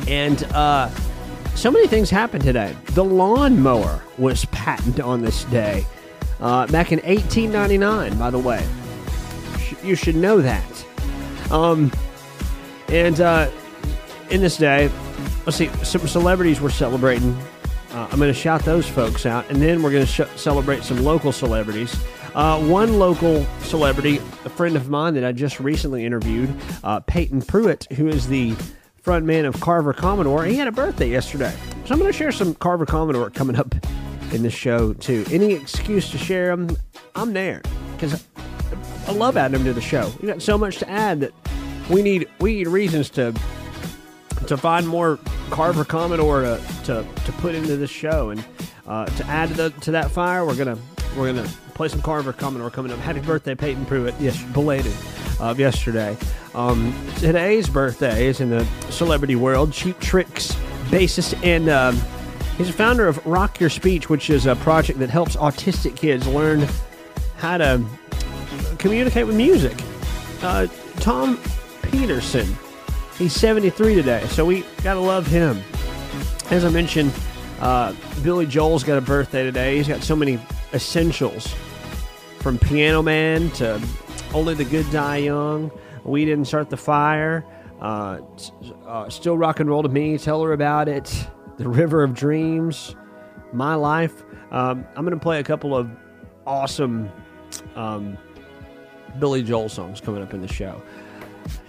And 0.08 0.44
uh, 0.54 0.90
so 1.56 1.72
many 1.72 1.88
things 1.88 2.10
happened 2.10 2.44
today. 2.44 2.76
The 2.92 3.04
lawnmower 3.04 4.02
was 4.18 4.46
patented 4.46 5.02
on 5.02 5.22
this 5.22 5.44
day 5.46 5.86
uh, 6.40 6.68
back 6.68 6.92
in 6.92 7.00
1899, 7.00 8.18
by 8.18 8.30
the 8.30 8.40
way. 8.40 8.66
Sh- 9.70 9.84
You 9.84 9.96
should 9.96 10.16
know 10.16 10.42
that. 10.42 10.86
Um, 11.52 11.92
and 12.90 13.20
uh, 13.22 13.50
in 14.30 14.42
this 14.42 14.58
day, 14.58 14.90
let's 15.46 15.58
see, 15.58 15.70
some 15.84 16.08
celebrities 16.08 16.62
were 16.62 16.70
celebrating. 16.70 17.38
Uh, 17.92 18.08
I'm 18.12 18.20
going 18.20 18.32
to 18.32 18.40
shout 18.40 18.62
those 18.64 18.88
folks 18.88 19.26
out, 19.26 19.50
and 19.50 19.62
then 19.62 19.82
we're 19.82 19.92
going 19.92 20.06
to 20.06 20.12
sh- 20.12 20.30
celebrate 20.40 20.84
some 20.84 21.04
local 21.04 21.32
celebrities. 21.32 21.96
Uh, 22.36 22.60
one 22.68 23.00
local 23.00 23.44
celebrity, 23.62 24.18
a 24.46 24.50
friend 24.50 24.76
of 24.76 24.90
mine 24.90 25.16
that 25.16 25.26
I 25.26 25.32
just 25.32 25.60
recently 25.60 26.06
interviewed, 26.06 26.54
uh, 26.84 27.00
Peyton 27.02 27.42
Pruitt, 27.42 27.88
who 27.94 28.08
is 28.08 28.28
the 28.28 28.52
frontman 29.04 29.48
of 29.48 29.60
Carver 29.60 29.94
Commodore, 29.94 30.46
he 30.46 30.56
had 30.56 30.68
a 30.68 30.72
birthday 30.72 31.10
yesterday. 31.10 31.52
So 31.86 31.94
I'm 31.94 32.00
going 32.00 32.12
to 32.12 32.18
share 32.18 32.32
some 32.32 32.54
Carver 32.54 32.86
Commodore 32.86 33.32
coming 33.32 33.56
up 33.56 33.74
in 34.32 34.44
the 34.44 34.52
show, 34.52 34.94
too. 34.94 35.26
Any 35.32 35.54
excuse 35.54 36.12
to 36.12 36.20
share 36.20 36.56
them, 36.56 36.78
I'm 37.16 37.34
there. 37.34 37.64
Because 37.94 38.24
I 39.10 39.12
love 39.12 39.38
adding 39.38 39.54
them 39.54 39.66
to 39.66 39.74
the 39.74 39.82
show. 39.82 40.14
We 40.22 40.28
got 40.28 40.40
so 40.40 40.56
much 40.56 40.78
to 40.78 40.88
add 40.88 41.22
that 41.22 41.34
we 41.90 42.04
need 42.04 42.30
we 42.40 42.58
need 42.58 42.68
reasons 42.68 43.10
to 43.12 43.34
to 44.46 44.56
find 44.56 44.88
more 44.88 45.18
Carver 45.50 45.84
Commodore 45.84 46.42
to, 46.42 46.62
to, 46.84 47.08
to 47.26 47.32
put 47.34 47.56
into 47.56 47.76
this 47.76 47.90
show 47.90 48.30
and 48.30 48.46
uh, 48.86 49.08
to 49.08 49.26
add 49.26 49.50
to, 49.50 49.56
the, 49.56 49.70
to 49.82 49.92
that 49.92 50.12
fire. 50.12 50.46
We're 50.46 50.56
gonna 50.56 50.78
we're 51.18 51.34
gonna 51.34 51.50
play 51.74 51.88
some 51.88 52.04
Carver 52.04 52.34
Commodore 52.34 52.70
coming 52.70 52.92
up. 52.92 53.00
Happy 53.00 53.20
birthday, 53.20 53.56
Peyton 53.56 53.84
Pruitt! 53.88 54.14
Yes, 54.20 54.40
belated 54.54 54.94
of 55.40 55.60
yesterday. 55.60 56.16
Um, 56.54 56.94
today's 57.18 57.68
birthday 57.68 58.28
is 58.28 58.42
in 58.42 58.52
the 58.52 58.64
celebrity 58.92 59.36
world. 59.36 59.74
Cheap 59.74 60.00
Tricks 60.00 60.54
bassist 60.92 61.34
and 61.44 61.68
um, 61.68 62.00
he's 62.60 62.70
a 62.70 62.74
founder 62.74 63.08
of 63.08 63.26
Rock 63.26 63.60
Your 63.60 63.72
Speech, 63.72 64.08
which 64.08 64.30
is 64.30 64.46
a 64.46 64.56
project 64.58 65.00
that 65.00 65.10
helps 65.10 65.36
autistic 65.36 65.96
kids 65.96 66.28
learn 66.28 66.68
how 67.38 67.58
to 67.58 67.84
communicate 68.80 69.28
with 69.28 69.36
music. 69.36 69.78
Uh, 70.42 70.66
Tom 70.98 71.40
Petersson, 71.84 72.48
he's 73.18 73.34
73 73.34 73.94
today, 73.94 74.26
so 74.30 74.46
we 74.46 74.66
gotta 74.84 75.00
love 75.00 75.28
him. 75.28 75.62
As 76.50 76.66
I 76.66 76.70
mentioned, 76.70 77.14
uh, 77.60 77.94
Billy 78.24 78.46
Joel's 78.46 78.84
got 78.84 78.98
a 78.98 79.02
birthday 79.02 79.44
today. 79.44 79.78
He's 79.78 79.88
got 79.88 80.02
so 80.02 80.16
many 80.16 80.40
essentials 80.74 81.54
from 82.40 82.58
Piano 82.58 83.04
Man 83.04 83.52
to 83.52 83.82
Only 84.34 84.56
the 84.56 84.66
Good 84.66 84.90
Die 84.92 85.18
Young, 85.18 85.70
We 86.04 86.26
Didn't 86.26 86.46
Start 86.46 86.70
the 86.70 86.78
Fire, 86.78 87.46
uh, 87.82 88.22
uh, 88.88 89.10
Still 89.10 89.38
Rock 89.38 89.60
and 89.60 89.70
Roll 89.70 89.84
to 89.84 89.90
Me, 89.90 90.18
Tell 90.18 90.42
Her 90.42 90.54
About 90.54 90.88
It, 90.88 91.28
The 91.58 91.68
River 91.68 92.02
of 92.02 92.14
Dreams, 92.14 92.96
My 93.52 93.76
Life. 93.76 94.24
Um, 94.52 94.86
I'm 94.96 95.06
to 95.06 95.18
play 95.18 95.40
a 95.40 95.44
couple 95.44 95.76
of 95.76 95.90
awesome 96.48 97.12
um, 97.76 98.18
Billy 99.20 99.44
Joel 99.44 99.70
songs 99.70 100.02
coming 100.02 100.22
up 100.22 100.34
in 100.34 100.42
the 100.42 100.48
show. 100.48 100.82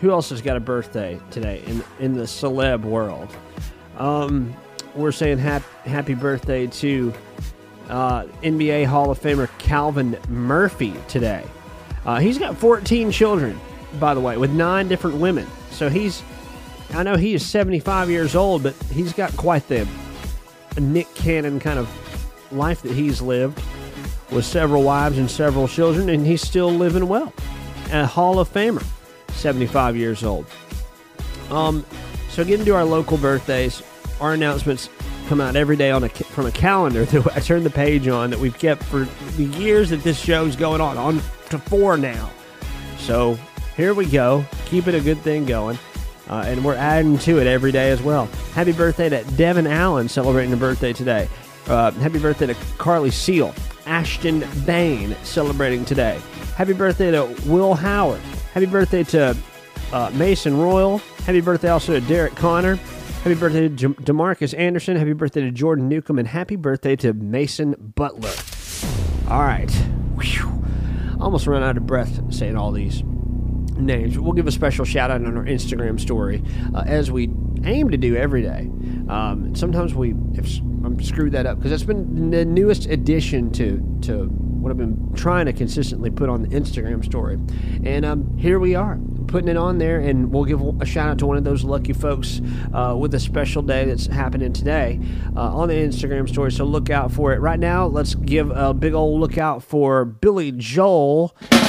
Who 0.01 0.11
else 0.11 0.31
has 0.31 0.43
got 0.43 0.57
a 0.57 0.61
birthday 0.61 1.19
today 1.31 1.63
in 1.67 1.83
in 1.99 2.15
the 2.15 2.25
celeb 2.25 2.83
world? 2.83 3.35
Um, 3.99 4.55
we're 4.95 5.13
saying 5.13 5.39
hap- 5.39 5.63
happy 5.85 6.15
birthday 6.15 6.67
to 6.67 7.13
uh, 7.89 8.25
NBA 8.43 8.87
Hall 8.87 9.11
of 9.11 9.21
Famer 9.21 9.49
Calvin 9.59 10.17
Murphy 10.29 10.95
today. 11.09 11.45
Uh, 12.05 12.19
he's 12.19 12.39
got 12.39 12.57
14 12.57 13.11
children, 13.11 13.59
by 13.99 14.15
the 14.15 14.21
way, 14.21 14.37
with 14.37 14.51
nine 14.51 14.89
different 14.89 15.17
women. 15.17 15.47
So 15.71 15.89
he's, 15.89 16.23
I 16.95 17.03
know 17.03 17.17
he 17.17 17.35
is 17.35 17.45
75 17.45 18.11
years 18.11 18.35
old, 18.35 18.63
but 18.63 18.75
he's 18.93 19.13
got 19.13 19.37
quite 19.37 19.69
the 19.69 19.87
Nick 20.81 21.13
Cannon 21.15 21.61
kind 21.61 21.79
of 21.79 21.89
life 22.53 22.83
that 22.83 22.93
he's 22.93 23.21
lived 23.21 23.61
with 24.33 24.45
several 24.45 24.83
wives 24.83 25.19
and 25.19 25.31
several 25.31 25.69
children, 25.69 26.09
and 26.09 26.27
he's 26.27 26.43
still 26.43 26.71
living 26.71 27.09
well. 27.09 27.33
A 27.93 28.07
Hall 28.07 28.39
of 28.39 28.53
Famer, 28.53 28.85
75 29.33 29.97
years 29.97 30.23
old. 30.23 30.47
Um, 31.51 31.85
so 32.29 32.45
getting 32.45 32.65
to 32.67 32.75
our 32.75 32.85
local 32.85 33.17
birthdays, 33.17 33.83
our 34.21 34.35
announcements 34.35 34.89
come 35.29 35.41
out 35.41 35.57
every 35.57 35.77
day 35.77 35.91
on 35.91 36.05
a 36.05 36.09
from 36.09 36.47
a 36.47 36.53
calendar 36.53 37.05
that 37.07 37.37
I 37.37 37.41
turned 37.41 37.65
the 37.65 37.71
page 37.71 38.09
on 38.09 38.31
that 38.31 38.39
we've 38.39 38.59
kept 38.59 38.83
for 38.85 39.07
the 39.37 39.45
years 39.45 39.91
that 39.91 40.03
this 40.03 40.19
show's 40.19 40.57
going 40.57 40.81
on, 40.81 40.97
on 40.97 41.21
to 41.51 41.59
four 41.59 41.97
now. 41.97 42.31
So 42.99 43.39
here 43.77 43.95
we 43.95 44.07
go, 44.07 44.45
keeping 44.67 44.95
a 44.95 45.01
good 45.01 45.19
thing 45.19 45.45
going. 45.45 45.79
Uh, 46.29 46.45
and 46.47 46.65
we're 46.65 46.77
adding 46.77 47.19
to 47.19 47.41
it 47.41 47.49
every 47.49 47.73
day 47.73 47.91
as 47.91 48.01
well. 48.01 48.27
Happy 48.55 48.71
birthday 48.71 49.09
to 49.09 49.25
Devin 49.37 49.67
Allen 49.67 50.09
celebrating 50.09 50.53
a 50.53 50.57
birthday 50.57 50.93
today. 50.93 51.29
Uh, 51.71 51.93
happy 51.93 52.19
birthday 52.19 52.47
to 52.47 52.55
Carly 52.79 53.13
Seal. 53.13 53.55
Ashton 53.87 54.45
Bain 54.67 55.17
celebrating 55.23 55.85
today. 55.85 56.21
Happy 56.57 56.73
birthday 56.73 57.13
to 57.13 57.35
Will 57.47 57.75
Howard. 57.75 58.21
Happy 58.53 58.67
birthday 58.67 59.05
to 59.05 59.37
uh, 59.93 60.11
Mason 60.15 60.59
Royal. 60.59 60.99
Happy 61.25 61.41
birthday 61.41 61.69
also 61.69 61.93
to 61.93 62.01
Derek 62.07 62.35
Connor. 62.35 62.75
Happy 62.75 63.35
birthday 63.35 63.69
to 63.69 63.95
Demarcus 63.95 64.57
Anderson. 64.59 64.97
Happy 64.97 65.13
birthday 65.13 65.43
to 65.43 65.51
Jordan 65.53 65.89
Newcomb. 65.89 66.19
And 66.19 66.27
happy 66.27 66.57
birthday 66.57 66.97
to 66.97 67.13
Mason 67.13 67.75
Butler. 67.95 68.33
All 69.29 69.43
right. 69.43 69.71
Whew. 70.21 70.65
Almost 71.21 71.47
run 71.47 71.63
out 71.63 71.77
of 71.77 71.87
breath 71.87 72.35
saying 72.35 72.57
all 72.57 72.73
these 72.73 73.05
names. 73.77 74.19
We'll 74.19 74.33
give 74.33 74.47
a 74.47 74.53
special 74.53 74.85
shout 74.85 75.11
out 75.11 75.25
on 75.25 75.37
our 75.37 75.45
Instagram 75.45 76.01
story, 76.01 76.43
uh, 76.75 76.85
as 76.87 77.11
we 77.11 77.31
aim 77.65 77.91
to 77.91 77.97
do 77.97 78.17
every 78.17 78.43
day. 78.43 78.71
Um, 79.11 79.55
sometimes 79.57 79.93
we 79.93 80.11
have 80.37 80.47
um, 80.85 80.99
screwed 81.03 81.33
that 81.33 81.45
up 81.45 81.59
because 81.59 81.73
that's 81.73 81.83
been 81.83 82.31
the 82.31 82.45
newest 82.45 82.87
addition 82.87 83.51
to 83.53 83.83
to 84.03 84.27
what 84.27 84.71
I've 84.71 84.79
been 84.79 85.13
trying 85.15 85.47
to 85.47 85.53
consistently 85.53 86.11
put 86.11 86.29
on 86.29 86.43
the 86.43 86.49
Instagram 86.49 87.05
story. 87.05 87.39
And 87.85 88.05
um, 88.05 88.37
here 88.37 88.61
we 88.61 88.75
are, 88.75 88.99
putting 89.27 89.49
it 89.49 89.57
on 89.57 89.79
there, 89.79 89.99
and 89.99 90.31
we'll 90.31 90.45
give 90.45 90.61
a 90.81 90.87
shout 90.87 91.09
out 91.09 91.19
to 91.21 91.27
one 91.27 91.39
of 91.39 91.45
those 91.45 91.65
lucky 91.65 91.95
folks 91.95 92.41
uh, 92.73 92.95
with 92.99 93.15
a 93.15 93.21
special 93.21 93.63
day 93.63 93.87
that's 93.87 94.07
happening 94.07 94.53
today 94.53 95.01
uh, 95.35 95.57
on 95.57 95.69
the 95.69 95.75
Instagram 95.75 96.29
story. 96.29 96.53
So 96.53 96.65
look 96.65 96.91
out 96.91 97.11
for 97.11 97.33
it. 97.33 97.39
Right 97.39 97.59
now, 97.59 97.87
let's 97.87 98.15
give 98.15 98.51
a 98.51 98.75
big 98.75 98.93
old 98.93 99.19
look 99.19 99.39
out 99.39 99.63
for 99.63 100.05
Billy 100.05 100.53
Joel. 100.53 101.35
Yeah. 101.51 101.67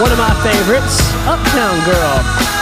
One 0.00 0.10
of 0.10 0.18
my 0.18 0.34
favorites, 0.42 1.00
Uptown 1.26 1.84
Girl. 1.84 2.55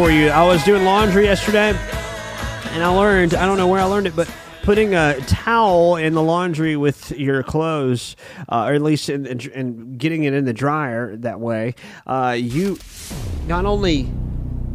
For 0.00 0.10
you. 0.10 0.30
I 0.30 0.46
was 0.46 0.64
doing 0.64 0.82
laundry 0.86 1.24
yesterday, 1.24 1.76
and 2.70 2.82
I 2.82 2.88
learned, 2.88 3.34
I 3.34 3.44
don't 3.44 3.58
know 3.58 3.66
where 3.66 3.82
I 3.82 3.84
learned 3.84 4.06
it, 4.06 4.16
but 4.16 4.32
putting 4.62 4.94
a 4.94 5.20
towel 5.26 5.96
in 5.96 6.14
the 6.14 6.22
laundry 6.22 6.74
with 6.74 7.10
your 7.18 7.42
clothes, 7.42 8.16
uh, 8.48 8.64
or 8.64 8.72
at 8.72 8.80
least 8.80 9.10
in, 9.10 9.26
in, 9.26 9.40
in 9.50 9.98
getting 9.98 10.24
it 10.24 10.32
in 10.32 10.46
the 10.46 10.54
dryer 10.54 11.16
that 11.16 11.38
way, 11.38 11.74
uh, 12.06 12.34
you 12.34 12.78
not 13.46 13.66
only 13.66 14.10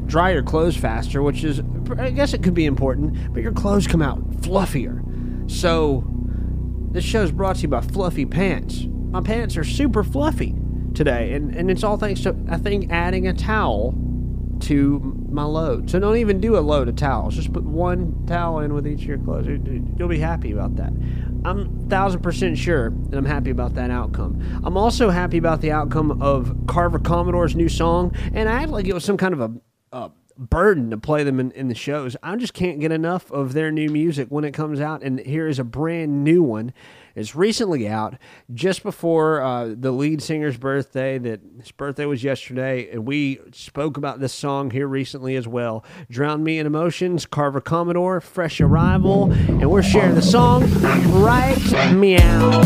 dry 0.06 0.30
your 0.30 0.44
clothes 0.44 0.78
faster, 0.78 1.24
which 1.24 1.44
is, 1.44 1.60
I 1.98 2.12
guess 2.12 2.36
it 2.36 2.44
could 2.44 2.54
be 2.54 2.68
important, 2.68 3.34
but 3.34 3.42
your 3.42 3.52
clothes 3.52 3.88
come 3.88 4.04
out 4.04 4.22
fluffier. 4.42 5.02
So, 5.50 6.04
this 6.92 7.04
show 7.04 7.24
is 7.24 7.32
brought 7.32 7.56
to 7.56 7.62
you 7.64 7.68
by 7.70 7.82
Fluffy 7.82 8.28
Pants. 8.28 8.86
My 9.10 9.22
pants 9.22 9.58
are 9.58 9.64
super 9.64 10.04
fluffy 10.04 10.54
today, 10.94 11.34
and, 11.34 11.56
and 11.56 11.72
it's 11.72 11.84
all 11.84 11.98
thanks 11.98 12.22
to, 12.22 12.36
I 12.48 12.58
think, 12.58 12.92
adding 12.92 13.28
a 13.28 13.34
towel 13.34 14.00
to 14.66 15.00
my 15.30 15.44
load. 15.44 15.90
So 15.90 16.00
don't 16.00 16.18
even 16.18 16.40
do 16.40 16.58
a 16.58 16.60
load 16.60 16.88
of 16.90 16.96
towels. 16.96 17.36
Just 17.36 17.52
put 17.54 17.64
one 17.64 18.26
towel 18.28 18.60
in 18.60 18.74
with 18.74 18.88
each 18.88 19.02
of 19.02 19.08
your 19.08 19.18
clothes. 19.20 19.48
You- 19.48 19.94
You'll 19.98 20.08
be 20.10 20.20
happy 20.20 20.52
about 20.52 20.76
that. 20.78 20.92
I'm 21.46 21.88
thousand 21.90 22.22
percent 22.22 22.58
sure 22.58 22.90
that 23.10 23.18
I'm 23.18 23.26
happy 23.26 23.50
about 23.52 23.76
that 23.76 23.92
outcome. 23.92 24.42
I'm 24.64 24.78
also 24.78 25.10
happy 25.10 25.38
about 25.38 25.62
the 25.62 25.72
outcome 25.72 26.22
of 26.22 26.56
Carver 26.68 27.00
Commodore's 27.00 27.56
new 27.56 27.70
song, 27.70 28.14
and 28.34 28.50
I 28.50 28.64
act 28.64 28.72
like 28.72 28.88
it 28.88 28.94
was 28.94 29.06
some 29.06 29.18
kind 29.18 29.34
of 29.34 29.42
a 29.42 29.52
burden 30.56 30.90
to 30.90 30.98
play 30.98 31.22
them 31.22 31.38
in, 31.38 31.52
in 31.52 31.68
the 31.68 31.76
shows. 31.76 32.16
I 32.24 32.38
just 32.38 32.54
can't 32.54 32.80
get 32.80 32.90
enough 32.90 33.30
of 33.30 33.52
their 33.52 33.72
new 33.72 33.90
music 33.90 34.30
when 34.30 34.46
it 34.46 34.54
comes 34.54 34.80
out, 34.80 35.04
and 35.04 35.20
here 35.20 35.50
is 35.50 35.60
a 35.60 35.66
brand 35.66 36.24
new 36.24 36.42
one. 36.44 36.72
It's 37.14 37.36
recently 37.36 37.90
out, 37.90 38.16
just 38.54 38.82
before 38.82 39.42
uh, 39.42 39.74
the 39.78 39.92
lead 39.92 40.22
singer's 40.22 40.58
birthday. 40.58 41.18
That 41.18 41.42
his 41.60 41.72
birthday 41.72 42.06
was 42.06 42.24
yesterday, 42.24 42.90
and 42.90 43.06
we 43.06 43.42
spoke 43.52 43.98
about 43.98 44.22
this 44.22 44.32
song 44.32 44.72
here 44.72 44.88
recently 44.88 45.36
as 45.36 45.46
well. 45.46 45.84
"Drown 46.10 46.42
Me 46.42 46.58
in 46.58 46.66
Emotions," 46.66 47.26
Carver 47.26 47.60
Commodore, 47.60 48.22
fresh 48.22 48.62
arrival, 48.62 49.34
and 49.34 49.70
we're 49.70 49.84
sharing 49.84 50.16
the 50.16 50.22
song 50.22 50.64
right 51.22 51.58
meow. 51.94 52.62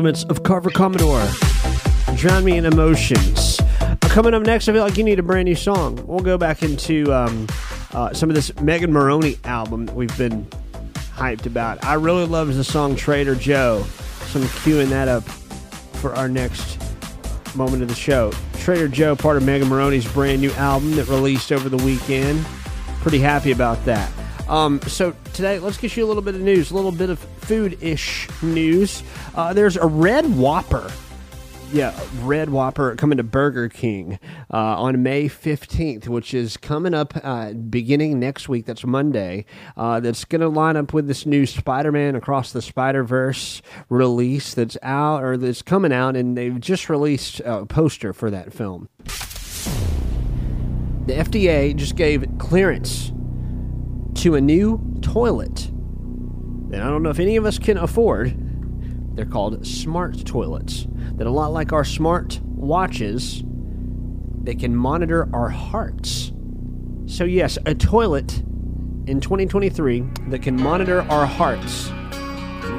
Compliments 0.00 0.24
of 0.30 0.42
Carver 0.44 0.70
Commodore. 0.70 1.28
Drown 2.16 2.42
Me 2.42 2.56
in 2.56 2.64
Emotions. 2.64 3.60
Uh, 3.60 3.96
coming 4.00 4.32
up 4.32 4.42
next, 4.44 4.66
I 4.66 4.72
feel 4.72 4.82
like 4.82 4.96
you 4.96 5.04
need 5.04 5.18
a 5.18 5.22
brand 5.22 5.44
new 5.44 5.54
song. 5.54 6.02
We'll 6.06 6.20
go 6.20 6.38
back 6.38 6.62
into 6.62 7.12
um, 7.12 7.46
uh, 7.92 8.14
some 8.14 8.30
of 8.30 8.34
this 8.34 8.58
Megan 8.62 8.94
Moroney 8.94 9.36
album 9.44 9.84
that 9.84 9.94
we've 9.94 10.16
been 10.16 10.46
hyped 11.16 11.44
about. 11.44 11.84
I 11.84 11.94
really 11.94 12.24
love 12.24 12.54
the 12.54 12.64
song 12.64 12.96
Trader 12.96 13.34
Joe, 13.34 13.84
so 14.28 14.40
I'm 14.40 14.46
queuing 14.46 14.88
that 14.88 15.08
up 15.08 15.22
for 15.98 16.14
our 16.14 16.30
next 16.30 16.78
moment 17.54 17.82
of 17.82 17.88
the 17.88 17.94
show. 17.94 18.32
Trader 18.54 18.88
Joe, 18.88 19.14
part 19.14 19.36
of 19.36 19.42
Megan 19.42 19.68
Moroney's 19.68 20.10
brand 20.10 20.40
new 20.40 20.52
album 20.52 20.96
that 20.96 21.08
released 21.08 21.52
over 21.52 21.68
the 21.68 21.84
weekend. 21.84 22.42
Pretty 23.02 23.18
happy 23.18 23.52
about 23.52 23.84
that. 23.84 24.10
Um, 24.48 24.80
so 24.80 25.14
today, 25.34 25.58
let's 25.58 25.76
get 25.76 25.94
you 25.94 26.06
a 26.06 26.08
little 26.08 26.22
bit 26.22 26.36
of 26.36 26.40
news, 26.40 26.70
a 26.70 26.74
little 26.74 26.90
bit 26.90 27.10
of 27.10 27.18
food-ish 27.18 28.28
news. 28.42 28.99
Uh, 29.40 29.54
there's 29.54 29.78
a 29.78 29.86
red 29.86 30.36
Whopper. 30.36 30.92
Yeah, 31.72 31.98
Red 32.18 32.50
Whopper 32.50 32.94
coming 32.96 33.16
to 33.16 33.22
Burger 33.22 33.70
King 33.70 34.18
uh, 34.52 34.82
on 34.82 35.02
May 35.02 35.30
15th, 35.30 36.08
which 36.08 36.34
is 36.34 36.58
coming 36.58 36.92
up 36.92 37.14
uh, 37.24 37.54
beginning 37.54 38.20
next 38.20 38.50
week. 38.50 38.66
That's 38.66 38.84
Monday. 38.84 39.46
Uh, 39.78 39.98
that's 40.00 40.26
going 40.26 40.42
to 40.42 40.48
line 40.48 40.76
up 40.76 40.92
with 40.92 41.08
this 41.08 41.24
new 41.24 41.46
Spider 41.46 41.90
Man 41.90 42.16
Across 42.16 42.52
the 42.52 42.60
Spider 42.60 43.02
Verse 43.02 43.62
release 43.88 44.52
that's 44.52 44.76
out 44.82 45.24
or 45.24 45.38
that's 45.38 45.62
coming 45.62 45.90
out, 45.90 46.16
and 46.16 46.36
they've 46.36 46.60
just 46.60 46.90
released 46.90 47.40
a 47.40 47.64
poster 47.64 48.12
for 48.12 48.30
that 48.30 48.52
film. 48.52 48.90
The 51.06 51.14
FDA 51.14 51.74
just 51.74 51.96
gave 51.96 52.26
clearance 52.36 53.10
to 54.16 54.34
a 54.34 54.40
new 54.42 54.98
toilet 55.00 55.70
that 56.68 56.82
I 56.82 56.90
don't 56.90 57.02
know 57.02 57.08
if 57.08 57.18
any 57.18 57.36
of 57.36 57.46
us 57.46 57.58
can 57.58 57.78
afford. 57.78 58.49
They're 59.14 59.26
called 59.26 59.66
smart 59.66 60.24
toilets. 60.24 60.86
That 61.16 61.26
a 61.26 61.30
lot 61.30 61.52
like 61.52 61.72
our 61.72 61.84
smart 61.84 62.40
watches, 62.44 63.42
they 64.42 64.54
can 64.54 64.74
monitor 64.74 65.28
our 65.34 65.48
hearts. 65.48 66.32
So 67.06 67.24
yes, 67.24 67.58
a 67.66 67.74
toilet 67.74 68.38
in 69.06 69.20
2023 69.20 70.04
that 70.28 70.42
can 70.42 70.60
monitor 70.60 71.02
our 71.02 71.26
hearts. 71.26 71.90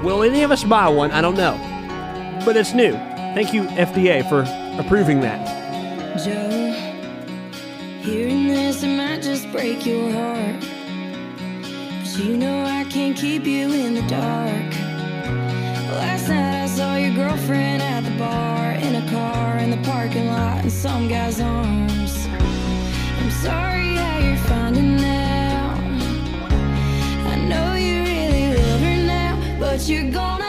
Will 0.03 0.23
any 0.23 0.43
of 0.43 0.51
us 0.51 0.63
buy 0.63 0.87
one? 0.87 1.11
I 1.11 1.21
don't 1.21 1.35
know. 1.35 1.57
But 2.45 2.57
it's 2.57 2.73
new. 2.73 2.93
Thank 3.33 3.53
you 3.53 3.63
FDA 3.63 4.27
for 4.27 4.41
approving 4.81 5.19
that. 5.21 5.59
Joe, 6.17 6.71
hearing 8.01 8.47
this, 8.47 8.83
it 8.83 8.87
might 8.87 9.21
just 9.21 9.51
break 9.51 9.85
your 9.85 10.11
heart. 10.11 10.59
But 11.99 12.17
you 12.17 12.37
know 12.37 12.65
I 12.65 12.83
can't 12.85 13.15
keep 13.15 13.45
you 13.45 13.71
in 13.71 13.93
the 13.93 14.01
dark. 14.07 14.90
Last 15.91 16.29
night 16.29 16.63
I 16.63 16.67
saw 16.67 16.95
your 16.95 17.13
girlfriend 17.13 17.83
at 17.83 18.05
the 18.05 18.11
bar 18.17 18.71
in 18.71 18.95
a 18.95 19.09
car 19.11 19.57
in 19.57 19.71
the 19.71 19.77
parking 19.89 20.27
lot 20.27 20.63
in 20.63 20.69
some 20.69 21.09
guy's 21.09 21.41
arms. 21.41 22.27
I'm 23.19 23.31
sorry 23.43 23.95
how 23.95 24.19
you're 24.19 24.37
finding 24.47 25.03
out. 25.03 25.77
I 27.27 27.35
know 27.49 27.75
you 27.75 28.03
really 28.03 28.55
love 28.55 28.79
her 28.79 29.03
now, 29.05 29.57
but 29.59 29.81
you're 29.89 30.09
gonna 30.09 30.40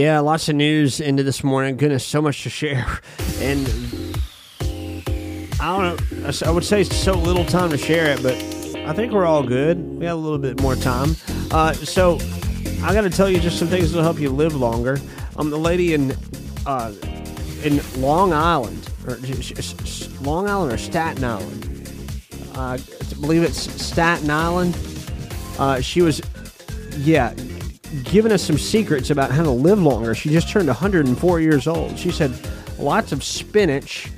Yeah, 0.00 0.20
lots 0.20 0.48
of 0.48 0.56
news 0.56 0.98
into 0.98 1.22
this 1.22 1.44
morning. 1.44 1.76
Goodness, 1.76 2.06
so 2.06 2.22
much 2.22 2.44
to 2.44 2.48
share. 2.48 2.86
And 3.38 3.68
I 5.60 5.76
don't 5.76 6.22
know, 6.22 6.32
I 6.46 6.50
would 6.50 6.64
say 6.64 6.84
so 6.84 7.12
little 7.12 7.44
time 7.44 7.68
to 7.68 7.76
share 7.76 8.06
it, 8.06 8.22
but 8.22 8.32
I 8.88 8.94
think 8.94 9.12
we're 9.12 9.26
all 9.26 9.42
good. 9.42 9.76
We 9.98 10.06
have 10.06 10.16
a 10.16 10.20
little 10.20 10.38
bit 10.38 10.58
more 10.62 10.74
time. 10.74 11.16
Uh, 11.50 11.74
so 11.74 12.18
I 12.82 12.94
got 12.94 13.02
to 13.02 13.10
tell 13.10 13.28
you 13.28 13.40
just 13.40 13.58
some 13.58 13.68
things 13.68 13.90
that'll 13.90 14.02
help 14.02 14.18
you 14.18 14.30
live 14.30 14.54
longer. 14.54 14.98
Um, 15.36 15.50
the 15.50 15.58
lady 15.58 15.92
in 15.92 16.16
uh, 16.64 16.94
in 17.62 17.82
Long 18.00 18.32
Island, 18.32 18.88
or 19.06 19.18
Long 20.22 20.48
Island 20.48 20.72
or 20.72 20.78
Staten 20.78 21.22
Island, 21.22 21.92
uh, 22.54 22.78
I 22.78 23.14
believe 23.20 23.42
it's 23.42 23.70
Staten 23.84 24.30
Island. 24.30 24.78
Uh, 25.58 25.82
she 25.82 26.00
was, 26.00 26.22
yeah, 26.96 27.34
giving 28.04 28.32
us 28.32 28.42
some 28.42 28.58
secrets 28.58 29.10
about 29.10 29.30
how 29.30 29.42
to 29.42 29.50
live 29.50 29.80
longer. 29.80 30.14
She 30.14 30.30
just 30.30 30.48
turned 30.48 30.68
104 30.68 31.40
years 31.40 31.66
old. 31.66 31.98
She 31.98 32.10
said 32.10 32.32
lots 32.78 33.12
of 33.12 33.22
spinach. 33.24 34.10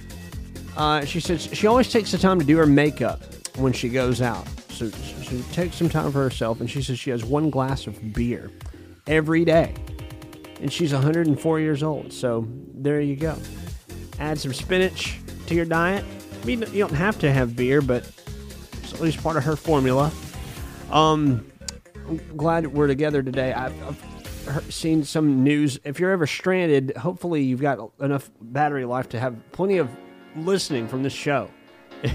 Uh, 0.77 1.05
she 1.05 1.20
said 1.20 1.40
she 1.40 1.66
always 1.66 1.90
takes 1.90 2.12
the 2.12 2.19
time 2.19 2.39
to 2.39 2.44
do 2.44 2.57
her 2.57 2.66
makeup 2.66 3.23
when 3.57 3.73
she 3.73 3.89
goes 3.89 4.20
out. 4.20 4.47
So 4.70 4.90
she 4.90 5.43
takes 5.53 5.77
some 5.77 5.89
time 5.89 6.11
for 6.12 6.23
herself, 6.23 6.61
and 6.61 6.70
she 6.70 6.82
says 6.82 6.99
she 6.99 7.11
has 7.11 7.24
one 7.24 7.51
glass 7.51 7.86
of 7.86 8.12
beer 8.12 8.51
every 9.07 9.44
day. 9.44 9.74
And 10.61 10.73
she's 10.73 10.93
104 10.93 11.61
years 11.61 11.82
old. 11.82 12.12
So 12.12 12.47
there 12.74 13.01
you 13.01 13.16
go. 13.16 13.36
Add 14.19 14.39
some 14.39 14.53
spinach 14.53 15.19
to 15.47 15.55
your 15.55 15.65
diet. 15.65 16.05
I 16.40 16.44
mean, 16.44 16.61
you 16.73 16.78
don't 16.78 16.94
have 16.94 17.19
to 17.20 17.32
have 17.32 17.57
beer, 17.57 17.81
but 17.81 18.11
it's 18.82 18.93
at 18.93 19.01
least 19.01 19.23
part 19.23 19.36
of 19.36 19.44
her 19.44 19.57
formula. 19.57 20.11
Um, 20.90 21.52
I'm 22.09 22.20
glad 22.37 22.66
we're 22.66 22.87
together 22.87 23.23
today. 23.23 23.53
I've, 23.53 23.74
I've 24.49 24.73
seen 24.73 25.05
some 25.05 25.45
news. 25.45 25.79
If 25.85 26.01
you're 26.01 26.11
ever 26.11 26.27
stranded, 26.27 26.97
hopefully 26.97 27.43
you've 27.43 27.61
got 27.61 27.91
enough 28.01 28.31
battery 28.41 28.85
life 28.85 29.09
to 29.11 29.20
have 29.20 29.37
plenty 29.53 29.79
of 29.79 29.89
listening 30.37 30.89
from 30.89 31.03
this 31.03 31.12
show. 31.12 31.51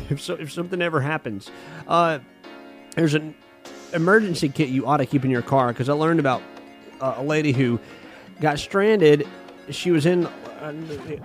If 0.10 0.22
so, 0.22 0.34
if 0.34 0.52
something 0.52 0.82
ever 0.82 1.00
happens, 1.00 1.50
uh, 1.88 2.20
there's 2.96 3.14
an 3.14 3.34
emergency 3.94 4.50
kit 4.50 4.68
you 4.68 4.86
ought 4.86 4.98
to 4.98 5.06
keep 5.06 5.24
in 5.24 5.32
your 5.32 5.42
car 5.42 5.70
because 5.70 5.88
I 5.88 5.94
learned 5.94 6.20
about 6.20 6.42
uh, 7.00 7.16
a 7.18 7.24
lady 7.24 7.54
who 7.54 7.80
got 8.42 8.60
stranded. 8.60 9.26
She 9.70 9.92
was 9.92 10.06
in 10.06 10.26
uh, 10.26 10.74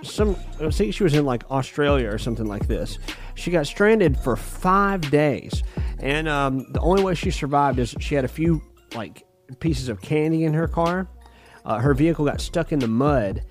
some. 0.05 0.37
I 0.61 0.71
think 0.71 0.95
she 0.95 1.03
was 1.03 1.15
in 1.15 1.25
like 1.25 1.51
Australia 1.51 2.09
or 2.09 2.19
something 2.19 2.47
like 2.47 2.69
this. 2.69 3.01
She 3.35 3.51
got 3.51 3.67
stranded 3.67 4.17
for 4.17 4.37
five 4.37 5.11
days, 5.11 5.65
and 6.03 6.29
um, 6.29 6.66
the 6.73 6.81
only 6.81 7.03
way 7.03 7.15
she 7.15 7.31
survived 7.31 7.79
is 7.79 7.95
she 8.01 8.15
had 8.15 8.24
a 8.24 8.29
few 8.29 8.61
like 8.95 9.24
pieces 9.61 9.89
of 9.89 10.03
candy 10.03 10.45
in 10.45 10.53
her 10.53 10.69
car. 10.69 11.09
Uh, 11.65 11.79
her 11.79 11.95
vehicle 11.95 12.24
got 12.24 12.41
stuck 12.41 12.73
in 12.73 12.81
the 12.81 12.89
mud, 12.89 13.45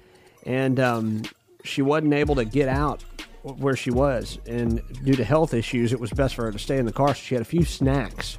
and 0.45 0.80
um, 0.80 1.22
she 1.64 1.82
wasn't 1.82 2.14
able 2.14 2.36
to 2.36 2.44
get 2.45 2.68
out 2.68 3.03
where 3.44 3.76
she 3.76 3.90
was. 3.90 4.38
And 4.45 4.82
due 5.03 5.14
to 5.14 5.23
health 5.23 5.53
issues, 5.53 5.94
it 5.94 5.99
was 5.99 6.11
best 6.11 6.36
for 6.36 6.44
her 6.44 6.52
to 6.52 6.60
stay 6.60 6.78
in 6.78 6.86
the 6.86 6.91
car. 6.91 7.10
So 7.10 7.22
she 7.22 7.36
had 7.36 7.41
a 7.41 7.45
few 7.45 7.64
snacks 7.64 8.38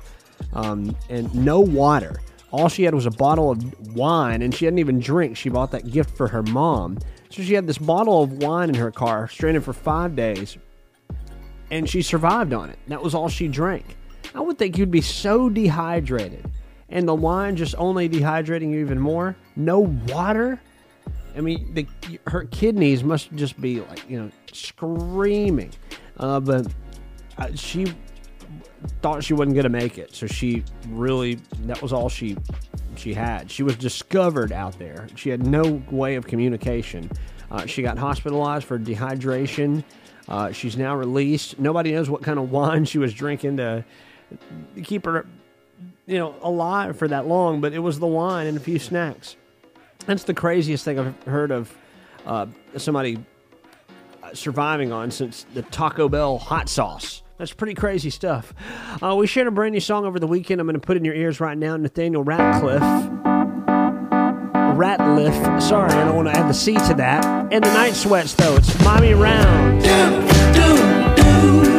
um, 0.52 0.94
and 1.08 1.34
no 1.34 1.60
water. 1.60 2.20
All 2.50 2.68
she 2.68 2.82
had 2.82 2.94
was 2.94 3.06
a 3.06 3.10
bottle 3.10 3.50
of 3.50 3.96
wine, 3.96 4.42
and 4.42 4.54
she 4.54 4.66
didn't 4.66 4.78
even 4.78 5.00
drink. 5.00 5.38
She 5.38 5.48
bought 5.48 5.70
that 5.70 5.90
gift 5.90 6.18
for 6.18 6.28
her 6.28 6.42
mom. 6.42 6.98
So 7.30 7.42
she 7.42 7.54
had 7.54 7.66
this 7.66 7.78
bottle 7.78 8.22
of 8.22 8.42
wine 8.42 8.68
in 8.68 8.74
her 8.74 8.90
car, 8.90 9.26
stranded 9.26 9.64
for 9.64 9.72
five 9.72 10.14
days, 10.14 10.58
and 11.70 11.88
she 11.88 12.02
survived 12.02 12.52
on 12.52 12.68
it. 12.68 12.78
That 12.88 13.02
was 13.02 13.14
all 13.14 13.30
she 13.30 13.48
drank. 13.48 13.96
I 14.34 14.40
would 14.40 14.58
think 14.58 14.78
you'd 14.78 14.90
be 14.90 15.00
so 15.00 15.48
dehydrated, 15.48 16.50
and 16.88 17.06
the 17.06 17.14
wine 17.14 17.56
just 17.56 17.74
only 17.78 18.08
dehydrating 18.08 18.72
you 18.72 18.80
even 18.80 18.98
more. 18.98 19.36
No 19.56 19.80
water. 19.80 20.60
I 21.36 21.40
mean, 21.40 21.72
the, 21.74 21.86
her 22.26 22.44
kidneys 22.44 23.02
must 23.02 23.32
just 23.34 23.60
be 23.60 23.80
like 23.80 24.08
you 24.08 24.20
know 24.20 24.30
screaming. 24.52 25.72
Uh, 26.18 26.40
but 26.40 26.66
uh, 27.38 27.48
she 27.54 27.92
thought 29.00 29.22
she 29.24 29.34
wasn't 29.34 29.54
going 29.54 29.64
to 29.64 29.70
make 29.70 29.98
it, 29.98 30.14
so 30.14 30.26
she 30.26 30.64
really 30.88 31.34
that 31.64 31.80
was 31.82 31.92
all 31.92 32.08
she 32.08 32.36
she 32.96 33.14
had. 33.14 33.50
She 33.50 33.62
was 33.62 33.76
discovered 33.76 34.52
out 34.52 34.78
there. 34.78 35.08
She 35.14 35.30
had 35.30 35.46
no 35.46 35.82
way 35.90 36.14
of 36.16 36.26
communication. 36.26 37.10
Uh, 37.50 37.66
she 37.66 37.82
got 37.82 37.98
hospitalized 37.98 38.64
for 38.64 38.78
dehydration. 38.78 39.84
Uh, 40.28 40.52
she's 40.52 40.76
now 40.76 40.96
released. 40.96 41.58
Nobody 41.58 41.92
knows 41.92 42.08
what 42.08 42.22
kind 42.22 42.38
of 42.38 42.50
wine 42.52 42.84
she 42.84 42.98
was 42.98 43.12
drinking 43.12 43.58
to 43.58 43.84
keep 44.84 45.04
her, 45.04 45.26
you 46.06 46.18
know, 46.18 46.34
alive 46.42 46.96
for 46.96 47.08
that 47.08 47.26
long. 47.26 47.60
But 47.60 47.72
it 47.72 47.80
was 47.80 47.98
the 47.98 48.06
wine 48.06 48.46
and 48.46 48.56
a 48.56 48.60
few 48.60 48.78
snacks. 48.78 49.36
That's 50.06 50.24
the 50.24 50.34
craziest 50.34 50.84
thing 50.84 50.98
I've 50.98 51.22
heard 51.24 51.50
of 51.50 51.74
uh, 52.26 52.46
somebody 52.76 53.18
uh, 54.22 54.34
surviving 54.34 54.92
on 54.92 55.10
since 55.10 55.46
the 55.54 55.62
Taco 55.62 56.08
Bell 56.08 56.38
hot 56.38 56.68
sauce. 56.68 57.22
That's 57.38 57.52
pretty 57.52 57.74
crazy 57.74 58.10
stuff. 58.10 58.54
Uh, 59.02 59.16
we 59.16 59.26
shared 59.26 59.48
a 59.48 59.50
brand 59.50 59.72
new 59.72 59.80
song 59.80 60.04
over 60.04 60.20
the 60.20 60.28
weekend. 60.28 60.60
I'm 60.60 60.66
going 60.66 60.74
to 60.74 60.86
put 60.86 60.96
in 60.96 61.04
your 61.04 61.14
ears 61.14 61.40
right 61.40 61.58
now. 61.58 61.76
Nathaniel 61.76 62.22
Ratcliffe. 62.22 62.82
Ratliff. 64.76 65.62
Sorry, 65.62 65.90
I 65.90 66.04
don't 66.04 66.16
want 66.16 66.28
to 66.28 66.36
add 66.36 66.48
the 66.48 66.54
C 66.54 66.74
to 66.74 66.94
that. 66.94 67.24
And 67.52 67.64
the 67.64 67.72
Night 67.74 67.94
Sweats, 67.94 68.34
though. 68.34 68.56
It's 68.56 68.84
Mommy 68.84 69.14
Round. 69.14 69.82
When 69.82 71.71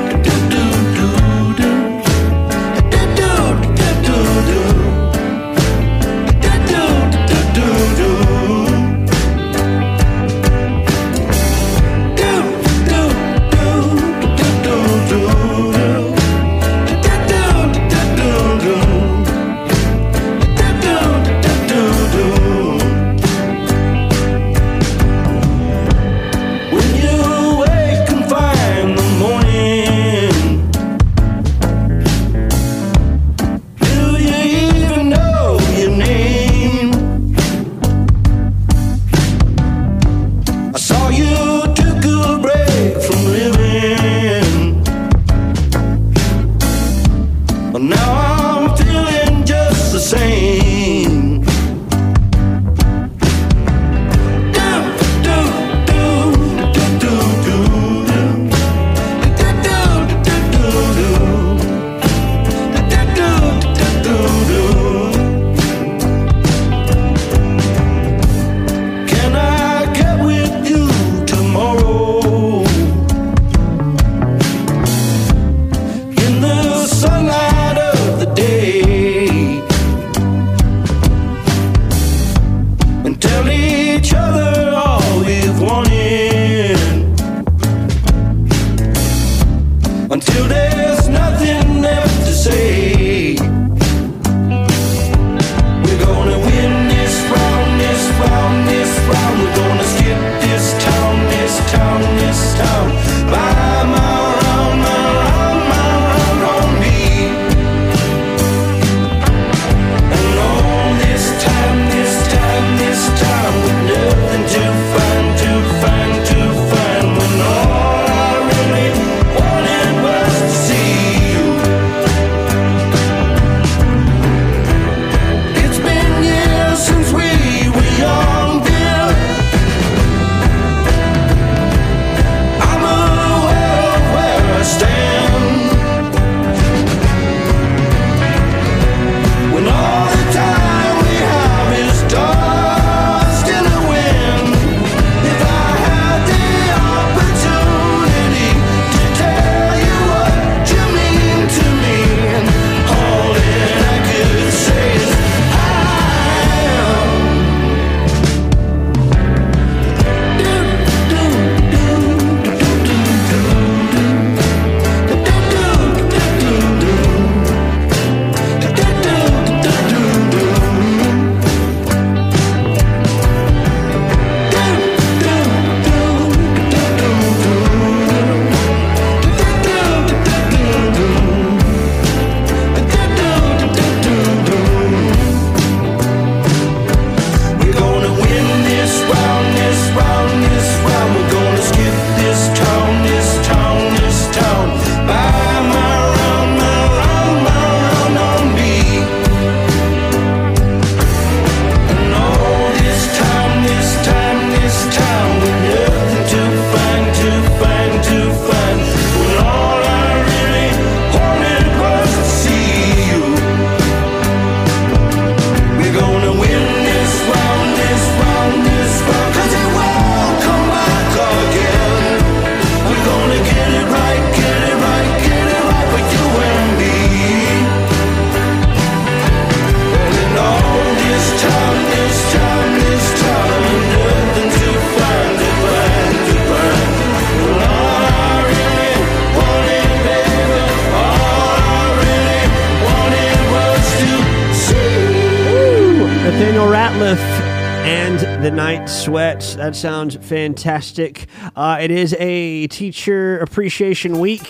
Sweats. 249.53 249.55
That 249.55 249.75
sounds 249.75 250.15
fantastic. 250.15 251.27
Uh, 251.55 251.77
it 251.81 251.91
is 251.91 252.15
a 252.19 252.67
Teacher 252.67 253.39
Appreciation 253.39 254.19
Week. 254.19 254.41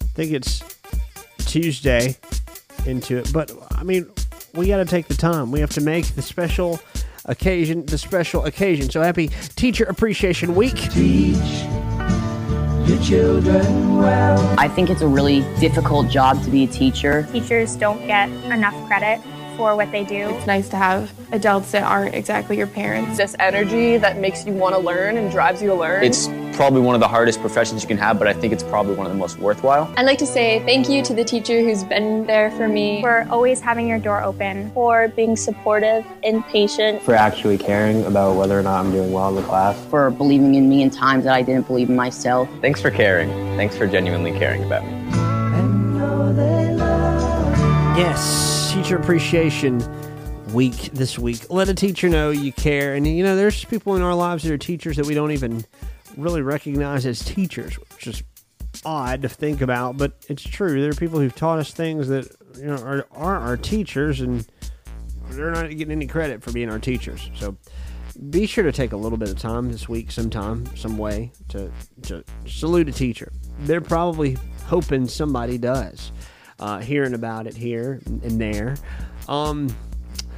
I 0.00 0.06
think 0.14 0.32
it's 0.32 0.62
Tuesday 1.38 2.16
into 2.86 3.18
it, 3.18 3.32
but 3.32 3.50
I 3.72 3.82
mean, 3.82 4.10
we 4.54 4.68
got 4.68 4.78
to 4.78 4.84
take 4.84 5.08
the 5.08 5.14
time. 5.14 5.50
We 5.50 5.60
have 5.60 5.70
to 5.70 5.80
make 5.80 6.06
the 6.14 6.22
special 6.22 6.80
occasion 7.24 7.84
the 7.86 7.98
special 7.98 8.44
occasion. 8.44 8.88
So 8.88 9.02
happy 9.02 9.28
Teacher 9.56 9.84
Appreciation 9.84 10.54
Week. 10.54 10.76
Teach 10.76 11.36
your 12.88 13.02
children 13.02 13.96
well. 13.96 14.54
I 14.58 14.68
think 14.68 14.90
it's 14.90 15.02
a 15.02 15.08
really 15.08 15.40
difficult 15.58 16.08
job 16.08 16.42
to 16.44 16.50
be 16.50 16.64
a 16.64 16.68
teacher. 16.68 17.26
Teachers 17.32 17.74
don't 17.76 18.06
get 18.06 18.28
enough 18.52 18.74
credit 18.86 19.20
for 19.56 19.74
what 19.74 19.90
they 19.90 20.04
do. 20.04 20.28
It's 20.28 20.46
nice 20.46 20.68
to 20.68 20.76
have 20.76 21.12
adults 21.32 21.72
that 21.72 21.82
aren't 21.82 22.14
exactly 22.14 22.56
your 22.56 22.66
parents. 22.66 23.16
This 23.16 23.34
energy 23.38 23.96
that 23.96 24.18
makes 24.18 24.46
you 24.46 24.52
want 24.52 24.74
to 24.74 24.80
learn 24.80 25.16
and 25.16 25.30
drives 25.30 25.60
you 25.62 25.68
to 25.68 25.74
learn. 25.74 26.04
It's 26.04 26.28
probably 26.56 26.80
one 26.80 26.94
of 26.94 27.00
the 27.00 27.08
hardest 27.08 27.40
professions 27.40 27.82
you 27.82 27.88
can 27.88 27.98
have, 27.98 28.18
but 28.18 28.28
I 28.28 28.32
think 28.32 28.52
it's 28.52 28.62
probably 28.62 28.94
one 28.94 29.06
of 29.06 29.12
the 29.12 29.18
most 29.18 29.38
worthwhile. 29.38 29.92
I'd 29.96 30.06
like 30.06 30.18
to 30.18 30.26
say 30.26 30.60
thank 30.60 30.88
you 30.88 31.02
to 31.02 31.14
the 31.14 31.24
teacher 31.24 31.60
who's 31.60 31.84
been 31.84 32.26
there 32.26 32.50
for 32.52 32.68
me. 32.68 33.00
For 33.02 33.26
always 33.30 33.60
having 33.60 33.86
your 33.86 33.98
door 33.98 34.22
open. 34.22 34.70
For 34.72 35.08
being 35.08 35.36
supportive 35.36 36.06
and 36.24 36.44
patient. 36.46 37.02
For 37.02 37.14
actually 37.14 37.58
caring 37.58 38.04
about 38.04 38.36
whether 38.36 38.58
or 38.58 38.62
not 38.62 38.84
I'm 38.84 38.90
doing 38.92 39.12
well 39.12 39.28
in 39.28 39.34
the 39.36 39.42
class. 39.42 39.78
For 39.86 40.10
believing 40.10 40.54
in 40.54 40.68
me 40.68 40.82
in 40.82 40.90
times 40.90 41.24
that 41.24 41.34
I 41.34 41.42
didn't 41.42 41.66
believe 41.66 41.90
in 41.90 41.96
myself. 41.96 42.48
Thanks 42.60 42.80
for 42.80 42.90
caring. 42.90 43.28
Thanks 43.56 43.76
for 43.76 43.86
genuinely 43.86 44.32
caring 44.32 44.64
about 44.64 44.84
me. 44.84 44.92
Yes, 47.96 48.55
Teacher 48.76 48.98
Appreciation 48.98 49.82
Week 50.52 50.76
this 50.92 51.18
week. 51.18 51.48
Let 51.48 51.70
a 51.70 51.74
teacher 51.74 52.10
know 52.10 52.28
you 52.28 52.52
care. 52.52 52.94
And, 52.94 53.06
you 53.06 53.24
know, 53.24 53.34
there's 53.34 53.64
people 53.64 53.96
in 53.96 54.02
our 54.02 54.14
lives 54.14 54.44
that 54.44 54.52
are 54.52 54.58
teachers 54.58 54.98
that 54.98 55.06
we 55.06 55.14
don't 55.14 55.30
even 55.30 55.64
really 56.18 56.42
recognize 56.42 57.06
as 57.06 57.24
teachers, 57.24 57.78
which 57.78 58.06
is 58.06 58.22
odd 58.84 59.22
to 59.22 59.30
think 59.30 59.62
about, 59.62 59.96
but 59.96 60.12
it's 60.28 60.42
true. 60.42 60.78
There 60.82 60.90
are 60.90 60.94
people 60.94 61.18
who've 61.18 61.34
taught 61.34 61.58
us 61.58 61.72
things 61.72 62.08
that, 62.08 62.30
you 62.58 62.66
know, 62.66 62.76
are, 62.76 63.06
aren't 63.12 63.44
our 63.44 63.56
teachers, 63.56 64.20
and 64.20 64.46
they're 65.30 65.52
not 65.52 65.70
getting 65.70 65.92
any 65.92 66.06
credit 66.06 66.42
for 66.42 66.52
being 66.52 66.68
our 66.68 66.78
teachers. 66.78 67.30
So 67.34 67.56
be 68.28 68.44
sure 68.44 68.64
to 68.64 68.72
take 68.72 68.92
a 68.92 68.96
little 68.98 69.18
bit 69.18 69.30
of 69.30 69.38
time 69.38 69.72
this 69.72 69.88
week, 69.88 70.10
sometime, 70.10 70.66
some 70.76 70.98
way, 70.98 71.32
to, 71.48 71.72
to 72.02 72.22
salute 72.46 72.90
a 72.90 72.92
teacher. 72.92 73.32
They're 73.60 73.80
probably 73.80 74.36
hoping 74.66 75.08
somebody 75.08 75.56
does 75.56 76.12
uh, 76.58 76.78
hearing 76.78 77.14
about 77.14 77.46
it 77.46 77.56
here 77.56 78.00
and 78.06 78.40
there. 78.40 78.76
Um, 79.28 79.74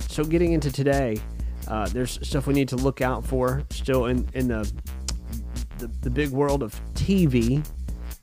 so 0.08 0.24
getting 0.24 0.52
into 0.52 0.72
today, 0.72 1.20
uh, 1.68 1.86
there's 1.88 2.18
stuff 2.26 2.46
we 2.46 2.54
need 2.54 2.68
to 2.68 2.76
look 2.76 3.00
out 3.00 3.24
for 3.24 3.62
still 3.70 4.06
in, 4.06 4.28
in 4.34 4.48
the, 4.48 4.70
the 5.78 5.88
the 6.00 6.10
big 6.10 6.30
world 6.30 6.62
of 6.62 6.80
TV. 6.94 7.64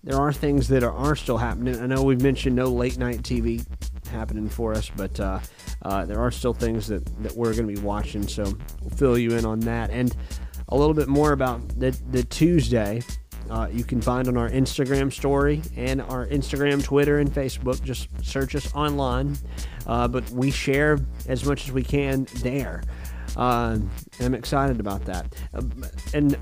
There 0.04 0.20
are 0.20 0.32
things 0.32 0.68
that 0.68 0.84
are, 0.84 0.92
are 0.92 1.16
still 1.16 1.38
happening. 1.38 1.80
I 1.82 1.88
know 1.88 2.04
we've 2.04 2.22
mentioned 2.22 2.56
no 2.56 2.66
late 2.66 2.98
night 2.98 3.24
TV 3.24 3.66
happening 4.10 4.50
for 4.50 4.74
us, 4.74 4.92
but 4.96 5.20
uh, 5.20 5.40
uh, 5.82 6.06
there 6.06 6.20
are 6.20 6.32
still 6.32 6.54
things 6.54 6.88
that, 6.88 7.06
that 7.24 7.36
we're 7.36 7.54
going 7.54 7.68
to 7.68 7.74
be 7.74 7.86
watching. 7.86 8.28
So 8.28 8.44
we'll 8.82 8.92
fill 8.92 9.18
you 9.18 9.32
in 9.36 9.46
on 9.46 9.60
that 9.62 9.90
and 9.90 10.16
a 10.70 10.76
little 10.76 10.94
bit 10.94 11.08
more 11.08 11.32
about 11.32 11.68
the, 11.80 11.92
the 12.12 12.24
Tuesday 12.24 13.02
uh, 13.50 13.68
you 13.72 13.84
can 13.84 14.02
find 14.02 14.28
on 14.28 14.38
our 14.38 14.50
Instagram 14.50 15.12
story 15.12 15.62
and 15.76 16.02
our 16.02 16.26
Instagram, 16.28 16.84
Twitter, 16.84 17.20
and 17.20 17.32
Facebook. 17.32 17.84
Just 17.84 18.10
search 18.24 18.56
us 18.56 18.74
online. 18.74 19.38
Uh, 19.86 20.08
but 20.08 20.30
we 20.32 20.50
share 20.50 21.00
as 21.28 21.46
much 21.46 21.66
as 21.66 21.72
we 21.72 21.84
can 21.84 22.28
there. 22.42 22.84
Uh, 23.36 23.78
I'm 24.20 24.34
excited 24.34 24.80
about 24.80 25.06
that. 25.06 25.36
Uh, 25.54 25.62
and, 26.14 26.38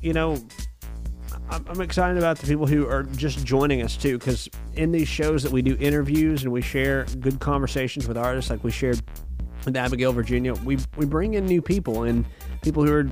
you 0.00 0.12
know, 0.12 0.36
I'm, 1.48 1.64
I'm 1.68 1.80
excited 1.80 2.18
about 2.18 2.38
the 2.38 2.46
people 2.46 2.66
who 2.66 2.86
are 2.86 3.04
just 3.04 3.44
joining 3.44 3.82
us 3.82 3.96
too, 3.96 4.18
because 4.18 4.48
in 4.74 4.92
these 4.92 5.08
shows 5.08 5.42
that 5.42 5.52
we 5.52 5.62
do 5.62 5.76
interviews 5.80 6.42
and 6.42 6.52
we 6.52 6.60
share 6.60 7.06
good 7.20 7.40
conversations 7.40 8.08
with 8.08 8.16
artists, 8.18 8.50
like 8.50 8.64
we 8.64 8.70
shared 8.70 9.02
with 9.64 9.76
Abigail, 9.76 10.12
Virginia, 10.12 10.54
we, 10.54 10.78
we 10.96 11.06
bring 11.06 11.34
in 11.34 11.46
new 11.46 11.62
people 11.62 12.02
and 12.02 12.26
people 12.62 12.84
who 12.84 12.92
are 12.92 13.08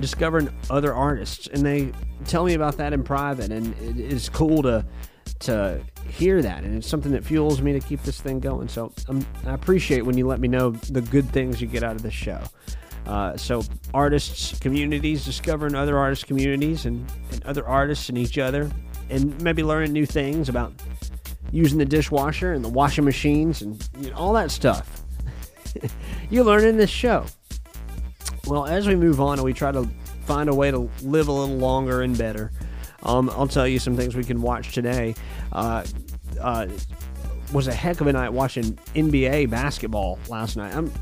discovering 0.00 0.50
other 0.70 0.94
artists 0.94 1.46
and 1.46 1.64
they 1.64 1.92
tell 2.24 2.44
me 2.44 2.54
about 2.54 2.76
that 2.76 2.92
in 2.92 3.02
private 3.02 3.50
and 3.50 3.74
it 3.80 3.98
is 3.98 4.28
cool 4.28 4.62
to 4.62 4.84
to 5.38 5.80
hear 6.08 6.40
that 6.40 6.64
and 6.64 6.74
it's 6.76 6.86
something 6.86 7.12
that 7.12 7.24
fuels 7.24 7.60
me 7.60 7.72
to 7.72 7.80
keep 7.80 8.02
this 8.02 8.20
thing 8.20 8.40
going. 8.40 8.68
So 8.68 8.92
um, 9.08 9.26
i 9.46 9.52
appreciate 9.52 10.02
when 10.02 10.16
you 10.16 10.26
let 10.26 10.40
me 10.40 10.48
know 10.48 10.70
the 10.70 11.00
good 11.00 11.28
things 11.30 11.60
you 11.60 11.66
get 11.66 11.82
out 11.82 11.96
of 11.96 12.02
this 12.02 12.14
show. 12.14 12.40
Uh, 13.06 13.36
so 13.36 13.62
artists 13.94 14.58
communities 14.58 15.24
discovering 15.24 15.74
other 15.74 15.96
artist 15.96 16.26
communities 16.26 16.86
and, 16.86 17.10
and 17.30 17.44
other 17.44 17.66
artists 17.66 18.08
and 18.08 18.18
each 18.18 18.38
other 18.38 18.70
and 19.10 19.40
maybe 19.42 19.62
learning 19.62 19.92
new 19.92 20.06
things 20.06 20.48
about 20.48 20.72
using 21.52 21.78
the 21.78 21.84
dishwasher 21.84 22.52
and 22.52 22.64
the 22.64 22.68
washing 22.68 23.04
machines 23.04 23.62
and 23.62 23.88
you 24.00 24.10
know, 24.10 24.16
all 24.16 24.32
that 24.32 24.50
stuff. 24.50 25.02
You 26.30 26.42
learn 26.42 26.64
in 26.64 26.76
this 26.76 26.90
show 26.90 27.26
well, 28.46 28.66
as 28.66 28.86
we 28.86 28.94
move 28.94 29.20
on 29.20 29.38
and 29.38 29.44
we 29.44 29.52
try 29.52 29.72
to 29.72 29.88
find 30.24 30.48
a 30.48 30.54
way 30.54 30.70
to 30.70 30.90
live 31.02 31.28
a 31.28 31.32
little 31.32 31.56
longer 31.56 32.02
and 32.02 32.16
better, 32.16 32.52
um, 33.02 33.30
I'll 33.30 33.48
tell 33.48 33.66
you 33.66 33.78
some 33.78 33.96
things 33.96 34.16
we 34.16 34.24
can 34.24 34.40
watch 34.40 34.72
today. 34.72 35.14
Uh, 35.52 35.84
uh, 36.40 36.66
was 37.52 37.68
a 37.68 37.72
heck 37.72 38.00
of 38.00 38.06
a 38.06 38.12
night 38.12 38.32
watching 38.32 38.74
NBA 38.94 39.50
basketball 39.50 40.18
last 40.28 40.56
night. 40.56 40.74
I'm 40.74 40.92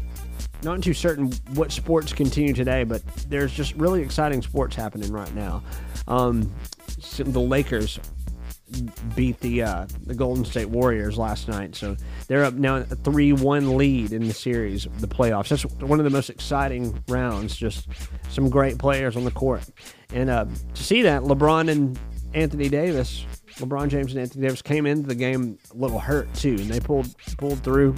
not 0.62 0.82
too 0.82 0.94
certain 0.94 1.32
what 1.54 1.72
sports 1.72 2.12
continue 2.12 2.52
today, 2.52 2.84
but 2.84 3.04
there's 3.28 3.52
just 3.52 3.74
really 3.74 4.02
exciting 4.02 4.42
sports 4.42 4.76
happening 4.76 5.12
right 5.12 5.34
now. 5.34 5.62
Um, 6.08 6.52
the 7.18 7.40
Lakers 7.40 7.98
beat 9.14 9.38
the 9.40 9.62
uh, 9.62 9.86
the 10.06 10.14
Golden 10.14 10.44
State 10.44 10.68
Warriors 10.70 11.18
last 11.18 11.48
night, 11.48 11.74
so 11.74 11.96
they're 12.28 12.44
up 12.44 12.54
now 12.54 12.76
a 12.76 12.84
three 12.84 13.32
one 13.32 13.76
lead 13.76 14.12
in 14.12 14.26
the 14.26 14.34
series, 14.34 14.86
the 14.98 15.08
playoffs. 15.08 15.48
That's 15.48 15.64
one 15.82 16.00
of 16.00 16.04
the 16.04 16.10
most 16.10 16.30
exciting 16.30 17.02
rounds. 17.08 17.56
Just 17.56 17.88
some 18.28 18.48
great 18.48 18.78
players 18.78 19.16
on 19.16 19.24
the 19.24 19.30
court, 19.30 19.64
and 20.12 20.30
uh, 20.30 20.46
to 20.74 20.82
see 20.82 21.02
that 21.02 21.22
LeBron 21.22 21.70
and 21.70 21.98
Anthony 22.32 22.68
Davis, 22.68 23.26
LeBron 23.56 23.88
James 23.88 24.12
and 24.12 24.20
Anthony 24.20 24.42
Davis 24.42 24.62
came 24.62 24.86
into 24.86 25.06
the 25.06 25.14
game 25.14 25.58
a 25.72 25.76
little 25.76 25.98
hurt 25.98 26.32
too, 26.34 26.56
and 26.58 26.68
they 26.68 26.80
pulled 26.80 27.14
pulled 27.38 27.62
through. 27.62 27.94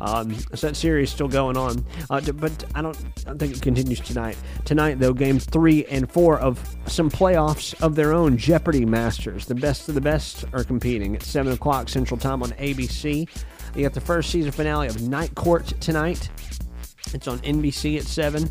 Um, 0.00 0.34
so 0.54 0.68
that 0.68 0.76
series 0.76 1.10
still 1.10 1.28
going 1.28 1.56
on, 1.56 1.84
uh, 2.08 2.20
but 2.32 2.64
I 2.74 2.80
don't, 2.80 2.96
I 3.26 3.34
think 3.34 3.54
it 3.54 3.60
continues 3.60 4.00
tonight. 4.00 4.36
Tonight, 4.64 4.98
though, 4.98 5.12
game 5.12 5.38
three 5.38 5.84
and 5.86 6.10
four 6.10 6.38
of 6.38 6.58
some 6.86 7.10
playoffs 7.10 7.80
of 7.82 7.94
their 7.94 8.14
own 8.14 8.38
Jeopardy 8.38 8.86
Masters. 8.86 9.44
The 9.44 9.54
best 9.54 9.88
of 9.90 9.94
the 9.94 10.00
best 10.00 10.44
are 10.54 10.64
competing 10.64 11.14
at 11.16 11.22
seven 11.22 11.52
o'clock 11.52 11.88
Central 11.88 12.18
Time 12.18 12.42
on 12.42 12.50
ABC. 12.52 13.28
You 13.74 13.82
got 13.82 13.92
the 13.92 14.00
first 14.00 14.30
season 14.30 14.52
finale 14.52 14.88
of 14.88 15.02
Night 15.02 15.34
Court 15.34 15.66
tonight. 15.80 16.30
It's 17.12 17.28
on 17.28 17.38
NBC 17.40 17.98
at 17.98 18.04
seven. 18.04 18.50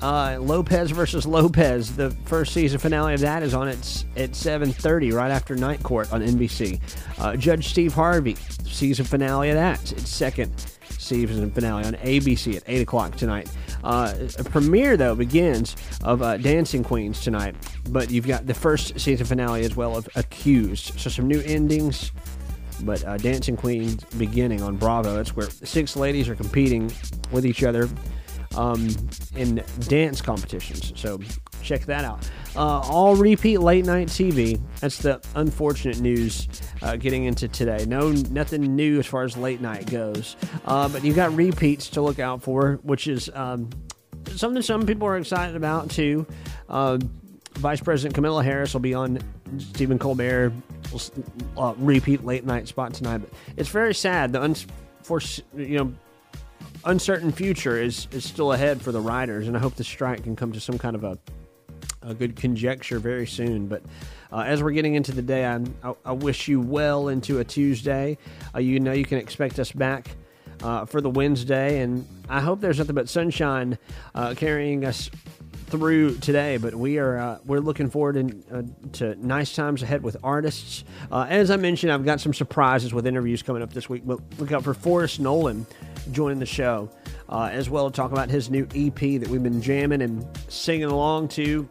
Uh, 0.00 0.38
Lopez 0.40 0.90
versus 0.90 1.26
Lopez. 1.26 1.96
The 1.96 2.10
first 2.26 2.52
season 2.52 2.78
finale 2.78 3.14
of 3.14 3.20
that 3.20 3.42
is 3.42 3.54
on 3.54 3.68
at 3.68 4.04
at 4.16 4.30
7:30, 4.32 5.12
right 5.12 5.30
after 5.30 5.56
Night 5.56 5.82
Court 5.82 6.12
on 6.12 6.22
NBC. 6.22 6.80
Uh, 7.18 7.36
Judge 7.36 7.68
Steve 7.68 7.94
Harvey. 7.94 8.36
Season 8.64 9.04
finale 9.04 9.50
of 9.50 9.56
that. 9.56 9.92
It's 9.92 10.08
second 10.08 10.52
season 10.98 11.50
finale 11.50 11.84
on 11.84 11.94
ABC 11.94 12.56
at 12.56 12.62
8 12.66 12.82
o'clock 12.82 13.16
tonight. 13.16 13.48
Uh, 13.84 14.14
a 14.38 14.44
premiere, 14.44 14.96
though, 14.96 15.14
begins 15.14 15.76
of 16.02 16.22
uh, 16.22 16.36
Dancing 16.36 16.82
Queens 16.82 17.20
tonight, 17.20 17.54
but 17.90 18.10
you've 18.10 18.26
got 18.26 18.46
the 18.46 18.54
first 18.54 18.98
season 18.98 19.26
finale 19.26 19.64
as 19.64 19.76
well 19.76 19.96
of 19.96 20.08
Accused. 20.16 20.98
So 20.98 21.10
some 21.10 21.28
new 21.28 21.40
endings, 21.42 22.12
but 22.82 23.04
uh, 23.04 23.16
Dancing 23.18 23.56
Queens 23.56 24.04
beginning 24.18 24.62
on 24.62 24.76
Bravo. 24.76 25.14
That's 25.14 25.36
where 25.36 25.50
six 25.50 25.96
ladies 25.96 26.28
are 26.28 26.34
competing 26.34 26.92
with 27.30 27.46
each 27.46 27.62
other 27.62 27.88
um, 28.56 28.88
in 29.36 29.62
dance 29.80 30.20
competitions. 30.20 30.92
So 30.96 31.20
check 31.66 31.84
that 31.86 32.04
out. 32.04 32.28
Uh, 32.54 32.80
all 32.80 33.16
repeat 33.16 33.58
late 33.58 33.84
night 33.84 34.08
TV. 34.08 34.60
That's 34.80 34.98
the 34.98 35.20
unfortunate 35.34 36.00
news 36.00 36.48
uh, 36.82 36.96
getting 36.96 37.24
into 37.24 37.48
today. 37.48 37.84
No, 37.86 38.12
nothing 38.12 38.74
new 38.74 38.98
as 38.98 39.06
far 39.06 39.24
as 39.24 39.36
late 39.36 39.60
night 39.60 39.90
goes. 39.90 40.36
Uh, 40.64 40.88
but 40.88 41.04
you've 41.04 41.16
got 41.16 41.34
repeats 41.34 41.88
to 41.90 42.00
look 42.00 42.18
out 42.18 42.42
for, 42.42 42.78
which 42.82 43.08
is 43.08 43.30
um, 43.34 43.68
something 44.34 44.62
some 44.62 44.86
people 44.86 45.06
are 45.06 45.18
excited 45.18 45.56
about 45.56 45.90
too. 45.90 46.26
Uh, 46.68 46.98
Vice 47.54 47.80
President 47.80 48.14
Kamala 48.14 48.44
Harris 48.44 48.72
will 48.74 48.80
be 48.80 48.94
on 48.94 49.18
Stephen 49.58 49.98
Colbert 49.98 50.52
uh, 51.56 51.74
repeat 51.78 52.24
late 52.24 52.44
night 52.44 52.68
spot 52.68 52.94
tonight. 52.94 53.18
But 53.18 53.30
it's 53.56 53.70
very 53.70 53.94
sad. 53.94 54.32
The 54.32 54.40
unfor- 54.40 55.42
you 55.56 55.78
know 55.78 55.94
uncertain 56.84 57.32
future 57.32 57.80
is 57.80 58.08
is 58.12 58.24
still 58.24 58.52
ahead 58.52 58.80
for 58.80 58.92
the 58.92 59.00
riders, 59.00 59.48
and 59.48 59.56
I 59.56 59.60
hope 59.60 59.74
the 59.74 59.84
strike 59.84 60.22
can 60.22 60.36
come 60.36 60.52
to 60.52 60.60
some 60.60 60.78
kind 60.78 60.94
of 60.94 61.04
a 61.04 61.18
a 62.06 62.14
good 62.14 62.36
conjecture 62.36 62.98
very 62.98 63.26
soon. 63.26 63.66
But 63.66 63.82
uh, 64.32 64.40
as 64.40 64.62
we're 64.62 64.72
getting 64.72 64.94
into 64.94 65.12
the 65.12 65.22
day, 65.22 65.46
I, 65.46 65.60
I, 66.04 66.12
wish 66.12 66.48
you 66.48 66.60
well 66.60 67.08
into 67.08 67.38
a 67.40 67.44
Tuesday. 67.44 68.18
Uh, 68.54 68.60
you 68.60 68.80
know 68.80 68.92
you 68.92 69.04
can 69.04 69.18
expect 69.18 69.58
us 69.58 69.72
back 69.72 70.08
uh, 70.62 70.84
for 70.86 71.00
the 71.00 71.10
Wednesday, 71.10 71.80
and 71.80 72.06
I 72.28 72.40
hope 72.40 72.60
there's 72.60 72.78
nothing 72.78 72.94
but 72.94 73.08
sunshine 73.08 73.78
uh, 74.14 74.34
carrying 74.34 74.84
us 74.84 75.10
through 75.68 76.16
today. 76.18 76.56
But 76.56 76.74
we 76.74 76.98
are 76.98 77.18
uh, 77.18 77.38
we're 77.44 77.60
looking 77.60 77.90
forward 77.90 78.16
in, 78.16 78.44
uh, 78.50 78.62
to 78.94 79.14
nice 79.26 79.54
times 79.54 79.82
ahead 79.82 80.02
with 80.02 80.16
artists. 80.22 80.84
Uh, 81.10 81.26
as 81.28 81.50
I 81.50 81.56
mentioned, 81.56 81.92
I've 81.92 82.04
got 82.04 82.20
some 82.20 82.34
surprises 82.34 82.94
with 82.94 83.06
interviews 83.06 83.42
coming 83.42 83.62
up 83.62 83.72
this 83.72 83.88
week. 83.88 84.02
But 84.04 84.20
look 84.38 84.52
out 84.52 84.64
for 84.64 84.74
Forrest 84.74 85.20
Nolan 85.20 85.66
joining 86.12 86.38
the 86.38 86.46
show, 86.46 86.88
uh, 87.28 87.48
as 87.52 87.68
well 87.68 87.90
to 87.90 87.96
talk 87.96 88.12
about 88.12 88.30
his 88.30 88.48
new 88.50 88.66
EP 88.74 88.98
that 89.20 89.28
we've 89.28 89.42
been 89.42 89.60
jamming 89.60 90.02
and 90.02 90.26
singing 90.48 90.84
along 90.84 91.28
to 91.28 91.68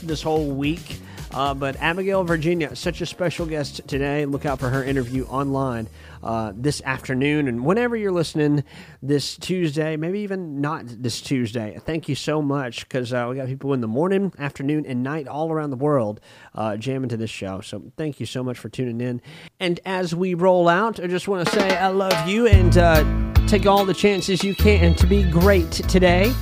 this 0.00 0.22
whole 0.22 0.50
week. 0.50 1.00
Uh, 1.32 1.54
but 1.54 1.76
Abigail 1.76 2.24
Virginia, 2.24 2.74
such 2.74 3.00
a 3.00 3.06
special 3.06 3.46
guest 3.46 3.86
today. 3.86 4.24
Look 4.26 4.44
out 4.44 4.58
for 4.58 4.68
her 4.68 4.82
interview 4.82 5.24
online 5.26 5.88
uh, 6.24 6.52
this 6.56 6.82
afternoon. 6.84 7.46
And 7.46 7.64
whenever 7.64 7.96
you're 7.96 8.10
listening 8.10 8.64
this 9.00 9.36
Tuesday, 9.36 9.96
maybe 9.96 10.20
even 10.20 10.60
not 10.60 10.84
this 10.86 11.20
Tuesday, 11.20 11.78
thank 11.84 12.08
you 12.08 12.16
so 12.16 12.42
much 12.42 12.80
because 12.80 13.12
uh, 13.12 13.28
we 13.30 13.36
got 13.36 13.46
people 13.46 13.72
in 13.72 13.80
the 13.80 13.86
morning, 13.86 14.32
afternoon, 14.38 14.84
and 14.86 15.04
night 15.04 15.28
all 15.28 15.52
around 15.52 15.70
the 15.70 15.76
world 15.76 16.20
uh, 16.56 16.76
jamming 16.76 17.10
to 17.10 17.16
this 17.16 17.30
show. 17.30 17.60
So 17.60 17.92
thank 17.96 18.18
you 18.18 18.26
so 18.26 18.42
much 18.42 18.58
for 18.58 18.68
tuning 18.68 19.00
in. 19.00 19.22
And 19.60 19.78
as 19.86 20.14
we 20.14 20.34
roll 20.34 20.68
out, 20.68 20.98
I 20.98 21.06
just 21.06 21.28
want 21.28 21.46
to 21.46 21.54
say 21.54 21.76
I 21.76 21.88
love 21.88 22.28
you 22.28 22.48
and 22.48 22.76
uh, 22.76 23.46
take 23.46 23.66
all 23.66 23.84
the 23.84 23.94
chances 23.94 24.42
you 24.42 24.56
can 24.56 24.96
to 24.96 25.06
be 25.06 25.22
great 25.22 25.70
today. 25.70 26.34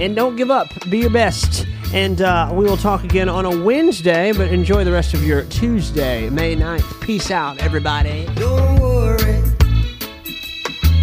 And 0.00 0.16
don't 0.16 0.34
give 0.34 0.50
up. 0.50 0.68
Be 0.90 0.98
your 0.98 1.10
best. 1.10 1.64
And 1.92 2.22
uh, 2.22 2.50
we 2.54 2.64
will 2.64 2.78
talk 2.78 3.04
again 3.04 3.28
on 3.28 3.44
a 3.44 3.62
Wednesday, 3.62 4.32
but 4.32 4.48
enjoy 4.48 4.82
the 4.82 4.92
rest 4.92 5.12
of 5.12 5.22
your 5.22 5.44
Tuesday, 5.44 6.30
May 6.30 6.56
9th. 6.56 7.02
Peace 7.02 7.30
out, 7.30 7.58
everybody. 7.58 8.24
Don't 8.34 8.80
worry 8.80 9.42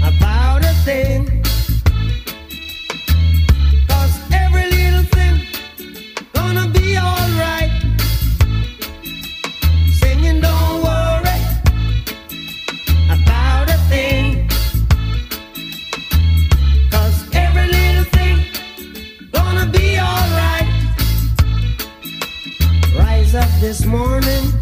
about 0.03 0.65
a 0.65 0.73
thing. 0.83 1.38
This 23.69 23.85
morning 23.85 24.58